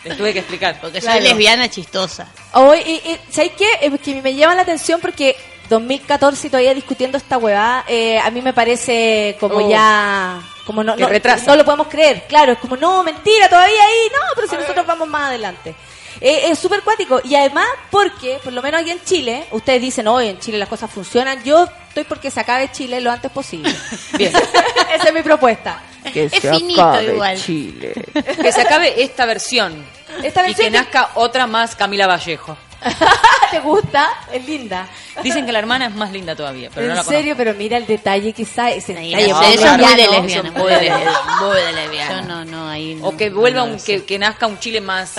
Les 0.05 0.17
tuve 0.17 0.33
que 0.33 0.39
explicar. 0.41 0.79
Porque 0.81 1.01
Claro. 1.01 1.19
soy 1.19 1.27
lesbiana 1.29 1.69
chistosa. 1.69 2.29
Hoy, 2.53 2.79
y, 2.87 2.93
y, 3.11 3.19
¿Sabes 3.33 3.53
qué? 3.59 3.67
Es 3.81 4.01
que 4.01 4.23
me 4.23 4.33
llama 4.35 4.55
la 4.55 4.63
atención 4.63 5.01
porque 5.01 5.35
2014 5.71 6.47
y 6.47 6.51
todavía 6.51 6.75
discutiendo 6.75 7.17
esta 7.19 7.37
huevada, 7.39 7.85
eh, 7.89 8.21
a 8.21 8.31
mí 8.31 8.41
me 8.41 8.53
parece 8.53 9.37
como 9.41 9.57
Oh. 9.57 9.69
ya... 9.71 10.41
Como 10.69 10.85
no, 10.85 10.97
Que 10.97 11.03
no, 11.05 11.09
retrasa. 11.09 11.47
no 11.47 11.57
lo 11.57 11.65
podemos 11.65 11.89
creer, 11.89 12.24
claro, 12.28 12.53
es 12.53 12.59
como, 12.59 12.77
no, 12.77 13.03
mentira, 13.03 13.49
todavía 13.49 13.82
ahí, 13.82 14.11
no, 14.12 14.20
pero 14.35 14.49
si 14.49 14.55
nosotros 14.55 14.86
vamos 14.86 15.09
más 15.09 15.31
adelante. 15.31 15.74
Eh, 16.20 16.51
es 16.51 16.59
súper 16.59 16.82
cuático 16.82 17.23
y 17.24 17.36
además 17.36 17.66
porque, 17.90 18.39
por 18.45 18.53
lo 18.53 18.61
menos 18.61 18.82
aquí 18.82 18.90
en 18.90 19.03
Chile, 19.03 19.47
ustedes 19.53 19.81
dicen, 19.81 20.07
hoy 20.09 20.28
en 20.28 20.39
Chile 20.39 20.59
las 20.59 20.69
cosas 20.69 20.90
funcionan, 20.90 21.43
yo 21.43 21.66
estoy 21.89 22.05
porque 22.05 22.31
se 22.31 22.40
acabe 22.40 22.70
Chile 22.70 23.01
lo 23.01 23.11
antes 23.11 23.31
posible. 23.31 23.74
Bien. 24.19 24.31
Esa 24.95 25.09
es 25.09 25.15
mi 25.15 25.23
propuesta. 25.23 25.82
Que 26.12 26.24
Es 26.24 26.32
finito 26.39 27.01
igual. 27.01 27.40
Que 27.43 28.53
se 28.53 28.61
acabe 28.61 29.03
esta 29.03 29.24
versión. 29.24 29.86
Esta 30.23 30.43
Y 30.43 30.53
que 30.53 30.65
versión 30.65 30.73
nazca 30.74 31.12
otra 31.15 31.47
más 31.47 31.77
Camila 31.77 32.07
Vallejo. 32.07 32.59
¿Te 33.51 33.61
gusta? 33.61 34.09
Es 34.33 34.45
linda. 34.47 34.89
Dicen 35.23 35.47
que 35.47 35.53
la 35.53 35.59
hermana 35.59 35.87
es 35.87 35.95
más 35.95 36.13
linda 36.13 36.37
todavía, 36.37 36.71
pero 36.73 36.83
en 36.87 36.91
no 36.91 36.95
la 36.97 37.03
serio, 37.05 37.35
pero 37.37 37.55
mira 37.55 37.77
el 37.77 37.87
detalle 37.87 38.33
que 38.33 38.43
está, 38.43 38.71
ese 38.71 38.95
detalle 38.95 39.29
no, 39.29 39.43
es 39.43 39.61
muy 39.61 39.95
de 39.95 40.07
lesbiana, 40.09 40.51
son 40.53 40.63
muy 40.63 40.71
de 40.73 40.75
muy 40.75 40.75
de 40.75 40.81
lesbiana. 40.81 41.21
Muy 41.41 41.57
de 41.61 41.73
lesbiana. 41.73 42.21
Yo 42.21 42.27
no, 42.29 42.45
no, 42.45 42.69
ahí 42.69 42.95
no. 42.95 43.01
conozco. 43.01 43.15
O 43.15 43.19
que 43.19 43.31
vuelva 43.31 43.63
un, 43.65 43.79
que, 43.81 44.05
que 44.05 44.19
nazca 44.19 44.47
un 44.47 44.59
Chile 44.61 44.81
más, 44.81 45.15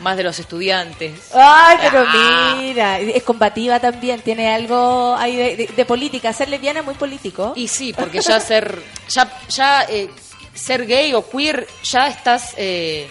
más 0.00 0.16
de 0.16 0.22
los 0.24 0.38
estudiantes. 0.38 1.12
Ay, 1.34 1.76
pero 1.82 2.04
Ah. 2.08 2.54
mira, 2.58 2.98
es 3.00 3.22
combativa 3.22 3.78
también, 3.80 4.20
tiene 4.22 4.52
algo 4.52 5.14
ahí 5.16 5.36
de, 5.36 5.56
de- 5.56 5.66
de 5.68 5.84
política. 5.84 6.32
Ser 6.32 6.48
lesbiana 6.48 6.80
es 6.80 6.84
muy 6.86 6.94
político. 6.94 7.52
Y 7.54 7.68
sí, 7.68 7.92
porque 7.92 8.20
ya 8.20 8.40
ser, 8.40 8.82
ya, 9.08 9.30
ya 9.48 9.82
eh, 9.88 10.08
ser 10.54 10.86
gay 10.86 11.14
o 11.14 11.28
queer, 11.28 11.66
ya 11.84 12.08
estás 12.08 12.54
eh, 12.56 13.08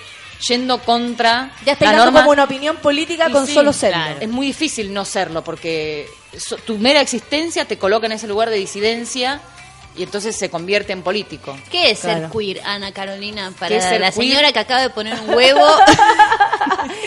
yendo 0.48 0.80
contra 0.80 1.52
ya 1.66 1.74
está 1.74 1.86
la 1.92 1.98
norma. 1.98 2.20
como 2.22 2.32
una 2.32 2.44
opinión 2.44 2.78
política 2.78 3.28
Y 3.30 3.32
con 3.32 3.48
sí, 3.48 3.54
solo 3.54 3.74
serlo. 3.74 3.98
claro, 4.04 4.18
Es 4.22 4.30
muy 4.30 4.48
difícil 4.48 4.94
no 4.94 5.06
serlo 5.06 5.44
porque 5.44 6.08
so- 6.38 6.58
tu 6.58 6.78
mera 6.78 7.02
existencia 7.02 7.66
te 7.66 7.78
coloca 7.78 8.06
en 8.06 8.12
ese 8.14 8.28
lugar 8.28 8.50
de 8.50 8.58
disidencia 8.58 9.42
y 9.98 10.04
entonces 10.04 10.36
se 10.36 10.50
convierte 10.50 10.94
en 10.94 11.02
político. 11.02 11.58
¿Qué 11.72 11.92
es 11.92 12.00
ser 12.00 12.18
Claro. 12.20 12.32
queer, 12.38 12.62
Ana 12.66 12.92
Carolina? 12.92 13.50
¿Qué 13.54 13.60
Para 13.60 13.76
es 13.76 13.84
ser 13.84 14.00
la 14.02 14.12
queer? 14.12 14.28
señora 14.30 14.52
que 14.54 14.60
acaba 14.60 14.82
de 14.82 14.90
poner 14.92 15.20
un 15.20 15.30
huevo. 15.36 15.66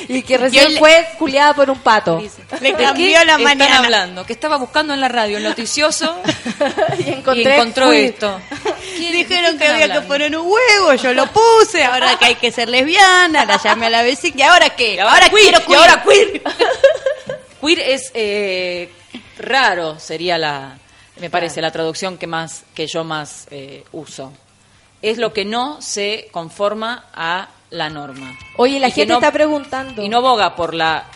Y 0.08 0.22
que 0.22 0.38
recién 0.38 0.64
Y 0.70 0.72
él- 0.74 0.78
fue 0.78 1.06
culiada 1.18 1.54
por 1.54 1.70
un 1.70 1.78
pato. 1.78 2.20
Le 2.60 2.72
¿De 2.72 2.82
cambió 2.82 3.12
la 3.24 3.32
están 3.32 3.42
mañana. 3.42 3.78
hablando? 3.78 4.26
Que 4.26 4.32
estaba 4.32 4.56
buscando 4.56 4.92
en 4.94 5.00
la 5.00 5.08
radio 5.08 5.38
el 5.38 5.44
noticioso 5.44 6.20
y 6.98 7.08
encontró 7.10 7.90
queer. 7.90 8.04
esto. 8.12 8.40
¿Quién- 8.96 9.12
Dijeron 9.12 9.58
que 9.58 9.66
había 9.68 9.92
que 9.92 10.00
poner 10.02 10.36
un 10.36 10.46
huevo, 10.46 10.94
yo 10.94 11.12
lo 11.14 11.26
puse, 11.28 11.84
ahora 11.84 12.18
que 12.18 12.24
hay 12.26 12.34
que 12.36 12.50
ser 12.52 12.68
lesbiana, 12.68 13.44
la 13.44 13.62
llamé 13.62 13.86
a 13.86 13.90
la 13.90 14.02
vecina, 14.02 14.36
¿y 14.38 14.42
ahora 14.42 14.70
qué? 14.70 14.94
Y 14.94 14.98
ahora 14.98 15.28
queer, 15.30 15.54
quiero 15.54 15.62
y 15.68 15.74
ahora 15.74 16.02
queer. 16.02 16.42
queer 17.60 17.80
es 17.90 18.10
eh, 18.14 18.90
raro, 19.38 19.98
sería 19.98 20.38
la, 20.38 20.78
me 21.20 21.30
parece, 21.30 21.60
la 21.60 21.70
traducción 21.70 22.16
que 22.18 22.26
más, 22.26 22.64
que 22.74 22.86
yo 22.86 23.04
más 23.04 23.46
eh, 23.50 23.84
uso. 23.92 24.32
Es 25.02 25.18
lo 25.18 25.32
que 25.32 25.44
no 25.44 25.80
se 25.80 26.28
conforma 26.32 27.04
a 27.14 27.48
la 27.70 27.88
norma. 27.90 28.36
Oye, 28.56 28.80
la 28.80 28.88
Y 28.88 28.92
gente 28.92 29.12
no- 29.12 29.18
está 29.18 29.32
preguntando. 29.32 30.02
Y 30.02 30.08
no 30.08 30.20
boga 30.22 30.56
por 30.56 30.74
la 30.74 31.06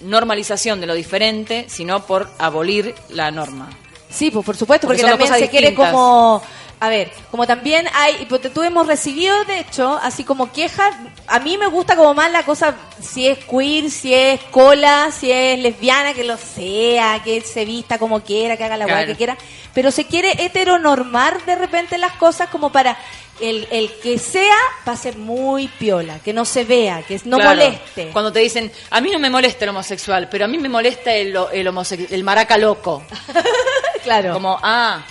normalización 0.00 0.80
de 0.80 0.86
lo 0.86 0.94
diferente, 0.94 1.66
sino 1.68 2.04
por 2.06 2.28
abolir 2.38 2.94
la 3.10 3.30
norma. 3.30 3.70
Sí, 4.10 4.30
pues 4.30 4.44
por 4.44 4.56
supuesto, 4.56 4.86
Porque 4.86 5.02
porque, 5.02 5.16
también 5.18 5.34
se 5.40 5.48
quiere 5.50 5.74
como... 5.74 6.42
A 6.80 6.88
ver, 6.88 7.10
como 7.30 7.46
también 7.46 7.86
hay, 7.94 8.16
y 8.22 8.26
porque 8.26 8.50
tú 8.50 8.62
hemos 8.62 8.86
recibido, 8.86 9.44
de 9.44 9.60
hecho, 9.60 9.98
así 10.02 10.22
como 10.24 10.52
quejas, 10.52 10.94
a 11.28 11.38
mí 11.38 11.56
me 11.56 11.66
gusta 11.66 11.96
como 11.96 12.12
más 12.12 12.30
la 12.30 12.42
cosa, 12.42 12.74
si 13.00 13.26
es 13.26 13.38
queer, 13.38 13.90
si 13.90 14.12
es 14.12 14.40
cola, 14.50 15.10
si 15.10 15.30
es 15.32 15.58
lesbiana, 15.60 16.12
que 16.12 16.24
lo 16.24 16.36
sea, 16.36 17.22
que 17.24 17.40
se 17.40 17.64
vista 17.64 17.98
como 17.98 18.22
quiera, 18.22 18.56
que 18.58 18.64
haga 18.64 18.76
la 18.76 18.84
hueá 18.86 18.96
Claro. 18.96 19.06
que 19.12 19.16
quiera, 19.16 19.36
pero 19.72 19.90
se 19.90 20.06
quiere 20.06 20.32
heteronormar 20.44 21.44
de 21.46 21.54
repente 21.54 21.96
las 21.96 22.12
cosas 22.14 22.48
como 22.50 22.70
para 22.70 22.98
el, 23.40 23.66
el 23.70 23.90
que 24.02 24.18
sea 24.18 24.54
pase 24.84 25.12
muy 25.12 25.68
piola, 25.68 26.18
que 26.18 26.32
no 26.34 26.44
se 26.44 26.64
vea, 26.64 27.02
que 27.02 27.18
no 27.24 27.36
Claro. 27.38 27.50
moleste. 27.56 28.10
Cuando 28.12 28.30
te 28.32 28.40
dicen, 28.40 28.70
a 28.90 29.00
mí 29.00 29.10
no 29.10 29.18
me 29.18 29.30
molesta 29.30 29.64
el 29.64 29.70
homosexual, 29.70 30.28
pero 30.30 30.44
a 30.44 30.48
mí 30.48 30.58
me 30.58 30.68
molesta 30.68 31.14
el, 31.14 31.34
el, 31.52 31.66
el 32.10 32.24
maraca 32.24 32.58
loco. 32.58 33.02
claro. 34.04 34.34
Como, 34.34 34.58
ah, 34.62 35.02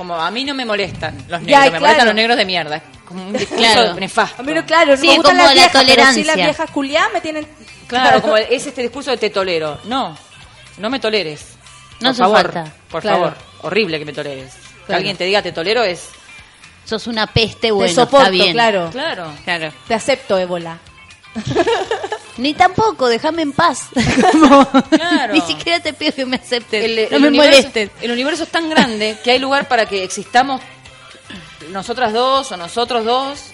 como 0.00 0.14
a 0.14 0.30
mí 0.30 0.44
no 0.44 0.54
me 0.54 0.64
molestan 0.64 1.14
los 1.28 1.42
negros, 1.42 1.46
Ya, 1.46 1.60
me 1.60 1.66
claro. 1.68 1.80
molestan 1.82 2.06
los 2.06 2.14
negros 2.14 2.36
de 2.38 2.44
mierda. 2.46 2.76
Es 2.76 2.82
Como 3.04 3.26
un 3.26 3.32
discurso 3.34 3.62
Claro. 3.62 3.94
nefasto. 3.94 4.40
A 4.40 4.44
mí 4.46 4.54
no, 4.54 4.64
claro, 4.64 4.92
no 4.92 4.96
Sí, 4.96 5.08
me 5.08 5.16
gustan 5.16 5.32
como 5.36 5.42
las 5.44 5.48
la 5.48 5.52
viejas, 5.54 5.70
pero 5.72 5.84
sí 5.84 5.90
tolerancia. 5.94 6.24
las 6.24 6.36
viejas 6.36 6.70
culiadas 6.70 7.12
me 7.12 7.20
tienen... 7.20 7.46
Claro, 7.86 8.22
como 8.22 8.36
es 8.38 8.66
este 8.66 8.80
discurso 8.80 9.10
de 9.10 9.18
te 9.18 9.28
tolero. 9.28 9.78
No, 9.84 10.16
no 10.78 10.88
me 10.88 10.98
toleres. 11.00 11.44
No 11.98 11.98
por 11.98 12.08
hace 12.12 12.18
favor, 12.22 12.42
falta. 12.52 12.72
por 12.90 13.02
Claro. 13.02 13.16
favor. 13.18 13.36
Horrible 13.62 13.98
que 13.98 14.04
me 14.06 14.12
toleres. 14.14 14.54
Que 14.86 14.94
alguien 14.94 15.16
te 15.18 15.24
diga 15.24 15.42
te 15.42 15.52
tolero 15.52 15.82
es... 15.84 16.08
Sos 16.86 17.06
una 17.06 17.26
peste, 17.26 17.70
bueno, 17.70 17.88
Te 17.88 17.94
soporto, 17.94 18.18
está 18.20 18.30
bien. 18.30 18.52
claro. 18.54 18.88
Claro. 18.90 19.30
Claro. 19.44 19.70
Te 19.86 19.92
acepto, 19.94 20.38
ébola. 20.38 20.78
Ni 22.36 22.54
tampoco, 22.54 23.08
déjame 23.08 23.42
en 23.42 23.52
paz. 23.52 23.88
Como, 24.32 24.66
Claro. 24.90 25.34
Ni 25.34 25.40
siquiera 25.42 25.80
te 25.80 25.92
pido 25.92 26.12
que 26.14 26.24
me 26.26 26.36
aceptes. 26.36 26.84
el, 26.84 27.08
no 27.10 27.16
el 27.16 27.22
me 27.22 27.28
universo, 27.28 27.58
molestes. 27.58 27.90
el 28.00 28.10
universo 28.10 28.42
es 28.44 28.48
tan 28.50 28.70
grande 28.70 29.16
que 29.22 29.32
hay 29.32 29.38
lugar 29.38 29.68
para 29.68 29.86
que 29.86 30.02
existamos 30.04 30.60
nosotras 31.70 32.12
dos 32.12 32.50
o 32.52 32.56
nosotros 32.56 33.04
dos. 33.04 33.52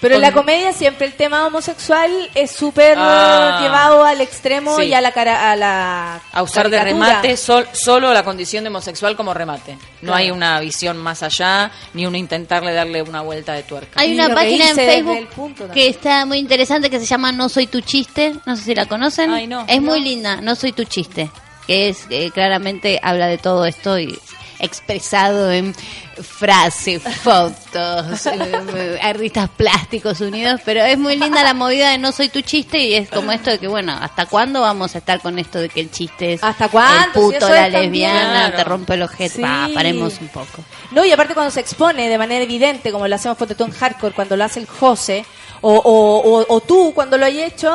Pero 0.00 0.16
en 0.16 0.20
la 0.20 0.32
comedia 0.32 0.72
siempre 0.72 1.06
el 1.06 1.14
tema 1.14 1.46
homosexual 1.46 2.10
es 2.34 2.50
súper 2.50 2.96
Ah. 2.98 3.58
llevado 3.62 4.04
al 4.04 4.20
extremo 4.20 4.76
Sí. 4.76 4.84
y 4.84 4.94
a 4.94 5.00
la 5.00 5.12
cara 5.12 5.50
a 5.50 5.56
la 5.56 6.20
A 6.32 6.42
usar 6.42 6.68
de 6.68 6.78
remate 6.82 7.36
sol- 7.36 7.66
solo 7.72 8.12
la 8.12 8.22
condición 8.22 8.64
de 8.64 8.68
homosexual 8.68 9.16
como 9.16 9.32
remate. 9.32 9.72
No 10.02 10.12
Claro. 10.12 10.14
hay 10.16 10.30
una 10.30 10.60
visión 10.60 10.98
más 10.98 11.22
allá, 11.22 11.70
ni 11.94 12.04
un 12.06 12.14
intentarle 12.14 12.72
darle 12.74 13.02
una 13.02 13.22
vuelta 13.22 13.54
de 13.54 13.62
tuerca. 13.62 14.00
Hay 14.00 14.14
una 14.14 14.34
página 14.34 14.68
en 14.70 14.76
Facebook 14.76 15.28
que 15.72 15.88
está 15.88 16.26
muy 16.26 16.38
interesante 16.38 16.90
que 16.90 17.00
se 17.00 17.06
llama 17.06 17.32
No 17.32 17.48
Soy 17.48 17.66
Tu 17.66 17.80
Chiste. 17.80 18.34
No 18.44 18.54
sé 18.56 18.62
si 18.64 18.74
la 18.74 18.86
conocen. 18.86 19.30
Ay, 19.30 19.46
no, 19.46 19.64
es 19.66 19.80
no. 19.80 19.90
muy 19.90 20.00
linda, 20.00 20.36
No 20.42 20.54
Soy 20.56 20.72
Tu 20.72 20.84
Chiste. 20.84 21.30
Que 21.66 21.88
es 21.88 22.06
eh, 22.10 22.30
claramente 22.32 23.00
habla 23.02 23.26
de 23.26 23.38
todo 23.38 23.64
esto 23.64 23.98
y 23.98 24.16
expresado 24.58 25.50
en 25.52 25.74
frases, 26.22 27.02
fotos, 27.22 28.26
eh, 28.26 28.98
artistas 29.02 29.48
plásticos 29.56 30.20
unidos. 30.20 30.60
Pero 30.64 30.82
es 30.82 30.98
muy 30.98 31.16
linda 31.16 31.42
la 31.44 31.54
movida 31.54 31.90
de 31.90 31.98
No 31.98 32.12
Soy 32.12 32.28
Tu 32.28 32.40
Chiste 32.40 32.78
y 32.78 32.94
es 32.94 33.08
como 33.10 33.32
esto 33.32 33.50
de 33.50 33.58
que, 33.58 33.68
bueno, 33.68 33.96
¿hasta 34.00 34.26
cuándo 34.26 34.60
vamos 34.62 34.94
a 34.94 34.98
estar 34.98 35.20
con 35.20 35.38
esto 35.38 35.58
de 35.60 35.68
que 35.68 35.80
el 35.80 35.90
chiste 35.90 36.34
es 36.34 36.42
¿Hasta 36.44 36.68
cuándo? 36.68 37.04
el 37.06 37.10
puto, 37.12 37.46
Si 37.46 37.52
la 37.52 37.68
lesbiana, 37.68 38.32
Claro. 38.46 38.56
te 38.56 38.64
rompe 38.64 38.94
el 38.94 39.02
ojete? 39.02 39.36
Sí. 39.36 39.42
Va, 39.42 39.68
paremos 39.74 40.14
un 40.20 40.28
poco. 40.28 40.64
No, 40.90 41.04
y 41.04 41.12
aparte 41.12 41.34
cuando 41.34 41.50
se 41.50 41.60
expone 41.60 42.08
de 42.08 42.18
manera 42.18 42.42
evidente, 42.44 42.92
como 42.92 43.06
lo 43.08 43.14
hacemos 43.14 43.36
tú 43.38 43.64
en 43.64 43.70
hardcore, 43.72 44.14
cuando 44.14 44.36
lo 44.36 44.44
hace 44.44 44.60
el 44.60 44.66
José, 44.66 45.24
o, 45.60 45.72
o, 45.74 46.38
o, 46.40 46.46
o 46.48 46.60
tú 46.60 46.92
cuando 46.94 47.18
lo 47.18 47.26
hay 47.26 47.42
hecho, 47.42 47.74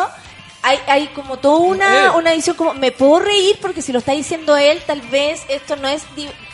hay, 0.63 0.79
hay 0.87 1.07
como 1.07 1.37
toda 1.37 1.57
una, 1.59 2.05
Eh. 2.05 2.09
una 2.11 2.33
edición 2.33 2.55
como, 2.55 2.73
me 2.73 2.91
puedo 2.91 3.19
reír 3.19 3.57
porque 3.61 3.81
si 3.81 3.91
lo 3.91 3.99
está 3.99 4.11
diciendo 4.13 4.55
él, 4.57 4.81
tal 4.85 5.01
vez 5.01 5.43
esto 5.49 5.75
no 5.75 5.87
es... 5.87 6.03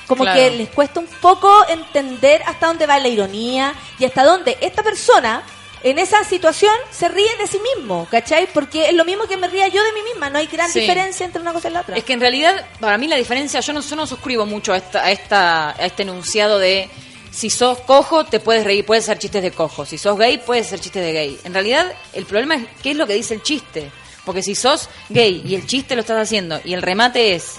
Como 0.08 0.24
Claro. 0.24 0.40
que 0.40 0.52
les 0.52 0.70
cuesta 0.70 1.00
un 1.00 1.08
poco 1.08 1.52
entender 1.70 2.42
hasta 2.46 2.68
dónde 2.68 2.86
va 2.88 2.98
la 3.00 3.08
ironía 3.10 3.74
y 4.00 4.06
hasta 4.06 4.24
dónde 4.24 4.58
esta 4.62 4.82
persona 4.84 5.44
en 5.84 6.00
esa 6.00 6.24
situación 6.24 6.74
se 6.92 7.08
ríe 7.08 7.30
de 7.38 7.46
sí 7.46 7.60
mismo, 7.76 8.08
¿cachai? 8.10 8.48
Porque 8.52 8.88
es 8.90 8.94
lo 8.96 9.06
mismo 9.06 9.26
que 9.28 9.38
me 9.38 9.48
ría 9.48 9.68
yo 9.68 9.84
de 9.84 9.92
mí 9.94 10.02
misma, 10.02 10.30
no 10.30 10.40
hay 10.40 10.48
gran 10.48 10.72
Sí. 10.72 10.80
diferencia 10.80 11.26
entre 11.26 11.42
una 11.42 11.54
cosa 11.54 11.70
y 11.70 11.72
la 11.74 11.82
otra. 11.82 11.96
Es 11.98 12.04
que 12.04 12.14
en 12.14 12.20
realidad, 12.22 12.66
para 12.80 12.98
mí 12.98 13.08
la 13.08 13.16
diferencia, 13.18 13.60
yo 13.60 13.74
no, 13.74 13.82
yo 13.82 13.96
no 13.96 14.08
suscribo 14.08 14.46
mucho 14.46 14.74
a, 14.74 14.78
esta, 14.78 15.04
a, 15.06 15.12
esta, 15.12 15.70
a 15.72 15.86
este 15.86 16.02
enunciado 16.04 16.58
de 16.58 16.90
si 17.32 17.50
sos 17.52 17.78
cojo, 17.82 18.26
te 18.26 18.40
puedes 18.40 18.64
reír, 18.64 18.86
puedes 18.86 19.04
hacer 19.04 19.20
chistes 19.20 19.44
de 19.44 19.52
cojo. 19.52 19.86
Si 19.86 19.98
sos 20.00 20.18
gay, 20.18 20.40
puedes 20.40 20.66
hacer 20.68 20.80
chistes 20.80 21.04
de 21.04 21.12
gay. 21.14 21.40
En 21.44 21.54
realidad, 21.54 21.86
el 22.14 22.26
problema 22.26 22.56
es 22.56 22.64
qué 22.82 22.92
es 22.92 22.98
lo 22.98 23.06
que 23.06 23.14
dice 23.14 23.36
el 23.36 23.44
chiste. 23.44 23.92
Porque 24.26 24.42
si 24.42 24.56
sos 24.56 24.90
gay 25.10 25.44
y 25.46 25.54
el 25.54 25.68
chiste 25.68 25.94
lo 25.96 26.02
estás 26.02 26.18
haciendo 26.20 26.60
y 26.66 26.74
el 26.74 26.82
remate 26.82 27.36
es 27.36 27.58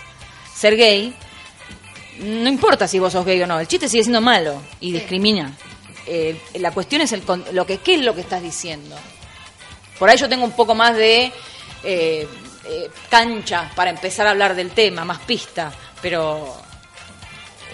ser 0.55 0.77
gay, 0.77 1.15
no 2.19 2.49
importa 2.49 2.87
si 2.89 2.99
vos 2.99 3.13
sos 3.13 3.25
gay 3.25 3.41
o 3.43 3.47
no, 3.47 3.59
el 3.61 3.67
chiste 3.69 3.89
sigue 3.89 4.03
siendo 4.05 4.21
malo 4.21 4.61
y 4.81 4.93
discrimina. 4.93 5.53
Eh, 6.07 6.41
la 6.55 6.71
cuestión 6.71 7.03
es 7.03 7.13
el, 7.13 7.23
lo 7.53 7.67
que, 7.67 7.79
qué 7.79 7.95
es 7.97 8.01
lo 8.01 8.15
que 8.15 8.23
estás 8.23 8.43
diciendo. 8.43 8.97
Por 9.99 10.09
ahí 10.09 10.17
yo 10.17 10.29
tengo 10.29 10.45
un 10.45 10.53
poco 10.53 10.75
más 10.75 10.97
de 10.97 11.33
eh, 11.85 12.27
eh, 12.65 12.91
cancha 13.11 13.71
para 13.75 13.91
empezar 13.91 14.27
a 14.27 14.31
hablar 14.31 14.55
del 14.55 14.71
tema, 14.71 15.05
más 15.05 15.19
pista, 15.21 15.73
pero 16.01 16.57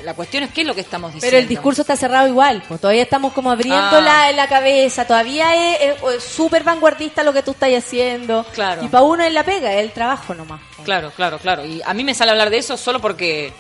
la 0.05 0.15
cuestión 0.15 0.43
es 0.43 0.51
qué 0.53 0.63
es 0.63 0.67
lo 0.67 0.75
que 0.75 0.81
estamos 0.81 1.13
diciendo. 1.15 1.31
Pero 1.31 1.43
el 1.43 1.49
discurso 1.49 1.83
está 1.83 1.97
cerrado 1.97 2.27
igual, 2.27 2.63
pues 2.67 2.81
todavía 2.81 3.03
estamos 3.05 3.33
como 3.33 3.51
abriéndola 3.51 4.23
Ah. 4.25 4.31
en 4.31 4.37
la 4.37 4.49
cabeza, 4.49 5.07
todavía 5.07 5.55
es 5.77 6.03
es 6.17 6.25
súper 6.25 6.65
vanguardista 6.65 7.23
lo 7.23 7.33
que 7.33 7.43
tú 7.43 7.53
estás 7.53 7.71
haciendo. 7.73 8.45
Claro. 8.53 8.85
Y 8.85 8.89
para 8.89 9.05
uno 9.05 9.23
es 9.25 9.33
la 9.33 9.45
pega, 9.45 9.73
es 9.75 9.81
el 9.83 9.93
trabajo 9.93 10.35
nomás. 10.35 10.61
Claro, 10.85 11.13
claro, 11.15 11.39
claro. 11.39 11.65
Y 11.65 11.81
a 11.85 11.95
mí 11.95 12.03
me 12.05 12.15
sale 12.15 12.33
hablar 12.33 12.51
de 12.51 12.59
eso 12.59 12.77
solo 12.77 13.01
porque 13.01 13.53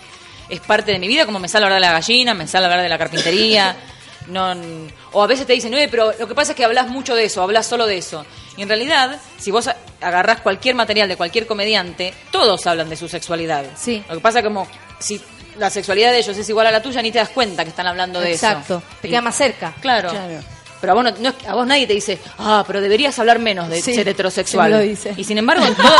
es 0.48 0.60
parte 0.60 0.92
de 0.92 0.98
mi 0.98 1.08
vida, 1.08 1.26
como 1.26 1.38
me 1.38 1.48
sale 1.48 1.64
hablar 1.66 1.80
de 1.80 1.86
la 1.86 1.92
gallina, 1.92 2.34
me 2.34 2.46
sale 2.46 2.66
hablar 2.66 2.82
de 2.82 2.88
la 2.88 2.98
carpintería. 2.98 3.76
No, 4.26 4.54
o 5.12 5.22
a 5.22 5.26
veces 5.26 5.46
te 5.46 5.52
dicen, 5.52 5.74
"Oye, 5.74 5.88
pero 5.88 6.12
lo 6.18 6.26
que 6.26 6.34
pasa 6.34 6.52
es 6.52 6.56
que 6.56 6.64
hablas 6.64 6.88
mucho 6.88 7.14
de 7.14 7.26
eso, 7.26 7.42
hablas 7.42 7.66
solo 7.66 7.86
de 7.86 7.98
eso. 7.98 8.24
Y 8.56 8.62
en 8.62 8.68
realidad, 8.68 9.20
si 9.38 9.50
vos 9.50 9.68
agarrás 10.00 10.40
cualquier 10.40 10.74
material 10.74 11.08
de 11.08 11.16
cualquier 11.16 11.46
comediante, 11.46 12.14
todos 12.30 12.66
hablan 12.66 12.88
de 12.88 12.96
su 12.96 13.06
sexualidad. 13.08 13.64
Sí. 13.76 14.02
Lo 14.08 14.14
que 14.14 14.20
pasa 14.22 14.38
es 14.38 14.44
como 14.44 14.66
si 14.98 15.20
la 15.58 15.68
sexualidad 15.68 16.10
de 16.10 16.18
ellos 16.20 16.36
es 16.38 16.48
igual 16.48 16.66
a 16.66 16.70
la 16.70 16.80
tuya, 16.82 17.02
ni 17.02 17.12
te 17.12 17.18
das 17.18 17.28
cuenta 17.28 17.64
que 17.64 17.70
están 17.70 17.86
hablando 17.86 18.18
de 18.20 18.32
eso. 18.32 18.46
Exacto, 18.46 18.82
te 19.02 19.08
Y- 19.08 19.10
queda 19.10 19.20
más 19.20 19.36
cerca. 19.36 19.74
Claro. 19.82 20.10
Pero 20.84 20.92
a 20.92 21.02
vos, 21.02 21.04
no, 21.04 21.10
no 21.30 21.34
a 21.48 21.54
vos 21.54 21.66
nadie 21.66 21.86
te 21.86 21.94
dice, 21.94 22.18
ah, 22.38 22.62
pero 22.66 22.82
deberías 22.82 23.18
hablar 23.18 23.38
menos 23.38 23.70
de 23.70 23.80
Sí, 23.80 23.94
ser 23.94 24.06
heterosexual. 24.06 24.66
sí 24.66 24.72
me 24.72 24.78
lo 24.78 24.82
dice. 24.86 25.14
Y 25.16 25.24
sin 25.24 25.38
embargo, 25.38 25.64
en 25.66 25.74
todo, 25.74 25.96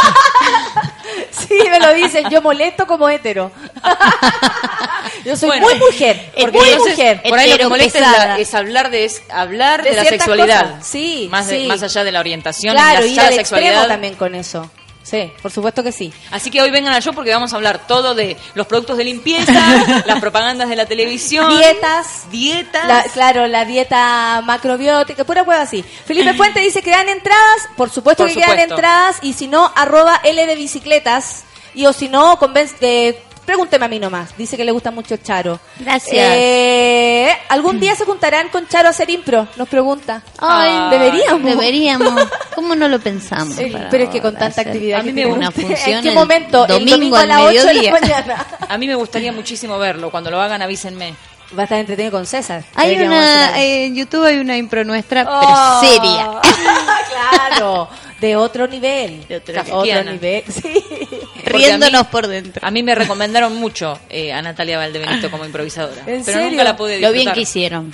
Sí, 1.31 1.59
me 1.71 1.81
lo 1.81 1.95
dicen, 1.95 2.29
yo 2.31 2.43
molesto 2.43 2.87
como 2.87 3.09
hetero. 3.09 3.51
yo 5.25 5.37
soy 5.37 5.49
Bueno, 5.49 5.67
muy 5.69 5.79
mujer, 5.79 6.31
Porque 6.39 6.59
muy 6.59 6.69
entonces, 6.69 6.97
mujer. 6.99 7.23
por 7.29 7.39
ahí 7.39 7.51
lo 7.51 7.57
que 7.59 7.67
molesta 7.69 7.99
es, 7.99 8.05
la- 8.07 8.39
es 8.39 8.55
hablar 8.55 8.91
de 8.91 9.05
es 9.05 9.23
hablar 9.31 9.83
De 9.83 9.91
de, 9.91 9.97
la 9.97 10.03
ciertas 10.03 10.27
sexualidad. 10.27 10.71
cosas, 10.73 10.87
sí, 10.87 11.29
más, 11.31 11.47
de- 11.49 11.61
sí. 11.63 11.67
más 11.67 11.83
allá 11.83 12.05
de 12.05 12.13
la 12.13 12.21
orientación 12.21 12.75
Claro, 12.75 13.07
y 13.07 13.11
ir 13.11 13.17
la, 13.17 13.23
ya 13.23 13.29
al 13.29 13.35
la 13.37 13.41
extremo 13.41 13.61
sexualidad. 13.63 13.89
también 13.89 14.15
con 14.17 14.35
eso. 14.35 14.71
Sí, 15.05 15.31
por 15.43 15.51
supuesto 15.53 15.83
que 15.83 15.93
sí. 15.93 16.11
Así 16.31 16.51
que 16.51 16.63
hoy 16.63 16.71
vengan 16.71 16.95
al 16.95 17.03
show 17.03 17.13
porque 17.15 17.31
vamos 17.31 17.53
a 17.53 17.57
hablar 17.57 17.87
todo 17.87 18.15
de 18.15 18.39
los 18.55 18.67
productos 18.67 18.97
de 18.97 19.05
limpieza, 19.05 19.53
las 20.07 20.19
propagandas 20.19 20.67
de 20.71 20.77
la 20.77 20.87
televisión, 20.87 21.55
Dietas. 21.59 22.25
dietas. 22.31 22.89
La- 22.89 23.03
claro, 23.13 23.47
la 23.47 23.67
dieta 23.67 24.41
macrobiótica, 24.47 25.25
pura 25.25 25.43
hueá 25.43 25.61
así. 25.61 25.83
Felipe 25.83 26.33
Fuente 26.37 26.61
dice 26.61 26.81
que 26.83 26.91
dan 26.91 27.09
entradas, 27.11 27.69
por 27.77 27.91
supuesto 27.91 28.23
Por 28.23 28.29
que 28.31 28.37
quedan 28.37 28.51
supuesto. 28.53 28.75
entradas, 28.77 29.17
y 29.21 29.35
si 29.35 29.47
no, 29.47 29.71
arroba 29.77 30.21
L 30.25 30.47
de 30.47 30.55
bicicletas, 30.55 31.45
y 31.75 31.85
o 31.85 31.93
si 31.93 32.09
no, 32.09 32.39
convence, 32.39 32.75
eh, 32.81 33.23
pregúnteme 33.45 33.85
a 33.85 33.89
mí 33.89 33.99
nomás, 33.99 34.37
dice 34.37 34.57
que 34.57 34.65
le 34.65 34.73
gusta 34.73 34.91
mucho 34.91 35.17
Charo. 35.17 35.61
Gracias. 35.79 36.33
Eh, 36.37 37.29
¿Algún 37.49 37.81
día 37.81 37.95
se 37.95 38.05
juntarán 38.05 38.49
con 38.49 38.67
Charo 38.69 38.89
a 38.89 38.91
hacer 38.91 39.11
impro? 39.11 39.49
Nos 39.57 39.69
pregunta. 39.69 40.23
Ay, 40.39 40.91
deberíamos. 40.91 41.45
Deberíamos. 41.45 42.29
¿Cómo 42.55 42.75
no 42.75 42.89
lo 42.89 42.99
pensamos? 43.01 43.57
Para 43.73 43.91
pero 43.91 44.05
es 44.05 44.11
que 44.11 44.21
con 44.21 44.33
tanta 44.33 44.47
hacer 44.47 44.69
actividad 44.69 45.01
A 45.01 45.03
mí 45.03 45.13
me 45.13 45.23
tiene 45.23 45.33
una 45.37 45.51
función 45.51 45.99
¿En 45.99 46.03
qué 46.03 46.09
el 46.11 46.15
momento? 46.15 46.67
domingo 46.67 46.77
el 46.85 46.91
domingo 46.91 47.17
a 47.17 47.27
las 47.27 47.41
8 47.43 47.67
de 47.67 47.75
la 47.75 47.91
mañana. 47.93 48.47
A 48.69 48.79
mí 48.79 48.87
me 48.87 48.95
gustaría 48.95 49.33
muchísimo 49.33 49.79
verlo. 49.79 50.11
Cuando 50.11 50.31
lo 50.31 50.41
hagan, 50.41 50.63
avísenme. 50.63 51.15
Va 51.57 51.63
a 51.63 51.65
estar 51.65 51.79
entretenido 51.79 52.11
con 52.13 52.27
César. 52.27 52.65
Hay 52.75 52.97
una, 52.99 53.61
eh, 53.61 53.87
en 53.87 53.95
YouTube 53.95 54.25
hay 54.25 54.39
una 54.39 54.57
impro 54.57 54.85
nuestra, 54.85 55.25
Oh, 55.29 55.81
pero 55.81 55.93
seria. 55.95 56.31
claro, 57.49 57.89
de 58.21 58.37
otro 58.37 58.67
nivel. 58.67 59.27
De 59.29 59.37
otro 59.37 59.63
nivel. 60.05 60.45
Sí. 60.49 60.85
Riéndonos 61.45 62.07
por 62.07 62.27
dentro. 62.27 62.67
A 62.67 62.71
mí 62.71 62.83
me 62.83 62.95
recomendaron 62.95 63.55
mucho 63.57 63.99
eh, 64.09 64.33
a 64.33 64.41
Natalia 64.41 64.79
Valdebenito 64.79 65.31
como 65.31 65.45
improvisadora. 65.45 66.01
¿En 66.07 66.25
pero 66.25 66.39
serio? 66.39 66.51
nunca 66.51 66.65
la 66.65 66.77
pude 66.77 66.99
Lo 67.01 67.09
disfrutar. 67.13 67.13
bien 67.13 67.33
que 67.35 67.41
hicieron. 67.43 67.93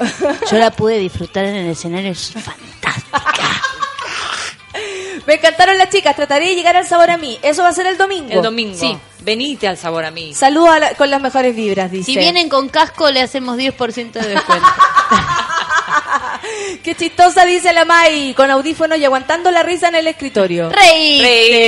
Yo 0.51 0.56
la 0.59 0.70
pude 0.70 0.98
disfrutar 0.98 1.44
en 1.47 1.56
el 1.56 1.66
escenario. 1.70 2.12
Es 2.12 2.32
fantástica. 2.32 3.62
Me 5.27 5.35
encantaron 5.35 5.77
las 5.78 5.91
chicas. 5.91 6.16
Trataré 6.16 6.49
de 6.49 6.55
llegar 6.55 6.77
al 6.77 6.87
sabor 6.87 7.11
a 7.11 7.16
mí. 7.16 7.39
Eso 7.43 7.62
va 7.62 7.69
a 7.69 7.73
ser 7.73 7.87
el 7.87 7.97
domingo. 7.99 8.31
El 8.32 8.43
domingo. 8.43 8.77
Sí. 8.77 8.97
Venite 9.23 9.69
al 9.69 9.77
sabor 9.77 10.05
a 10.05 10.11
mí. 10.11 10.32
Saludos 10.35 10.70
a 10.70 10.78
la- 10.78 10.95
con 10.95 11.11
las 11.11 11.20
mejores 11.20 11.55
vibras, 11.55 11.91
dice. 11.91 12.07
Si 12.12 12.16
vienen 12.19 12.49
con 12.49 12.69
casco, 12.69 13.11
le 13.11 13.20
hacemos 13.20 13.57
10% 13.59 14.12
de 14.12 14.28
descuento. 14.28 14.66
Qué 16.82 16.94
chistosa, 16.94 17.44
dice 17.44 17.72
la 17.72 17.84
Mai, 17.84 18.32
con 18.34 18.50
audífonos 18.50 18.98
y 18.98 19.04
aguantando 19.04 19.50
la 19.50 19.62
risa 19.62 19.88
en 19.88 19.94
el 19.96 20.06
escritorio. 20.06 20.70
Rey. 20.70 21.18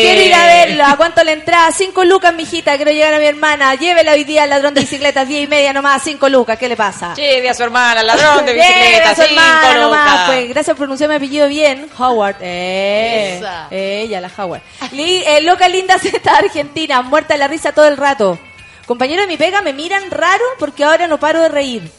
Quiero 0.03 0.21
ir 0.23 0.35
a 0.35 0.47
verlo. 0.47 0.85
¿A 0.85 0.97
cuánto 0.97 1.23
le 1.25 1.33
entrada? 1.33 1.71
Cinco 1.73 2.05
lucas, 2.05 2.35
mijita. 2.35 2.77
Quiero 2.77 2.91
llegar 2.91 3.15
a 3.15 3.19
mi 3.19 3.27
hermana. 3.27 3.75
Llévela 3.75 4.13
hoy 4.13 4.25
día 4.25 4.45
al 4.45 4.51
ladrón 4.51 4.75
de 4.75 4.81
bicicletas. 4.83 5.27
Diez 5.29 5.45
y 5.45 5.47
media 5.47 5.73
nomás. 5.73 6.03
Cinco 6.03 6.29
lucas. 6.29 6.59
¿Qué 6.59 6.69
le 6.69 6.77
pasa? 6.77 7.15
Lleve 7.15 7.49
a 7.51 7.55
su 7.55 7.63
hermana, 7.63 8.01
al 8.01 8.07
ladrón 8.07 8.47
de 8.47 8.53
Lleve 8.55 8.67
bicicleta, 8.67 9.11
a 9.11 9.15
su 9.15 9.23
cinco 9.23 9.33
hermana 9.41 9.75
nomás, 9.81 10.11
lucas. 10.11 10.27
pues. 10.27 10.49
Gracias 10.49 10.75
por 10.75 10.79
pronunciar 10.79 11.11
mi 11.11 11.17
apellido 11.17 11.49
bien. 11.49 11.89
Howard. 11.99 12.37
Eh, 12.41 13.37
Esa. 13.39 13.67
ella, 13.71 14.21
la 14.21 14.31
Howard. 14.37 14.63
Li- 14.93 15.23
eh, 15.27 15.41
loca 15.43 15.69
linda 15.69 15.99
Z 16.03 16.19
Argentina. 16.37 17.03
Muerta 17.03 17.35
de 17.35 17.39
la 17.39 17.49
risa 17.49 17.73
todo 17.73 17.87
el 17.89 17.97
rato. 17.97 18.39
Compañero 18.87 19.23
de 19.23 19.29
mi 19.29 19.37
pega 19.37 19.63
me 19.63 19.73
miran 19.73 20.11
raro 20.11 20.45
porque 20.59 20.85
ahora 20.85 21.07
no 21.07 21.19
paro 21.19 21.41
de 21.41 21.49
reír. 21.49 21.91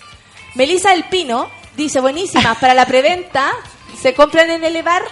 Melissa 0.55 0.91
del 0.91 1.03
Pino 1.05 1.49
dice, 1.75 1.99
buenísimas, 1.99 2.57
para 2.61 2.73
la 2.73 2.85
preventa, 2.85 3.51
¿se 4.01 4.13
compran 4.13 4.49
en 4.49 4.63
Elevar? 4.63 5.03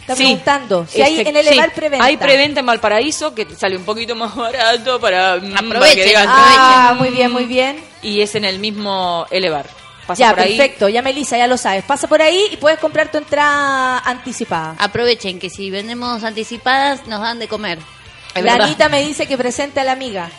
Está 0.00 0.14
Sí. 0.14 0.22
preguntando. 0.24 0.86
Si 0.88 1.02
hay 1.02 1.18
Este, 1.18 1.30
en 1.30 1.36
Elevar 1.36 1.70
sí, 1.70 1.74
preventa. 1.74 2.04
Hay 2.04 2.16
preventa 2.16 2.60
en 2.60 2.66
Valparaíso 2.66 3.34
que 3.34 3.44
sale 3.56 3.76
un 3.76 3.84
poquito 3.84 4.14
más 4.14 4.34
barato 4.36 5.00
para, 5.00 5.36
mm, 5.36 5.40
para 5.40 5.60
que 5.60 5.66
Aprovechen, 5.66 6.04
digas, 6.04 6.26
Ah, 6.28 6.94
muy 6.96 7.10
bien, 7.10 7.32
muy 7.32 7.44
bien. 7.44 7.82
Y 8.02 8.20
es 8.20 8.34
en 8.36 8.44
el 8.44 8.60
mismo 8.60 9.26
Elevar. 9.30 9.66
Pasa 10.06 10.20
ya, 10.20 10.30
por 10.30 10.38
ahí. 10.40 10.56
perfecto. 10.56 10.88
Ya 10.88 11.02
Melissa, 11.02 11.36
ya 11.36 11.48
lo 11.48 11.56
sabes. 11.56 11.82
Pasa 11.82 12.06
por 12.06 12.22
ahí 12.22 12.40
y 12.52 12.56
puedes 12.58 12.78
comprar 12.78 13.10
tu 13.10 13.18
entrada 13.18 13.98
anticipada. 13.98 14.76
Aprovechen 14.78 15.40
que 15.40 15.50
si 15.50 15.70
vendemos 15.70 16.22
anticipadas, 16.22 17.04
nos 17.08 17.20
dan 17.20 17.40
de 17.40 17.48
comer. 17.48 17.80
Es 18.32 18.44
la 18.44 18.52
verdad. 18.52 18.68
Anita 18.68 18.88
me 18.88 19.02
dice 19.02 19.26
que 19.26 19.36
presente 19.36 19.80
a 19.80 19.84
la 19.84 19.90
amiga. 19.92 20.30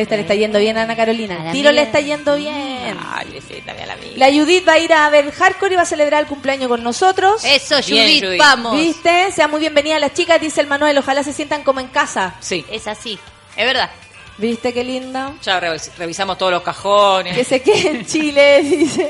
Esta 0.00 0.16
le 0.16 0.22
está 0.22 0.34
yendo 0.34 0.58
bien 0.58 0.76
a 0.78 0.82
Ana 0.82 0.96
Carolina. 0.96 1.50
Tiro 1.52 1.72
le 1.72 1.82
está 1.82 2.00
yendo 2.00 2.36
bien. 2.36 2.96
Ay, 3.12 3.26
besita, 3.32 3.72
mira 3.74 3.86
la 3.86 3.92
amiga. 3.94 4.12
La 4.16 4.26
Judith 4.32 4.66
va 4.68 4.74
a 4.74 4.78
ir 4.78 4.92
a 4.92 5.08
ver 5.10 5.30
Hardcore 5.32 5.74
y 5.74 5.76
va 5.76 5.82
a 5.82 5.86
celebrar 5.86 6.22
el 6.22 6.26
cumpleaños 6.28 6.68
con 6.68 6.82
nosotros. 6.82 7.42
Eso, 7.44 7.76
Bien, 7.86 8.20
Judith, 8.20 8.38
vamos. 8.38 8.76
¿Viste? 8.76 9.32
Sea 9.32 9.48
muy 9.48 9.60
bienvenida 9.60 9.98
las 9.98 10.14
chicas, 10.14 10.40
dice 10.40 10.60
el 10.60 10.66
Manuel. 10.66 10.96
Ojalá 10.98 11.22
se 11.22 11.32
sientan 11.32 11.62
como 11.62 11.80
en 11.80 11.88
casa. 11.88 12.34
Sí, 12.40 12.64
Es 12.70 12.86
así, 12.86 13.18
es 13.56 13.64
verdad. 13.66 13.90
¿Viste 14.38 14.74
qué 14.74 14.84
linda? 14.84 15.32
ya 15.42 15.58
revis- 15.58 15.90
revisamos 15.96 16.36
todos 16.36 16.52
los 16.52 16.62
cajones. 16.62 17.34
Que 17.34 17.42
se 17.42 17.62
quede 17.62 17.88
en 17.88 18.04
Chile, 18.06 18.60
dice. 18.64 19.08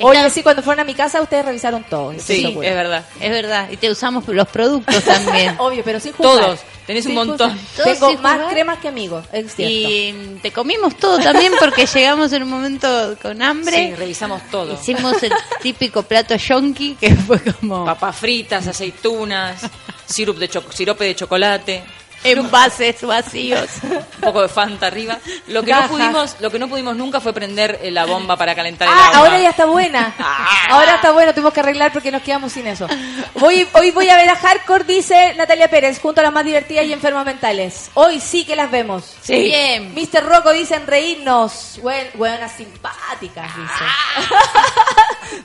Oye, 0.00 0.28
sí, 0.30 0.42
cuando 0.42 0.62
fueron 0.62 0.80
a 0.80 0.84
mi 0.84 0.94
casa 0.94 1.20
ustedes 1.22 1.44
revisaron 1.44 1.84
todo. 1.84 2.12
Sí, 2.18 2.44
es 2.60 2.74
verdad. 2.74 3.04
Es 3.20 3.30
verdad. 3.30 3.68
Y 3.70 3.76
te 3.76 3.88
usamos 3.90 4.26
los 4.26 4.48
productos 4.48 5.02
también. 5.04 5.54
Obvio, 5.58 5.82
pero 5.84 6.00
sin 6.00 6.12
juzgar. 6.12 6.44
Todos. 6.44 6.60
Tenés 6.86 7.06
un 7.06 7.14
montón. 7.14 7.58
Tengo 7.84 8.12
más 8.18 8.50
cremas 8.52 8.78
que 8.78 8.88
amigos, 8.88 9.24
es 9.32 9.54
y 9.58 10.38
te 10.42 10.52
comimos 10.52 10.96
todo 10.96 11.18
también 11.18 11.52
porque 11.58 11.86
llegamos 11.94 12.32
en 12.32 12.44
un 12.44 12.50
momento 12.50 13.16
con 13.20 13.36
Sí, 13.38 13.42
hambre. 13.42 13.96
revisamos 13.96 14.40
todo. 14.50 14.74
Hicimos 14.74 15.20
el 15.22 15.32
típico 15.62 16.02
plato 16.04 16.36
yonki 16.36 16.94
que 16.94 17.14
fue 17.14 17.40
como 17.40 17.84
Papas 17.84 18.16
fritas, 18.16 18.66
aceitunas, 18.68 19.62
sirup 20.06 20.36
de 20.38 20.48
cho- 20.48 20.72
sirope 20.72 21.04
de 21.04 21.16
chocolate, 21.16 21.82
envases 22.26 23.02
vacíos. 23.02 23.68
un 23.82 24.20
poco 24.20 24.42
de 24.42 24.48
Fanta 24.48 24.86
arriba. 24.86 25.18
Lo 25.48 25.62
que 25.62 25.72
no 25.72 25.88
pudimos, 25.88 26.36
lo 26.40 26.50
que 26.50 26.58
no 26.58 26.68
pudimos 26.68 26.96
nunca 26.96 27.20
fue 27.20 27.32
prender 27.32 27.78
eh, 27.82 27.90
la 27.90 28.04
bomba 28.06 28.36
para 28.36 28.54
calentar 28.54 28.88
el 28.88 28.94
Ah, 28.94 29.06
agua. 29.08 29.18
ahora 29.18 29.38
ya 29.40 29.50
está 29.50 29.64
buena. 29.66 30.14
Ahora 30.68 30.96
está 30.96 31.12
bueno, 31.12 31.32
tuvimos 31.32 31.52
que 31.52 31.60
arreglar 31.60 31.92
porque 31.92 32.10
nos 32.10 32.22
quedamos 32.22 32.52
sin 32.52 32.66
eso. 32.66 32.88
Voy, 33.34 33.66
hoy 33.72 33.90
voy 33.92 34.08
a 34.08 34.16
ver 34.16 34.28
a 34.28 34.34
Hardcore, 34.36 34.84
dice 34.84 35.34
Natalia 35.36 35.68
Pérez, 35.70 36.00
junto 36.00 36.20
a 36.20 36.24
las 36.24 36.32
más 36.32 36.44
divertidas 36.44 36.84
y 36.86 36.92
enfermas 36.92 37.24
mentales. 37.24 37.90
Hoy 37.94 38.18
sí 38.20 38.44
que 38.44 38.56
las 38.56 38.70
vemos. 38.70 39.14
Sí. 39.22 39.34
Bien. 39.44 39.94
Mr. 39.94 40.24
Rocco 40.24 40.52
dicen 40.52 40.86
reírnos. 40.86 41.78
Buen- 41.82 42.10
buenas 42.14 42.52
simpáticas, 42.52 43.46
dice. 43.56 43.84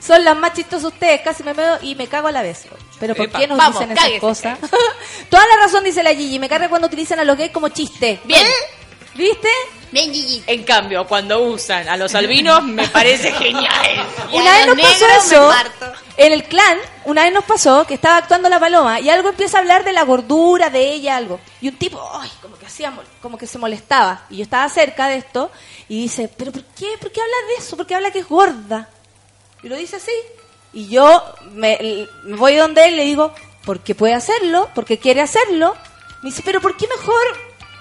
Son 0.00 0.24
las 0.24 0.36
más 0.36 0.52
chistosas 0.54 0.84
ustedes, 0.92 1.20
casi 1.22 1.42
me 1.44 1.54
medo 1.54 1.78
y 1.82 1.94
me 1.94 2.06
cago 2.08 2.28
a 2.28 2.32
la 2.32 2.42
vez. 2.42 2.64
Pero 3.02 3.16
¿por 3.16 3.26
Epa. 3.26 3.40
qué 3.40 3.48
nos 3.48 3.58
Vamos, 3.58 3.80
dicen 3.80 3.90
esas 3.90 4.04
cáguese, 4.04 4.20
cosas? 4.20 4.58
Toda 5.28 5.44
la 5.48 5.56
razón 5.56 5.82
dice 5.82 6.04
la 6.04 6.14
Gigi, 6.14 6.38
me 6.38 6.48
carga 6.48 6.68
cuando 6.68 6.86
utilizan 6.86 7.18
a 7.18 7.24
los 7.24 7.36
gays 7.36 7.50
como 7.50 7.68
chiste. 7.70 8.20
Bien. 8.22 8.46
¿Viste? 9.16 9.48
Bien, 9.90 10.14
Gigi. 10.14 10.44
En 10.46 10.62
cambio, 10.62 11.04
cuando 11.08 11.40
usan 11.42 11.88
a 11.88 11.96
los 11.96 12.14
albinos, 12.14 12.62
me 12.62 12.86
parece 12.86 13.32
genial. 13.38 14.06
Y 14.32 14.36
Una 14.36 14.52
vez 14.52 14.66
nos 14.68 14.80
pasó 14.80 15.06
eso 15.18 15.52
en 16.16 16.32
el 16.32 16.44
clan, 16.44 16.78
una 17.06 17.24
vez 17.24 17.32
nos 17.32 17.42
pasó 17.44 17.84
que 17.88 17.94
estaba 17.94 18.18
actuando 18.18 18.48
la 18.48 18.60
paloma 18.60 19.00
y 19.00 19.10
algo 19.10 19.30
empieza 19.30 19.56
a 19.58 19.62
hablar 19.62 19.82
de 19.82 19.92
la 19.92 20.04
gordura 20.04 20.70
de 20.70 20.92
ella, 20.92 21.16
algo. 21.16 21.40
Y 21.60 21.66
un 21.70 21.76
tipo, 21.76 22.00
ay, 22.20 22.30
como 22.40 22.56
que 22.56 22.66
hacía, 22.66 22.92
como 23.20 23.36
que 23.36 23.48
se 23.48 23.58
molestaba. 23.58 24.26
Y 24.30 24.36
yo 24.36 24.42
estaba 24.44 24.68
cerca 24.68 25.08
de 25.08 25.16
esto 25.16 25.50
y 25.88 26.02
dice, 26.02 26.30
pero 26.36 26.52
¿por 26.52 26.62
qué? 26.66 26.86
¿Por 27.00 27.10
qué 27.10 27.20
habla 27.20 27.36
de 27.48 27.54
eso? 27.64 27.76
¿Por 27.76 27.84
qué 27.84 27.96
habla 27.96 28.12
que 28.12 28.20
es 28.20 28.28
gorda? 28.28 28.88
Y 29.64 29.68
lo 29.68 29.74
dice 29.76 29.96
así. 29.96 30.12
Y 30.72 30.88
yo 30.88 31.22
me, 31.52 32.08
me 32.24 32.36
voy 32.36 32.56
donde 32.56 32.86
él 32.86 32.94
y 32.94 32.96
le 32.96 33.04
digo, 33.04 33.34
porque 33.64 33.94
puede 33.94 34.14
hacerlo, 34.14 34.70
porque 34.74 34.98
quiere 34.98 35.20
hacerlo. 35.20 35.74
Me 36.22 36.30
dice, 36.30 36.42
pero 36.44 36.60
¿por 36.60 36.76
qué 36.76 36.86
mejor 36.88 37.22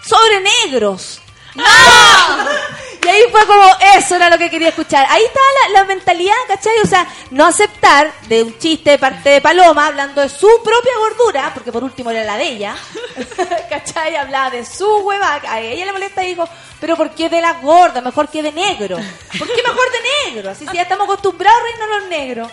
sobre 0.03 0.41
negros? 0.41 1.21
¡No! 1.55 1.63
Y 3.03 3.07
ahí 3.07 3.23
fue 3.31 3.45
como, 3.47 3.63
eso 3.95 4.15
era 4.15 4.29
lo 4.29 4.37
que 4.37 4.49
quería 4.49 4.69
escuchar. 4.69 5.07
Ahí 5.09 5.23
estaba 5.23 5.45
la, 5.63 5.79
la 5.79 5.85
mentalidad, 5.85 6.35
¿cachai? 6.47 6.73
O 6.83 6.87
sea, 6.87 7.07
no 7.31 7.45
aceptar 7.45 8.13
de 8.27 8.43
un 8.43 8.57
chiste 8.59 8.91
de 8.91 8.99
parte 8.99 9.29
de 9.29 9.41
Paloma 9.41 9.87
hablando 9.87 10.21
de 10.21 10.29
su 10.29 10.47
propia 10.63 10.91
gordura, 10.99 11.51
porque 11.53 11.71
por 11.71 11.83
último 11.83 12.11
era 12.11 12.23
la 12.23 12.37
de 12.37 12.47
ella, 12.47 12.75
¿cachai? 13.69 14.15
Hablaba 14.15 14.51
de 14.51 14.63
su 14.63 14.87
hueva, 14.99 15.41
a 15.47 15.59
ella 15.59 15.85
le 15.85 15.93
molesta 15.93 16.23
y 16.23 16.27
dijo, 16.27 16.47
pero 16.81 16.97
¿por 16.97 17.11
qué 17.11 17.29
de 17.29 17.39
la 17.39 17.53
gorda? 17.53 18.01
Mejor 18.01 18.27
que 18.27 18.41
de 18.41 18.51
negro. 18.51 18.97
¿Por 18.97 19.47
qué 19.47 19.61
mejor 19.61 19.85
de 19.91 20.31
negro? 20.31 20.49
Así 20.49 20.65
si 20.67 20.75
ya 20.75 20.81
estamos 20.81 21.05
acostumbrados 21.05 21.61
a 21.61 21.63
reírnos 21.63 21.89
los 21.89 22.09
negros. 22.09 22.51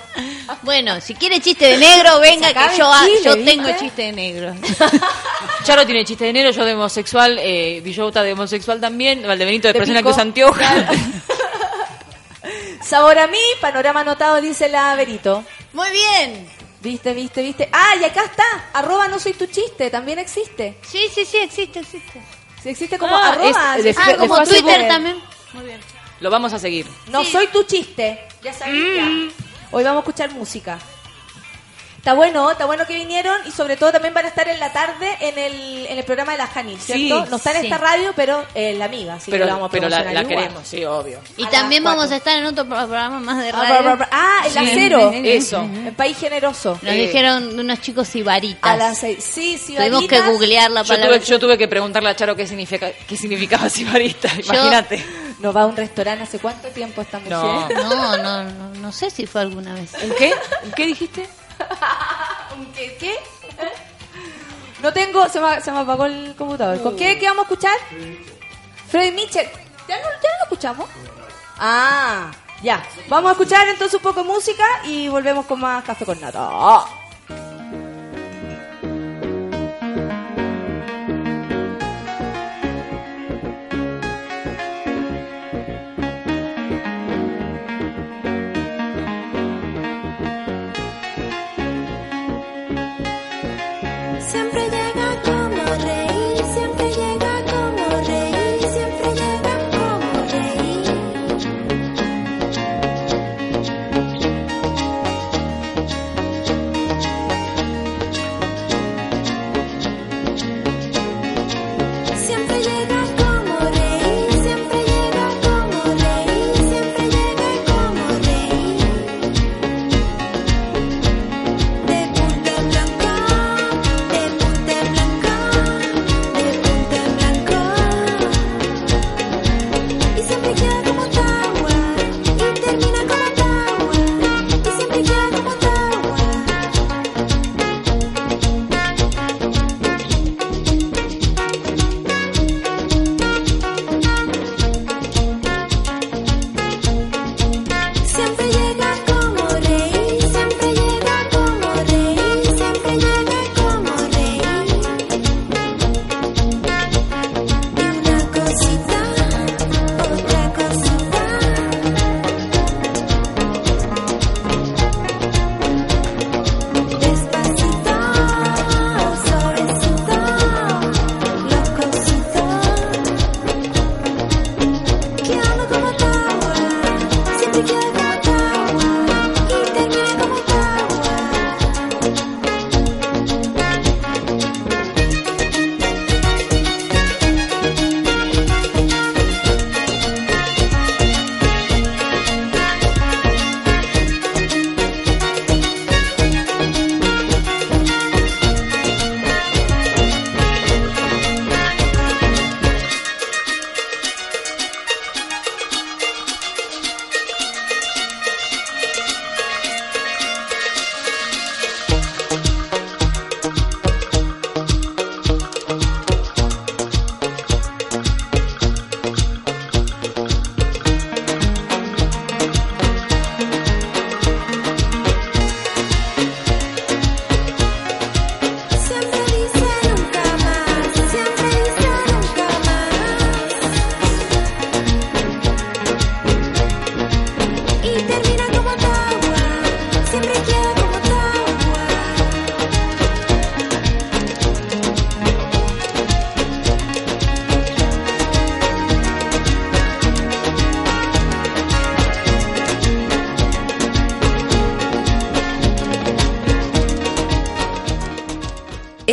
Bueno, 0.63 1.01
si 1.01 1.15
quiere 1.15 1.41
chiste 1.41 1.65
de 1.65 1.79
negro, 1.79 2.21
venga 2.21 2.53
que 2.53 2.77
yo, 2.77 2.93
Chile, 3.05 3.21
yo 3.25 3.37
¿viste? 3.37 3.51
tengo 3.51 3.71
chiste 3.79 4.03
de 4.03 4.13
negro. 4.13 4.55
Charo 5.65 5.87
tiene 5.87 6.05
chiste 6.05 6.27
de 6.27 6.35
negro, 6.35 6.51
yo 6.51 6.65
de 6.67 6.75
homosexual, 6.75 7.39
eh, 7.41 7.81
Villota 7.83 8.23
de 8.23 8.35
homosexual 8.35 8.79
también, 8.81 9.27
Valdebenito 9.27 9.69
de, 9.69 9.73
De 9.73 9.79
persona 9.79 10.01
pico. 10.01 10.11
que 10.11 10.13
usa 10.13 10.23
anteojos. 10.23 10.63
Sabor 12.83 13.19
a 13.19 13.27
mí, 13.27 13.41
panorama 13.63 14.01
anotado, 14.01 14.43
dice 14.43 14.69
la 14.69 14.95
Verito. 14.95 15.43
Muy 15.73 15.89
bien. 15.91 16.59
Viste, 16.81 17.13
viste, 17.13 17.43
viste. 17.43 17.69
Ah, 17.73 17.95
y 18.01 18.05
acá 18.05 18.25
está. 18.25 18.45
Arroba 18.75 19.09
no 19.09 19.19
soy 19.19 19.33
tu 19.33 19.47
chiste, 19.47 19.91
también 19.91 20.19
existe. 20.19 20.77
Sí, 20.83 21.09
sí, 21.13 21.25
sí, 21.25 21.39
existe, 21.39 21.81
existe. 21.81 22.23
Sí, 22.63 22.71
existe 22.71 22.99
como 22.99 23.17
Ah, 23.17 23.29
arroba. 23.33 23.77
es- 23.79 23.85
de- 23.85 23.93
sí, 23.95 24.01
Ah, 24.03 24.17
como 24.19 24.37
Facebook. 24.37 24.61
Twitter 24.63 24.89
también. 24.89 25.17
Lo 26.21 26.31
vamos 26.31 26.53
a 26.53 26.59
seguir. 26.59 26.87
No 27.11 27.25
soy 27.25 27.47
tu 27.49 27.63
chiste. 27.65 28.27
Ya 28.43 28.53
sabía. 28.53 29.05
Hoy 29.71 29.85
vamos 29.85 29.99
a 29.99 30.01
escuchar 30.09 30.33
música. 30.33 30.79
Está 31.99 32.15
bueno, 32.15 32.51
está 32.51 32.65
bueno 32.65 32.87
que 32.87 32.95
vinieron 32.95 33.37
y 33.47 33.51
sobre 33.51 33.77
todo 33.77 33.93
también 33.93 34.15
van 34.15 34.25
a 34.25 34.29
estar 34.29 34.49
en 34.49 34.59
la 34.61 34.73
tarde 34.73 35.17
en 35.21 35.37
el, 35.37 35.87
en 35.89 35.99
el 35.99 36.05
programa 36.05 36.33
de 36.33 36.39
la 36.39 36.47
Jani, 36.47 36.77
¿cierto? 36.79 37.25
Sí, 37.25 37.31
no 37.31 37.37
está 37.37 37.51
en 37.51 37.61
sí. 37.61 37.67
esta 37.67 37.77
radio, 37.77 38.13
pero 38.17 38.45
eh, 38.55 38.73
la 38.75 38.87
amiga, 38.87 39.15
así 39.15 39.27
que 39.27 39.33
pero 39.33 39.45
la 39.47 39.55
vamos 39.55 39.69
a 39.69 39.73
pero 39.73 39.89
la, 39.89 40.05
la 40.13 40.25
queremos, 40.25 40.67
sí, 40.67 40.85
obvio. 40.85 41.19
Y 41.37 41.45
A 41.45 41.51
también 41.51 41.83
vamos 41.85 42.11
a 42.11 42.17
estar 42.17 42.39
en 42.39 42.47
otro 42.47 42.65
pro- 42.67 42.77
programa 42.79 43.19
más 43.21 43.43
de 43.43 43.51
Ah, 43.51 43.83
radio. 43.83 44.07
Ah, 44.11 44.43
el 44.47 44.53
Sí. 44.53 44.59
acero. 44.59 45.11
Eso. 45.25 45.61
En 45.61 45.95
País 45.95 46.17
Generoso. 46.17 46.79
Nos 46.83 46.93
Eh. 46.95 46.97
dijeron 46.97 47.59
unos 47.59 47.81
chicos 47.81 48.15
ibaritas. 48.17 48.71
A 48.71 48.77
las 48.77 48.99
seis. 48.99 49.23
Sí, 49.23 49.59
sí, 49.59 49.75
Tuvimos 49.75 50.07
que 50.07 50.21
googlear 50.21 50.71
la 50.71 50.83
Yo 50.83 50.95
palabra. 50.95 51.17
tuve, 51.19 51.27
yo 51.27 51.39
tuve 51.39 51.59
que 51.59 51.69
preguntarle 51.69 52.09
a 52.11 52.17
Charo 52.17 52.35
qué, 52.37 52.47
significa, 52.47 52.91
qué 52.93 53.17
significaba 53.17 53.69
sibarista, 53.69 54.29
imagínate. 54.35 55.05
¿No 55.41 55.53
va 55.53 55.63
a 55.63 55.67
un 55.67 55.77
restaurante 55.77 56.23
hace 56.25 56.39
cuánto 56.39 56.69
tiempo 56.69 57.01
esta 57.03 57.19
mujer? 57.19 57.33
No. 57.33 57.69
No, 57.69 58.17
no, 58.17 58.45
no, 58.45 58.75
no 58.81 58.93
sé 58.93 59.11
si 59.11 59.27
fue 59.27 59.41
alguna 59.41 59.75
vez. 59.75 59.93
¿En 60.03 60.13
qué? 60.15 60.33
¿En 60.65 60.73
qué 60.73 60.87
dijiste? 60.87 61.29
¿Qué? 62.75 62.97
¿Qué? 62.99 63.17
No 64.83 64.93
tengo, 64.93 65.29
se 65.29 65.41
me, 65.41 65.61
se 65.61 65.73
me 65.73 65.79
apagó 65.81 66.05
el 66.07 66.35
computador. 66.37 66.81
¿Con 66.83 66.97
qué, 66.97 67.19
qué 67.19 67.27
vamos 67.27 67.47
a 67.47 67.49
escuchar? 67.53 67.77
Freddy 68.89 69.13
Mitchell. 69.13 69.49
¿Ya 69.89 69.97
no, 69.99 70.05
¿Ya 70.05 70.29
lo 70.39 70.45
escuchamos? 70.45 70.89
Ah, 71.59 72.31
ya. 72.63 72.83
Vamos 73.09 73.31
a 73.31 73.33
escuchar 73.33 73.67
entonces 73.69 73.95
un 73.95 74.03
poco 74.03 74.23
de 74.23 74.29
música 74.29 74.65
y 74.85 75.09
volvemos 75.09 75.47
con 75.47 75.61
más 75.61 75.83
café 75.85 76.05
con 76.05 76.21
nata. 76.21 76.49
Siempre 94.29 94.68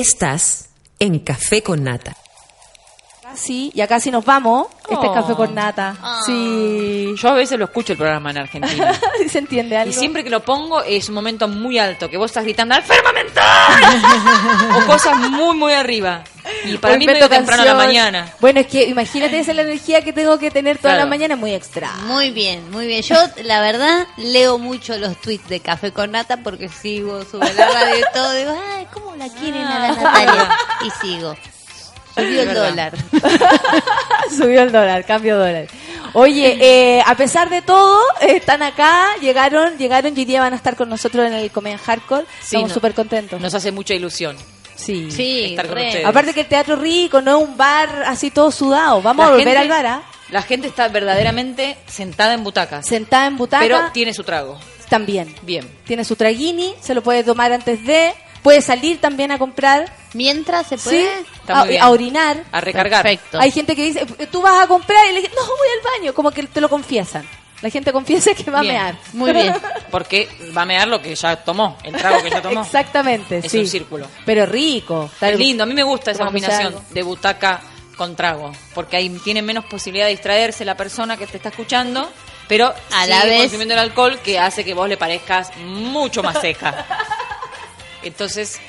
Estás 0.07 0.69
en 0.99 1.17
Café 1.17 1.63
con 1.63 1.83
Nata. 1.83 2.15
Casi, 3.23 3.71
ya 3.73 3.87
casi 3.87 4.11
nos 4.11 4.23
vamos. 4.23 4.67
Este 4.83 4.93
es 4.93 4.99
Oh. 5.09 5.13
café 5.13 5.33
con 5.33 5.55
nata. 5.55 5.95
Sí. 6.27 7.15
Yo 7.17 7.29
a 7.29 7.33
veces 7.33 7.57
lo 7.57 7.65
escucho 7.65 7.93
el 7.93 7.97
programa 7.97 8.29
en 8.29 8.37
Argentina. 8.37 8.93
¿Se 9.29 9.39
entiende 9.39 9.75
algo? 9.75 9.89
Y 9.89 9.93
siempre 9.93 10.23
que 10.23 10.29
lo 10.29 10.41
pongo 10.45 10.83
es 10.83 11.09
un 11.09 11.15
momento 11.15 11.47
muy 11.47 11.79
alto, 11.79 12.07
que 12.07 12.17
vos 12.17 12.29
estás 12.29 12.43
gritando 12.43 12.75
¡Enferma 12.75 13.11
mental! 13.11 14.77
o 14.77 14.85
cosas 14.85 15.17
muy, 15.17 15.57
muy 15.57 15.73
arriba. 15.73 16.23
Y 16.65 16.77
para 16.77 16.93
O 16.93 16.97
mí 16.97 17.07
medio 17.07 17.27
temprano 17.27 17.63
a 17.63 17.65
la 17.65 17.73
mañana. 17.73 18.31
Bueno, 18.39 18.59
es 18.59 18.67
que 18.67 18.83
imagínate 18.85 19.39
esa 19.39 19.51
es 19.51 19.57
la 19.57 19.63
energía 19.63 20.03
que 20.03 20.13
tengo 20.13 20.37
que 20.37 20.51
tener 20.51 20.77
toda 20.77 20.91
Claro. 20.93 21.05
la 21.05 21.09
mañana, 21.09 21.35
muy 21.35 21.53
extra. 21.55 21.91
Muy 22.05 22.29
bien, 22.29 22.69
muy 22.71 22.85
bien. 22.85 23.01
Yo, 23.01 23.15
la 23.43 23.59
verdad, 23.59 24.05
leo 24.17 24.59
mucho 24.59 24.95
los 24.99 25.19
tweets 25.19 25.49
de 25.49 25.59
Café 25.61 25.91
con 25.91 26.11
Nata 26.11 26.37
porque 26.37 26.69
sigo, 26.69 27.25
sube 27.25 27.51
la 27.55 27.69
radio 27.71 27.97
y 27.97 28.03
todo. 28.13 28.31
Digo, 28.33 28.51
ay, 28.51 28.55
¿cómo 28.55 28.74
la 28.74 28.74
quieren 29.51 29.67
a 29.67 29.79
la 29.79 29.91
Natalia? 29.91 30.49
Y 30.85 30.89
sigo. 31.05 31.35
Subió 32.15 32.41
el 32.43 32.53
dólar. 32.53 32.93
Subió 34.29 34.61
el 34.61 34.71
dólar, 34.71 35.05
cambio 35.05 35.37
dólar. 35.37 35.67
Oye, 36.13 36.57
eh, 36.61 37.03
a 37.05 37.15
pesar 37.15 37.49
de 37.49 37.61
todo, 37.61 38.01
eh, 38.21 38.37
están 38.37 38.63
acá, 38.63 39.07
llegaron, 39.19 39.77
llegaron 39.77 40.13
y 40.15 40.19
hoy 40.19 40.25
día 40.25 40.39
van 40.41 40.53
a 40.53 40.55
estar 40.55 40.75
con 40.77 40.87
nosotros 40.89 41.25
en 41.27 41.33
el 41.33 41.51
Comedia 41.51 41.77
Hardcore. 41.77 42.25
Sí, 42.39 42.55
Estamos 42.55 42.69
no- 42.69 42.73
súper 42.73 42.93
contentos. 42.93 43.41
Nos 43.41 43.53
hace 43.53 43.71
mucha 43.71 43.93
ilusión. 43.93 44.37
Sí. 44.75 45.07
estar 45.51 45.67
con 45.67 45.77
ustedes. 45.77 46.05
Aparte 46.05 46.33
que 46.33 46.41
el 46.41 46.47
teatro 46.47 46.75
rico, 46.75 47.21
no 47.21 47.37
es 47.41 47.43
un 47.49 47.57
bar 47.57 48.03
así 48.07 48.29
todo 48.31 48.51
sudado. 48.51 49.01
Vamos 49.01 49.23
La 49.23 49.27
a 49.27 49.31
volver 49.31 49.47
gente- 49.47 49.59
al 49.61 49.69
bar, 49.69 49.85
¿ah? 49.85 50.01
La 50.29 50.41
gente 50.41 50.67
está 50.67 50.87
verdaderamente 50.87 51.77
sentada 51.87 52.33
en 52.33 52.43
butacas. 52.43 52.85
Sentada 52.85 53.27
en 53.27 53.37
butaca. 53.37 53.63
Pero 53.63 53.79
tiene 53.93 54.13
su 54.13 54.23
trago. 54.23 54.57
También. 54.89 55.33
Bien. 55.43 55.67
Tiene 55.85 56.03
su 56.03 56.15
traguini, 56.15 56.73
se 56.81 56.93
lo 56.95 57.01
puede 57.03 57.23
tomar 57.23 57.51
antes 57.51 57.83
de. 57.85 58.13
Puede 58.45 58.61
salir 58.61 59.01
también 59.01 59.31
a 59.31 59.39
comprar. 59.39 59.91
Mientras 60.13 60.67
se 60.67 60.77
Sí, 60.77 61.05
Está 61.41 61.61
a, 61.81 61.89
orinar. 61.89 62.43
A 62.51 62.61
recargar. 62.61 63.01
Perfecto. 63.03 63.39
Hay 63.39 63.49
gente 63.51 63.75
que 63.75 63.83
dice, 63.83 64.05
tú 64.31 64.41
vas 64.41 64.63
a 64.63 64.67
comprar 64.67 65.03
y 65.09 65.13
le 65.13 65.21
dice, 65.21 65.33
no, 65.35 65.41
voy 65.45 65.67
al 65.77 65.99
baño. 65.99 66.13
Como 66.13 66.29
que 66.31 66.43
te 66.43 66.61
lo 66.61 66.69
confiesan. 66.69 67.27
La 67.61 67.69
gente 67.71 67.91
confiesa 67.91 68.35
que 68.35 68.51
va 68.51 68.61
Bien. 68.61 68.75
a 68.75 68.79
mear. 68.83 68.95
Muy 69.13 69.31
bien. 69.33 69.53
Porque 69.91 70.29
va 70.55 70.61
a 70.61 70.65
mear 70.65 70.87
lo 70.87 71.01
que 71.01 71.15
ya 71.15 71.35
tomó, 71.37 71.77
el 71.83 71.93
trago 71.93 72.21
que 72.21 72.29
ya 72.29 72.41
tomó. 72.41 72.61
Exactamente, 72.61 73.39
Es 73.39 73.51
sí. 73.51 73.57
un 73.59 73.67
círculo. 73.67 74.07
Pero 74.25 74.45
rico. 74.45 75.09
Es 75.19 75.37
lindo, 75.39 75.63
a 75.63 75.65
mí 75.65 75.73
me 75.73 75.81
gusta 75.83 76.11
esa 76.11 76.25
combinación 76.25 76.75
de 76.91 77.01
butaca 77.01 77.61
con 77.97 78.15
trago, 78.15 78.51
porque 78.75 78.97
ahí 78.97 79.09
tiene 79.23 79.41
menos 79.41 79.65
posibilidad 79.65 80.05
de 80.05 80.11
distraerse 80.11 80.63
la 80.65 80.75
persona 80.77 81.15
que 81.17 81.25
te 81.27 81.37
está 81.37 81.47
escuchando, 81.49 82.11
pero 82.47 82.67
A 82.91 83.03
sigue 83.05 83.07
la 83.15 83.25
vez- 83.25 83.41
consumiendo 83.43 83.73
el 83.73 83.79
alcohol 83.79 84.19
que 84.19 84.37
hace 84.37 84.63
que 84.65 84.73
vos 84.73 84.87
le 84.89 84.97
parezcas 84.97 85.55
mucho 85.57 86.21
más 86.21 86.39
seca. 86.41 86.85
Entonces, 88.05 88.59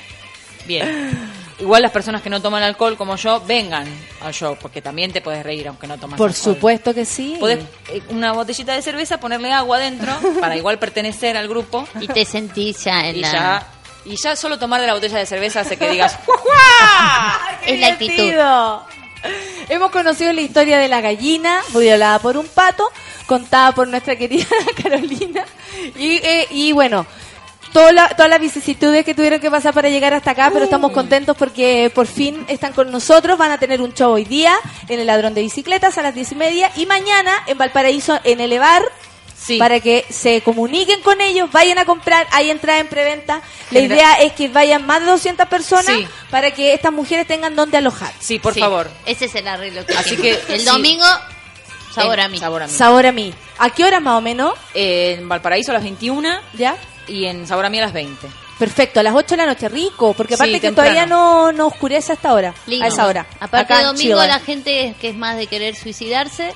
bien. 0.65 1.31
Igual 1.59 1.81
las 1.81 1.91
personas 1.91 2.21
que 2.21 2.29
no 2.29 2.39
toman 2.39 2.61
alcohol 2.61 2.97
como 2.97 3.15
yo, 3.15 3.41
vengan 3.41 3.87
al 4.21 4.31
show, 4.31 4.55
porque 4.61 4.81
también 4.81 5.11
te 5.11 5.21
puedes 5.21 5.43
reír 5.43 5.67
aunque 5.67 5.87
no 5.87 5.97
tomas 5.97 6.17
Por 6.17 6.29
alcohol. 6.29 6.53
supuesto 6.55 6.93
que 6.93 7.03
sí. 7.03 7.37
Podés 7.39 7.63
eh, 7.89 8.01
una 8.09 8.31
botellita 8.33 8.73
de 8.73 8.81
cerveza, 8.83 9.19
ponerle 9.19 9.51
agua 9.51 9.77
adentro 9.77 10.13
para 10.39 10.55
igual 10.55 10.77
pertenecer 10.77 11.35
al 11.35 11.47
grupo. 11.47 11.87
Y 11.99 12.07
te 12.07 12.25
sentís 12.25 12.83
ya 12.83 13.07
en 13.07 13.15
y 13.15 13.19
la... 13.21 13.31
ya 13.31 13.67
y 14.05 14.15
ya 14.15 14.35
solo 14.37 14.57
tomar 14.57 14.79
de 14.79 14.87
la 14.87 14.93
botella 14.93 15.17
de 15.17 15.25
cerveza 15.25 15.61
hace 15.61 15.75
que 15.77 15.89
digas 15.91 16.17
Es 17.65 17.79
la 17.79 17.87
actitud. 17.87 18.33
Hemos 19.67 19.91
conocido 19.91 20.31
la 20.31 20.41
historia 20.41 20.77
de 20.77 20.87
la 20.87 21.01
gallina, 21.01 21.61
violada 21.73 22.19
por 22.19 22.37
un 22.37 22.47
pato, 22.47 22.89
contada 23.25 23.73
por 23.73 23.87
nuestra 23.87 24.15
querida 24.15 24.45
Carolina. 24.81 25.43
Y, 25.97 26.17
eh, 26.17 26.47
y 26.51 26.71
bueno, 26.71 27.05
toda 27.77 27.91
la- 27.91 28.09
todas 28.09 28.29
las 28.29 28.39
vicisitudes 28.39 29.05
que 29.05 29.13
tuvieron 29.13 29.39
que 29.39 29.51
pasar 29.51 29.73
para 29.73 29.89
llegar 29.89 30.13
hasta 30.13 30.31
acá, 30.31 30.49
pero 30.51 30.65
estamos 30.65 30.91
contentos 30.91 31.37
porque 31.37 31.91
por 31.93 32.07
fin 32.07 32.43
están 32.47 32.73
con 32.73 32.89
nosotros. 32.91 33.37
Van 33.37 33.51
a 33.51 33.59
tener 33.59 33.81
un 33.81 33.93
show 33.93 34.11
hoy 34.13 34.23
día 34.25 34.55
en 34.89 34.99
el 34.99 35.05
Ladrón 35.07 35.33
de 35.35 35.41
Bicicletas 35.41 35.97
a 35.97 36.01
las 36.01 36.15
diez 36.15 36.31
y 36.31 36.35
media 36.35 36.71
y 36.75 36.87
mañana 36.87 37.31
en 37.45 37.57
Valparaíso 37.57 38.19
en 38.23 38.41
el 38.41 38.51
Evar. 38.53 38.83
Para 39.59 39.79
que 39.79 40.03
se 40.09 40.41
comuniquen 40.41 41.01
con 41.03 41.21
ellos, 41.21 41.49
vayan 41.53 41.77
a 41.77 41.85
comprar, 41.85 42.27
hay 42.31 42.49
entrada 42.49 42.79
en 42.79 42.87
preventa. 42.87 43.41
La 43.71 43.79
idea 43.79 44.15
es 44.15 44.33
que 44.33 44.49
vayan 44.49 44.85
más 44.85 44.99
de 44.99 45.05
200 45.05 45.47
personas 45.47 45.85
Sí. 45.95 46.07
para 46.31 46.51
que 46.51 46.73
estas 46.73 46.91
mujeres 46.91 47.27
tengan 47.27 47.55
donde 47.55 47.77
alojar. 47.77 48.11
Sí, 48.19 48.39
por 48.39 48.53
Sí, 48.55 48.59
favor. 48.59 48.89
Ese 49.05 49.25
es 49.25 49.35
el 49.35 49.47
arreglo 49.47 49.85
que 49.85 49.93
Así 49.95 50.17
que, 50.17 50.31
El 50.49 50.59
sí. 50.61 50.65
domingo, 50.65 51.05
sabor 51.93 52.19
En 52.19 52.25
a 52.25 52.27
mí. 52.29 52.37
Sabor 52.39 52.63
a 52.63 52.67
mí. 52.67 52.73
Sabor 52.73 53.05
a 53.05 53.11
mí. 53.11 53.33
¿A 53.59 53.69
qué 53.69 53.83
hora 53.85 53.99
más 53.99 54.15
o 54.17 54.21
menos? 54.21 54.53
en 54.73 55.27
Valparaíso 55.27 55.71
a 55.71 55.75
las 55.75 55.83
21 55.83 56.29
¿Ya? 56.53 56.75
y 57.07 57.25
en 57.25 57.47
Sabor 57.47 57.65
a 57.65 57.69
mí 57.69 57.79
a 57.79 57.81
las 57.81 57.93
20. 57.93 58.27
Perfecto, 58.59 58.99
a 58.99 59.03
las 59.03 59.13
8 59.13 59.27
de 59.35 59.37
la 59.37 59.45
noche, 59.45 59.69
rico, 59.69 60.13
porque 60.13 60.35
Sí, 60.35 60.41
aparte 60.41 60.59
que 60.59 60.71
todavía 60.71 61.05
no, 61.05 61.51
no 61.51 61.67
oscurece 61.67 62.13
hasta 62.13 62.29
ahora, 62.29 62.53
Lindo. 62.65 62.85
a 62.85 62.87
esa 62.87 63.05
hora. 63.05 63.27
Aparte 63.39 63.73
Acá 63.73 63.83
de 63.83 63.89
en 63.89 63.95
domingo 63.95 64.23
la 64.25 64.39
gente 64.39 64.95
que 64.99 65.09
es 65.09 65.15
más 65.15 65.37
de 65.37 65.45
querer 65.45 65.75
suicidarse. 65.75 66.53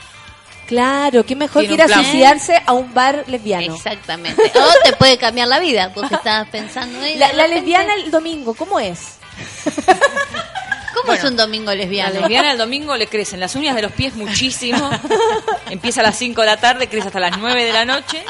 Claro, 0.66 1.26
qué 1.26 1.36
mejor 1.36 1.68
que 1.68 1.74
ir 1.74 1.82
a 1.82 1.88
suicidarse 1.88 2.60
a 2.66 2.74
un 2.74 2.94
bar 2.94 3.26
lesbiano. 3.28 3.76
Exactamente. 3.76 4.42
O 4.56 4.84
te 4.84 4.94
puede 4.94 5.18
cambiar 5.18 5.48
la 5.48 5.60
vida, 5.60 5.92
porque 5.94 6.16
estabas 6.16 6.48
pensando 6.50 7.04
en 7.04 7.20
La, 7.20 7.34
la 7.34 7.46
lesbiana 7.48 7.94
el 7.94 8.10
domingo, 8.10 8.54
¿cómo 8.56 8.80
es? 8.80 9.18
¿Cómo 11.02 11.14
es 11.14 11.24
un 11.24 11.36
domingo 11.36 11.72
La 11.72 11.76
lesbiano? 11.76 12.20
lesbiana 12.20 12.52
el 12.52 12.58
domingo 12.58 12.96
le 12.96 13.08
crecen 13.08 13.40
las 13.40 13.56
uñas 13.56 13.76
de 13.76 13.82
los 13.82 13.92
pies 13.92 14.16
muchísimo. 14.16 14.90
Empieza 15.70 16.02
a 16.02 16.04
las 16.04 16.18
5 16.18 16.42
de 16.42 16.48
la 16.48 16.58
tarde, 16.58 16.88
crece 16.88 17.08
hasta 17.08 17.20
las 17.20 17.38
9 17.38 17.64
de 17.66 17.74
la 17.74 17.86
noche. 17.86 18.24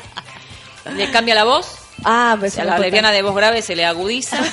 Le 0.95 1.09
cambia 1.11 1.35
la 1.35 1.43
voz. 1.43 1.67
Ah, 2.03 2.35
pues 2.39 2.57
a 2.57 2.63
la 2.63 2.79
lesbiana 2.79 3.11
de 3.11 3.21
voz 3.21 3.35
grave 3.35 3.61
se 3.61 3.75
le 3.75 3.85
agudiza. 3.85 4.37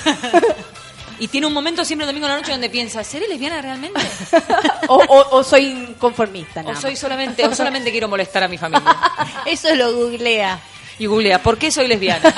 Y 1.20 1.26
tiene 1.26 1.48
un 1.48 1.52
momento 1.52 1.84
siempre 1.84 2.04
el 2.04 2.10
domingo 2.10 2.28
en 2.28 2.32
la 2.34 2.38
noche 2.38 2.52
donde 2.52 2.70
piensa, 2.70 3.02
¿seré 3.02 3.26
lesbiana 3.26 3.60
realmente? 3.60 4.00
o, 4.86 4.94
o- 4.98 5.36
o 5.38 5.42
soy 5.42 5.96
conformista, 5.98 6.62
O 6.64 6.76
soy 6.76 6.94
solamente, 6.94 7.44
o 7.44 7.52
solamente 7.56 7.90
quiero 7.90 8.06
molestar 8.06 8.44
a 8.44 8.46
mi 8.46 8.56
familia. 8.56 8.96
Eso 9.44 9.74
lo 9.74 9.92
googlea. 9.94 10.60
Y 10.96 11.06
googlea, 11.06 11.42
¿por 11.42 11.58
qué 11.58 11.72
soy 11.72 11.88
lesbiana? 11.88 12.32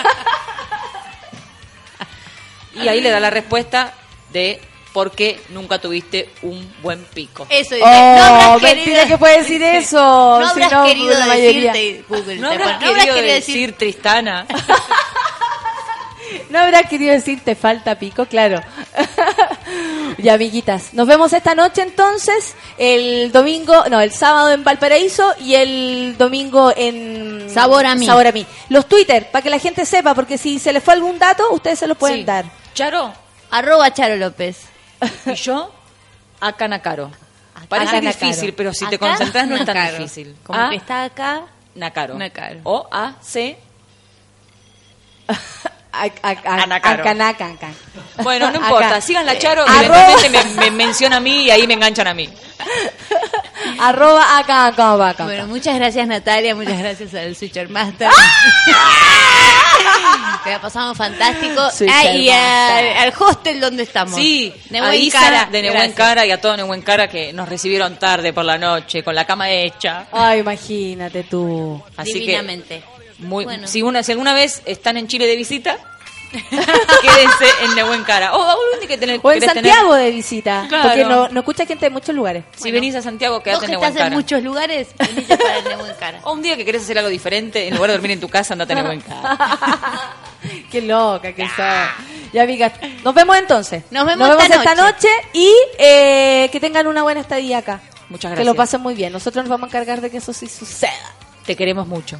Y 2.75 2.89
ahí 2.89 3.03
le 3.03 3.11
da 3.11 3.21
la 3.21 3.29
respuesta 3.29 3.93
de 4.33 4.63
por 4.93 5.13
qué 5.13 5.41
nunca 5.51 5.79
tuviste 5.79 6.29
un 6.43 6.73
buen 6.83 7.05
pico. 7.05 7.47
Eso 7.49 7.77
Oh, 7.77 7.87
no 7.87 7.87
habrás 7.87 8.63
mentira 8.63 8.85
querido- 9.03 9.07
que 9.09 9.19
puede 9.19 9.39
decir 9.39 9.63
eso. 9.63 10.41
No 10.41 10.47
si 10.47 10.51
habrás 10.53 10.73
no, 10.73 10.85
querido 10.85 11.19
la 11.19 11.27
decirte, 11.37 12.05
Google. 12.09 12.37
No 12.37 12.51
habrás 12.51 12.81
no 12.81 12.93
querido 12.95 13.15
querido 13.15 13.35
decir 13.35 13.73
Tristana. 13.77 14.47
No 16.49 16.61
habrá 16.61 16.85
querido 16.85 17.13
decir 17.13 17.41
te 17.45 17.55
falta 17.57 17.97
pico, 17.99 18.27
claro. 18.27 18.61
ya, 20.19 20.35
amiguitas. 20.35 20.95
Nos 20.95 21.07
vemos 21.09 21.33
esta 21.33 21.55
noche 21.57 21.83
entonces. 21.83 22.55
El 22.79 23.33
domingo, 23.33 23.85
no, 23.91 24.01
el 24.01 24.13
sábado 24.13 24.53
en 24.53 24.63
Valparaíso 24.63 25.35
y 25.41 25.55
el 25.57 26.17
domingo 26.19 26.73
en 26.77 27.49
Sabor 27.53 27.85
a 27.87 27.95
mí. 27.97 28.07
Sabor 28.07 28.29
a 28.29 28.33
mí. 28.33 28.47
Los 28.69 28.87
Twitter, 28.89 29.29
para 29.31 29.43
que 29.43 29.51
la 29.51 29.59
gente 29.59 29.85
sepa, 29.85 30.15
porque 30.15 30.39
si 30.39 30.59
se 30.61 30.73
les 30.73 30.83
fue 30.85 30.95
algún 30.95 31.19
dato, 31.19 31.51
ustedes 31.53 31.79
se 31.81 31.87
lo 31.89 31.95
pueden 31.97 32.19
Sí. 32.19 32.25
dar. 32.25 32.45
Charo. 32.75 33.13
Arroba 33.51 33.93
Charo 33.93 34.17
López. 34.17 34.59
Y 35.27 35.35
yo, 35.35 35.73
a 36.41 36.53
Canacaro. 36.53 37.11
Parece 37.69 37.97
Acá 37.97 38.07
difícil, 38.09 38.55
pero 38.55 38.73
si 38.73 38.87
te 38.87 38.97
Acá, 38.97 39.09
concentras 39.09 39.47
no 39.47 39.57
es 39.57 39.65
tan 39.65 39.99
difícil. 39.99 40.37
Como 40.43 40.59
A, 40.59 40.71
que 40.71 40.77
está 40.77 41.05
acá. 41.05 41.43
Nacaro. 41.75 42.17
Nacaro. 42.17 42.61
O 42.65 42.89
A, 42.91 43.15
C. 43.21 43.59
Anacaro. 45.93 47.05
Bueno, 48.23 48.51
no 48.51 48.59
Acá. 48.59 48.67
importa. 48.67 49.01
Sigan 49.01 49.27
la 49.27 49.39
Charo, 49.39 49.65
que 49.65 49.71
Arroba- 49.71 50.05
eventualmente 50.13 50.55
me, 50.55 50.71
me 50.71 50.71
menciona 50.71 51.17
a 51.17 51.21
mí 51.21 51.45
y 51.45 51.51
ahí 51.51 51.67
me 51.67 51.75
enganchan 51.75 52.07
a 52.07 52.15
mí. 52.15 52.29
Arroba 53.81 54.39
acá, 54.39 54.67
acá, 54.67 54.93
acá, 54.95 55.09
acá. 55.11 55.25
Bueno, 55.25 55.47
muchas 55.47 55.75
gracias 55.77 56.07
Natalia, 56.07 56.55
muchas 56.55 56.79
gracias 56.79 57.15
al 57.15 57.35
Switcher 57.37 57.69
Master. 57.69 58.09
que 60.45 60.51
la 60.51 60.61
pasamos 60.61 60.97
fantástico. 60.97 61.71
Switcher 61.71 61.97
Ah, 61.97 62.13
y 62.15 62.29
al, 62.31 63.13
hostel 63.19 63.61
donde 63.61 63.83
estamos. 63.85 64.15
Sí, 64.17 64.53
a 64.69 64.73
Nehuen 64.73 64.95
Isa 65.03 65.21
Cara. 65.21 65.49
de 65.51 65.63
Nehuen. 65.63 65.93
Cara 65.93 66.27
y 66.27 66.31
a 66.31 66.41
todo 66.41 66.57
Nehuen 66.57 66.83
Cara 66.83 67.09
que 67.09 67.33
nos 67.33 67.49
recibieron 67.49 67.97
tarde 67.99 68.33
por 68.33 68.45
la 68.45 68.59
noche, 68.59 69.03
con 69.03 69.15
la 69.15 69.25
cama 69.25 69.51
hecha. 69.51 70.07
Ay, 70.13 70.41
imagínate 70.41 71.25
tú. 71.25 71.83
Así 71.97 72.15
Divinamente. 72.15 72.81
que, 72.81 73.00
muy, 73.21 73.45
Bueno. 73.45 73.67
si, 73.67 73.83
una, 73.83 74.03
si 74.03 74.13
alguna 74.13 74.35
vez 74.35 74.63
están 74.67 74.97
en 74.97 75.07
Chile 75.09 75.27
de 75.27 75.37
visita, 75.37 75.77
quédense 76.51 77.47
en 77.65 77.75
Nehuen 77.75 78.05
Cara. 78.05 78.35
O, 78.37 78.41
o 78.41 78.57
que 78.87 78.97
tener, 78.99 79.21
O 79.23 79.33
en 79.33 79.41
tener- 79.41 79.55
Santiago 79.55 79.95
de 79.95 80.11
visita. 80.11 80.65
Claro. 80.69 80.89
Porque 80.89 81.05
no, 81.05 81.29
no 81.29 81.41
escucha 81.41 81.67
gente 81.67 81.87
de 81.87 81.91
muchos 81.91 82.15
lugares. 82.15 82.45
Si 82.57 82.71
venís 82.71 82.95
a 82.95 83.03
Santiago, 83.03 83.43
quédate 83.43 83.67
que 83.67 83.73
en 83.73 83.79
Nehuen 83.81 83.93
estás 83.93 84.07
en 84.09 84.13
muchos 84.15 84.43
lugares, 84.43 84.89
venite 84.99 85.37
para 85.37 85.59
el. 85.59 85.65
O 86.25 86.33
un 86.33 86.43
día 86.43 86.57
que 86.57 86.65
querés 86.65 86.83
hacer 86.83 86.99
algo 86.99 87.11
diferente, 87.11 87.67
en 87.69 87.75
lugar 87.75 87.91
de 87.91 87.97
dormir 87.97 88.13
en 88.13 88.21
tu 88.21 88.29
casa, 88.29 88.55
andate 88.55 88.73
a 88.73 88.83
Nehuen 88.83 89.01
Cara. 89.01 89.39
Qué 90.71 90.81
loca 90.83 91.33
que 91.35 91.43
está. 91.43 91.95
Ya, 92.33 92.43
amigas, 92.43 92.73
nos 93.05 93.15
vemos 93.15 93.37
entonces. 93.37 93.83
Nos 93.91 94.07
vemos 94.07 94.29
esta 94.43 94.57
esta 94.57 94.75
noche 94.77 95.09
y 95.33 95.53
eh, 95.79 96.49
que 96.53 96.61
tengan 96.61 96.87
una 96.87 97.03
buena 97.03 97.21
estadía 97.21 97.59
acá. 97.59 97.81
Muchas 98.09 98.31
Que 98.31 98.37
gracias. 98.37 98.47
lo 98.47 98.55
pasen 98.55 98.81
muy 98.81 98.95
bien. 98.95 99.13
Nosotros 99.13 99.45
nos 99.45 99.51
vamos 99.51 99.65
a 99.65 99.69
encargar 99.69 100.01
de 100.01 100.11
que 100.11 100.17
eso 100.19 100.33
sí 100.33 100.47
suceda. 100.49 100.93
Te 101.45 101.57
queremos 101.57 101.87
mucho. 101.89 102.19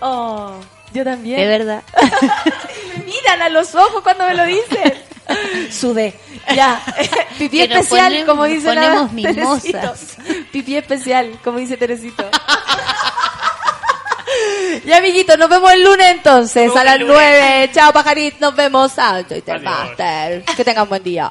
Oh, 0.00 0.54
yo 0.92 1.04
también. 1.04 1.38
De 1.40 1.46
verdad. 1.46 1.82
Me 2.96 3.04
miran 3.04 3.42
a 3.42 3.48
los 3.48 3.74
ojos 3.74 4.02
cuando 4.02 4.26
me 4.26 4.34
lo 4.34 4.44
dicen. 4.44 4.94
Sudé. 5.70 6.14
Ya. 6.54 6.80
Pipí 7.38 7.60
especial, 7.60 8.12
ponemos- 8.12 8.26
como 8.26 8.44
dice 8.44 8.74
la 8.74 8.80
ponemos 8.80 9.10
Teresito. 9.14 9.40
mimosas. 9.78 10.16
Pipí 10.52 10.76
especial, 10.76 11.38
como 11.44 11.58
dice 11.58 11.76
Teresito. 11.76 12.28
Ya, 14.84 14.98
amiguitos, 14.98 15.36
nos 15.38 15.48
vemos 15.48 15.72
el 15.72 15.82
lunes 15.82 16.06
entonces, 16.10 16.74
a 16.76 16.84
las 16.84 16.98
9. 17.00 17.70
Chao, 17.72 17.92
pajarit, 17.92 18.38
nos 18.40 18.54
vemos. 18.54 18.92
Tel 19.44 19.62
Master. 19.62 20.44
Que 20.56 20.64
tengan 20.64 20.88
buen 20.88 21.02
día. 21.02 21.30